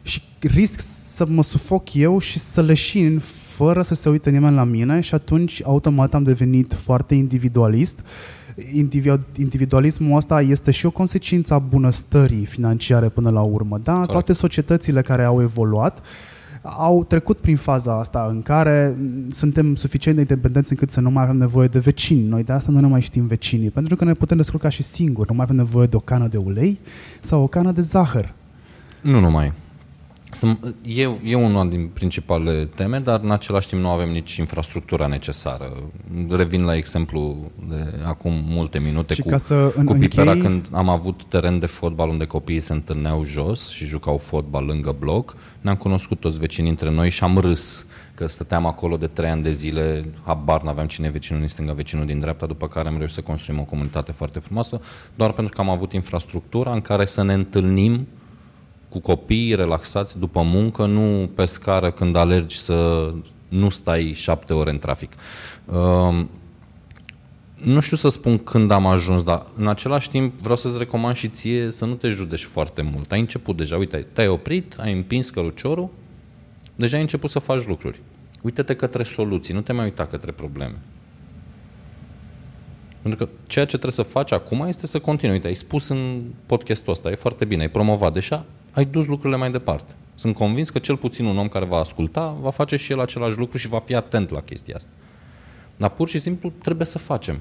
și 0.01 0.21
risc 0.39 0.79
să 1.13 1.25
mă 1.29 1.43
sufoc 1.43 1.93
eu 1.93 2.19
și 2.19 2.39
să 2.39 2.61
leșin 2.61 3.19
fără 3.55 3.81
să 3.81 3.95
se 3.95 4.09
uite 4.09 4.29
nimeni 4.29 4.55
la 4.55 4.63
mine 4.63 4.99
și 4.99 5.13
atunci 5.13 5.61
automat 5.63 6.13
am 6.13 6.23
devenit 6.23 6.73
foarte 6.73 7.15
individualist. 7.15 8.05
Individualismul 9.35 10.17
ăsta 10.17 10.41
este 10.41 10.71
și 10.71 10.85
o 10.85 10.91
consecință 10.91 11.53
a 11.53 11.59
bunăstării 11.59 12.45
financiare 12.45 13.09
până 13.09 13.29
la 13.29 13.41
urmă. 13.41 13.79
Da? 13.83 14.05
Toate 14.05 14.33
societățile 14.33 15.01
care 15.01 15.23
au 15.23 15.41
evoluat 15.41 16.01
au 16.65 17.03
trecut 17.03 17.37
prin 17.37 17.57
faza 17.57 17.99
asta 17.99 18.27
în 18.29 18.41
care 18.41 18.95
suntem 19.29 19.75
suficient 19.75 20.15
de 20.17 20.21
independenți 20.21 20.71
încât 20.71 20.89
să 20.89 21.01
nu 21.01 21.09
mai 21.09 21.23
avem 21.23 21.37
nevoie 21.37 21.67
de 21.67 21.79
vecini. 21.79 22.27
Noi 22.27 22.43
de 22.43 22.51
asta 22.51 22.71
nu 22.71 22.79
ne 22.79 22.87
mai 22.87 23.01
știm 23.01 23.27
vecinii, 23.27 23.69
pentru 23.69 23.95
că 23.95 24.05
ne 24.05 24.13
putem 24.13 24.37
descurca 24.37 24.69
și 24.69 24.83
singuri. 24.83 25.29
Nu 25.29 25.35
mai 25.35 25.43
avem 25.43 25.57
nevoie 25.57 25.87
de 25.87 25.95
o 25.95 25.99
cană 25.99 26.27
de 26.27 26.37
ulei 26.37 26.79
sau 27.19 27.43
o 27.43 27.47
cană 27.47 27.71
de 27.71 27.81
zahăr. 27.81 28.33
Nu 29.01 29.19
numai. 29.19 29.53
Sunt, 30.35 30.75
e, 30.81 31.09
e 31.23 31.35
una 31.35 31.65
din 31.65 31.87
principalele 31.93 32.65
teme, 32.65 32.99
dar 32.99 33.19
în 33.23 33.31
același 33.31 33.67
timp 33.67 33.81
nu 33.81 33.89
avem 33.89 34.09
nici 34.09 34.35
infrastructura 34.35 35.07
necesară. 35.07 35.71
Revin 36.29 36.63
la 36.63 36.75
exemplu 36.75 37.51
de 37.69 38.01
acum 38.05 38.43
multe 38.47 38.79
minute 38.79 39.13
Și 39.13 39.21
cu, 39.21 39.29
ca 39.29 39.37
să 39.37 39.73
în- 39.75 39.85
cu 39.85 39.93
Pipera 39.93 40.31
închei- 40.31 40.41
când 40.41 40.67
am 40.71 40.89
avut 40.89 41.23
teren 41.23 41.59
de 41.59 41.65
fotbal 41.65 42.09
unde 42.09 42.25
copiii 42.25 42.59
se 42.59 42.73
întâlneau 42.73 43.23
jos 43.25 43.69
și 43.69 43.85
jucau 43.85 44.17
fotbal 44.17 44.65
lângă 44.65 44.95
bloc. 44.99 45.35
Ne-am 45.61 45.75
cunoscut 45.75 46.19
toți 46.19 46.39
vecinii 46.39 46.69
între 46.69 46.91
noi 46.91 47.09
și 47.09 47.23
am 47.23 47.37
râs 47.37 47.85
că 48.15 48.27
stăteam 48.27 48.65
acolo 48.65 48.97
de 48.97 49.07
trei 49.07 49.29
ani 49.29 49.43
de 49.43 49.51
zile, 49.51 50.05
habar 50.25 50.61
n-aveam 50.63 50.87
cine 50.87 51.07
e 51.07 51.09
vecinul 51.09 51.39
din 51.39 51.49
stânga, 51.49 51.73
vecinul 51.73 52.05
din 52.05 52.19
dreapta, 52.19 52.45
după 52.45 52.67
care 52.67 52.87
am 52.87 52.95
reușit 52.97 53.15
să 53.15 53.21
construim 53.21 53.59
o 53.59 53.63
comunitate 53.63 54.11
foarte 54.11 54.39
frumoasă, 54.39 54.81
doar 55.15 55.31
pentru 55.31 55.53
că 55.55 55.61
am 55.61 55.69
avut 55.69 55.93
infrastructura 55.93 56.71
în 56.71 56.81
care 56.81 57.05
să 57.05 57.23
ne 57.23 57.33
întâlnim 57.33 58.07
cu 58.89 58.99
copii 58.99 59.55
relaxați 59.55 60.19
după 60.19 60.41
muncă, 60.41 60.85
nu 60.85 61.29
pe 61.35 61.45
scară 61.45 61.91
când 61.91 62.15
alergi 62.15 62.57
să 62.57 63.11
nu 63.47 63.69
stai 63.69 64.11
șapte 64.13 64.53
ore 64.53 64.69
în 64.69 64.77
trafic. 64.77 65.13
Um, 65.65 66.29
nu 67.63 67.79
știu 67.79 67.97
să 67.97 68.09
spun 68.09 68.37
când 68.37 68.71
am 68.71 68.85
ajuns, 68.85 69.23
dar 69.23 69.45
în 69.55 69.67
același 69.67 70.09
timp 70.09 70.39
vreau 70.39 70.55
să-ți 70.55 70.77
recomand 70.77 71.15
și 71.15 71.27
ție 71.27 71.69
să 71.69 71.85
nu 71.85 71.93
te 71.93 72.07
judești 72.07 72.47
foarte 72.47 72.81
mult. 72.81 73.11
Ai 73.11 73.19
început 73.19 73.57
deja, 73.57 73.77
uite, 73.77 74.07
te-ai 74.13 74.27
oprit, 74.27 74.75
ai 74.77 74.93
împins 74.93 75.29
căruciorul, 75.29 75.89
deja 76.75 76.95
ai 76.95 77.01
început 77.01 77.29
să 77.29 77.39
faci 77.39 77.65
lucruri. 77.65 78.01
Uite-te 78.41 78.75
către 78.75 79.03
soluții, 79.03 79.53
nu 79.53 79.61
te 79.61 79.73
mai 79.73 79.85
uita 79.85 80.05
către 80.05 80.31
probleme. 80.31 80.75
Pentru 83.01 83.25
că 83.25 83.31
ceea 83.47 83.65
ce 83.65 83.77
trebuie 83.77 83.91
să 83.91 84.01
faci 84.01 84.31
acum 84.31 84.61
este 84.61 84.87
să 84.87 84.99
continui. 84.99 85.35
Uite, 85.35 85.47
ai 85.47 85.55
spus 85.55 85.87
în 85.87 86.23
podcastul 86.45 86.91
ăsta, 86.91 87.09
e 87.09 87.15
foarte 87.15 87.45
bine, 87.45 87.61
ai 87.61 87.69
promovat 87.69 88.13
deja, 88.13 88.45
ai 88.75 88.85
dus 88.85 89.05
lucrurile 89.05 89.37
mai 89.37 89.51
departe. 89.51 89.93
Sunt 90.15 90.35
convins 90.35 90.69
că 90.69 90.79
cel 90.79 90.97
puțin 90.97 91.25
un 91.25 91.37
om 91.37 91.47
care 91.47 91.65
va 91.65 91.77
asculta 91.77 92.35
va 92.41 92.49
face 92.49 92.75
și 92.75 92.91
el 92.91 92.99
același 92.99 93.37
lucru 93.37 93.57
și 93.57 93.67
va 93.67 93.79
fi 93.79 93.95
atent 93.95 94.29
la 94.29 94.41
chestia 94.41 94.75
asta. 94.75 94.89
Dar 95.77 95.89
pur 95.89 96.07
și 96.07 96.19
simplu 96.19 96.51
trebuie 96.61 96.85
să 96.85 96.97
facem. 96.97 97.39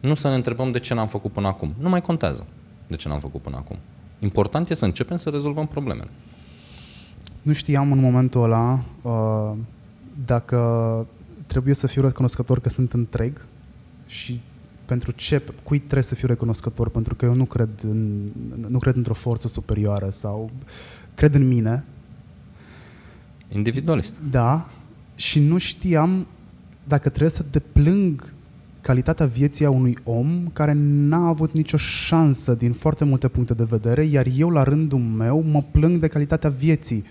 Nu 0.00 0.14
să 0.14 0.28
ne 0.28 0.34
întrebăm 0.34 0.70
de 0.70 0.78
ce 0.78 0.94
n-am 0.94 1.06
făcut 1.06 1.32
până 1.32 1.46
acum. 1.46 1.74
Nu 1.78 1.88
mai 1.88 2.00
contează 2.00 2.46
de 2.86 2.96
ce 2.96 3.08
n-am 3.08 3.18
făcut 3.18 3.42
până 3.42 3.56
acum. 3.56 3.76
Important 4.18 4.70
e 4.70 4.74
să 4.74 4.84
începem 4.84 5.16
să 5.16 5.30
rezolvăm 5.30 5.66
problemele. 5.66 6.10
Nu 7.42 7.52
știam 7.52 7.92
în 7.92 7.98
momentul 7.98 8.42
ăla 8.42 8.82
uh, 9.02 9.52
dacă 10.26 11.06
trebuie 11.46 11.74
să 11.74 11.86
fiu 11.86 12.02
recunoscător 12.02 12.60
că 12.60 12.68
sunt 12.68 12.92
întreg 12.92 13.44
și 14.06 14.40
pentru 14.84 15.10
ce, 15.10 15.42
cui 15.62 15.78
trebuie 15.78 16.02
să 16.02 16.14
fiu 16.14 16.28
recunoscător, 16.28 16.88
pentru 16.88 17.14
că 17.14 17.24
eu 17.24 17.34
nu 17.34 17.44
cred, 17.44 17.68
în, 17.82 18.30
nu 18.68 18.78
cred 18.78 18.96
într-o 18.96 19.14
forță 19.14 19.48
superioară 19.48 20.10
sau 20.10 20.50
cred 21.14 21.34
în 21.34 21.48
mine, 21.48 21.84
Individualist. 23.48 24.16
da, 24.30 24.68
și 25.14 25.40
nu 25.40 25.58
știam 25.58 26.26
dacă 26.84 27.08
trebuie 27.08 27.30
să 27.30 27.44
deplâng 27.50 28.32
calitatea 28.80 29.26
vieții 29.26 29.64
a 29.64 29.70
unui 29.70 29.96
om 30.04 30.48
care 30.52 30.72
n-a 30.76 31.26
avut 31.26 31.52
nicio 31.52 31.76
șansă 31.76 32.54
din 32.54 32.72
foarte 32.72 33.04
multe 33.04 33.28
puncte 33.28 33.54
de 33.54 33.64
vedere, 33.64 34.02
iar 34.02 34.26
eu 34.36 34.50
la 34.50 34.62
rândul 34.62 34.98
meu 34.98 35.42
mă 35.42 35.62
plâng 35.70 35.96
de 35.96 36.08
calitatea 36.08 36.50
vieții. 36.50 37.04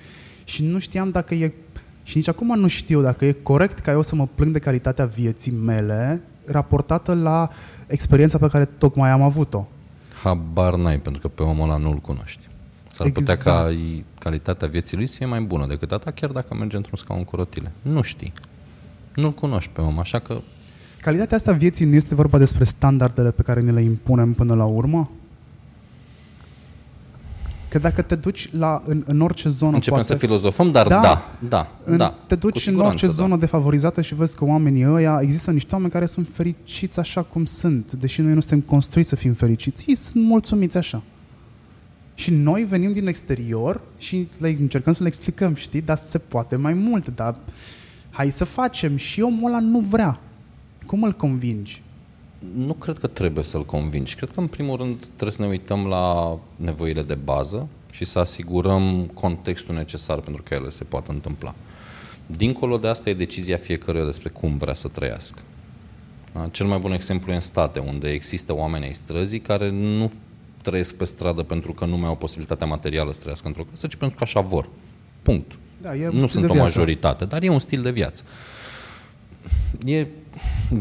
Și 0.44 0.64
nu 0.64 0.80
știam 0.80 1.10
dacă 1.10 1.34
e 1.34 1.54
și 2.04 2.18
nici 2.18 2.28
acum 2.28 2.60
nu 2.60 2.68
știu 2.68 3.02
dacă 3.02 3.26
e 3.26 3.32
corect 3.32 3.80
ca 3.80 3.92
eu 3.92 4.02
să 4.02 4.16
mă 4.16 4.28
plâng 4.36 4.52
de 4.52 4.60
calitatea 4.60 5.06
vieții 5.06 5.52
mele 5.52 6.22
raportată 6.46 7.14
la 7.14 7.50
experiența 7.88 8.38
pe 8.38 8.48
care 8.48 8.66
tocmai 8.66 9.10
am 9.10 9.22
avut-o. 9.22 9.68
Habar 10.24 10.76
n-ai, 10.76 11.00
pentru 11.00 11.22
că 11.22 11.28
pe 11.28 11.44
omul 11.44 11.70
ăla 11.70 11.78
nu-l 11.78 11.96
cunoști. 11.98 12.48
S-ar 12.94 13.10
putea 13.10 13.34
Exact. 13.34 13.64
ca 13.66 13.72
i- 13.72 14.06
calitatea 14.20 14.68
vieții 14.68 14.98
lui 14.98 15.06
să 15.06 15.16
fie 15.18 15.26
mai 15.26 15.42
bună 15.42 15.66
decât 15.68 15.92
a 15.92 15.98
ta, 15.98 16.12
chiar 16.12 16.30
dacă 16.30 16.54
merge 16.56 16.76
într-un 16.78 16.98
scaun 16.98 17.24
cu 17.24 17.36
rotile. 17.36 17.72
Nu 17.82 18.02
știi. 18.02 18.34
Nu-l 19.16 19.32
cunoști 19.32 19.72
pe 19.74 19.82
om, 19.82 20.00
așa 20.00 20.20
că 20.20 20.42
Calitatea 21.02 21.38
asta 21.38 21.52
vieții 21.52 21.86
nu 21.86 21.96
este 21.96 22.16
vorba 22.16 22.38
despre 22.38 22.64
standardele 22.64 23.32
pe 23.32 23.42
care 23.42 23.62
ne 23.62 23.72
le 23.72 23.82
impunem 23.82 24.34
până 24.34 24.54
la 24.56 24.66
urmă? 24.66 25.10
Că 27.72 27.80
dacă 27.80 28.02
te 28.02 28.16
duci 28.16 28.50
la, 28.54 28.82
în, 28.86 29.04
în 29.06 29.22
orice 29.22 29.50
zonă 29.50 29.74
începem 29.74 30.00
poate, 30.00 30.14
să 30.14 30.20
filozofăm, 30.20 30.72
dar 30.72 30.88
Da. 30.88 31.02
da, 31.02 31.32
da, 31.40 31.48
da. 31.50 31.68
în, 31.84 31.98
da 31.98 32.16
te 32.28 32.36
cu 32.36 32.40
duci 32.40 32.56
în 32.56 32.62
siguranță, 32.62 32.92
orice 32.92 33.06
da. 33.06 33.12
zonă 33.12 33.38
defavorizată 33.38 34.02
și 34.02 34.16
vezi 34.16 34.36
că 34.36 34.46
oamenii 34.46 34.88
ăia, 34.88 35.20
există 35.22 35.52
niște 35.52 35.74
oameni 35.74 35.92
care 35.92 36.06
sunt 36.06 36.28
fericiți 36.34 37.00
așa 37.00 37.22
cum 37.22 37.46
sunt, 37.46 37.94
deși 37.94 38.22
noi 38.22 38.34
nu 38.34 38.40
suntem 38.40 38.60
construiți 38.60 39.10
să 39.10 39.16
fim 39.16 39.34
fericiți, 39.34 39.86
ei 39.88 39.96
sunt 39.96 40.24
mulțumiți 40.24 40.78
așa. 40.78 41.02
Și 42.14 42.32
noi 42.32 42.64
venim 42.64 42.92
din 42.92 43.08
exterior 43.08 43.82
și 43.98 44.28
le 44.40 44.56
încercăm 44.60 44.94
să 44.94 45.02
le 45.02 45.08
explicăm, 45.08 45.54
știi, 45.54 45.82
dar 45.82 45.98
se 45.98 46.18
poate 46.18 46.56
mai 46.56 46.74
mult, 46.74 47.16
dar 47.16 47.36
hai 48.10 48.30
să 48.30 48.44
facem 48.44 48.96
și 48.96 49.22
omul 49.22 49.50
ăla 49.50 49.60
nu 49.60 49.80
vrea. 49.80 50.20
Cum 50.86 51.04
îl 51.04 51.12
convingi? 51.12 51.82
Nu 52.56 52.74
cred 52.74 52.98
că 52.98 53.08
trebuie 53.08 53.44
să-l 53.44 53.66
convingi. 53.66 54.16
Cred 54.16 54.32
că, 54.32 54.40
în 54.40 54.48
primul 54.48 54.78
rând, 54.78 54.98
trebuie 55.06 55.32
să 55.32 55.42
ne 55.42 55.48
uităm 55.48 55.86
la 55.86 56.38
nevoile 56.56 57.02
de 57.02 57.14
bază 57.14 57.68
și 57.92 58.06
să 58.06 58.20
asigurăm 58.20 59.12
contextul 59.14 59.76
necesar 59.76 60.20
pentru 60.20 60.44
că 60.44 60.54
ele 60.54 60.70
se 60.70 60.84
poată 60.84 61.12
întâmpla. 61.12 61.56
Dincolo 62.26 62.78
de 62.78 62.88
asta 62.88 63.10
e 63.10 63.14
decizia 63.14 63.58
fiecăruia 63.58 64.06
despre 64.06 64.30
cum 64.30 64.58
vrea 64.58 64.74
să 64.74 64.88
trăiască. 64.88 65.42
Da? 66.34 66.48
Cel 66.52 66.66
mai 66.66 66.78
bun 66.78 66.92
exemplu 66.92 67.32
e 67.32 67.36
în 67.36 67.42
state, 67.42 67.80
unde 67.80 68.10
există 68.10 68.54
oameni 68.54 68.86
ai 68.86 68.94
străzii 68.94 69.40
care 69.40 69.70
nu 69.70 70.12
trăiesc 70.62 70.96
pe 70.98 71.06
stradă 71.06 71.44
pentru 71.44 71.74
că 71.74 71.86
nu 71.86 71.98
mai 71.98 72.08
au 72.08 72.16
posibilitatea 72.16 72.68
materială 72.68 73.14
să 73.14 73.20
trăiască 73.20 73.48
într-o 73.48 73.64
casă, 73.64 73.88
ci 73.88 73.96
pentru 73.96 74.18
că 74.18 74.24
așa 74.24 74.42
vor. 74.42 74.70
Punct. 75.22 75.52
Da, 75.82 75.96
e 75.96 76.08
un 76.08 76.16
nu 76.16 76.28
stil 76.28 76.30
sunt 76.30 76.44
de 76.44 76.50
o 76.50 76.54
viață. 76.54 76.68
majoritate, 76.68 77.26
dar 77.26 77.44
e 77.44 77.50
un 77.50 77.60
stil 77.60 77.82
de 77.82 77.92
viață. 77.92 78.24
E 79.86 80.08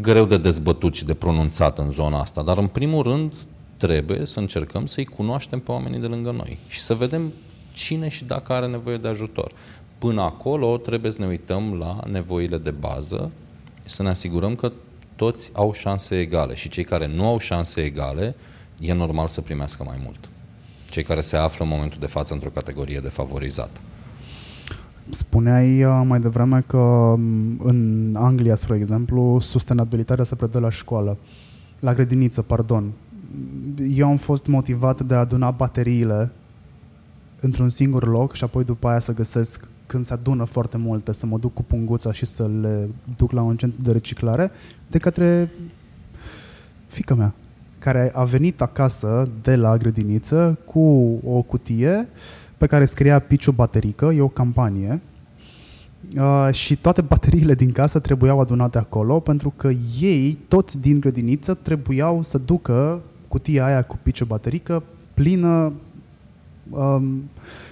greu 0.01 0.25
de 0.25 0.37
dezbătut 0.37 0.95
și 0.95 1.05
de 1.05 1.15
pronunțat 1.15 1.79
în 1.79 1.91
zona 1.91 2.21
asta, 2.21 2.43
dar 2.43 2.59
în 2.59 2.67
primul 2.67 3.03
rând 3.03 3.35
trebuie 3.77 4.27
să 4.27 4.39
încercăm 4.39 4.87
să-i 4.87 5.05
cunoaștem 5.05 5.61
pe 5.61 5.71
oamenii 5.71 6.01
de 6.01 6.07
lângă 6.07 6.31
noi 6.31 6.59
și 6.69 6.81
să 6.81 6.95
vedem 6.95 7.33
cine 7.73 8.09
și 8.09 8.25
dacă 8.25 8.53
are 8.53 8.67
nevoie 8.67 8.97
de 8.97 9.09
ajutor. 9.09 9.53
Până 9.99 10.23
acolo 10.23 10.77
trebuie 10.77 11.11
să 11.11 11.21
ne 11.21 11.27
uităm 11.27 11.75
la 11.75 12.01
nevoile 12.11 12.59
de 12.59 12.71
bază 12.71 13.31
și 13.85 13.95
să 13.95 14.03
ne 14.03 14.09
asigurăm 14.09 14.55
că 14.55 14.73
toți 15.17 15.51
au 15.55 15.73
șanse 15.73 16.19
egale 16.19 16.55
și 16.55 16.69
cei 16.69 16.85
care 16.85 17.07
nu 17.07 17.27
au 17.27 17.39
șanse 17.39 17.81
egale 17.81 18.35
e 18.79 18.93
normal 18.93 19.29
să 19.29 19.41
primească 19.41 19.85
mai 19.85 20.01
mult. 20.05 20.29
Cei 20.91 21.03
care 21.03 21.21
se 21.21 21.37
află 21.37 21.65
în 21.65 21.71
momentul 21.71 21.99
de 22.01 22.07
față 22.07 22.35
într-o 22.35 22.49
categorie 22.49 23.01
defavorizată. 23.01 23.81
Spuneai 25.11 25.85
uh, 25.85 26.03
mai 26.05 26.21
devreme 26.21 26.65
că 26.67 26.77
um, 26.77 27.61
în 27.63 28.15
Anglia, 28.19 28.55
spre 28.55 28.77
exemplu, 28.77 29.39
sustenabilitatea 29.41 30.25
se 30.25 30.35
predă 30.35 30.59
la 30.59 30.71
școală, 30.71 31.17
la 31.81 31.95
grădiniță, 31.95 32.43
pardon. 32.43 32.93
Eu 33.89 34.09
am 34.09 34.17
fost 34.17 34.47
motivat 34.47 35.01
de 35.01 35.15
a 35.15 35.19
aduna 35.19 35.51
bateriile 35.51 36.33
într-un 37.41 37.69
singur 37.69 38.09
loc 38.09 38.35
și 38.35 38.45
apoi 38.45 38.65
după 38.65 38.89
aia 38.89 38.99
să 38.99 39.15
găsesc 39.15 39.69
când 39.87 40.05
se 40.05 40.13
adună 40.13 40.45
foarte 40.45 40.77
multe, 40.77 41.13
să 41.13 41.27
mă 41.27 41.39
duc 41.39 41.53
cu 41.53 41.63
punguța 41.63 42.13
și 42.13 42.25
să 42.27 42.51
le 42.61 42.89
duc 43.17 43.33
la 43.33 43.43
un 43.43 43.57
centru 43.57 43.83
de 43.83 43.93
reciclare 43.93 44.51
de 44.91 44.99
către 44.99 45.51
fica 46.87 47.15
mea, 47.15 47.35
care 47.79 48.13
a 48.15 48.25
venit 48.25 48.61
acasă 48.61 49.29
de 49.43 49.57
la 49.57 49.77
grădiniță 49.77 50.59
cu 50.67 50.81
o 51.25 51.43
cutie 51.43 52.09
pe 52.61 52.67
care 52.67 52.85
scria 52.85 53.19
Piciu 53.19 53.53
Baterică, 53.53 54.07
e 54.07 54.21
o 54.21 54.29
campanie, 54.29 55.01
uh, 56.17 56.49
și 56.53 56.77
toate 56.77 57.01
bateriile 57.01 57.55
din 57.55 57.73
casă 57.73 57.99
trebuiau 57.99 58.41
adunate 58.41 58.79
acolo 58.79 59.21
pentru 59.21 59.53
că 59.57 59.71
ei, 60.01 60.39
toți 60.49 60.81
din 60.81 61.01
grădiniță, 61.01 61.55
trebuiau 61.55 62.23
să 62.23 62.39
ducă 62.39 63.01
cutia 63.29 63.65
aia 63.65 63.83
cu 63.83 63.99
Piciu 64.03 64.25
Baterică 64.25 64.83
plină 65.15 65.73
um, 66.71 67.23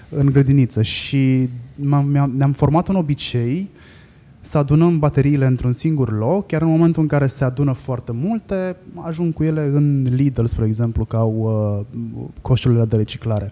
în 0.08 0.26
grădiniță 0.26 0.82
și 0.82 1.48
m-am, 1.74 2.06
mi-am, 2.06 2.32
ne-am 2.36 2.52
format 2.52 2.88
un 2.88 2.96
obicei 2.96 3.68
să 4.40 4.58
adunăm 4.58 4.98
bateriile 4.98 5.46
într-un 5.46 5.72
singur 5.72 6.12
loc, 6.18 6.46
chiar 6.46 6.62
în 6.62 6.68
momentul 6.68 7.02
în 7.02 7.08
care 7.08 7.26
se 7.26 7.44
adună 7.44 7.72
foarte 7.72 8.12
multe, 8.12 8.76
ajung 8.94 9.34
cu 9.34 9.44
ele 9.44 9.64
în 9.64 10.06
Lidl, 10.10 10.44
spre 10.44 10.64
exemplu, 10.64 11.04
ca 11.04 11.18
au 11.18 11.86
uh, 11.90 12.02
coșurile 12.40 12.84
de 12.84 12.96
reciclare. 12.96 13.50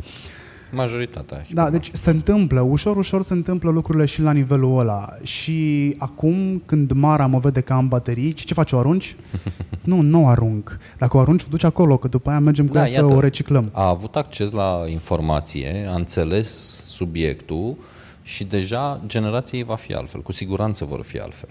Majoritatea. 0.73 1.47
Da, 1.53 1.71
deci 1.71 1.91
se 1.93 2.11
întâmplă, 2.11 2.61
ușor, 2.61 2.97
ușor 2.97 3.23
se 3.23 3.33
întâmplă 3.33 3.71
lucrurile 3.71 4.05
și 4.05 4.21
la 4.21 4.33
nivelul 4.33 4.79
ăla. 4.79 5.09
Și 5.23 5.95
acum, 5.99 6.63
când 6.67 6.93
Mara 6.93 7.27
mă 7.27 7.39
vede 7.39 7.61
că 7.61 7.73
am 7.73 7.89
baterii, 7.89 8.33
ce 8.33 8.55
faci, 8.55 8.73
o 8.73 8.79
arunci? 8.79 9.17
nu, 9.85 10.01
nu 10.01 10.25
o 10.25 10.29
arunc. 10.29 10.79
Dacă 10.99 11.17
o 11.17 11.21
arunci, 11.21 11.43
o 11.43 11.47
duci 11.51 11.65
acolo, 11.65 11.97
că 11.97 12.09
după 12.09 12.31
aia 12.31 12.39
mergem 12.39 12.67
cu 12.67 12.73
Da, 12.73 12.79
ea 12.81 12.87
să 12.87 12.93
iată. 13.01 13.15
o 13.15 13.21
reciclăm. 13.21 13.69
a 13.73 13.89
avut 13.89 14.17
acces 14.17 14.51
la 14.51 14.85
informație, 14.89 15.87
a 15.91 15.95
înțeles 15.95 16.83
subiectul 16.87 17.77
și 18.23 18.45
deja 18.45 19.01
generația 19.07 19.59
ei 19.59 19.65
va 19.65 19.75
fi 19.75 19.93
altfel, 19.93 20.21
cu 20.23 20.33
siguranță 20.33 20.85
vor 20.85 21.03
fi 21.03 21.19
altfel. 21.19 21.49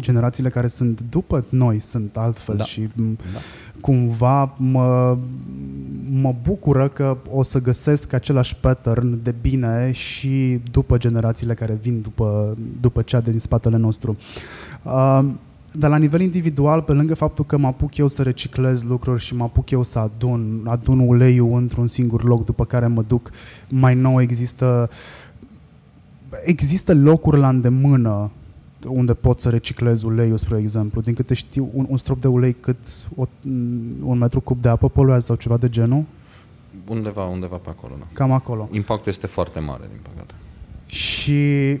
Generațiile 0.00 0.48
care 0.48 0.66
sunt 0.66 1.00
după 1.00 1.44
noi 1.48 1.78
sunt 1.78 2.16
altfel 2.16 2.56
Da. 2.56 2.64
și 2.64 2.88
m, 2.94 3.16
Da. 3.32 3.38
cumva 3.80 4.54
mă, 4.56 5.16
mă 6.10 6.34
bucură 6.42 6.88
că 6.88 7.16
o 7.30 7.42
să 7.42 7.60
găsesc 7.60 8.12
același 8.12 8.56
pattern 8.56 9.22
de 9.22 9.34
bine 9.40 9.90
și 9.92 10.60
după 10.70 10.98
generațiile 10.98 11.54
care 11.54 11.78
vin 11.82 12.00
după, 12.00 12.56
după 12.80 13.02
cea 13.02 13.20
din 13.20 13.38
spatele 13.38 13.76
nostru. 13.76 14.16
Uh, 14.82 15.24
dar 15.72 15.90
la 15.90 15.96
nivel 15.96 16.20
individual, 16.20 16.82
pe 16.82 16.92
lângă 16.92 17.14
faptul 17.14 17.44
că 17.44 17.56
mă 17.56 17.66
apuc 17.66 17.96
eu 17.96 18.08
să 18.08 18.22
reciclez 18.22 18.82
lucruri 18.82 19.22
și 19.22 19.34
mă 19.34 19.44
apuc 19.44 19.70
eu 19.70 19.82
să 19.82 19.98
adun, 19.98 20.60
adun 20.66 20.98
uleiul 20.98 21.56
într-un 21.56 21.86
singur 21.86 22.24
loc, 22.24 22.44
după 22.44 22.64
care 22.64 22.86
mă 22.86 23.02
duc 23.02 23.30
mai 23.68 23.94
nou, 23.94 24.20
există 24.20 24.90
există 26.42 26.94
locuri 26.94 27.38
la 27.38 27.48
îndemână 27.48 28.30
unde 28.86 29.14
pot 29.14 29.40
să 29.40 29.48
reciclez 29.48 30.02
uleiul, 30.02 30.36
spre 30.36 30.58
exemplu. 30.58 31.00
Din 31.00 31.14
câte 31.14 31.34
știu, 31.34 31.70
un, 31.72 31.86
un 31.88 31.96
strop 31.96 32.20
de 32.20 32.28
ulei 32.28 32.52
cât 32.52 32.78
o, 33.16 33.26
un 34.02 34.18
metru 34.18 34.40
cub 34.40 34.62
de 34.62 34.68
apă 34.68 34.88
poluează 34.88 35.24
sau 35.24 35.36
ceva 35.36 35.56
de 35.56 35.68
genul? 35.68 36.04
Undeva, 36.88 37.26
undeva 37.26 37.56
pe 37.56 37.68
acolo, 37.68 37.94
da. 37.98 38.06
Cam 38.12 38.32
acolo. 38.32 38.68
Impactul 38.72 39.12
este 39.12 39.26
foarte 39.26 39.58
mare, 39.58 39.84
din 39.88 39.98
păcate. 40.02 40.34
Și 40.86 41.78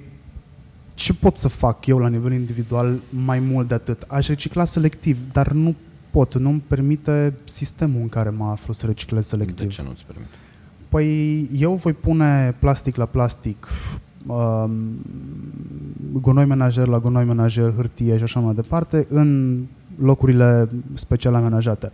ce 0.94 1.14
pot 1.14 1.36
să 1.36 1.48
fac 1.48 1.86
eu 1.86 1.98
la 1.98 2.08
nivel 2.08 2.32
individual 2.32 3.00
mai 3.08 3.38
mult 3.38 3.68
de 3.68 3.74
atât? 3.74 4.02
Aș 4.02 4.28
recicla 4.28 4.64
selectiv, 4.64 5.32
dar 5.32 5.52
nu 5.52 5.74
pot, 6.10 6.34
nu-mi 6.34 6.62
permite 6.66 7.34
sistemul 7.44 8.00
în 8.00 8.08
care 8.08 8.30
mă 8.30 8.44
aflu 8.44 8.72
să 8.72 8.86
reciclez 8.86 9.26
selectiv. 9.26 9.66
De 9.66 9.66
ce 9.66 9.82
nu-ți 9.82 10.06
permite? 10.06 10.30
Păi 10.88 11.42
eu 11.42 11.74
voi 11.74 11.92
pune 11.92 12.56
plastic 12.58 12.96
la 12.96 13.06
plastic, 13.06 13.68
um, 14.26 14.72
gunoi 16.12 16.44
menajer 16.44 16.86
la 16.86 16.98
gunoi 16.98 17.24
menajer, 17.24 17.74
hârtie 17.74 18.16
și 18.16 18.22
așa 18.22 18.40
mai 18.40 18.54
departe, 18.54 19.06
în 19.08 19.60
locurile 19.98 20.68
special 20.94 21.34
amenajate. 21.34 21.92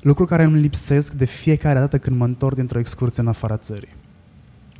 Lucruri 0.00 0.28
care 0.28 0.42
îmi 0.42 0.58
lipsesc 0.58 1.12
de 1.12 1.24
fiecare 1.24 1.78
dată 1.78 1.98
când 1.98 2.16
mă 2.16 2.24
întorc 2.24 2.56
dintr-o 2.56 2.78
excursie 2.78 3.22
în 3.22 3.28
afara 3.28 3.56
țării. 3.56 3.94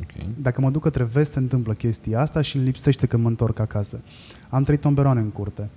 Ok. 0.00 0.26
Dacă 0.42 0.60
mă 0.60 0.70
duc 0.70 0.82
către 0.82 1.04
vest, 1.04 1.32
se 1.32 1.38
întâmplă 1.38 1.72
chestia 1.72 2.20
asta 2.20 2.40
și 2.40 2.56
îmi 2.56 2.64
lipsește 2.64 3.06
când 3.06 3.22
mă 3.22 3.28
întorc 3.28 3.58
acasă. 3.58 4.00
Am 4.48 4.62
trei 4.62 4.76
tomberoane 4.76 5.20
în 5.20 5.30
curte. 5.30 5.68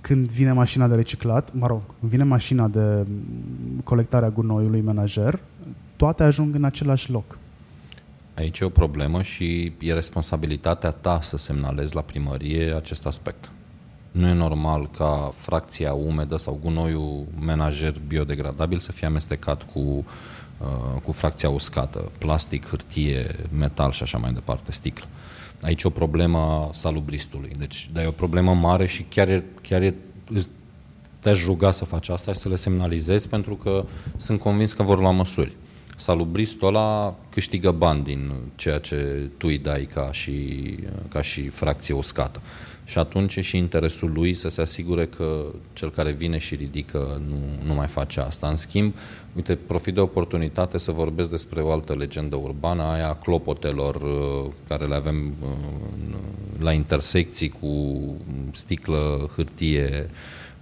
Când 0.00 0.32
vine 0.32 0.52
mașina 0.52 0.88
de 0.88 0.94
reciclat, 0.94 1.54
mă 1.54 1.66
rog, 1.66 1.80
când 2.00 2.10
vine 2.10 2.24
mașina 2.24 2.68
de 2.68 3.06
mm, 3.08 3.80
colectare 3.84 4.26
a 4.26 4.30
gunoiului 4.30 4.80
menajer, 4.80 5.40
toate 5.96 6.22
ajung 6.22 6.54
în 6.54 6.64
același 6.64 7.10
loc. 7.10 7.38
Aici 8.34 8.58
e 8.58 8.64
o 8.64 8.68
problemă 8.68 9.22
și 9.22 9.72
e 9.80 9.92
responsabilitatea 9.92 10.90
ta 10.90 11.20
să 11.20 11.36
semnalezi 11.36 11.94
la 11.94 12.00
primărie 12.00 12.74
acest 12.76 13.06
aspect. 13.06 13.50
Nu 14.12 14.26
e 14.26 14.32
normal 14.32 14.90
ca 14.96 15.30
fracția 15.34 15.92
umedă 15.92 16.36
sau 16.36 16.58
gunoiul 16.62 17.24
menajer 17.40 18.00
biodegradabil 18.06 18.78
să 18.78 18.92
fie 18.92 19.06
amestecat 19.06 19.62
cu, 19.72 19.78
uh, 19.78 21.00
cu 21.02 21.12
fracția 21.12 21.48
uscată, 21.48 22.10
plastic, 22.18 22.68
hârtie, 22.68 23.36
metal 23.58 23.90
și 23.90 24.02
așa 24.02 24.18
mai 24.18 24.32
departe, 24.32 24.72
sticlă. 24.72 25.04
Aici 25.62 25.82
e 25.82 25.86
o 25.88 25.90
problemă 25.90 26.38
a 26.38 26.70
salubristului. 26.72 27.52
Deci, 27.58 27.90
dar 27.92 28.04
e 28.04 28.06
o 28.06 28.10
problemă 28.10 28.54
mare 28.54 28.86
și 28.86 29.02
chiar 29.02 29.28
e, 29.28 29.44
chiar 29.62 29.82
e 29.82 29.94
îți- 30.30 30.48
te-aș 31.18 31.44
ruga 31.44 31.70
să 31.70 31.84
faci 31.84 32.08
asta 32.08 32.32
și 32.32 32.38
să 32.38 32.48
le 32.48 32.56
semnalizezi 32.56 33.28
pentru 33.28 33.54
că 33.54 33.84
sunt 34.16 34.40
convins 34.40 34.72
că 34.72 34.82
vor 34.82 34.98
lua 34.98 35.10
măsuri. 35.10 35.56
Salubristul 36.02 36.68
ăla 36.68 37.16
câștigă 37.30 37.70
bani 37.70 38.02
din 38.02 38.32
ceea 38.54 38.78
ce 38.78 39.30
tu 39.36 39.46
îi 39.46 39.58
dai 39.58 39.88
ca 39.94 40.12
și, 40.12 40.34
ca 41.08 41.22
și 41.22 41.48
fracție 41.48 41.94
uscată. 41.94 42.42
Și 42.84 42.98
atunci 42.98 43.36
e 43.36 43.40
și 43.40 43.56
interesul 43.56 44.12
lui 44.12 44.34
să 44.34 44.48
se 44.48 44.60
asigure 44.60 45.06
că 45.06 45.44
cel 45.72 45.90
care 45.90 46.12
vine 46.12 46.38
și 46.38 46.54
ridică 46.54 47.20
nu, 47.28 47.66
nu 47.66 47.74
mai 47.74 47.86
face 47.86 48.20
asta. 48.20 48.48
În 48.48 48.56
schimb, 48.56 48.94
uite, 49.36 49.54
profit 49.54 49.94
de 49.94 50.00
oportunitate 50.00 50.78
să 50.78 50.92
vorbesc 50.92 51.30
despre 51.30 51.60
o 51.60 51.72
altă 51.72 51.94
legendă 51.94 52.36
urbană, 52.36 52.82
aia 52.82 53.08
a 53.08 53.14
clopotelor 53.14 53.94
uh, 53.94 54.52
care 54.68 54.86
le 54.86 54.94
avem 54.94 55.34
uh, 55.42 55.48
în- 55.92 56.16
la 56.58 56.72
intersecții 56.72 57.48
cu 57.48 58.02
sticlă, 58.52 59.30
hârtie 59.36 60.10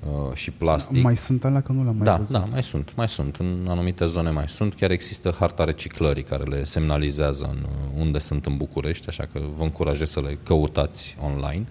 uh, 0.06 0.34
și 0.34 0.50
plastic. 0.50 1.02
Mai 1.02 1.16
sunt 1.16 1.44
alea 1.44 1.60
că 1.60 1.72
nu 1.72 1.82
le-am 1.82 1.96
mai 1.96 2.04
Da, 2.04 2.16
văzut. 2.16 2.32
da, 2.32 2.44
mai 2.50 2.62
sunt, 2.62 2.92
mai 2.96 3.08
sunt. 3.08 3.36
În 3.36 3.66
anumite 3.68 4.06
zone 4.06 4.30
mai 4.30 4.48
sunt. 4.48 4.74
Chiar 4.74 4.90
există 4.90 5.34
harta 5.38 5.64
reciclării 5.64 6.22
care 6.22 6.42
le 6.42 6.64
semnalizează 6.64 7.44
în, 7.52 7.66
unde 8.00 8.18
sunt 8.18 8.46
în 8.46 8.56
București, 8.56 9.08
așa 9.08 9.28
că 9.32 9.40
vă 9.56 9.62
încurajez 9.62 10.10
să 10.10 10.20
le 10.20 10.38
căutați 10.42 11.16
online. 11.24 11.66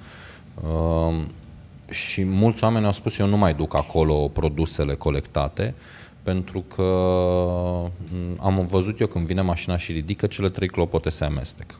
Uh, 0.61 1.21
și 1.89 2.23
mulți 2.23 2.63
oameni 2.63 2.85
au 2.85 2.91
spus, 2.91 3.17
eu 3.17 3.27
nu 3.27 3.37
mai 3.37 3.53
duc 3.53 3.77
acolo 3.77 4.27
produsele 4.27 4.93
colectate, 4.95 5.73
pentru 6.23 6.59
că 6.75 6.83
m, 8.11 8.45
am 8.45 8.65
văzut 8.65 8.99
eu 8.99 9.07
când 9.07 9.25
vine 9.25 9.41
mașina 9.41 9.77
și 9.77 9.91
ridică, 9.91 10.27
cele 10.27 10.49
trei 10.49 10.67
clopote 10.67 11.09
se 11.09 11.25
amestecă. 11.25 11.75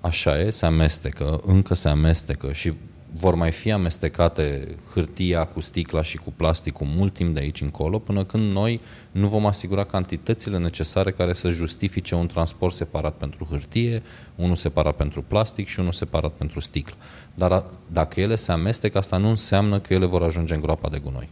Așa 0.00 0.38
e, 0.40 0.50
se 0.50 0.66
amestecă, 0.66 1.40
încă 1.46 1.74
se 1.74 1.88
amestecă 1.88 2.52
și 2.52 2.72
vor 3.16 3.34
mai 3.34 3.52
fi 3.52 3.72
amestecate 3.72 4.76
hârtia 4.92 5.44
cu 5.44 5.60
sticla 5.60 6.02
și 6.02 6.16
cu 6.16 6.32
plasticul 6.36 6.86
mult 6.86 7.14
timp 7.14 7.34
de 7.34 7.40
aici 7.40 7.60
încolo, 7.60 7.98
până 7.98 8.24
când 8.24 8.52
noi 8.52 8.80
nu 9.10 9.28
vom 9.28 9.46
asigura 9.46 9.84
cantitățile 9.84 10.58
necesare 10.58 11.10
care 11.10 11.32
să 11.32 11.48
justifice 11.48 12.14
un 12.14 12.26
transport 12.26 12.74
separat 12.74 13.14
pentru 13.14 13.46
hârtie, 13.50 14.02
unul 14.34 14.56
separat 14.56 14.96
pentru 14.96 15.22
plastic 15.22 15.66
și 15.66 15.80
unul 15.80 15.92
separat 15.92 16.32
pentru 16.32 16.60
sticlă. 16.60 16.94
Dar 17.34 17.52
a, 17.52 17.64
dacă 17.92 18.20
ele 18.20 18.34
se 18.34 18.52
amestecă, 18.52 18.98
asta 18.98 19.16
nu 19.16 19.28
înseamnă 19.28 19.78
că 19.80 19.94
ele 19.94 20.06
vor 20.06 20.22
ajunge 20.22 20.54
în 20.54 20.60
groapa 20.60 20.88
de 20.88 20.98
gunoi. 20.98 21.28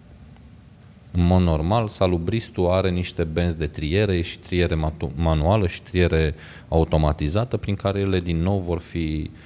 În 1.12 1.24
mod 1.24 1.42
normal, 1.42 1.88
salubristul 1.88 2.70
are 2.70 2.90
niște 2.90 3.24
benzi 3.24 3.58
de 3.58 3.66
triere, 3.66 4.16
e 4.16 4.20
și 4.20 4.38
triere 4.38 4.74
matu- 4.74 5.12
manuală 5.16 5.66
și 5.66 5.82
triere 5.82 6.34
automatizată, 6.68 7.56
prin 7.56 7.74
care 7.74 8.00
ele 8.00 8.20
din 8.20 8.42
nou 8.42 8.60
vor 8.60 8.78
fi, 8.78 9.30
uh, 9.32 9.38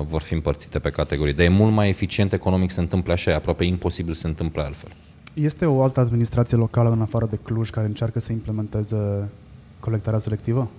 vor 0.00 0.20
fi 0.20 0.34
împărțite 0.34 0.78
pe 0.78 0.90
categorii. 0.90 1.34
Dar 1.34 1.46
e 1.46 1.48
mult 1.48 1.72
mai 1.72 1.88
eficient 1.88 2.32
economic 2.32 2.68
să 2.68 2.74
se 2.74 2.80
întâmple 2.80 3.12
așa, 3.12 3.30
e 3.30 3.34
aproape 3.34 3.64
imposibil 3.64 4.14
să 4.14 4.20
se 4.20 4.26
întâmple 4.26 4.62
altfel. 4.62 4.90
Este 5.34 5.66
o 5.66 5.82
altă 5.82 6.00
administrație 6.00 6.56
locală 6.56 6.90
în 6.90 7.00
afară 7.00 7.26
de 7.30 7.38
Cluj 7.42 7.70
care 7.70 7.86
încearcă 7.86 8.20
să 8.20 8.32
implementeze 8.32 9.28
colectarea 9.80 10.18
selectivă? 10.18 10.70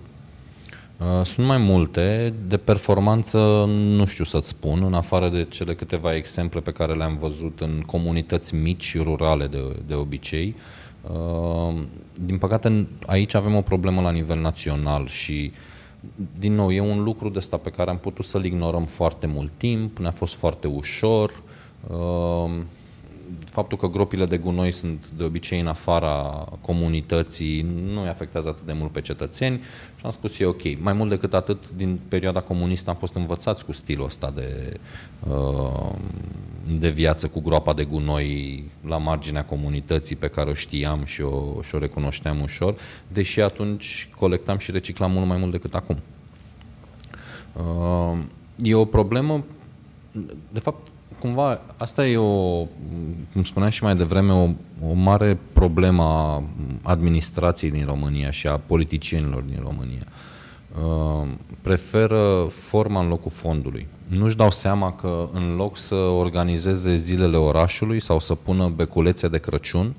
Uh, 0.98 1.24
Sunt 1.24 1.46
mai 1.46 1.58
multe. 1.58 2.34
De 2.48 2.56
performanță 2.56 3.64
nu 3.68 4.04
știu 4.04 4.24
să-ți 4.24 4.48
spun, 4.48 4.82
în 4.82 4.94
afară 4.94 5.28
de 5.28 5.44
cele 5.44 5.74
câteva 5.74 6.14
exemple 6.14 6.60
pe 6.60 6.72
care 6.72 6.94
le-am 6.94 7.16
văzut 7.16 7.60
în 7.60 7.82
comunități 7.86 8.54
mici 8.54 8.82
și 8.82 8.98
rurale 8.98 9.46
de, 9.46 9.76
de 9.86 9.94
obicei. 9.94 10.54
Uh, 11.02 11.74
Din 12.24 12.38
păcate, 12.38 12.86
aici 13.06 13.34
avem 13.34 13.54
o 13.54 13.60
problemă 13.60 14.00
la 14.00 14.10
nivel 14.10 14.40
național 14.40 15.06
și 15.06 15.52
din 16.38 16.54
nou, 16.54 16.72
e 16.72 16.80
un 16.80 17.02
lucru 17.02 17.28
de 17.28 17.38
ăsta 17.38 17.56
pe 17.56 17.70
care 17.70 17.90
am 17.90 17.98
putut 17.98 18.24
să-l 18.24 18.44
ignorăm 18.44 18.84
foarte 18.84 19.26
mult 19.26 19.50
timp, 19.56 19.98
ne-a 19.98 20.10
fost 20.10 20.34
foarte 20.34 20.66
ușor. 20.66 21.42
Uh, 21.90 22.50
faptul 23.44 23.78
că 23.78 23.88
gropile 23.88 24.26
de 24.26 24.36
gunoi 24.36 24.72
sunt 24.72 25.04
de 25.16 25.24
obicei 25.24 25.60
în 25.60 25.66
afara 25.66 26.48
comunității 26.60 27.60
nu 27.92 28.02
îi 28.02 28.08
afectează 28.08 28.48
atât 28.48 28.66
de 28.66 28.72
mult 28.72 28.92
pe 28.92 29.00
cetățeni 29.00 29.60
și 29.96 30.04
am 30.04 30.10
spus 30.10 30.38
e 30.38 30.44
ok. 30.44 30.80
Mai 30.80 30.92
mult 30.92 31.08
decât 31.08 31.34
atât, 31.34 31.70
din 31.70 32.00
perioada 32.08 32.40
comunistă 32.40 32.90
am 32.90 32.96
fost 32.96 33.14
învățați 33.14 33.64
cu 33.64 33.72
stilul 33.72 34.04
ăsta 34.04 34.30
de, 34.34 34.80
uh, 35.28 35.94
de 36.78 36.88
viață 36.88 37.28
cu 37.28 37.40
groapa 37.40 37.72
de 37.72 37.84
gunoi 37.84 38.64
la 38.86 38.98
marginea 38.98 39.44
comunității 39.44 40.16
pe 40.16 40.28
care 40.28 40.50
o 40.50 40.54
știam 40.54 41.04
și 41.04 41.22
o, 41.22 41.62
și 41.62 41.74
o 41.74 41.78
recunoșteam 41.78 42.40
ușor, 42.40 42.74
deși 43.08 43.40
atunci 43.40 44.08
colectam 44.16 44.58
și 44.58 44.70
reciclam 44.70 45.12
mult 45.12 45.26
mai 45.26 45.38
mult 45.38 45.50
decât 45.50 45.74
acum. 45.74 45.98
Uh, 47.56 48.18
E 48.62 48.74
o 48.74 48.84
problemă, 48.84 49.44
de 50.52 50.58
fapt, 50.58 50.88
cumva, 51.22 51.60
asta 51.76 52.06
e 52.06 52.16
o, 52.16 52.66
cum 53.32 53.44
spuneam 53.44 53.70
și 53.70 53.82
mai 53.82 53.94
devreme, 53.94 54.32
o, 54.32 54.48
o 54.90 54.92
mare 54.94 55.38
problemă 55.52 56.02
a 56.02 56.42
administrației 56.82 57.70
din 57.70 57.84
România 57.84 58.30
și 58.30 58.46
a 58.46 58.60
politicienilor 58.66 59.42
din 59.42 59.58
România. 59.62 60.02
Uh, 60.74 61.28
preferă 61.60 62.46
forma 62.50 63.00
în 63.00 63.08
locul 63.08 63.30
fondului. 63.30 63.86
Nu-și 64.06 64.36
dau 64.36 64.50
seama 64.50 64.92
că 64.92 65.28
în 65.32 65.56
loc 65.56 65.76
să 65.76 65.94
organizeze 65.94 66.94
zilele 66.94 67.36
orașului 67.36 68.00
sau 68.00 68.20
să 68.20 68.34
pună 68.34 68.68
beculețe 68.68 69.28
de 69.28 69.38
Crăciun, 69.38 69.94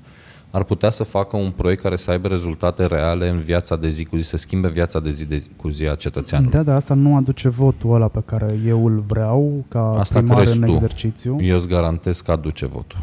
ar 0.54 0.62
putea 0.64 0.90
să 0.90 1.04
facă 1.04 1.36
un 1.36 1.50
proiect 1.50 1.82
care 1.82 1.96
să 1.96 2.10
aibă 2.10 2.28
rezultate 2.28 2.86
reale 2.86 3.28
în 3.28 3.38
viața 3.38 3.76
de 3.76 3.88
zi 3.88 4.04
cu 4.04 4.16
zi, 4.16 4.28
să 4.28 4.36
schimbe 4.36 4.68
viața 4.68 5.00
de 5.00 5.10
zi, 5.10 5.24
de 5.26 5.36
zi 5.36 5.48
cu 5.56 5.68
zi 5.68 5.86
a 5.86 5.94
cetățeanului. 5.94 6.52
Da, 6.52 6.62
dar 6.62 6.76
asta 6.76 6.94
nu 6.94 7.16
aduce 7.16 7.48
votul 7.48 7.94
ăla 7.94 8.08
pe 8.08 8.22
care 8.24 8.58
eu 8.66 8.86
îl 8.86 9.04
vreau 9.06 9.64
ca 9.68 9.90
Asta 9.98 10.18
primar 10.18 10.36
crezi 10.36 10.58
în 10.58 10.64
tu. 10.64 10.70
exercițiu. 10.72 11.38
Eu 11.40 11.54
îți 11.56 11.68
garantez 11.68 12.20
că 12.20 12.30
aduce 12.30 12.66
votul. 12.66 12.98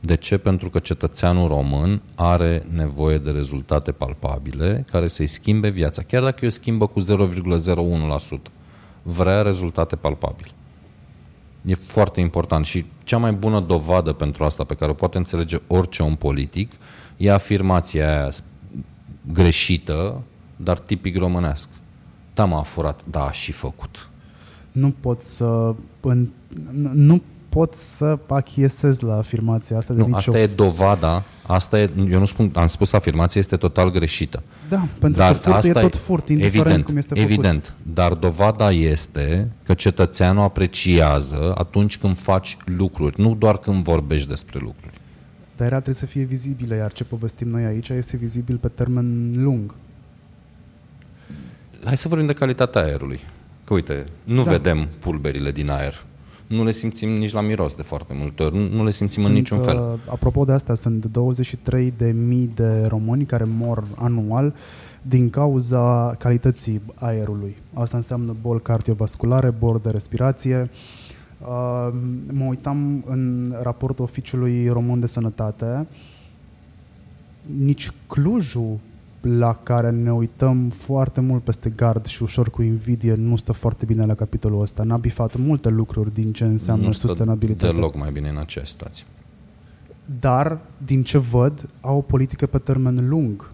De 0.00 0.16
ce? 0.16 0.36
Pentru 0.36 0.70
că 0.70 0.78
cetățeanul 0.78 1.48
român 1.48 2.00
are 2.14 2.66
nevoie 2.74 3.18
de 3.18 3.30
rezultate 3.30 3.92
palpabile 3.92 4.84
care 4.90 5.08
să-i 5.08 5.26
schimbe 5.26 5.68
viața. 5.68 6.02
Chiar 6.02 6.22
dacă 6.22 6.38
eu 6.42 6.48
schimbă 6.48 6.86
cu 6.86 7.00
0,01%, 7.00 7.04
vrea 9.02 9.42
rezultate 9.42 9.96
palpabile. 9.96 10.50
E 11.68 11.74
foarte 11.74 12.20
important 12.20 12.64
și 12.64 12.84
cea 13.04 13.18
mai 13.18 13.32
bună 13.32 13.60
dovadă 13.60 14.12
pentru 14.12 14.44
asta 14.44 14.64
pe 14.64 14.74
care 14.74 14.90
o 14.90 14.94
poate 14.94 15.18
înțelege 15.18 15.58
orice 15.66 16.02
om 16.02 16.16
politic 16.16 16.72
e 17.16 17.30
afirmația 17.30 18.08
aia 18.08 18.30
greșită, 19.32 20.22
dar 20.56 20.78
tipic 20.78 21.16
românesc. 21.16 21.68
Da, 22.34 22.44
m-a 22.44 22.62
furat, 22.62 23.00
da, 23.10 23.26
a 23.26 23.30
și 23.30 23.52
făcut. 23.52 24.08
Nu 24.72 24.94
pot 25.00 25.22
să... 25.22 25.74
Nu 26.92 27.22
pot 27.58 27.74
să 27.74 28.18
achiesez 28.26 28.98
la 28.98 29.16
afirmația 29.16 29.76
asta 29.76 29.94
de 29.94 30.00
nu, 30.00 30.06
nicio... 30.06 30.16
asta 30.16 30.38
e 30.38 30.46
dovada, 30.46 31.22
asta 31.46 31.80
e, 31.80 31.90
eu 32.10 32.18
nu 32.18 32.24
spun, 32.24 32.50
am 32.54 32.66
spus 32.66 32.92
afirmația 32.92 33.40
este 33.40 33.56
total 33.56 33.90
greșită. 33.90 34.42
Da, 34.68 34.88
pentru 35.00 35.20
dar 35.20 35.32
că 35.32 35.38
furt 35.38 35.54
asta 35.56 35.78
e 35.78 35.82
tot 35.82 35.96
furt, 35.96 36.28
indiferent 36.28 36.64
evident, 36.64 36.84
cum 36.84 36.96
este 36.96 37.14
făcut. 37.14 37.30
Evident, 37.30 37.74
dar 37.82 38.12
dovada 38.12 38.70
este 38.70 39.50
că 39.64 39.74
cetățeanul 39.74 40.42
apreciază 40.42 41.54
atunci 41.56 41.98
când 41.98 42.18
faci 42.18 42.56
lucruri, 42.64 43.20
nu 43.20 43.34
doar 43.34 43.58
când 43.58 43.82
vorbești 43.82 44.28
despre 44.28 44.58
lucruri. 44.62 44.94
Dar 45.56 45.66
era 45.66 45.76
trebuie 45.76 45.94
să 45.94 46.06
fie 46.06 46.22
vizibilă, 46.22 46.74
iar 46.74 46.92
ce 46.92 47.04
povestim 47.04 47.48
noi 47.48 47.64
aici 47.64 47.88
este 47.88 48.16
vizibil 48.16 48.56
pe 48.56 48.68
termen 48.68 49.32
lung. 49.34 49.74
Hai 51.84 51.96
să 51.96 52.08
vorbim 52.08 52.26
de 52.26 52.32
calitatea 52.32 52.82
aerului. 52.82 53.20
Că 53.64 53.74
uite, 53.74 54.06
nu 54.24 54.44
da. 54.44 54.50
vedem 54.50 54.88
pulberile 55.00 55.52
din 55.52 55.70
aer 55.70 56.06
nu 56.48 56.64
le 56.64 56.70
simțim 56.70 57.08
nici 57.08 57.32
la 57.32 57.40
miros 57.40 57.74
de 57.74 57.82
foarte 57.82 58.12
multe 58.16 58.42
ori, 58.42 58.74
nu 58.74 58.84
le 58.84 58.90
simțim 58.90 59.22
sunt, 59.22 59.34
în 59.34 59.40
niciun 59.40 59.60
fel. 59.60 59.76
Uh, 59.76 59.98
apropo 60.10 60.44
de 60.44 60.52
asta, 60.52 60.74
sunt 60.74 61.04
23 61.04 61.92
de 61.96 62.10
mii 62.10 62.50
de 62.54 62.86
români 62.86 63.24
care 63.24 63.44
mor 63.44 63.84
anual 63.96 64.54
din 65.02 65.30
cauza 65.30 66.14
calității 66.18 66.82
aerului. 66.94 67.56
Asta 67.74 67.96
înseamnă 67.96 68.36
boli 68.40 68.62
cardiovasculare, 68.62 69.50
boli 69.50 69.80
de 69.82 69.90
respirație. 69.90 70.70
Uh, 71.40 71.94
mă 72.32 72.44
uitam 72.44 73.04
în 73.06 73.54
raportul 73.62 74.04
Oficiului 74.04 74.68
Român 74.68 75.00
de 75.00 75.06
Sănătate, 75.06 75.86
nici 77.58 77.90
Clujul 78.06 78.78
la 79.20 79.54
care 79.62 79.90
ne 79.90 80.12
uităm 80.12 80.68
foarte 80.68 81.20
mult 81.20 81.42
peste 81.42 81.70
gard 81.70 82.06
și 82.06 82.22
ușor 82.22 82.50
cu 82.50 82.62
invidie 82.62 83.14
nu 83.14 83.36
stă 83.36 83.52
foarte 83.52 83.84
bine 83.84 84.06
la 84.06 84.14
capitolul 84.14 84.60
ăsta. 84.60 84.82
N-a 84.82 84.96
bifat 84.96 85.36
multe 85.36 85.68
lucruri 85.68 86.14
din 86.14 86.32
ce 86.32 86.44
înseamnă 86.44 86.86
nu 86.86 86.92
sustenabilitate. 86.92 87.72
deloc 87.72 87.96
mai 87.96 88.10
bine 88.12 88.28
în 88.28 88.36
această 88.36 88.68
situație. 88.70 89.04
Dar, 90.20 90.60
din 90.84 91.02
ce 91.02 91.18
văd, 91.18 91.68
au 91.80 91.96
o 91.96 92.00
politică 92.00 92.46
pe 92.46 92.58
termen 92.58 93.08
lung 93.08 93.50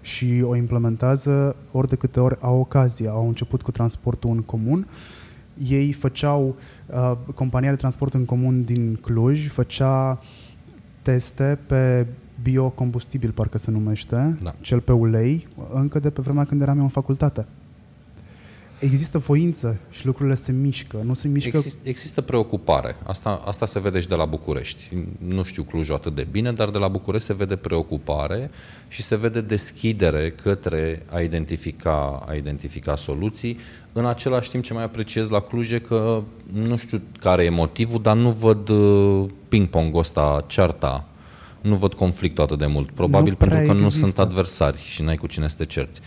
și 0.00 0.42
o 0.44 0.56
implementează 0.56 1.56
ori 1.72 1.88
de 1.88 1.96
câte 1.96 2.20
ori 2.20 2.36
au 2.40 2.58
ocazie. 2.58 3.08
Au 3.08 3.26
început 3.26 3.62
cu 3.62 3.70
transportul 3.70 4.30
în 4.30 4.42
comun, 4.42 4.86
ei 5.68 5.92
făceau, 5.92 6.56
uh, 6.86 7.12
compania 7.34 7.70
de 7.70 7.76
transport 7.76 8.14
în 8.14 8.24
comun 8.24 8.64
din 8.64 8.94
Cluj 8.94 9.48
făcea 9.48 10.20
teste 11.02 11.58
pe 11.66 12.06
biocombustibil, 12.50 13.30
parcă 13.30 13.58
se 13.58 13.70
numește, 13.70 14.36
da. 14.42 14.54
cel 14.60 14.80
pe 14.80 14.92
ulei, 14.92 15.48
încă 15.72 15.98
de 15.98 16.10
pe 16.10 16.22
vremea 16.22 16.44
când 16.44 16.60
eram 16.60 16.76
eu 16.76 16.82
în 16.82 16.88
facultate. 16.88 17.46
Există 18.78 19.18
voință 19.18 19.76
și 19.90 20.06
lucrurile 20.06 20.34
se 20.34 20.52
mișcă, 20.52 21.00
nu 21.04 21.14
se 21.14 21.28
mișcă... 21.28 21.56
Exist, 21.56 21.86
există 21.86 22.20
preocupare. 22.20 22.96
Asta, 23.02 23.42
asta 23.44 23.66
se 23.66 23.80
vede 23.80 24.00
și 24.00 24.08
de 24.08 24.14
la 24.14 24.24
București. 24.24 24.96
Nu 25.18 25.42
știu 25.42 25.62
Clujul 25.62 25.94
atât 25.94 26.14
de 26.14 26.26
bine, 26.30 26.52
dar 26.52 26.70
de 26.70 26.78
la 26.78 26.88
București 26.88 27.26
se 27.26 27.34
vede 27.34 27.56
preocupare 27.56 28.50
și 28.88 29.02
se 29.02 29.16
vede 29.16 29.40
deschidere 29.40 30.30
către 30.42 31.02
a 31.10 31.20
identifica, 31.20 32.22
a 32.26 32.34
identifica 32.34 32.96
soluții. 32.96 33.58
În 33.92 34.06
același 34.06 34.50
timp 34.50 34.64
ce 34.64 34.72
mai 34.72 34.84
apreciez 34.84 35.28
la 35.28 35.40
Cluj 35.40 35.72
e 35.72 35.78
că 35.78 36.22
nu 36.52 36.76
știu 36.76 37.00
care 37.20 37.44
e 37.44 37.50
motivul, 37.50 38.02
dar 38.02 38.16
nu 38.16 38.30
văd 38.30 38.68
uh, 38.68 39.30
ping-pong 39.48 39.96
ăsta, 39.96 40.44
cearta 40.46 41.08
nu 41.60 41.74
văd 41.74 41.94
conflictul 41.94 42.44
atât 42.44 42.58
de 42.58 42.66
mult. 42.66 42.90
Probabil 42.90 43.30
nu 43.30 43.36
pentru 43.36 43.56
că 43.56 43.62
există. 43.62 43.82
nu 43.82 43.90
sunt 43.90 44.18
adversari 44.18 44.78
și 44.78 45.02
n-ai 45.02 45.16
cu 45.16 45.26
cine 45.26 45.48
să 45.48 45.56
te 45.56 45.64
cerți. 45.64 46.00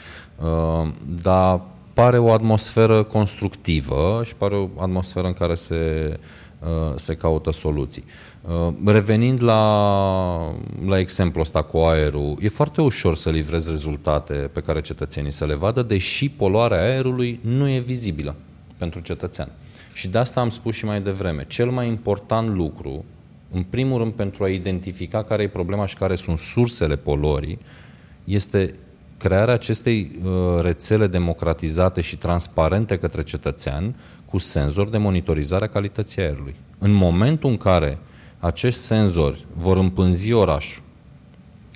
Uh, 0.44 0.90
dar 1.22 1.62
pare 1.94 2.18
o 2.18 2.32
atmosferă 2.32 3.04
constructivă 3.04 4.22
și 4.26 4.36
pare 4.36 4.56
o 4.56 4.70
atmosferă 4.78 5.28
în 5.28 5.34
care 5.34 5.54
se, 5.54 6.20
uh, 6.60 6.94
se 6.96 7.16
caută 7.16 7.52
soluții. 7.52 8.04
Uh, 8.42 8.74
revenind 8.86 9.44
la, 9.44 10.56
la 10.86 11.00
exemplul 11.00 11.42
ăsta 11.42 11.62
cu 11.62 11.78
aerul, 11.78 12.38
e 12.40 12.50
foarte 12.50 12.82
ușor 12.82 13.16
să 13.16 13.30
livrezi 13.30 13.70
rezultate 13.70 14.34
pe 14.34 14.62
care 14.62 14.82
cetățenii 14.82 15.32
să 15.32 15.46
le 15.46 15.56
vadă, 15.56 15.82
deși 15.82 16.30
poluarea 16.30 16.82
aerului 16.82 17.40
nu 17.44 17.70
e 17.70 17.80
vizibilă 17.80 18.36
pentru 18.78 19.00
cetățean. 19.00 19.52
Și 19.94 20.08
de 20.08 20.18
asta 20.18 20.42
am 20.42 20.50
spus 20.50 20.76
și 20.76 20.86
mai 20.86 21.02
devreme. 21.02 21.46
Cel 21.48 21.70
mai 21.70 21.88
important 21.88 22.56
lucru 22.56 23.06
în 23.52 23.64
primul 23.64 23.98
rând 23.98 24.14
pentru 24.14 24.44
a 24.44 24.50
identifica 24.50 25.24
care 25.24 25.44
e 25.44 25.48
problema 25.48 25.86
și 25.86 25.96
care 25.96 26.16
sunt 26.16 26.40
sursele 26.40 26.96
poluării, 26.96 27.60
este 28.24 28.76
crearea 29.18 29.54
acestei 29.54 30.12
uh, 30.24 30.62
rețele 30.62 31.08
democratizate 31.08 32.02
și 32.02 32.18
transparente 32.18 32.98
către 32.98 33.24
cetățean 33.24 33.96
cu 34.26 34.38
senzor 34.38 34.90
de 34.90 34.98
monitorizare 34.98 35.66
a 35.66 35.70
calității 35.70 36.22
aerului. 36.22 36.56
În 36.78 36.92
momentul 36.92 37.50
în 37.50 37.58
care 37.58 37.98
acești 38.40 38.80
senzori 38.80 39.46
vor 39.54 39.78
împânzi 39.78 40.32
orașul 40.32 40.84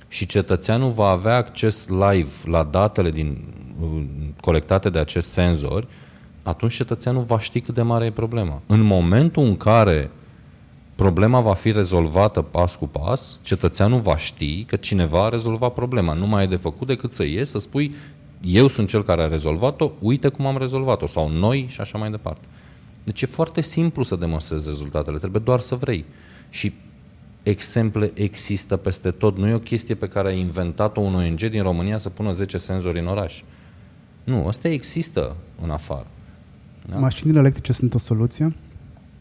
și 0.08 0.26
cetățeanul 0.26 0.90
va 0.90 1.08
avea 1.08 1.36
acces 1.36 1.88
live 1.88 2.32
la 2.44 2.62
datele 2.62 3.10
din, 3.10 3.44
uh, 3.80 4.02
colectate 4.40 4.90
de 4.90 4.98
acest 4.98 5.30
senzor, 5.30 5.86
atunci 6.42 6.74
cetățeanul 6.74 7.22
va 7.22 7.38
ști 7.38 7.60
cât 7.60 7.74
de 7.74 7.82
mare 7.82 8.04
e 8.04 8.10
problema. 8.10 8.62
În 8.66 8.80
momentul 8.80 9.42
în 9.42 9.56
care 9.56 10.10
problema 10.96 11.40
va 11.40 11.54
fi 11.54 11.72
rezolvată 11.72 12.42
pas 12.42 12.76
cu 12.76 12.86
pas, 12.86 13.40
cetățeanul 13.42 14.00
va 14.00 14.16
ști 14.16 14.64
că 14.64 14.76
cineva 14.76 15.24
a 15.24 15.28
rezolvat 15.28 15.72
problema. 15.72 16.12
Nu 16.12 16.26
mai 16.26 16.44
e 16.44 16.46
de 16.46 16.56
făcut 16.56 16.86
decât 16.86 17.12
să 17.12 17.24
ies, 17.24 17.50
să 17.50 17.58
spui 17.58 17.94
eu 18.40 18.68
sunt 18.68 18.88
cel 18.88 19.02
care 19.02 19.22
a 19.22 19.28
rezolvat-o, 19.28 19.90
uite 20.00 20.28
cum 20.28 20.46
am 20.46 20.56
rezolvat-o, 20.56 21.06
sau 21.06 21.30
noi 21.30 21.66
și 21.68 21.80
așa 21.80 21.98
mai 21.98 22.10
departe. 22.10 22.46
Deci 23.04 23.22
e 23.22 23.26
foarte 23.26 23.60
simplu 23.60 24.02
să 24.02 24.16
demonstrezi 24.16 24.68
rezultatele, 24.68 25.18
trebuie 25.18 25.42
doar 25.44 25.60
să 25.60 25.74
vrei. 25.74 26.04
Și 26.48 26.72
exemple 27.42 28.10
există 28.14 28.76
peste 28.76 29.10
tot. 29.10 29.36
Nu 29.36 29.48
e 29.48 29.54
o 29.54 29.58
chestie 29.58 29.94
pe 29.94 30.08
care 30.08 30.28
a 30.28 30.32
inventat-o 30.32 31.00
un 31.00 31.14
ONG 31.14 31.40
din 31.40 31.62
România 31.62 31.98
să 31.98 32.08
pună 32.08 32.32
10 32.32 32.58
senzori 32.58 32.98
în 32.98 33.06
oraș. 33.06 33.42
Nu, 34.24 34.46
astea 34.46 34.70
există 34.70 35.36
în 35.62 35.70
afară. 35.70 36.06
Da? 36.90 36.96
Mașinile 36.96 37.38
electrice 37.38 37.72
sunt 37.72 37.94
o 37.94 37.98
soluție? 37.98 38.54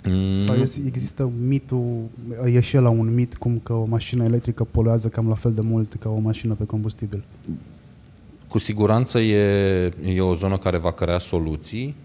Mm. 0.06 0.40
Sau 0.40 0.56
există 0.86 1.32
mitul, 1.48 2.04
e 2.46 2.60
și 2.60 2.76
la 2.76 2.90
un 2.90 3.14
mit 3.14 3.36
cum 3.36 3.60
că 3.64 3.74
o 3.74 3.86
mașină 3.86 4.24
electrică 4.24 4.64
poluează 4.64 5.08
cam 5.08 5.28
la 5.28 5.36
fel 5.36 5.54
de 5.54 5.62
mult 5.62 5.94
ca 6.00 6.10
o 6.10 6.20
mașină 6.20 6.54
pe 6.54 6.64
combustibil? 6.64 7.24
Cu 8.48 8.58
siguranță 8.58 9.20
e, 9.20 9.94
e 10.06 10.22
o 10.22 10.34
zonă 10.34 10.58
care 10.58 10.78
va 10.78 10.92
crea 10.92 11.20
soluții. 11.20 11.96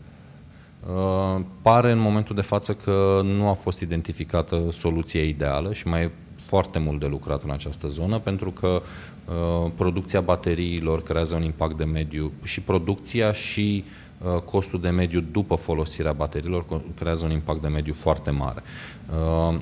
Uh, 0.86 1.40
pare 1.62 1.92
în 1.92 1.98
momentul 1.98 2.34
de 2.34 2.40
față 2.40 2.74
că 2.74 3.20
nu 3.24 3.48
a 3.48 3.52
fost 3.52 3.80
identificată 3.80 4.62
soluția 4.72 5.24
ideală 5.24 5.72
și 5.72 5.88
mai 5.88 6.02
e 6.02 6.10
foarte 6.36 6.78
mult 6.78 7.00
de 7.00 7.06
lucrat 7.06 7.42
în 7.42 7.50
această 7.50 7.88
zonă 7.88 8.18
pentru 8.18 8.50
că 8.50 8.66
uh, 8.66 9.70
producția 9.76 10.20
bateriilor 10.20 11.02
creează 11.02 11.34
un 11.34 11.42
impact 11.42 11.76
de 11.76 11.84
mediu 11.84 12.32
și 12.42 12.60
producția 12.60 13.32
și 13.32 13.84
Uh, 13.84 14.00
costul 14.44 14.80
de 14.80 14.88
mediu 14.88 15.20
după 15.20 15.54
folosirea 15.54 16.12
bateriilor 16.12 16.82
creează 16.94 17.24
un 17.24 17.30
impact 17.30 17.60
de 17.60 17.68
mediu 17.68 17.94
foarte 17.94 18.30
mare. 18.30 18.62
Uh, 19.10 19.60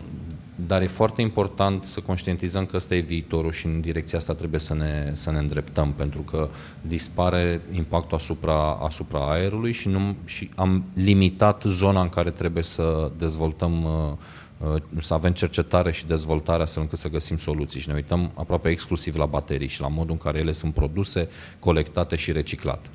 dar 0.66 0.82
e 0.82 0.86
foarte 0.86 1.22
important 1.22 1.85
să 1.85 2.01
conștientizăm 2.01 2.66
că 2.66 2.76
ăsta 2.76 2.94
e 2.94 3.01
viitorul 3.01 3.52
și 3.52 3.66
în 3.66 3.80
direcția 3.80 4.18
asta 4.18 4.35
trebuie 4.35 4.60
să 4.60 4.74
ne, 4.74 5.10
să 5.12 5.30
ne 5.30 5.39
îndreptăm, 5.39 5.93
pentru 5.93 6.20
că 6.20 6.48
dispare 6.80 7.60
impactul 7.72 8.16
asupra, 8.16 8.72
asupra 8.72 9.30
aerului 9.30 9.72
și, 9.72 9.89
nu, 9.89 10.16
și 10.24 10.51
am 10.56 10.85
limitat 10.94 11.62
zona 11.66 12.01
în 12.01 12.09
care 12.09 12.30
trebuie 12.30 12.62
să 12.62 13.10
dezvoltăm 13.18 13.85
uh, 13.85 14.80
să 15.01 15.14
avem 15.14 15.32
cercetare 15.32 15.93
și 15.93 16.06
dezvoltare 16.06 16.62
astfel 16.62 16.82
încât 16.82 16.98
să 16.98 17.09
găsim 17.09 17.36
soluții 17.36 17.80
și 17.80 17.89
ne 17.89 17.94
uităm 17.94 18.30
aproape 18.35 18.68
exclusiv 18.68 19.16
la 19.16 19.26
baterii 19.26 19.68
și 19.68 19.80
la 19.80 19.89
modul 19.89 20.12
în 20.12 20.18
care 20.18 20.39
ele 20.39 20.52
sunt 20.52 20.74
produse, 20.74 21.28
colectate 21.59 22.16
și 22.16 22.32
reciclate. 22.32 22.89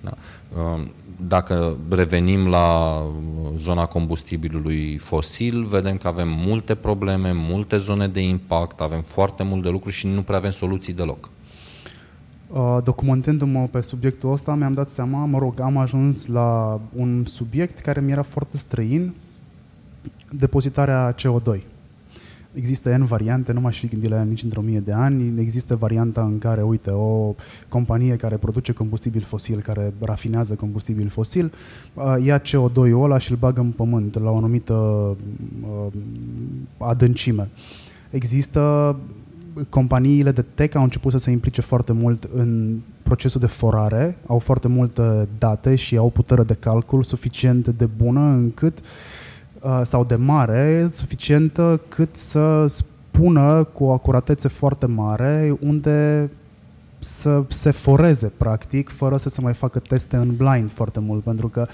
Da? 0.00 0.16
Dacă 1.20 1.76
revenim 1.88 2.48
la 2.48 3.02
zona 3.56 3.86
combustibilului 3.86 4.96
fosil, 4.96 5.64
vedem 5.64 5.96
că 5.96 6.08
avem 6.08 6.28
multe 6.28 6.74
probleme, 6.74 7.32
multe 7.34 7.76
zone 7.76 8.08
de 8.08 8.20
impact, 8.20 8.80
avem 8.80 9.02
foarte 9.02 9.42
mult 9.42 9.62
de 9.62 9.68
lucru 9.68 9.90
și 9.90 10.06
nu 10.06 10.22
prea 10.22 10.36
avem 10.36 10.50
soluții 10.50 10.92
deloc. 10.92 11.30
Uh, 12.48 12.78
documentându-mă 12.84 13.68
pe 13.70 13.80
subiectul 13.80 14.32
ăsta, 14.32 14.54
mi-am 14.54 14.74
dat 14.74 14.88
seama, 14.88 15.24
mă 15.24 15.38
rog, 15.38 15.60
am 15.60 15.76
ajuns 15.76 16.26
la 16.26 16.80
un 16.96 17.24
subiect 17.24 17.78
care 17.78 18.00
mi 18.00 18.10
era 18.10 18.22
foarte 18.22 18.56
străin, 18.56 19.14
depozitarea 20.30 21.14
CO2. 21.14 21.60
Există 22.56 22.96
N 22.96 23.04
variante, 23.04 23.52
nu 23.52 23.60
m-aș 23.60 23.78
fi 23.78 23.86
gândit 23.86 24.08
la 24.08 24.16
ea 24.16 24.22
nici 24.22 24.42
într-o 24.42 24.60
mie 24.60 24.80
de 24.80 24.92
ani. 24.92 25.40
Există 25.40 25.76
varianta 25.76 26.22
în 26.22 26.38
care, 26.38 26.62
uite, 26.62 26.90
o 26.90 27.34
companie 27.68 28.16
care 28.16 28.36
produce 28.36 28.72
combustibil 28.72 29.22
fosil, 29.22 29.60
care 29.60 29.92
rafinează 30.00 30.54
combustibil 30.54 31.08
fosil, 31.08 31.52
uh, 31.94 32.14
ia 32.24 32.40
CO2-ul 32.40 33.02
ăla 33.02 33.18
și 33.18 33.30
îl 33.30 33.36
bagă 33.36 33.60
în 33.60 33.70
pământ 33.70 34.18
la 34.20 34.30
o 34.30 34.36
anumită 34.36 34.72
uh, 34.72 35.86
adâncime. 36.78 37.48
Există 38.10 38.96
companiile 39.68 40.30
de 40.30 40.44
tech 40.54 40.76
au 40.76 40.82
început 40.82 41.12
să 41.12 41.18
se 41.18 41.30
implice 41.30 41.60
foarte 41.60 41.92
mult 41.92 42.28
în 42.34 42.78
procesul 43.02 43.40
de 43.40 43.46
forare, 43.46 44.18
au 44.26 44.38
foarte 44.38 44.68
multe 44.68 45.28
date 45.38 45.74
și 45.74 45.96
au 45.96 46.10
putere 46.10 46.42
de 46.42 46.54
calcul 46.54 47.02
suficient 47.02 47.68
de 47.68 47.86
bună 47.96 48.20
încât 48.20 48.78
uh, 48.78 48.84
sau 49.82 50.04
de 50.04 50.14
mare, 50.14 50.88
suficientă 50.92 51.80
cât 51.88 52.16
să 52.16 52.66
spună 52.66 53.64
cu 53.64 53.84
o 53.84 53.92
acuratețe 53.92 54.48
foarte 54.48 54.86
mare 54.86 55.56
unde 55.60 56.30
să 56.98 57.42
se 57.48 57.70
foreze, 57.70 58.32
practic, 58.36 58.88
fără 58.88 59.16
să 59.16 59.28
se 59.28 59.40
mai 59.40 59.54
facă 59.54 59.78
teste 59.78 60.16
în 60.16 60.36
blind 60.36 60.70
foarte 60.70 61.00
mult, 61.00 61.22
pentru 61.22 61.48
că 61.48 61.66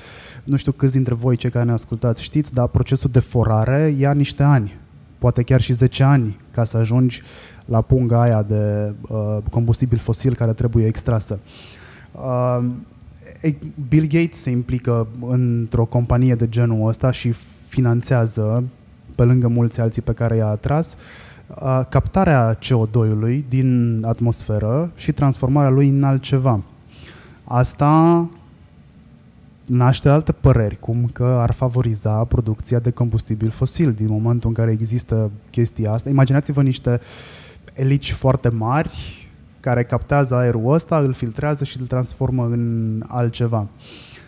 nu 0.45 0.57
știu 0.57 0.73
câți 0.73 0.93
dintre 0.93 1.15
voi, 1.15 1.37
cei 1.37 1.51
care 1.51 1.65
ne 1.65 1.73
ascultați, 1.73 2.23
știți, 2.23 2.55
dar 2.55 2.67
procesul 2.67 3.11
de 3.11 3.19
forare 3.19 3.95
ia 3.99 4.13
niște 4.13 4.43
ani, 4.43 4.81
poate 5.19 5.43
chiar 5.43 5.61
și 5.61 5.73
10 5.73 6.03
ani, 6.03 6.41
ca 6.51 6.65
să 6.65 6.77
ajungi 6.77 7.23
la 7.65 7.81
punga 7.81 8.21
aia 8.21 8.43
de 8.43 8.93
uh, 9.01 9.39
combustibil 9.51 9.99
fosil 9.99 10.35
care 10.35 10.53
trebuie 10.53 10.87
extrasă. 10.87 11.39
Uh, 12.13 12.65
Bill 13.89 14.07
Gates 14.07 14.41
se 14.41 14.51
implică 14.51 15.07
într-o 15.27 15.85
companie 15.85 16.35
de 16.35 16.49
genul 16.49 16.89
ăsta 16.89 17.11
și 17.11 17.33
finanțează, 17.69 18.65
pe 19.15 19.25
lângă 19.25 19.49
mulți 19.49 19.81
alții 19.81 20.03
pe 20.03 20.13
care 20.13 20.37
i-a 20.37 20.47
atras, 20.47 20.97
uh, 21.49 21.81
captarea 21.89 22.59
CO2-ului 22.59 23.45
din 23.49 24.03
atmosferă 24.07 24.91
și 24.95 25.13
transformarea 25.13 25.71
lui 25.71 25.89
în 25.89 26.03
altceva. 26.03 26.61
Asta 27.45 28.29
naște 29.65 30.09
alte 30.09 30.33
păreri, 30.33 30.81
cum 30.81 31.11
că 31.13 31.25
ar 31.25 31.53
favoriza 31.53 32.25
producția 32.25 32.79
de 32.79 32.91
combustibil 32.91 33.51
fosil 33.51 33.93
din 33.93 34.07
momentul 34.07 34.49
în 34.49 34.55
care 34.55 34.71
există 34.71 35.31
chestia 35.51 35.93
asta. 35.93 36.09
Imaginați-vă 36.09 36.63
niște 36.63 36.91
uh, 36.91 37.43
elici 37.73 38.13
foarte 38.13 38.49
mari 38.49 39.29
care 39.63 39.85
captează 39.85 40.35
aerul 40.35 40.73
ăsta, 40.73 40.99
îl 40.99 41.13
filtrează 41.13 41.65
și 41.65 41.81
îl 41.81 41.87
transformă 41.87 42.45
în 42.45 43.03
altceva. 43.07 43.67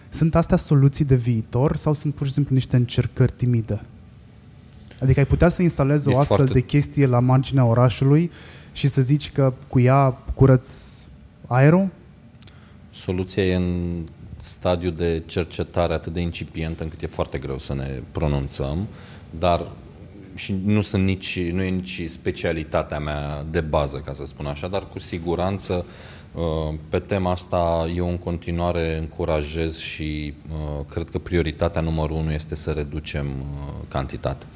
Sunt 0.09 0.35
astea 0.35 0.57
soluții 0.57 1.05
de 1.05 1.15
viitor 1.15 1.77
sau 1.77 1.95
sunt 1.95 2.15
pur 2.15 2.27
și 2.27 2.33
simplu 2.33 2.55
niște 2.55 2.77
încercări 2.77 3.33
timide? 3.37 3.81
Adică 5.01 5.19
ai 5.19 5.27
putea 5.27 5.49
să 5.49 5.63
instalezi 5.63 6.11
e 6.11 6.15
o 6.15 6.19
astfel 6.19 6.37
foarte... 6.37 6.53
de 6.53 6.61
chestie 6.61 7.07
la 7.07 7.21
marginea 7.21 7.65
orașului 7.65 8.31
și 8.73 8.89
să 8.89 9.01
zici 9.01 9.33
că 9.33 9.53
cu 9.69 9.81
ea 9.81 10.19
curăți 10.35 11.09
aerul? 11.47 11.89
Soluția 12.91 13.45
e 13.45 13.55
în 13.55 14.01
stadiu 14.43 14.91
de 14.91 15.23
cercetare 15.27 15.93
atât 15.93 16.13
de 16.13 16.21
incipient 16.21 16.81
încât 16.81 17.03
e 17.03 17.07
foarte 17.07 17.39
greu 17.39 17.59
să 17.59 17.75
ne 17.75 18.03
pronunțăm, 18.13 18.87
dar 19.39 19.67
și 20.35 20.55
nu, 20.65 20.81
sunt 20.81 21.05
nici, 21.05 21.51
nu 21.51 21.63
e 21.63 21.69
nici 21.69 22.03
specialitatea 22.07 22.99
mea 22.99 23.45
de 23.51 23.61
bază, 23.61 23.99
ca 23.99 24.13
să 24.13 24.25
spun 24.25 24.47
așa, 24.47 24.69
dar 24.69 24.89
cu 24.89 24.99
siguranță 24.99 25.85
uh, 26.35 26.75
pe 26.89 26.99
tema 26.99 27.31
asta 27.31 27.91
eu 27.95 28.09
în 28.09 28.19
continuare 28.19 28.99
încurajez 28.99 29.79
și 29.79 30.35
uh, 30.51 30.85
cred 30.89 31.11
că 31.11 31.19
prioritatea 31.19 31.81
numărul 31.81 32.17
unu 32.17 32.33
este 32.33 32.55
să 32.55 32.71
reducem 32.71 33.27
uh, 33.27 33.73
cantitatea. 33.89 34.49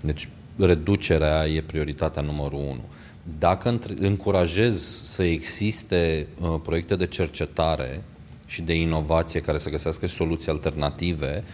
Deci 0.00 0.28
reducerea 0.56 1.46
e 1.46 1.60
prioritatea 1.60 2.22
numărul 2.22 2.58
unu. 2.58 2.82
Dacă 3.38 3.80
încurajez 3.98 5.02
să 5.02 5.22
existe 5.22 6.26
proiecte 6.62 6.96
de 6.96 7.06
cercetare 7.06 8.02
și 8.46 8.62
de 8.62 8.74
inovație 8.74 9.40
care 9.40 9.58
să 9.58 9.70
găsească 9.70 10.06
soluții 10.06 10.50
alternative, 10.50 11.44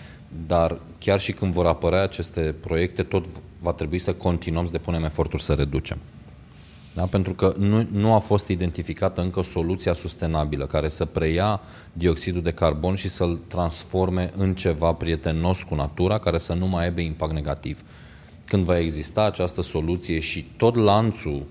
dar 0.47 0.81
chiar 0.98 1.20
și 1.20 1.32
când 1.32 1.52
vor 1.52 1.66
apărea 1.66 2.02
aceste 2.02 2.55
proiecte, 2.61 3.02
tot 3.02 3.27
va 3.61 3.73
trebui 3.73 3.98
să 3.98 4.15
continuăm 4.15 4.65
să 4.65 4.73
depunem 4.73 5.05
eforturi 5.05 5.43
să 5.43 5.52
reducem. 5.52 5.98
Da? 6.94 7.02
Pentru 7.02 7.35
că 7.35 7.55
nu, 7.59 7.86
nu 7.93 8.12
a 8.12 8.19
fost 8.19 8.48
identificată 8.48 9.20
încă 9.20 9.43
soluția 9.43 9.93
sustenabilă 9.93 10.66
care 10.66 10.89
să 10.89 11.05
preia 11.05 11.61
dioxidul 11.93 12.43
de 12.43 12.51
carbon 12.51 12.94
și 12.94 13.09
să-l 13.09 13.39
transforme 13.47 14.31
în 14.36 14.55
ceva 14.55 14.93
prietenos 14.93 15.62
cu 15.62 15.74
natura, 15.74 16.19
care 16.19 16.39
să 16.39 16.55
nu 16.55 16.66
mai 16.66 16.85
aibă 16.85 17.01
impact 17.01 17.32
negativ. 17.32 17.82
Când 18.47 18.65
va 18.65 18.78
exista 18.78 19.24
această 19.24 19.62
soluție 19.62 20.19
și 20.19 20.47
tot 20.57 20.74
lanțul 20.74 21.43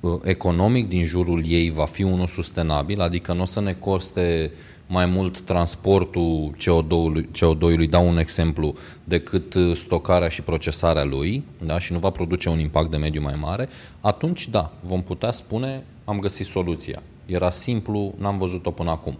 uh, 0.00 0.20
economic 0.22 0.88
din 0.88 1.04
jurul 1.04 1.42
ei 1.46 1.70
va 1.70 1.84
fi 1.84 2.02
unul 2.02 2.26
sustenabil, 2.26 3.00
adică 3.00 3.32
nu 3.32 3.42
o 3.42 3.44
să 3.44 3.60
ne 3.60 3.72
coste 3.72 4.50
mai 4.92 5.06
mult 5.06 5.40
transportul 5.40 6.54
CO2-ului, 6.56 7.28
CO2-ului, 7.28 7.88
dau 7.88 8.08
un 8.08 8.18
exemplu, 8.18 8.74
decât 9.04 9.54
uh, 9.54 9.74
stocarea 9.74 10.28
și 10.28 10.42
procesarea 10.42 11.04
lui 11.04 11.44
da? 11.58 11.78
și 11.78 11.92
nu 11.92 11.98
va 11.98 12.10
produce 12.10 12.48
un 12.48 12.58
impact 12.58 12.90
de 12.90 12.96
mediu 12.96 13.20
mai 13.20 13.34
mare, 13.40 13.68
atunci 14.00 14.48
da, 14.48 14.72
vom 14.80 15.02
putea 15.02 15.30
spune 15.30 15.84
am 16.04 16.18
găsit 16.18 16.46
soluția. 16.46 17.02
Era 17.26 17.50
simplu, 17.50 18.14
n-am 18.18 18.38
văzut-o 18.38 18.70
până 18.70 18.90
acum. 18.90 19.18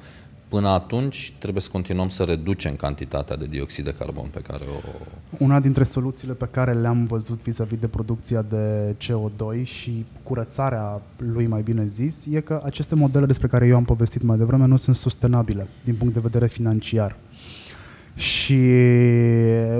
Până 0.50 0.68
atunci 0.68 1.32
trebuie 1.38 1.62
să 1.62 1.68
continuăm 1.72 2.08
să 2.08 2.22
reducem 2.22 2.76
cantitatea 2.76 3.36
de 3.36 3.46
dioxid 3.46 3.84
de 3.84 3.94
carbon 3.98 4.28
pe 4.30 4.40
care 4.40 4.64
o... 4.64 4.88
Una 5.38 5.60
dintre 5.60 5.84
soluțiile 5.84 6.32
pe 6.32 6.48
care 6.50 6.72
le-am 6.72 7.04
văzut 7.04 7.42
vis-a-vis 7.42 7.78
de 7.78 7.86
producția 7.86 8.42
de 8.42 8.94
CO2 8.96 9.62
și 9.64 10.04
curățarea 10.22 11.00
lui, 11.16 11.46
mai 11.46 11.62
bine 11.62 11.86
zis, 11.86 12.26
e 12.30 12.40
că 12.40 12.62
aceste 12.64 12.94
modele 12.94 13.26
despre 13.26 13.46
care 13.46 13.66
eu 13.66 13.76
am 13.76 13.84
povestit 13.84 14.22
mai 14.22 14.36
devreme 14.36 14.66
nu 14.66 14.76
sunt 14.76 14.96
sustenabile 14.96 15.68
din 15.84 15.94
punct 15.94 16.14
de 16.14 16.20
vedere 16.20 16.46
financiar. 16.46 17.16
Și 18.14 18.60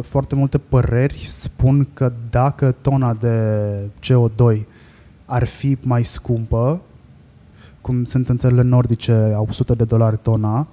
foarte 0.02 0.34
multe 0.34 0.58
păreri 0.58 1.26
spun 1.28 1.88
că 1.94 2.12
dacă 2.30 2.74
tona 2.80 3.14
de 3.14 3.74
CO2 4.00 4.62
ar 5.24 5.44
fi 5.44 5.76
mai 5.80 6.04
scumpă, 6.04 6.80
cum 7.80 8.04
sunt 8.04 8.28
în 8.28 8.36
țările 8.36 8.62
nordice, 8.62 9.12
au 9.12 9.46
100 9.48 9.74
de 9.74 9.84
dolari 9.84 10.18
tona, 10.22 10.68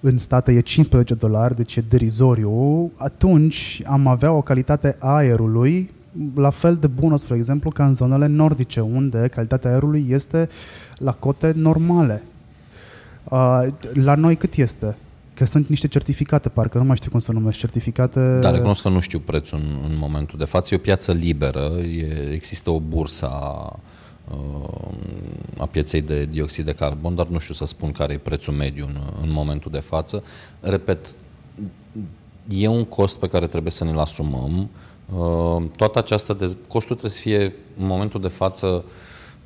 în 0.00 0.18
state 0.18 0.52
e 0.52 0.60
15 0.60 1.14
dolari, 1.14 1.56
deci 1.56 1.76
e 1.76 1.84
derizoriu, 1.88 2.90
atunci 2.96 3.82
am 3.86 4.06
avea 4.06 4.32
o 4.32 4.40
calitate 4.40 4.96
a 4.98 5.14
aerului 5.14 5.90
la 6.34 6.50
fel 6.50 6.76
de 6.76 6.86
bună, 6.86 7.16
spre 7.16 7.36
exemplu, 7.36 7.70
ca 7.70 7.86
în 7.86 7.94
zonele 7.94 8.26
nordice, 8.26 8.80
unde 8.80 9.28
calitatea 9.34 9.70
aerului 9.70 10.06
este 10.08 10.48
la 10.96 11.12
cote 11.12 11.52
normale. 11.56 12.22
Uh, 13.24 13.66
la 13.92 14.14
noi 14.14 14.36
cât 14.36 14.54
este? 14.54 14.96
Că 15.34 15.44
sunt 15.44 15.68
niște 15.68 15.88
certificate, 15.88 16.48
parcă 16.48 16.78
nu 16.78 16.84
mai 16.84 16.96
știu 16.96 17.10
cum 17.10 17.18
să 17.18 17.32
numesc, 17.32 17.58
certificate... 17.58 18.38
Dar 18.40 18.54
recunosc 18.54 18.82
că 18.82 18.88
nu 18.88 19.00
știu 19.00 19.18
prețul 19.18 19.58
în, 19.58 19.90
în 19.90 19.98
momentul 19.98 20.38
de 20.38 20.44
față. 20.44 20.74
E 20.74 20.76
o 20.76 20.80
piață 20.80 21.12
liberă, 21.12 21.70
e, 21.78 22.32
există 22.32 22.70
o 22.70 22.80
bursă 22.80 23.26
a 23.26 23.78
a 25.58 25.66
pieței 25.66 26.00
de 26.00 26.24
dioxid 26.24 26.64
de 26.64 26.72
carbon, 26.72 27.14
dar 27.14 27.26
nu 27.26 27.38
știu 27.38 27.54
să 27.54 27.64
spun 27.64 27.92
care 27.92 28.12
e 28.12 28.18
prețul 28.18 28.54
mediu 28.54 28.86
în, 28.86 29.00
în 29.22 29.30
momentul 29.30 29.70
de 29.70 29.78
față. 29.78 30.24
Repet, 30.60 31.08
e 32.48 32.66
un 32.66 32.84
cost 32.84 33.18
pe 33.18 33.28
care 33.28 33.46
trebuie 33.46 33.72
să 33.72 33.84
ne-l 33.84 33.98
asumăm. 33.98 34.68
Uh, 35.14 35.62
toată 35.76 35.98
această 35.98 36.32
dez... 36.32 36.56
costul 36.68 36.96
trebuie 36.96 37.10
să 37.10 37.20
fie 37.20 37.44
în 37.78 37.86
momentul 37.86 38.20
de 38.20 38.28
față 38.28 38.84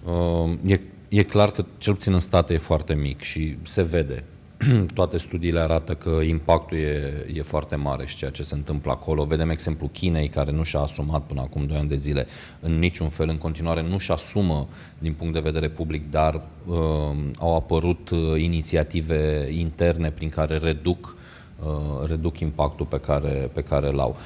uh, 0.04 0.52
e, 0.66 0.80
e 1.08 1.22
clar 1.22 1.50
că 1.50 1.64
cel 1.78 1.94
puțin 1.94 2.12
în 2.12 2.20
state 2.20 2.54
e 2.54 2.58
foarte 2.58 2.94
mic 2.94 3.20
și 3.20 3.56
se 3.62 3.82
vede 3.82 4.24
toate 4.94 5.16
studiile 5.16 5.60
arată 5.60 5.94
că 5.94 6.10
impactul 6.10 6.76
e, 6.76 7.26
e 7.34 7.42
foarte 7.42 7.76
mare 7.76 8.06
și 8.06 8.16
ceea 8.16 8.30
ce 8.30 8.42
se 8.42 8.54
întâmplă 8.54 8.90
acolo. 8.90 9.24
Vedem 9.24 9.50
exemplu 9.50 9.88
Chinei, 9.92 10.28
care 10.28 10.50
nu 10.50 10.62
și-a 10.62 10.80
asumat 10.80 11.22
până 11.22 11.40
acum 11.40 11.66
2 11.66 11.76
ani 11.76 11.88
de 11.88 11.96
zile 11.96 12.26
în 12.60 12.78
niciun 12.78 13.08
fel, 13.08 13.28
în 13.28 13.38
continuare 13.38 13.82
nu 13.82 13.98
și 13.98 14.10
asumă 14.10 14.68
din 14.98 15.12
punct 15.12 15.32
de 15.32 15.40
vedere 15.40 15.68
public, 15.68 16.10
dar 16.10 16.34
uh, 16.66 16.76
au 17.38 17.56
apărut 17.56 18.10
uh, 18.10 18.42
inițiative 18.42 19.48
interne 19.52 20.10
prin 20.10 20.28
care 20.28 20.56
reduc, 20.56 21.16
uh, 21.64 22.08
reduc 22.08 22.40
impactul 22.40 22.86
pe 22.86 23.00
care, 23.00 23.50
pe 23.52 23.62
care 23.62 23.90
l-au 23.90 24.16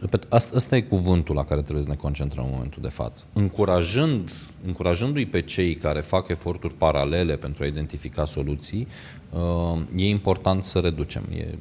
repet, 0.00 0.26
asta, 0.28 0.56
asta 0.56 0.76
e 0.76 0.80
cuvântul 0.80 1.34
la 1.34 1.44
care 1.44 1.60
trebuie 1.60 1.82
să 1.82 1.88
ne 1.88 1.94
concentrăm 1.94 2.44
în 2.44 2.50
momentul 2.52 2.82
de 2.82 2.88
față. 2.88 3.24
Încurajând, 3.32 4.30
încurajându-i 4.66 5.26
pe 5.26 5.40
cei 5.40 5.74
care 5.74 6.00
fac 6.00 6.28
eforturi 6.28 6.74
paralele 6.74 7.36
pentru 7.36 7.62
a 7.62 7.66
identifica 7.66 8.24
soluții, 8.24 8.86
uh, 9.32 9.80
e 9.96 10.08
important 10.08 10.64
să 10.64 10.78
reducem. 10.78 11.22
E, 11.34 11.54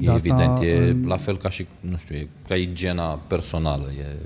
e 0.00 0.10
evident, 0.10 0.60
e 0.60 0.96
la 1.04 1.16
fel 1.16 1.36
ca 1.36 1.48
și, 1.48 1.66
nu 1.80 1.96
știu, 1.96 2.14
e 2.14 2.28
ca 2.48 2.54
igiena 2.54 3.20
personală. 3.26 3.86
E... 3.98 4.16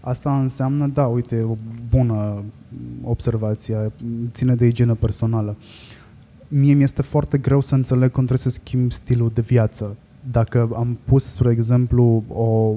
Asta 0.00 0.40
înseamnă, 0.40 0.86
da, 0.86 1.06
uite, 1.06 1.42
o 1.42 1.56
bună 1.88 2.44
observație, 3.04 3.92
ține 4.32 4.54
de 4.54 4.66
igienă 4.66 4.94
personală. 4.94 5.56
Mie 6.48 6.72
mi 6.72 6.82
este 6.82 7.02
foarte 7.02 7.38
greu 7.38 7.60
să 7.60 7.74
înțeleg 7.74 8.10
cum 8.10 8.24
trebuie 8.24 8.52
să 8.52 8.60
schimb 8.60 8.92
stilul 8.92 9.30
de 9.34 9.40
viață 9.40 9.96
dacă 10.30 10.68
am 10.74 10.98
pus, 11.04 11.24
spre 11.24 11.50
exemplu, 11.50 12.22
o 12.28 12.76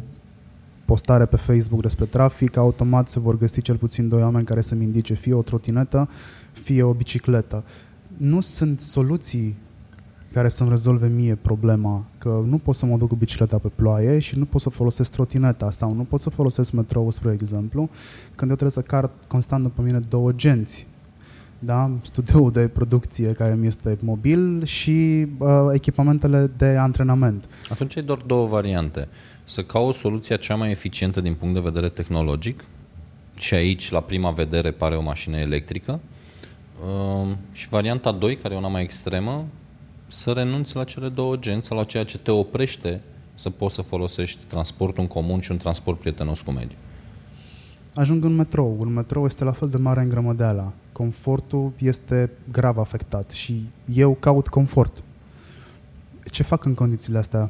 postare 0.94 1.26
pe 1.26 1.36
Facebook 1.36 1.82
despre 1.82 2.06
trafic, 2.06 2.58
automat 2.58 3.10
se 3.10 3.20
vor 3.20 3.38
găsi 3.38 3.62
cel 3.62 3.78
puțin 3.78 4.08
doi 4.08 4.22
oameni 4.22 4.46
care 4.46 4.62
să-mi 4.62 4.84
indice 4.84 5.14
fie 5.14 5.34
o 5.34 5.42
trotinetă, 5.42 6.10
fie 6.52 6.84
o 6.84 6.94
bicicletă. 6.94 7.64
Nu 8.18 8.40
sunt 8.40 8.80
soluții 8.80 9.56
care 10.34 10.50
să-mi 10.50 10.70
rezolve 10.70 11.08
mie 11.08 11.36
problema 11.36 12.06
că 12.18 12.44
nu 12.46 12.58
pot 12.58 12.76
să 12.76 12.86
mă 12.86 12.98
duc 12.98 13.08
cu 13.08 13.16
bicicleta 13.16 13.58
pe 13.58 13.68
ploaie 13.76 14.20
și 14.20 14.38
nu 14.38 14.46
pot 14.46 14.62
să 14.62 14.70
folosesc 14.70 15.12
trotineta 15.12 15.72
sau 15.72 15.94
nu 15.94 16.04
pot 16.04 16.20
să 16.20 16.30
folosesc 16.30 16.72
metrou, 16.72 17.12
spre 17.12 17.32
exemplu, 17.32 17.90
când 18.36 18.50
eu 18.50 18.56
trebuie 18.58 18.72
să 18.72 18.82
car 18.82 19.12
constant 19.28 19.64
după 19.64 19.82
mine 19.82 20.00
două 20.10 20.32
genți. 20.32 20.88
Da? 21.60 21.92
Studioul 22.02 22.52
de 22.52 22.68
producție 22.68 23.32
care 23.32 23.56
mi 23.56 23.68
este 23.68 23.98
mobil 24.02 24.64
și 24.64 25.28
uh, 25.38 25.50
echipamentele 25.72 26.52
de 26.58 26.78
antrenament. 26.78 27.48
Atunci 27.70 27.98
ai 27.98 28.04
doar 28.04 28.24
două 28.26 28.48
variante. 28.48 29.08
Să 29.44 29.64
cauți 29.64 29.98
soluția 29.98 30.38
cea 30.38 30.56
mai 30.56 30.70
eficientă 30.70 31.22
din 31.22 31.34
punct 31.34 31.54
de 31.54 31.60
vedere 31.60 31.90
tehnologic 31.90 32.66
și 33.38 33.54
aici, 33.54 33.92
la 33.92 34.00
prima 34.00 34.32
vedere, 34.32 34.72
pare 34.72 34.96
o 34.96 35.02
mașină 35.02 35.38
electrică. 35.38 36.00
Uh, 36.86 37.36
și 37.52 37.70
varianta 37.70 38.12
2, 38.12 38.38
care 38.38 38.54
e 38.54 38.58
una 38.58 38.68
mai 38.68 38.82
extremă, 38.82 39.46
să 40.08 40.32
renunți 40.32 40.76
la 40.76 40.84
cele 40.84 41.10
două 41.10 41.36
genți 41.36 41.68
sau 41.68 41.78
la 41.78 41.84
ceea 41.84 42.04
ce 42.04 42.18
te 42.18 42.32
oprește 42.32 43.02
să 43.36 43.50
poți 43.50 43.76
să 43.76 43.82
folosești 43.82 44.44
transportul 44.48 45.02
în 45.02 45.10
comun 45.10 45.40
și 45.40 45.52
un 45.52 45.58
transport 45.58 46.00
prietenos 46.00 46.42
cu 46.42 46.52
mediul. 46.52 46.78
Ajung 47.96 48.24
în 48.24 48.36
metrou. 48.36 48.76
Un 48.80 48.94
metrou 48.94 49.26
este 49.26 49.44
la 49.44 49.52
fel 49.52 49.70
de 49.70 49.78
mare 49.78 50.02
în 50.02 50.10
grămădeala. 50.10 50.72
Confortul 50.92 51.72
este 51.78 52.32
grav 52.52 52.78
afectat 52.78 53.32
și 53.32 53.62
eu 53.94 54.18
caut 54.20 54.48
confort. 54.48 55.04
Ce 56.32 56.44
fac 56.44 56.66
în 56.66 56.74
condițiile 56.74 57.18
astea? 57.18 57.50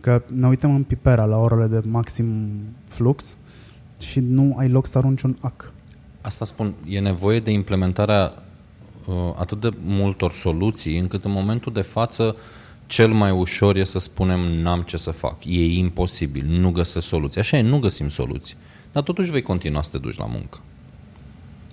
Că 0.00 0.22
ne 0.26 0.46
uităm 0.46 0.74
în 0.74 0.82
pipera 0.82 1.24
la 1.24 1.36
orele 1.36 1.66
de 1.66 1.80
maxim 1.88 2.50
flux 2.86 3.36
și 3.98 4.20
nu 4.20 4.54
ai 4.58 4.68
loc 4.68 4.86
să 4.86 4.98
arunci 4.98 5.22
un 5.22 5.36
ac. 5.40 5.72
Asta 6.20 6.44
spun, 6.44 6.74
e 6.86 7.00
nevoie 7.00 7.40
de 7.40 7.50
implementarea 7.50 8.32
Uh, 9.06 9.32
atât 9.36 9.60
de 9.60 9.72
multor 9.84 10.32
soluții, 10.32 10.98
încât 10.98 11.24
în 11.24 11.30
momentul 11.30 11.72
de 11.72 11.80
față 11.80 12.36
cel 12.86 13.12
mai 13.12 13.30
ușor 13.30 13.76
e 13.76 13.84
să 13.84 13.98
spunem 13.98 14.40
n-am 14.40 14.82
ce 14.82 14.96
să 14.96 15.10
fac, 15.10 15.44
e 15.44 15.64
imposibil, 15.64 16.44
nu 16.46 16.70
găsesc 16.70 17.06
soluții. 17.06 17.40
Așa 17.40 17.56
e, 17.56 17.60
nu 17.60 17.78
găsim 17.78 18.08
soluții. 18.08 18.56
Dar 18.92 19.02
totuși 19.02 19.30
vei 19.30 19.42
continua 19.42 19.82
să 19.82 19.90
te 19.90 19.98
duci 19.98 20.16
la 20.16 20.26
muncă. 20.26 20.60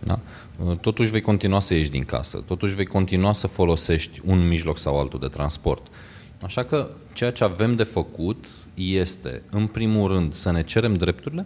Da? 0.04 0.20
Uh, 0.66 0.78
totuși 0.78 1.12
vei 1.12 1.22
continua 1.22 1.60
să 1.60 1.74
ieși 1.74 1.90
din 1.90 2.04
casă, 2.04 2.44
totuși 2.46 2.76
vei 2.76 2.86
continua 2.86 3.34
să 3.34 3.48
folosești 3.48 4.22
un 4.26 4.48
mijloc 4.48 4.78
sau 4.78 5.00
altul 5.00 5.20
de 5.20 5.28
transport. 5.28 5.88
Așa 6.42 6.64
că 6.64 6.90
ceea 7.14 7.32
ce 7.32 7.44
avem 7.44 7.76
de 7.76 7.84
făcut 7.84 8.46
este, 8.74 9.42
în 9.50 9.68
primul 9.68 10.08
rând, 10.08 10.34
să 10.34 10.52
ne 10.52 10.64
cerem 10.64 10.94
drepturile, 10.94 11.46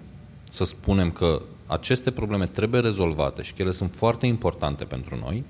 să 0.49 0.63
spunem 0.63 1.11
că 1.11 1.41
aceste 1.65 2.11
probleme 2.11 2.45
trebuie 2.45 2.81
rezolvate 2.81 3.41
și 3.41 3.53
că 3.53 3.61
ele 3.61 3.71
sunt 3.71 3.93
foarte 3.93 4.25
importante 4.25 4.83
pentru 4.83 5.17
noi, 5.23 5.43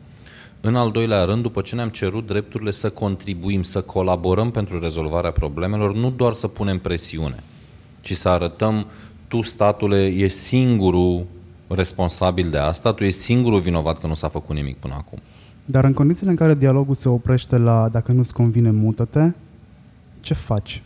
în 0.61 0.76
al 0.76 0.91
doilea 0.91 1.23
rând, 1.23 1.41
după 1.41 1.61
ce 1.61 1.76
ne-am 1.76 1.89
cerut 1.89 2.26
drepturile 2.26 2.72
să 2.72 2.89
contribuim, 2.89 3.63
să 3.63 3.81
colaborăm 3.81 4.51
pentru 4.51 4.80
rezolvarea 4.80 5.31
problemelor, 5.31 5.93
nu 5.93 6.09
doar 6.09 6.34
să 6.34 6.47
punem 6.47 6.80
presiune, 6.80 7.43
ci 8.01 8.13
să 8.13 8.30
arătăm 8.30 8.88
tu, 9.27 9.41
statule, 9.41 10.05
e 10.05 10.27
singurul 10.27 11.26
responsabil 11.68 12.49
de 12.49 12.57
asta, 12.57 12.93
tu 12.93 13.03
ești 13.03 13.19
singurul 13.19 13.59
vinovat 13.59 13.99
că 13.99 14.07
nu 14.07 14.13
s-a 14.13 14.27
făcut 14.27 14.55
nimic 14.55 14.77
până 14.77 14.93
acum. 14.93 15.19
Dar 15.65 15.83
în 15.83 15.93
condițiile 15.93 16.29
în 16.29 16.35
care 16.35 16.55
dialogul 16.55 16.95
se 16.95 17.09
oprește 17.09 17.57
la 17.57 17.89
dacă 17.89 18.11
nu-ți 18.11 18.33
convine, 18.33 18.71
mută-te, 18.71 19.31
ce 20.19 20.33
faci? 20.33 20.83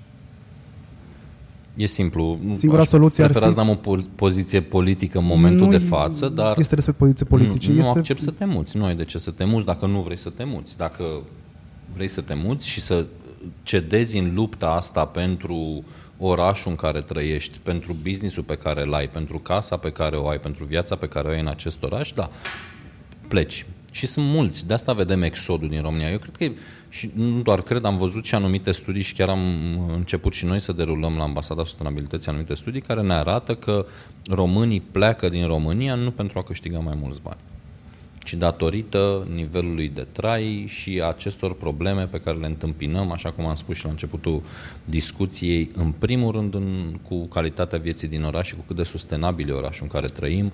E 1.76 1.86
simplu. 1.86 2.40
Singura 2.50 2.82
Aș 2.82 2.88
soluție 2.88 3.24
ar 3.24 3.32
fi... 3.32 3.52
să 3.52 3.60
am 3.60 3.70
o 3.70 3.98
poziție 4.16 4.62
politică 4.62 5.18
în 5.18 5.26
momentul 5.26 5.66
nu 5.66 5.72
de 5.72 5.78
față, 5.78 6.30
dar... 6.30 6.58
Este 6.58 6.76
despre 6.76 6.94
poziție 6.94 7.26
politice. 7.26 7.72
Nu, 7.72 7.78
este... 7.78 7.90
nu 7.90 7.96
accept 7.98 8.20
să 8.20 8.32
te 8.32 8.46
muți. 8.46 8.78
Nu 8.78 8.86
ai 8.86 8.96
de 8.96 9.06
ce 9.06 9.18
să 9.18 9.32
te 9.32 9.44
muți 9.44 9.66
dacă 9.66 9.86
nu 9.86 10.02
vrei 10.02 10.18
să 10.18 10.30
te 10.30 10.44
muți. 10.44 10.78
Dacă 10.78 11.04
vrei 11.94 12.08
să 12.08 12.22
te 12.22 12.34
muți 12.34 12.68
și 12.68 12.82
să 12.82 13.06
cedezi 13.64 14.18
în 14.18 14.34
lupta 14.34 14.68
asta 14.68 15.06
pentru 15.06 15.84
orașul 16.18 16.72
în 16.72 16.78
care 16.78 17.02
trăiești, 17.02 17.58
pentru 17.64 17.96
businessul 18.02 18.44
pe 18.44 18.56
care 18.56 18.82
îl 18.82 18.94
ai, 18.94 19.08
pentru 19.08 19.40
casa 19.40 19.78
pe 19.78 19.92
care 19.92 20.16
o 20.16 20.28
ai, 20.28 20.40
pentru 20.40 20.66
viața 20.66 20.96
pe 20.96 21.08
care 21.08 21.28
o 21.28 21.32
ai 21.32 21.40
în 21.40 21.48
acest 21.48 21.84
oraș, 21.84 22.12
da, 22.12 22.30
pleci. 23.28 23.66
Și 23.96 24.06
sunt 24.06 24.26
mulți. 24.26 24.68
De 24.68 24.74
asta 24.74 24.94
vedem 24.94 25.22
exodul 25.22 25.70
din 25.70 25.82
România. 25.82 26.12
Eu 26.12 26.18
cred 26.18 26.36
că, 26.36 26.60
și 26.90 27.12
nu 27.14 27.42
doar 27.42 27.62
cred, 27.62 27.86
am 27.86 27.98
văzut 27.98 28.26
și 28.26 28.36
anumite 28.36 28.72
studii 28.72 29.02
și 29.02 29.14
chiar 29.14 29.30
am 29.30 29.40
început 29.94 30.34
și 30.34 30.46
noi 30.46 30.60
să 30.60 30.72
derulăm 30.72 31.16
la 31.16 31.24
Ambasada 31.24 31.64
Sustenabilității 31.64 32.30
anumite 32.30 32.54
studii 32.54 32.82
care 32.82 33.02
ne 33.02 33.14
arată 33.14 33.56
că 33.56 33.86
românii 34.30 34.82
pleacă 34.82 35.30
din 35.30 35.48
România 35.48 35.96
nu 35.96 36.12
pentru 36.12 36.40
a 36.40 36.44
câștiga 36.44 36.80
mai 36.80 36.98
mulți 37.02 37.22
bani 37.22 37.40
ci 38.26 38.34
datorită 38.34 39.28
nivelului 39.34 39.90
de 39.90 40.08
trai 40.12 40.66
și 40.68 41.02
acestor 41.08 41.56
probleme 41.56 42.08
pe 42.08 42.20
care 42.20 42.38
le 42.38 42.46
întâmpinăm, 42.46 43.12
așa 43.12 43.32
cum 43.32 43.46
am 43.46 43.56
spus 43.56 43.78
și 43.78 43.84
la 43.84 43.90
începutul 43.90 44.42
discuției, 44.86 45.70
în 45.74 45.92
primul 45.92 46.32
rând 46.32 46.54
în, 46.54 47.00
cu 47.08 47.26
calitatea 47.26 47.80
vieții 47.80 48.08
din 48.08 48.24
oraș 48.24 48.48
și 48.48 48.56
cu 48.56 48.64
cât 48.68 48.76
de 48.76 48.84
sustenabil 48.84 49.50
e 49.50 49.52
orașul 49.52 49.84
în 49.84 49.90
care 49.90 50.08
trăim, 50.08 50.52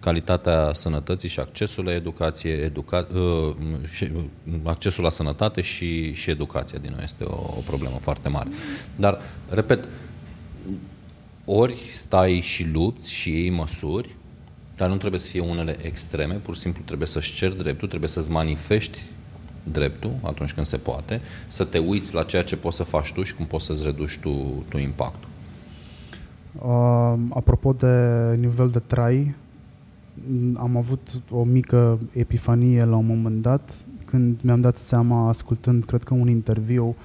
calitatea 0.00 0.72
sănătății 0.72 1.28
și 1.28 1.40
accesul 1.40 1.84
la 1.84 1.94
educație, 1.94 2.50
educa, 2.50 3.06
uh, 3.14 3.54
și, 3.92 4.04
uh, 4.04 4.54
accesul 4.62 5.04
la 5.04 5.10
sănătate 5.10 5.60
și, 5.60 6.12
și 6.12 6.30
educația 6.30 6.78
din 6.78 6.90
noi 6.94 7.04
este 7.04 7.24
o, 7.24 7.34
o 7.56 7.62
problemă 7.66 7.96
foarte 7.98 8.28
mare. 8.28 8.48
Dar, 8.96 9.20
repet, 9.48 9.88
ori 11.44 11.74
stai 11.90 12.40
și 12.40 12.66
lupți 12.72 13.12
și 13.14 13.30
iei 13.30 13.50
măsuri, 13.50 14.16
dar 14.78 14.88
nu 14.88 14.96
trebuie 14.96 15.20
să 15.20 15.28
fie 15.28 15.40
unele 15.40 15.76
extreme, 15.82 16.34
pur 16.34 16.54
și 16.54 16.60
simplu 16.60 16.82
trebuie 16.84 17.08
să-și 17.08 17.34
cer 17.34 17.52
dreptul, 17.52 17.88
trebuie 17.88 18.08
să-ți 18.08 18.30
manifesti 18.30 18.98
dreptul 19.72 20.12
atunci 20.22 20.52
când 20.52 20.66
se 20.66 20.76
poate, 20.76 21.20
să 21.48 21.64
te 21.64 21.78
uiți 21.78 22.14
la 22.14 22.22
ceea 22.22 22.44
ce 22.44 22.56
poți 22.56 22.76
să 22.76 22.82
faci 22.82 23.12
tu 23.12 23.22
și 23.22 23.34
cum 23.34 23.46
poți 23.46 23.64
să-ți 23.64 23.82
reduci 23.82 24.18
tu, 24.18 24.64
tu 24.68 24.78
impactul. 24.78 25.28
Uh, 26.58 27.14
apropo 27.30 27.72
de 27.72 28.34
nivel 28.40 28.68
de 28.68 28.78
trai, 28.78 29.34
am 30.54 30.76
avut 30.76 31.08
o 31.30 31.42
mică 31.44 31.98
epifanie 32.12 32.84
la 32.84 32.96
un 32.96 33.06
moment 33.06 33.42
dat 33.42 33.74
când 34.04 34.38
mi-am 34.42 34.60
dat 34.60 34.78
seama, 34.78 35.28
ascultând, 35.28 35.84
cred 35.84 36.02
că 36.02 36.14
un 36.14 36.28
interviu 36.28 36.96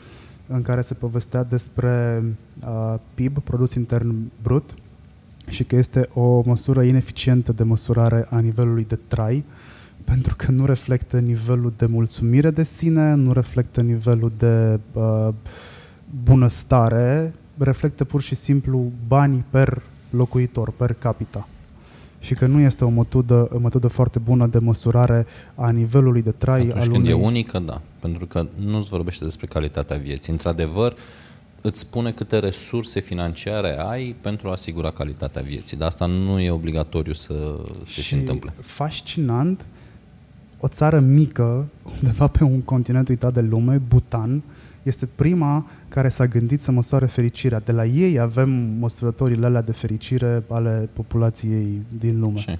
în 0.47 0.61
care 0.61 0.81
se 0.81 0.93
povestea 0.93 1.43
despre 1.43 2.23
uh, 2.67 2.95
PIB, 3.13 3.39
produs 3.39 3.73
intern 3.73 4.15
brut, 4.41 4.73
și 5.49 5.63
că 5.63 5.75
este 5.75 6.09
o 6.13 6.41
măsură 6.45 6.83
ineficientă 6.83 7.51
de 7.51 7.63
măsurare 7.63 8.27
a 8.29 8.39
nivelului 8.39 8.85
de 8.87 8.99
trai, 9.07 9.43
pentru 10.03 10.35
că 10.35 10.51
nu 10.51 10.65
reflectă 10.65 11.19
nivelul 11.19 11.73
de 11.77 11.85
mulțumire 11.85 12.51
de 12.51 12.63
sine, 12.63 13.13
nu 13.13 13.33
reflectă 13.33 13.81
nivelul 13.81 14.31
de 14.37 14.79
uh, 14.93 15.29
bunăstare, 16.23 17.33
reflectă 17.57 18.03
pur 18.03 18.21
și 18.21 18.35
simplu 18.35 18.91
bani 19.07 19.43
per 19.49 19.81
locuitor, 20.09 20.71
per 20.71 20.93
capita. 20.93 21.47
Și 22.19 22.33
că 22.33 22.45
nu 22.45 22.59
este 22.59 22.85
o 22.85 22.89
metodă, 22.89 23.49
o 23.53 23.57
metodă 23.57 23.87
foarte 23.87 24.19
bună 24.19 24.47
de 24.47 24.59
măsurare 24.59 25.25
a 25.55 25.69
nivelului 25.69 26.21
de 26.21 26.31
trai 26.31 26.61
Atunci 26.61 26.81
al 26.81 26.87
când 26.87 26.95
unei... 26.95 27.11
e 27.11 27.25
unică, 27.25 27.59
da. 27.59 27.81
Pentru 27.99 28.25
că 28.25 28.45
nu-ți 28.55 28.89
vorbește 28.89 29.23
despre 29.23 29.45
calitatea 29.45 29.97
vieții. 29.97 30.31
Într-adevăr, 30.31 30.91
uh, 30.91 30.97
îți 31.65 31.79
spune 31.79 32.11
câte 32.11 32.39
resurse 32.39 32.99
financiare 32.99 33.79
ai 33.79 34.15
pentru 34.21 34.47
a 34.47 34.51
asigura 34.51 34.91
calitatea 34.91 35.41
vieții. 35.41 35.77
Dar 35.77 35.87
asta 35.87 36.05
nu 36.05 36.39
e 36.39 36.51
obligatoriu 36.51 37.13
să 37.13 37.59
se 37.85 38.01
și 38.01 38.13
întâmple. 38.13 38.53
fascinant, 38.59 39.65
o 40.59 40.67
țară 40.67 40.99
mică, 40.99 41.67
undeva 42.01 42.27
pe 42.27 42.43
un 42.43 42.61
continent 42.61 43.09
uitat 43.09 43.33
de 43.33 43.41
lume, 43.41 43.81
Bhutan, 43.87 44.43
este 44.83 45.05
prima 45.15 45.65
care 45.87 46.09
s-a 46.09 46.27
gândit 46.27 46.61
să 46.61 46.71
măsoare 46.71 47.05
fericirea. 47.05 47.59
De 47.59 47.71
la 47.71 47.85
ei 47.85 48.19
avem 48.19 48.49
măsurătorile 48.79 49.45
alea 49.45 49.61
de 49.61 49.71
fericire 49.71 50.43
ale 50.49 50.89
populației 50.93 51.81
din 51.99 52.19
lume. 52.19 52.39
Și? 52.39 52.57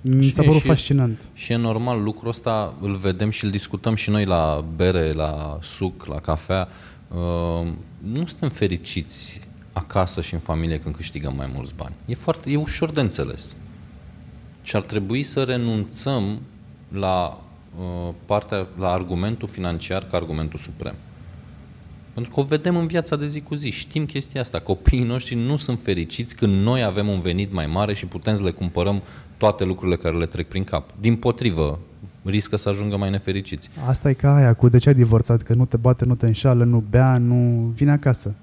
Mi 0.00 0.22
s-a 0.22 0.42
părut 0.42 0.60
fascinant. 0.60 1.20
Și 1.34 1.52
e 1.52 1.56
normal, 1.56 2.02
lucrul 2.02 2.28
ăsta 2.28 2.74
îl 2.80 2.94
vedem 2.94 3.30
și 3.30 3.44
îl 3.44 3.50
discutăm 3.50 3.94
și 3.94 4.10
noi 4.10 4.24
la 4.24 4.64
bere, 4.76 5.12
la 5.12 5.58
suc, 5.62 6.06
la 6.06 6.20
cafea. 6.20 6.68
Uh, 7.14 7.68
nu 7.98 8.26
suntem 8.26 8.48
fericiți 8.48 9.40
acasă 9.72 10.20
și 10.20 10.34
în 10.34 10.40
familie 10.40 10.78
când 10.78 10.94
câștigăm 10.94 11.34
mai 11.36 11.50
mulți 11.54 11.74
bani. 11.74 11.94
E, 12.06 12.14
foarte, 12.14 12.50
e 12.50 12.56
ușor 12.56 12.90
de 12.90 13.00
înțeles. 13.00 13.56
Și 14.62 14.76
ar 14.76 14.82
trebui 14.82 15.22
să 15.22 15.42
renunțăm 15.42 16.40
la 16.88 17.40
uh, 17.78 18.14
partea, 18.26 18.66
la 18.78 18.92
argumentul 18.92 19.48
financiar 19.48 20.04
ca 20.04 20.16
argumentul 20.16 20.58
suprem. 20.58 20.94
Pentru 22.14 22.34
că 22.34 22.40
o 22.40 22.42
vedem 22.42 22.76
în 22.76 22.86
viața 22.86 23.16
de 23.16 23.26
zi 23.26 23.40
cu 23.40 23.54
zi. 23.54 23.70
Știm 23.70 24.06
chestia 24.06 24.40
asta. 24.40 24.60
Copiii 24.60 25.02
noștri 25.02 25.34
nu 25.34 25.56
sunt 25.56 25.80
fericiți 25.80 26.36
când 26.36 26.62
noi 26.62 26.82
avem 26.82 27.08
un 27.08 27.18
venit 27.18 27.52
mai 27.52 27.66
mare 27.66 27.94
și 27.94 28.06
putem 28.06 28.36
să 28.36 28.42
le 28.42 28.50
cumpărăm 28.50 29.02
toate 29.36 29.64
lucrurile 29.64 29.96
care 29.96 30.16
le 30.16 30.26
trec 30.26 30.48
prin 30.48 30.64
cap. 30.64 30.90
Din 31.00 31.16
potrivă, 31.16 31.78
riscă 32.28 32.56
să 32.56 32.68
ajungă 32.68 32.96
mai 32.96 33.10
nefericiți. 33.10 33.70
Asta 33.86 34.08
e 34.08 34.12
ca 34.12 34.34
aia 34.34 34.54
cu 34.54 34.68
de 34.68 34.78
ce 34.78 34.88
ai 34.88 34.94
divorțat, 34.94 35.42
că 35.42 35.54
nu 35.54 35.64
te 35.64 35.76
bate, 35.76 36.04
nu 36.04 36.14
te 36.14 36.26
înșală, 36.26 36.64
nu 36.64 36.84
bea, 36.90 37.18
nu 37.18 37.72
vine 37.74 37.90
acasă. 37.90 38.34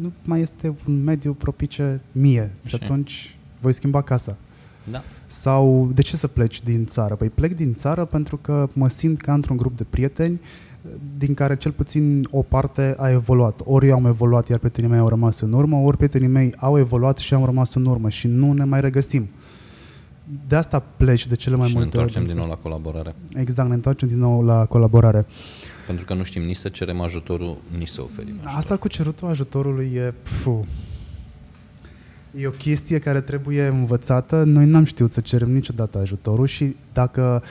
nu 0.00 0.12
mai 0.24 0.40
este 0.40 0.74
un 0.88 1.02
mediu 1.04 1.32
propice 1.32 2.00
mie 2.12 2.50
și, 2.62 2.68
și 2.68 2.82
atunci 2.82 3.36
voi 3.60 3.72
schimba 3.72 4.02
casa. 4.02 4.36
Da. 4.90 5.02
Sau 5.26 5.90
de 5.94 6.02
ce 6.02 6.16
să 6.16 6.26
pleci 6.26 6.62
din 6.62 6.86
țară? 6.86 7.14
Păi 7.14 7.28
plec 7.28 7.56
din 7.56 7.74
țară 7.74 8.04
pentru 8.04 8.36
că 8.36 8.68
mă 8.72 8.88
simt 8.88 9.20
ca 9.20 9.34
într-un 9.34 9.56
grup 9.56 9.76
de 9.76 9.84
prieteni 9.90 10.40
din 11.18 11.34
care 11.34 11.56
cel 11.56 11.72
puțin 11.72 12.28
o 12.30 12.42
parte 12.42 12.94
a 12.98 13.10
evoluat. 13.10 13.60
Ori 13.64 13.88
eu 13.88 13.94
am 13.94 14.06
evoluat, 14.06 14.48
iar 14.48 14.58
prietenii 14.58 14.90
mei 14.90 14.98
au 14.98 15.08
rămas 15.08 15.40
în 15.40 15.52
urmă, 15.52 15.76
ori 15.76 15.96
prietenii 15.96 16.28
mei 16.28 16.54
au 16.56 16.78
evoluat 16.78 17.18
și 17.18 17.34
am 17.34 17.44
rămas 17.44 17.74
în 17.74 17.86
urmă 17.86 18.08
și 18.08 18.26
nu 18.26 18.52
ne 18.52 18.64
mai 18.64 18.80
regăsim. 18.80 19.28
De 20.48 20.56
asta 20.56 20.82
pleci 20.96 21.26
de 21.26 21.34
cele 21.34 21.56
mai 21.56 21.68
și 21.68 21.76
multe 21.76 21.96
ori. 21.96 22.10
ne 22.10 22.18
întoarcem 22.18 22.34
din 22.34 22.42
nou 22.42 22.48
la 22.48 22.62
colaborare. 22.62 23.14
Exact, 23.34 23.68
ne 23.68 23.74
întoarcem 23.74 24.08
din 24.08 24.18
nou 24.18 24.44
la 24.44 24.64
colaborare. 24.64 25.26
Pentru 25.86 26.04
că 26.04 26.14
nu 26.14 26.22
știm 26.22 26.42
nici 26.42 26.56
să 26.56 26.68
cerem 26.68 27.00
ajutorul, 27.00 27.56
nici 27.78 27.88
să 27.88 28.02
oferim 28.02 28.34
ajutor. 28.34 28.56
Asta 28.56 28.76
cu 28.76 28.88
cerutul 28.88 29.28
ajutorului 29.28 29.92
e... 29.94 30.14
Pfu, 30.22 30.66
E 32.36 32.46
o 32.46 32.50
chestie 32.50 32.98
care 32.98 33.20
trebuie 33.20 33.66
învățată. 33.66 34.42
Noi 34.42 34.66
n-am 34.66 34.84
știut 34.84 35.12
să 35.12 35.20
cerem 35.20 35.50
niciodată 35.50 35.98
ajutorul 35.98 36.46
și 36.46 36.76
dacă 36.92 37.42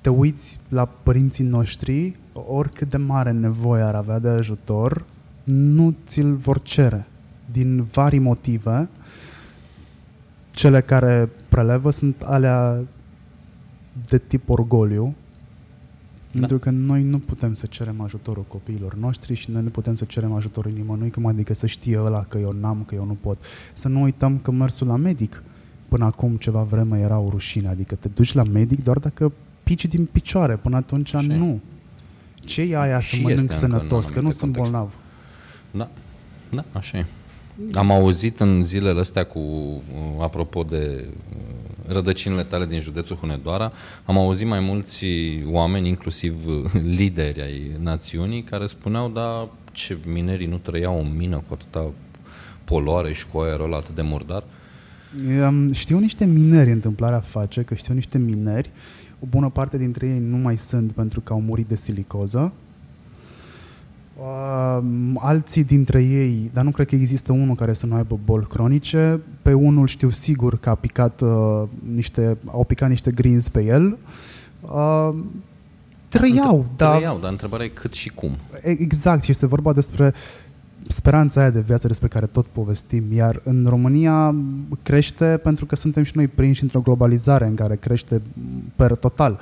te 0.00 0.08
uiți 0.08 0.58
la 0.68 0.84
părinții 0.84 1.44
noștri, 1.44 2.16
oricât 2.32 2.90
de 2.90 2.96
mare 2.96 3.30
nevoie 3.30 3.82
ar 3.82 3.94
avea 3.94 4.18
de 4.18 4.28
ajutor, 4.28 5.04
nu 5.44 5.94
ți-l 6.06 6.34
vor 6.34 6.62
cere. 6.62 7.06
Din 7.52 7.82
vari 7.82 8.18
motive, 8.18 8.88
cele 10.54 10.80
care 10.80 11.28
prelevă 11.48 11.90
sunt 11.90 12.22
alea 12.22 12.80
de 14.08 14.18
tip 14.18 14.48
orgoliu, 14.48 15.14
da. 16.32 16.38
Pentru 16.38 16.58
că 16.58 16.70
noi 16.70 17.02
nu 17.02 17.18
putem 17.18 17.54
să 17.54 17.66
cerem 17.66 18.00
ajutorul 18.00 18.44
copiilor 18.48 18.94
noștri 18.94 19.34
și 19.34 19.50
noi 19.50 19.62
nu 19.62 19.68
putem 19.68 19.94
să 19.94 20.04
cerem 20.04 20.32
ajutorul 20.32 20.72
nimănui, 20.72 21.10
cum 21.10 21.26
adică 21.26 21.54
să 21.54 21.66
știe 21.66 22.00
ăla 22.00 22.20
că 22.20 22.38
eu 22.38 22.52
n-am, 22.60 22.82
că 22.86 22.94
eu 22.94 23.04
nu 23.04 23.16
pot. 23.20 23.38
Să 23.72 23.88
nu 23.88 24.02
uităm 24.02 24.38
că 24.38 24.50
mersul 24.50 24.86
la 24.86 24.96
medic 24.96 25.42
până 25.88 26.04
acum 26.04 26.36
ceva 26.36 26.62
vreme 26.62 26.98
era 26.98 27.18
o 27.18 27.28
rușine, 27.28 27.68
adică 27.68 27.94
te 27.94 28.08
duci 28.08 28.32
la 28.32 28.42
medic 28.42 28.82
doar 28.82 28.98
dacă 28.98 29.32
pici 29.62 29.86
din 29.86 30.04
picioare, 30.04 30.56
până 30.56 30.76
atunci 30.76 31.08
și 31.08 31.26
nu. 31.26 31.60
Ce 32.34 32.62
e 32.62 32.78
aia 32.78 33.00
să 33.00 33.16
mănânc 33.22 33.52
sănătos, 33.52 34.10
că 34.10 34.20
nu 34.20 34.30
sunt 34.30 34.52
bolnav? 34.52 34.96
Da, 35.70 35.88
da, 36.50 36.64
așa 36.72 36.98
e. 36.98 37.06
Am 37.72 37.90
auzit 37.90 38.40
în 38.40 38.62
zilele 38.62 39.00
astea 39.00 39.24
cu, 39.24 39.40
apropo 40.20 40.62
de 40.62 41.08
rădăcinile 41.86 42.42
tale 42.42 42.66
din 42.66 42.78
județul 42.78 43.16
Hunedoara, 43.16 43.72
am 44.04 44.18
auzit 44.18 44.46
mai 44.46 44.60
mulți 44.60 45.06
oameni, 45.50 45.88
inclusiv 45.88 46.34
lideri 46.98 47.42
ai 47.42 47.70
națiunii, 47.78 48.42
care 48.42 48.66
spuneau, 48.66 49.08
da, 49.08 49.50
ce 49.72 49.98
minerii 50.06 50.46
nu 50.46 50.56
trăiau 50.56 50.98
în 51.00 51.16
mină 51.16 51.36
cu 51.36 51.54
atâta 51.54 51.90
poluare 52.64 53.12
și 53.12 53.26
cu 53.26 53.38
aerul 53.38 53.74
atât 53.74 53.94
de 53.94 54.02
murdar? 54.02 54.44
Știu 55.72 55.98
niște 55.98 56.24
mineri 56.24 56.72
întâmplarea 56.72 57.20
face, 57.20 57.62
că 57.62 57.74
știu 57.74 57.94
niște 57.94 58.18
mineri, 58.18 58.70
o 59.20 59.26
bună 59.28 59.50
parte 59.50 59.78
dintre 59.78 60.06
ei 60.06 60.18
nu 60.18 60.36
mai 60.36 60.56
sunt 60.56 60.92
pentru 60.92 61.20
că 61.20 61.32
au 61.32 61.40
murit 61.40 61.66
de 61.66 61.76
silicoză, 61.76 62.52
Uh, 64.16 64.78
alții 65.18 65.64
dintre 65.64 66.02
ei, 66.02 66.50
dar 66.52 66.64
nu 66.64 66.70
cred 66.70 66.86
că 66.86 66.94
există 66.94 67.32
unul 67.32 67.54
care 67.54 67.72
să 67.72 67.86
nu 67.86 67.94
aibă 67.94 68.18
boli 68.24 68.46
cronice. 68.46 69.20
Pe 69.42 69.52
unul 69.52 69.86
știu 69.86 70.10
sigur 70.10 70.58
că 70.58 70.70
a 70.70 70.74
picat 70.74 71.20
uh, 71.20 71.62
niște, 71.94 72.36
au 72.46 72.64
picat 72.64 72.88
niște 72.88 73.10
greens 73.10 73.48
pe 73.48 73.64
el. 73.64 73.98
Uh, 74.60 75.14
trăiau, 76.08 76.66
da, 76.76 76.86
dar... 76.86 76.96
Trăiau, 76.96 77.18
dar 77.18 77.30
întrebarea 77.30 77.66
e 77.66 77.68
cât 77.68 77.92
și 77.92 78.08
cum. 78.08 78.30
Exact, 78.60 79.22
și 79.22 79.30
este 79.30 79.46
vorba 79.46 79.72
despre 79.72 80.14
speranța 80.88 81.40
aia 81.40 81.50
de 81.50 81.60
viață 81.60 81.86
despre 81.86 82.08
care 82.08 82.26
tot 82.26 82.46
povestim, 82.46 83.12
iar 83.12 83.40
în 83.44 83.66
România 83.68 84.34
crește 84.82 85.40
pentru 85.42 85.66
că 85.66 85.76
suntem 85.76 86.02
și 86.02 86.12
noi 86.14 86.28
prinși 86.28 86.62
într-o 86.62 86.80
globalizare 86.80 87.46
în 87.46 87.54
care 87.54 87.76
crește 87.76 88.22
per 88.76 88.94
total, 88.94 89.40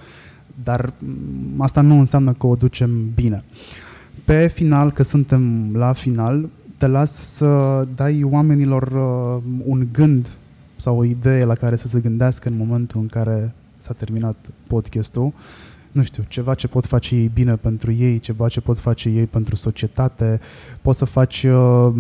dar 0.65 0.93
asta 1.59 1.81
nu 1.81 1.99
înseamnă 1.99 2.33
că 2.33 2.47
o 2.47 2.55
ducem 2.55 3.11
bine. 3.15 3.45
Uh, 3.51 3.90
pe 4.31 4.47
final, 4.47 4.93
că 4.93 5.03
suntem 5.03 5.75
la 5.75 5.93
final, 5.93 6.49
te 6.79 6.87
las 6.87 7.13
să 7.13 7.87
dai 7.95 8.23
oamenilor 8.23 8.83
uh, 8.83 9.43
un 9.65 9.89
gând 9.93 10.29
sau 10.77 10.99
o 10.99 11.05
idee 11.05 11.45
la 11.45 11.55
care 11.55 11.77
să 11.77 11.89
se 11.89 12.01
gândească 12.01 12.49
în 12.49 12.57
momentul 12.57 13.01
în 13.01 13.07
care 13.07 13.55
s-a 13.77 13.93
terminat 13.93 14.37
podcastul. 14.67 15.33
Nu 15.93 16.03
știu, 16.03 16.23
ceva 16.29 16.55
ce 16.55 16.69
pot 16.69 16.87
face 16.87 17.15
ei 17.15 17.31
bine 17.35 17.57
pentru 17.57 17.93
ei, 17.93 18.19
ceva 18.19 18.49
ce 18.49 18.61
pot 18.61 18.79
face 18.79 19.09
ei 19.09 19.27
pentru 19.27 19.57
societate. 19.57 20.41
Poți 20.83 20.99
să 20.99 21.05
faci, 21.05 21.43
uh, 21.43 21.93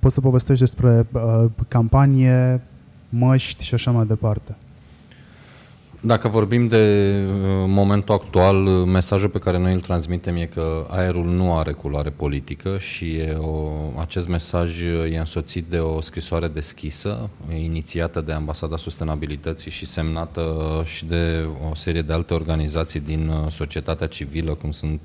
poți 0.00 0.14
să 0.14 0.20
povestești 0.20 0.62
despre 0.62 1.06
uh, 1.12 1.44
campanie, 1.68 2.60
măști 3.08 3.64
și 3.64 3.74
așa 3.74 3.90
mai 3.90 4.06
departe. 4.06 4.56
Dacă 6.00 6.28
vorbim 6.28 6.68
de 6.68 7.14
uh, 7.26 7.64
momentul 7.66 8.14
actual, 8.14 8.66
uh, 8.66 8.86
mesajul 8.86 9.28
pe 9.28 9.38
care 9.38 9.58
noi 9.58 9.72
îl 9.72 9.80
transmitem 9.80 10.36
e 10.36 10.44
că 10.44 10.86
aerul 10.90 11.24
nu 11.24 11.56
are 11.56 11.72
culoare 11.72 12.10
politică 12.10 12.78
și 12.78 13.04
e 13.04 13.36
o, 13.40 13.70
acest 13.98 14.28
mesaj 14.28 14.82
e 15.10 15.18
însoțit 15.18 15.64
de 15.64 15.78
o 15.78 16.00
scrisoare 16.00 16.48
deschisă, 16.48 17.30
inițiată 17.54 18.20
de 18.20 18.32
Ambasada 18.32 18.76
Sustenabilității 18.76 19.70
și 19.70 19.86
semnată 19.86 20.82
și 20.84 21.04
de 21.04 21.46
o 21.70 21.74
serie 21.74 22.02
de 22.02 22.12
alte 22.12 22.34
organizații 22.34 23.00
din 23.00 23.28
uh, 23.28 23.50
societatea 23.50 24.06
civilă, 24.06 24.54
cum 24.54 24.70
sunt 24.70 25.00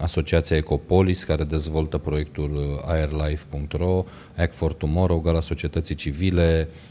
Asociația 0.00 0.56
Ecopolis, 0.56 1.24
care 1.24 1.44
dezvoltă 1.44 1.98
proiectul 1.98 2.82
airlife.ro, 2.86 4.04
Act 4.36 4.54
for 4.54 4.72
Tomorrow, 4.72 5.20
Gala 5.20 5.40
Societății 5.40 5.94
Civile, 5.94 6.68
Uh, 6.68 6.89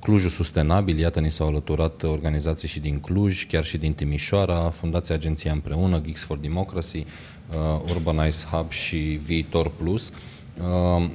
Clujul 0.00 0.30
Sustenabil, 0.30 0.98
iată, 0.98 1.20
ni 1.20 1.30
s-au 1.30 1.48
alăturat 1.48 2.02
organizații 2.02 2.68
și 2.68 2.80
din 2.80 3.00
Cluj, 3.00 3.46
chiar 3.46 3.64
și 3.64 3.78
din 3.78 3.92
Timișoara, 3.92 4.70
Fundația 4.70 5.14
Agenția 5.14 5.52
Împreună, 5.52 6.00
Geeks 6.00 6.24
for 6.24 6.36
Democracy, 6.36 6.98
uh, 6.98 7.90
Urbanize 7.90 8.46
Hub 8.50 8.70
și 8.70 8.96
Viitor 9.24 9.70
Plus. 9.70 10.12
Uh, 10.58 11.10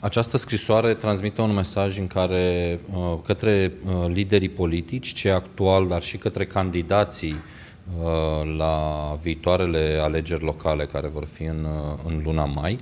această 0.00 0.36
scrisoare 0.36 0.94
transmite 0.94 1.40
un 1.40 1.52
mesaj 1.52 1.98
în 1.98 2.06
care 2.06 2.80
către 3.24 3.72
liderii 4.06 4.48
politici, 4.48 5.12
cei 5.12 5.30
actual, 5.30 5.88
dar 5.88 6.02
și 6.02 6.16
către 6.16 6.46
candidații 6.46 7.36
la 8.56 9.16
viitoarele 9.22 9.98
alegeri 10.02 10.44
locale 10.44 10.86
care 10.86 11.08
vor 11.08 11.24
fi 11.24 11.42
în, 11.42 11.66
în 12.04 12.20
luna 12.24 12.44
mai, 12.44 12.78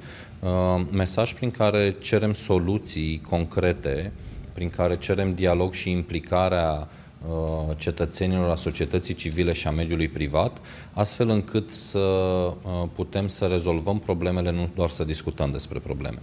mesaj 0.91 1.33
prin 1.33 1.51
care 1.51 1.97
cerem 2.01 2.33
soluții 2.33 3.21
concrete 3.29 4.13
prin 4.53 4.71
care 4.71 4.97
cerem 4.97 5.35
dialog 5.35 5.73
și 5.73 5.91
implicarea 5.91 6.89
uh, 7.29 7.77
cetățenilor, 7.77 8.51
a 8.51 8.57
societății 8.57 9.15
civile 9.15 9.53
și 9.53 9.67
a 9.67 9.71
mediului 9.71 10.09
privat, 10.09 10.59
astfel 10.93 11.29
încât 11.29 11.71
să 11.71 11.99
uh, 11.99 12.83
putem 12.95 13.27
să 13.27 13.47
rezolvăm 13.47 13.99
problemele, 13.99 14.51
nu 14.51 14.69
doar 14.75 14.89
să 14.89 15.05
discutăm 15.05 15.51
despre 15.51 15.79
probleme. 15.79 16.19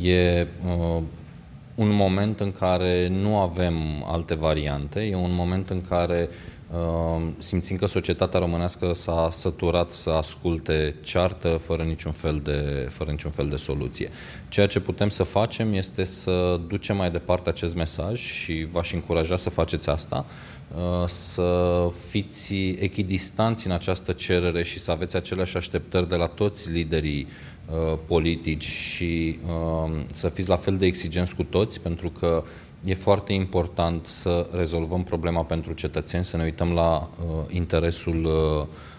E 0.00 0.46
uh, 0.66 1.02
un 1.74 1.94
moment 1.94 2.40
în 2.40 2.52
care 2.52 3.08
nu 3.08 3.38
avem 3.38 3.74
alte 4.06 4.34
variante, 4.34 5.00
e 5.00 5.14
un 5.14 5.34
moment 5.34 5.70
în 5.70 5.80
care 5.80 6.28
Ehm, 6.28 6.57
simțim 7.38 7.76
că 7.76 7.86
societatea 7.86 8.40
românească 8.40 8.92
s-a 8.94 9.28
săturat 9.30 9.90
să 9.90 10.10
asculte 10.10 10.94
ceartă 11.02 11.48
fără 11.48 11.82
niciun, 11.82 12.12
fel 12.12 12.40
de, 12.44 12.86
fără 12.90 13.10
niciun 13.10 13.30
fel 13.30 13.48
de 13.48 13.56
soluție. 13.56 14.10
Ceea 14.48 14.66
ce 14.66 14.80
putem 14.80 15.08
să 15.08 15.22
facem 15.22 15.72
este 15.72 16.04
să 16.04 16.60
ducem 16.66 16.96
mai 16.96 17.10
departe 17.10 17.48
acest 17.48 17.74
mesaj 17.74 18.20
și 18.20 18.66
v-aș 18.70 18.92
încuraja 18.92 19.36
să 19.36 19.50
faceți 19.50 19.88
asta, 19.88 20.26
ehm, 20.76 21.06
să 21.06 21.90
fiți 22.08 22.54
echidistanți 22.78 23.66
în 23.66 23.72
această 23.72 24.12
cerere 24.12 24.62
și 24.62 24.78
să 24.78 24.90
aveți 24.90 25.16
aceleași 25.16 25.56
așteptări 25.56 26.08
de 26.08 26.16
la 26.16 26.26
toți 26.26 26.70
liderii 26.70 27.26
ehm, 27.70 27.98
politici 28.06 28.66
și 28.66 29.38
să 30.12 30.28
fiți 30.28 30.48
la 30.48 30.56
fel 30.56 30.76
de 30.76 30.86
exigenți 30.86 31.34
cu 31.34 31.42
toți, 31.42 31.80
pentru 31.80 32.10
că 32.10 32.44
e 32.84 32.94
foarte 32.94 33.32
important 33.32 34.06
să 34.06 34.48
rezolvăm 34.52 35.02
problema 35.02 35.42
pentru 35.42 35.72
cetățeni, 35.72 36.24
să 36.24 36.36
ne 36.36 36.42
uităm 36.42 36.72
la 36.72 37.08
uh, 37.20 37.44
interesul, 37.48 38.24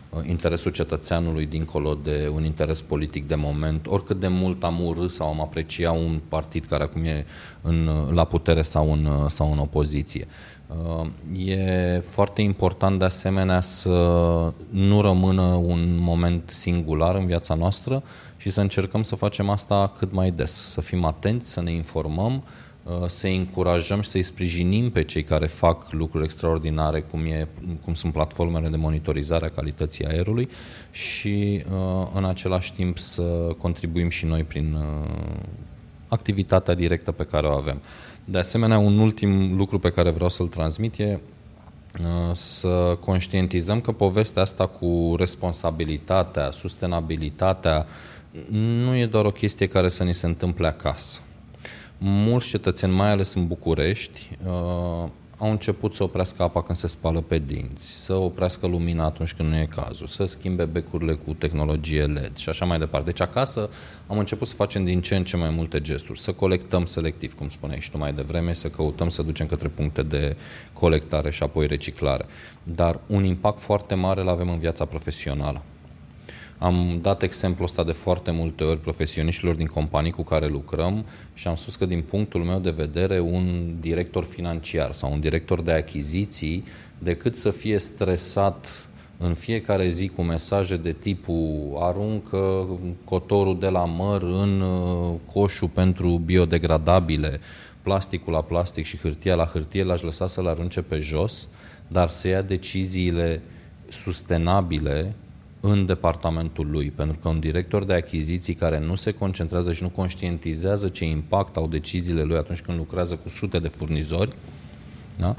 uh, 0.09 0.27
interesul 0.27 0.71
cetățeanului 0.71 1.45
dincolo 1.45 1.97
de 2.03 2.31
un 2.33 2.43
interes 2.43 2.81
politic 2.81 3.27
de 3.27 3.35
moment, 3.35 3.87
oricât 3.87 4.19
de 4.19 4.27
mult 4.27 4.63
am 4.63 4.85
urât 4.85 5.11
sau 5.11 5.27
am 5.27 5.41
aprecia 5.41 5.91
un 5.91 6.19
partid 6.27 6.65
care 6.65 6.83
acum 6.83 7.03
e 7.03 7.25
în, 7.61 7.89
la 8.13 8.23
putere 8.23 8.61
sau 8.61 8.91
în, 8.91 9.29
sau 9.29 9.51
în 9.51 9.57
opoziție. 9.57 10.27
Uh, 10.67 11.07
e 11.45 11.99
foarte 11.99 12.41
important 12.41 12.99
de 12.99 13.05
asemenea 13.05 13.61
să 13.61 13.89
nu 14.69 15.01
rămână 15.01 15.41
un 15.41 15.97
moment 15.99 16.49
singular 16.49 17.15
în 17.15 17.25
viața 17.25 17.53
noastră 17.53 18.03
și 18.37 18.49
să 18.49 18.61
încercăm 18.61 19.03
să 19.03 19.15
facem 19.15 19.49
asta 19.49 19.93
cât 19.97 20.11
mai 20.11 20.31
des, 20.31 20.51
să 20.51 20.81
fim 20.81 21.05
atenți, 21.05 21.49
să 21.49 21.61
ne 21.61 21.71
informăm, 21.71 22.43
uh, 22.83 23.05
să 23.05 23.27
încurajăm 23.27 24.01
și 24.01 24.09
să-i 24.09 24.23
sprijinim 24.23 24.91
pe 24.91 25.03
cei 25.03 25.23
care 25.23 25.47
fac 25.47 25.91
lucruri 25.91 26.23
extraordinare, 26.23 27.01
cum, 27.01 27.25
e, 27.25 27.47
cum 27.83 27.93
sunt 27.93 28.13
platformele 28.13 28.69
de 28.69 28.75
monitorizare 28.75 29.45
a 29.45 29.49
calității 29.49 30.05
aerului 30.05 30.49
și 30.91 31.63
uh, 31.71 32.07
în 32.13 32.25
același 32.25 32.73
timp 32.73 32.97
să 32.97 33.55
contribuim 33.57 34.09
și 34.09 34.25
noi 34.25 34.43
prin 34.43 34.77
activitatea 36.07 36.73
directă 36.73 37.11
pe 37.11 37.23
care 37.23 37.47
o 37.47 37.51
avem. 37.51 37.81
De 38.25 38.37
asemenea, 38.37 38.77
un 38.77 38.97
ultim 38.97 39.55
lucru 39.55 39.79
pe 39.79 39.91
care 39.91 40.09
vreau 40.09 40.29
să-l 40.29 40.47
transmit 40.47 40.99
e 40.99 41.19
să 42.33 42.97
conștientizăm 42.99 43.81
că 43.81 43.91
povestea 43.91 44.41
asta 44.41 44.67
cu 44.67 45.13
responsabilitatea, 45.17 46.51
sustenabilitatea, 46.51 47.85
nu 48.49 48.95
e 48.95 49.05
doar 49.05 49.25
o 49.25 49.31
chestie 49.31 49.67
care 49.67 49.89
să 49.89 50.03
ni 50.03 50.13
se 50.13 50.25
întâmple 50.25 50.67
acasă. 50.67 51.19
Mulți 52.01 52.47
cetățeni, 52.47 52.93
mai 52.93 53.09
ales 53.09 53.33
în 53.33 53.47
București, 53.47 54.29
uh, 54.45 55.09
au 55.37 55.51
început 55.51 55.93
să 55.93 56.03
oprească 56.03 56.43
apa 56.43 56.63
când 56.63 56.77
se 56.77 56.87
spală 56.87 57.21
pe 57.21 57.39
dinți, 57.39 58.03
să 58.03 58.13
oprească 58.13 58.67
lumina 58.67 59.05
atunci 59.05 59.33
când 59.33 59.49
nu 59.49 59.55
e 59.57 59.67
cazul, 59.75 60.07
să 60.07 60.25
schimbe 60.25 60.65
becurile 60.65 61.13
cu 61.13 61.33
tehnologie 61.33 62.05
LED 62.05 62.37
și 62.37 62.49
așa 62.49 62.65
mai 62.65 62.79
departe. 62.79 63.05
Deci 63.05 63.21
acasă 63.21 63.69
am 64.07 64.17
început 64.17 64.47
să 64.47 64.55
facem 64.55 64.83
din 64.83 65.01
ce 65.01 65.15
în 65.15 65.23
ce 65.23 65.37
mai 65.37 65.49
multe 65.49 65.81
gesturi, 65.81 66.19
să 66.19 66.31
colectăm 66.31 66.85
selectiv, 66.85 67.33
cum 67.35 67.49
spuneai 67.49 67.79
și 67.79 67.91
tu 67.91 67.97
mai 67.97 68.13
devreme, 68.13 68.53
să 68.53 68.69
căutăm 68.69 69.09
să 69.09 69.21
ducem 69.21 69.47
către 69.47 69.67
puncte 69.67 70.03
de 70.03 70.35
colectare 70.73 71.29
și 71.29 71.43
apoi 71.43 71.67
reciclare. 71.67 72.25
Dar 72.63 72.99
un 73.07 73.23
impact 73.23 73.59
foarte 73.59 73.95
mare 73.95 74.21
îl 74.21 74.29
avem 74.29 74.49
în 74.49 74.59
viața 74.59 74.85
profesională. 74.85 75.61
Am 76.59 76.99
dat 77.01 77.23
exemplul 77.23 77.65
ăsta 77.65 77.83
de 77.83 77.91
foarte 77.91 78.31
multe 78.31 78.63
ori 78.63 78.79
profesioniștilor 78.79 79.55
din 79.55 79.65
companii 79.65 80.11
cu 80.11 80.23
care 80.23 80.47
lucrăm 80.47 81.05
și 81.33 81.47
am 81.47 81.55
spus 81.55 81.75
că 81.75 81.85
din 81.85 82.01
punctul 82.01 82.43
meu 82.43 82.59
de 82.59 82.69
vedere 82.69 83.19
un 83.19 83.75
director 83.79 84.23
financiar 84.23 84.93
sau 84.93 85.11
un 85.11 85.19
director 85.19 85.61
de 85.61 85.71
achiziții 85.71 86.63
decât 86.97 87.37
să 87.37 87.49
fie 87.49 87.77
stresat 87.77 88.89
în 89.17 89.33
fiecare 89.33 89.87
zi 89.87 90.07
cu 90.07 90.21
mesaje 90.21 90.77
de 90.77 90.91
tipul 90.91 91.77
aruncă 91.79 92.67
cotorul 93.03 93.59
de 93.59 93.67
la 93.67 93.85
măr 93.85 94.21
în 94.21 94.61
uh, 94.61 95.13
coșul 95.33 95.67
pentru 95.67 96.21
biodegradabile, 96.25 97.39
plasticul 97.81 98.33
la 98.33 98.41
plastic 98.41 98.85
și 98.85 98.97
hârtia 98.97 99.35
la 99.35 99.45
hârtie, 99.45 99.83
l-aș 99.83 100.01
lăsa 100.01 100.27
să-l 100.27 100.47
arunce 100.47 100.81
pe 100.81 100.97
jos, 100.97 101.47
dar 101.87 102.07
să 102.09 102.27
ia 102.27 102.41
deciziile 102.41 103.41
sustenabile 103.89 105.15
în 105.61 105.85
departamentul 105.85 106.67
lui, 106.69 106.91
pentru 106.91 107.19
că 107.21 107.27
un 107.27 107.39
director 107.39 107.83
de 107.85 107.93
achiziții 107.93 108.53
care 108.53 108.79
nu 108.79 108.95
se 108.95 109.11
concentrează 109.11 109.73
și 109.73 109.83
nu 109.83 109.89
conștientizează 109.89 110.87
ce 110.87 111.05
impact 111.05 111.55
au 111.55 111.67
deciziile 111.67 112.23
lui 112.23 112.37
atunci 112.37 112.61
când 112.61 112.77
lucrează 112.77 113.15
cu 113.15 113.29
sute 113.29 113.59
de 113.59 113.67
furnizori, 113.67 114.35
da? 115.17 115.35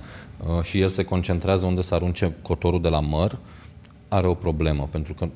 Uh, 0.46 0.62
și 0.62 0.80
el 0.80 0.88
se 0.88 1.04
concentrează 1.04 1.66
unde 1.66 1.80
să 1.80 1.94
arunce 1.94 2.34
cotorul 2.42 2.80
de 2.80 2.88
la 2.88 3.00
măr, 3.00 3.38
are 4.08 4.26
o 4.26 4.34
problemă, 4.34 4.88
pentru 4.90 5.14
că 5.14 5.28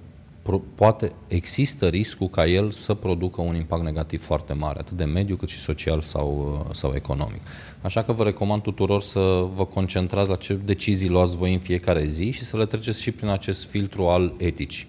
poate 0.74 1.12
există 1.26 1.88
riscul 1.88 2.28
ca 2.28 2.46
el 2.46 2.70
să 2.70 2.94
producă 2.94 3.40
un 3.40 3.54
impact 3.54 3.82
negativ 3.82 4.22
foarte 4.22 4.52
mare, 4.52 4.80
atât 4.80 4.96
de 4.96 5.04
mediu 5.04 5.36
cât 5.36 5.48
și 5.48 5.58
social 5.58 6.00
sau, 6.00 6.58
uh, 6.66 6.74
sau 6.74 6.92
economic. 6.94 7.40
Așa 7.82 8.02
că 8.02 8.12
vă 8.12 8.22
recomand 8.22 8.62
tuturor 8.62 9.02
să 9.02 9.46
vă 9.54 9.64
concentrați 9.64 10.30
la 10.30 10.36
ce 10.36 10.54
decizii 10.54 11.08
luați 11.08 11.36
voi 11.36 11.52
în 11.52 11.58
fiecare 11.58 12.06
zi 12.06 12.30
și 12.30 12.42
să 12.42 12.56
le 12.56 12.66
treceți 12.66 13.02
și 13.02 13.10
prin 13.10 13.28
acest 13.28 13.64
filtru 13.64 14.06
al 14.06 14.34
eticii. 14.36 14.86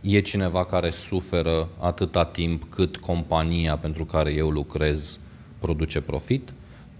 E 0.00 0.20
cineva 0.20 0.64
care 0.64 0.90
suferă 0.90 1.68
atâta 1.78 2.24
timp 2.24 2.64
cât 2.68 2.96
compania 2.96 3.76
pentru 3.76 4.04
care 4.04 4.32
eu 4.32 4.48
lucrez 4.48 5.18
produce 5.58 6.00
profit? 6.00 6.52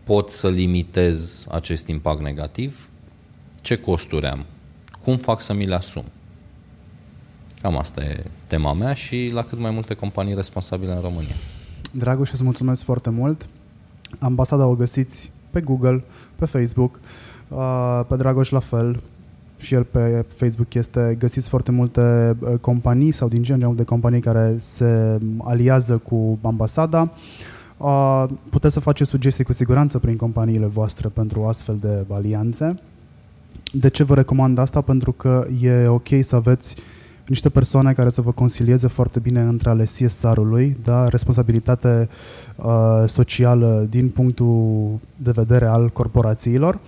Pot 0.05 0.31
să 0.31 0.49
limitez 0.49 1.47
acest 1.51 1.87
impact 1.87 2.21
negativ? 2.21 2.89
Ce 3.61 3.77
costuri 3.77 4.27
am? 4.27 4.45
Cum 5.03 5.17
fac 5.17 5.41
să 5.41 5.53
mi 5.53 5.67
le 5.67 5.75
asum? 5.75 6.05
Cam 7.65 7.79
asta 7.79 8.03
e 8.03 8.25
tema 8.47 8.73
mea 8.73 8.93
și 8.93 9.31
la 9.33 9.43
cât 9.43 9.59
mai 9.59 9.71
multe 9.71 9.95
companii 9.95 10.35
responsabile 10.35 10.93
în 10.93 11.01
România. 11.01 11.35
Dragoș, 11.91 12.33
îți 12.33 12.45
mulțumesc 12.45 12.83
foarte 12.83 13.11
mult. 13.11 13.47
Ambasada 14.19 14.67
o 14.67 14.75
găsiți 14.75 15.33
pe 15.51 15.61
Google, 15.61 16.05
pe 16.37 16.45
Facebook, 16.45 17.01
uh, 17.49 18.01
pe 18.09 18.17
Dragoș 18.17 18.51
la 18.51 18.59
fel, 18.59 19.03
și 19.57 19.75
el 19.75 19.85
pe 19.85 20.25
Facebook 20.29 20.75
este, 20.75 21.17
găsiți 21.19 21.49
foarte 21.49 21.71
multe 21.71 22.37
uh, 22.41 22.59
companii 22.61 23.13
sau 23.13 23.29
din 23.29 23.43
ce 23.43 23.53
în 23.53 23.61
ce 23.61 23.67
multe 23.67 23.85
companii 23.85 24.21
care 24.21 24.55
se 24.59 25.19
aliază 25.45 25.99
cu 25.99 26.39
ambasada. 26.43 27.11
Uh, 27.77 28.25
puteți 28.51 28.75
să 28.75 28.81
faceți 28.81 29.11
sugestii 29.11 29.45
cu 29.45 29.53
siguranță 29.53 29.99
prin 29.99 30.17
companiile 30.17 30.67
voastre 30.67 31.09
pentru 31.09 31.45
astfel 31.45 31.77
de 31.81 32.05
alianțe. 32.09 32.75
De 33.73 33.89
ce 33.89 34.03
vă 34.03 34.15
recomand 34.15 34.59
asta? 34.59 34.81
Pentru 34.81 35.13
că 35.13 35.47
e 35.61 35.87
ok 35.87 36.09
să 36.21 36.37
aveți 36.37 36.77
uh, 36.79 36.94
niște 37.27 37.49
persoane 37.49 37.93
care 37.93 38.09
să 38.09 38.21
vă 38.21 38.33
consilieze 38.33 38.89
foarte 38.89 39.19
bine 39.19 39.41
între 39.41 39.69
ale 39.69 39.85
CSR-ului, 39.85 40.77
da? 40.83 41.09
responsabilitate 41.09 42.09
uh, 42.57 43.03
socială 43.07 43.87
din 43.91 44.09
punctul 44.09 44.99
de 45.17 45.31
vedere 45.31 45.67
al 45.67 45.89
corporațiilor. 45.89 46.81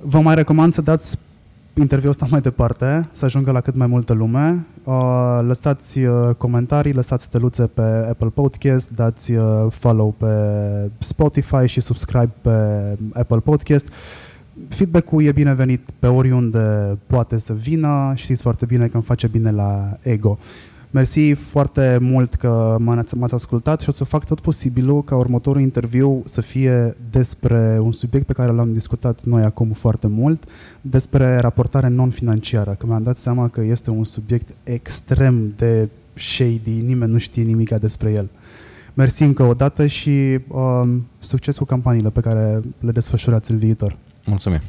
Vă 0.00 0.20
mai 0.20 0.34
recomand 0.34 0.72
să 0.72 0.80
dați 0.80 1.18
interviul 1.80 2.10
ăsta 2.10 2.26
mai 2.30 2.40
departe, 2.40 3.08
să 3.12 3.24
ajungă 3.24 3.50
la 3.50 3.60
cât 3.60 3.74
mai 3.74 3.86
multă 3.86 4.12
lume. 4.12 4.66
Uh, 4.84 5.38
lăsați 5.40 5.98
uh, 5.98 6.34
comentarii, 6.34 6.92
lăsați 6.92 7.24
steluțe 7.24 7.66
pe 7.66 7.82
Apple 7.82 8.28
Podcast, 8.28 8.90
dați 8.90 9.32
uh, 9.32 9.66
follow 9.70 10.14
pe 10.18 10.26
Spotify 10.98 11.66
și 11.66 11.80
subscribe 11.80 12.30
pe 12.40 12.50
Apple 13.12 13.38
Podcast. 13.38 13.86
Feedback-ul 14.68 15.22
e 15.22 15.32
binevenit 15.32 15.90
pe 15.98 16.06
oriunde 16.06 16.98
poate 17.06 17.38
să 17.38 17.52
vină, 17.52 18.12
știți 18.14 18.42
foarte 18.42 18.66
bine 18.66 18.86
că 18.86 18.94
îmi 18.94 19.04
face 19.04 19.26
bine 19.26 19.50
la 19.50 19.98
ego. 20.02 20.38
Mersi 20.90 21.32
foarte 21.32 21.98
mult 22.00 22.34
că 22.34 22.76
m-ați 22.78 23.34
ascultat 23.34 23.80
și 23.80 23.88
o 23.88 23.92
să 23.92 24.04
fac 24.04 24.24
tot 24.24 24.40
posibilul 24.40 25.04
ca 25.04 25.16
următorul 25.16 25.60
interviu 25.60 26.22
să 26.24 26.40
fie 26.40 26.96
despre 27.10 27.78
un 27.80 27.92
subiect 27.92 28.26
pe 28.26 28.32
care 28.32 28.52
l-am 28.52 28.72
discutat 28.72 29.22
noi 29.24 29.42
acum 29.42 29.68
foarte 29.72 30.06
mult, 30.06 30.44
despre 30.80 31.38
raportare 31.38 31.88
non-financiară, 31.88 32.74
că 32.78 32.86
mi-am 32.86 33.02
dat 33.02 33.18
seama 33.18 33.48
că 33.48 33.60
este 33.60 33.90
un 33.90 34.04
subiect 34.04 34.48
extrem 34.62 35.52
de 35.56 35.88
shady, 36.12 36.82
nimeni 36.84 37.12
nu 37.12 37.18
știe 37.18 37.42
nimic 37.42 37.70
despre 37.74 38.12
el. 38.12 38.28
Mersi 38.94 39.22
încă 39.22 39.42
o 39.42 39.54
dată 39.54 39.86
și 39.86 40.38
um, 40.48 41.06
succes 41.18 41.58
cu 41.58 41.64
campaniile 41.64 42.10
pe 42.10 42.20
care 42.20 42.60
le 42.80 42.90
desfășurați 42.90 43.50
în 43.50 43.58
viitor. 43.58 43.96
Mulțumim! 44.26 44.60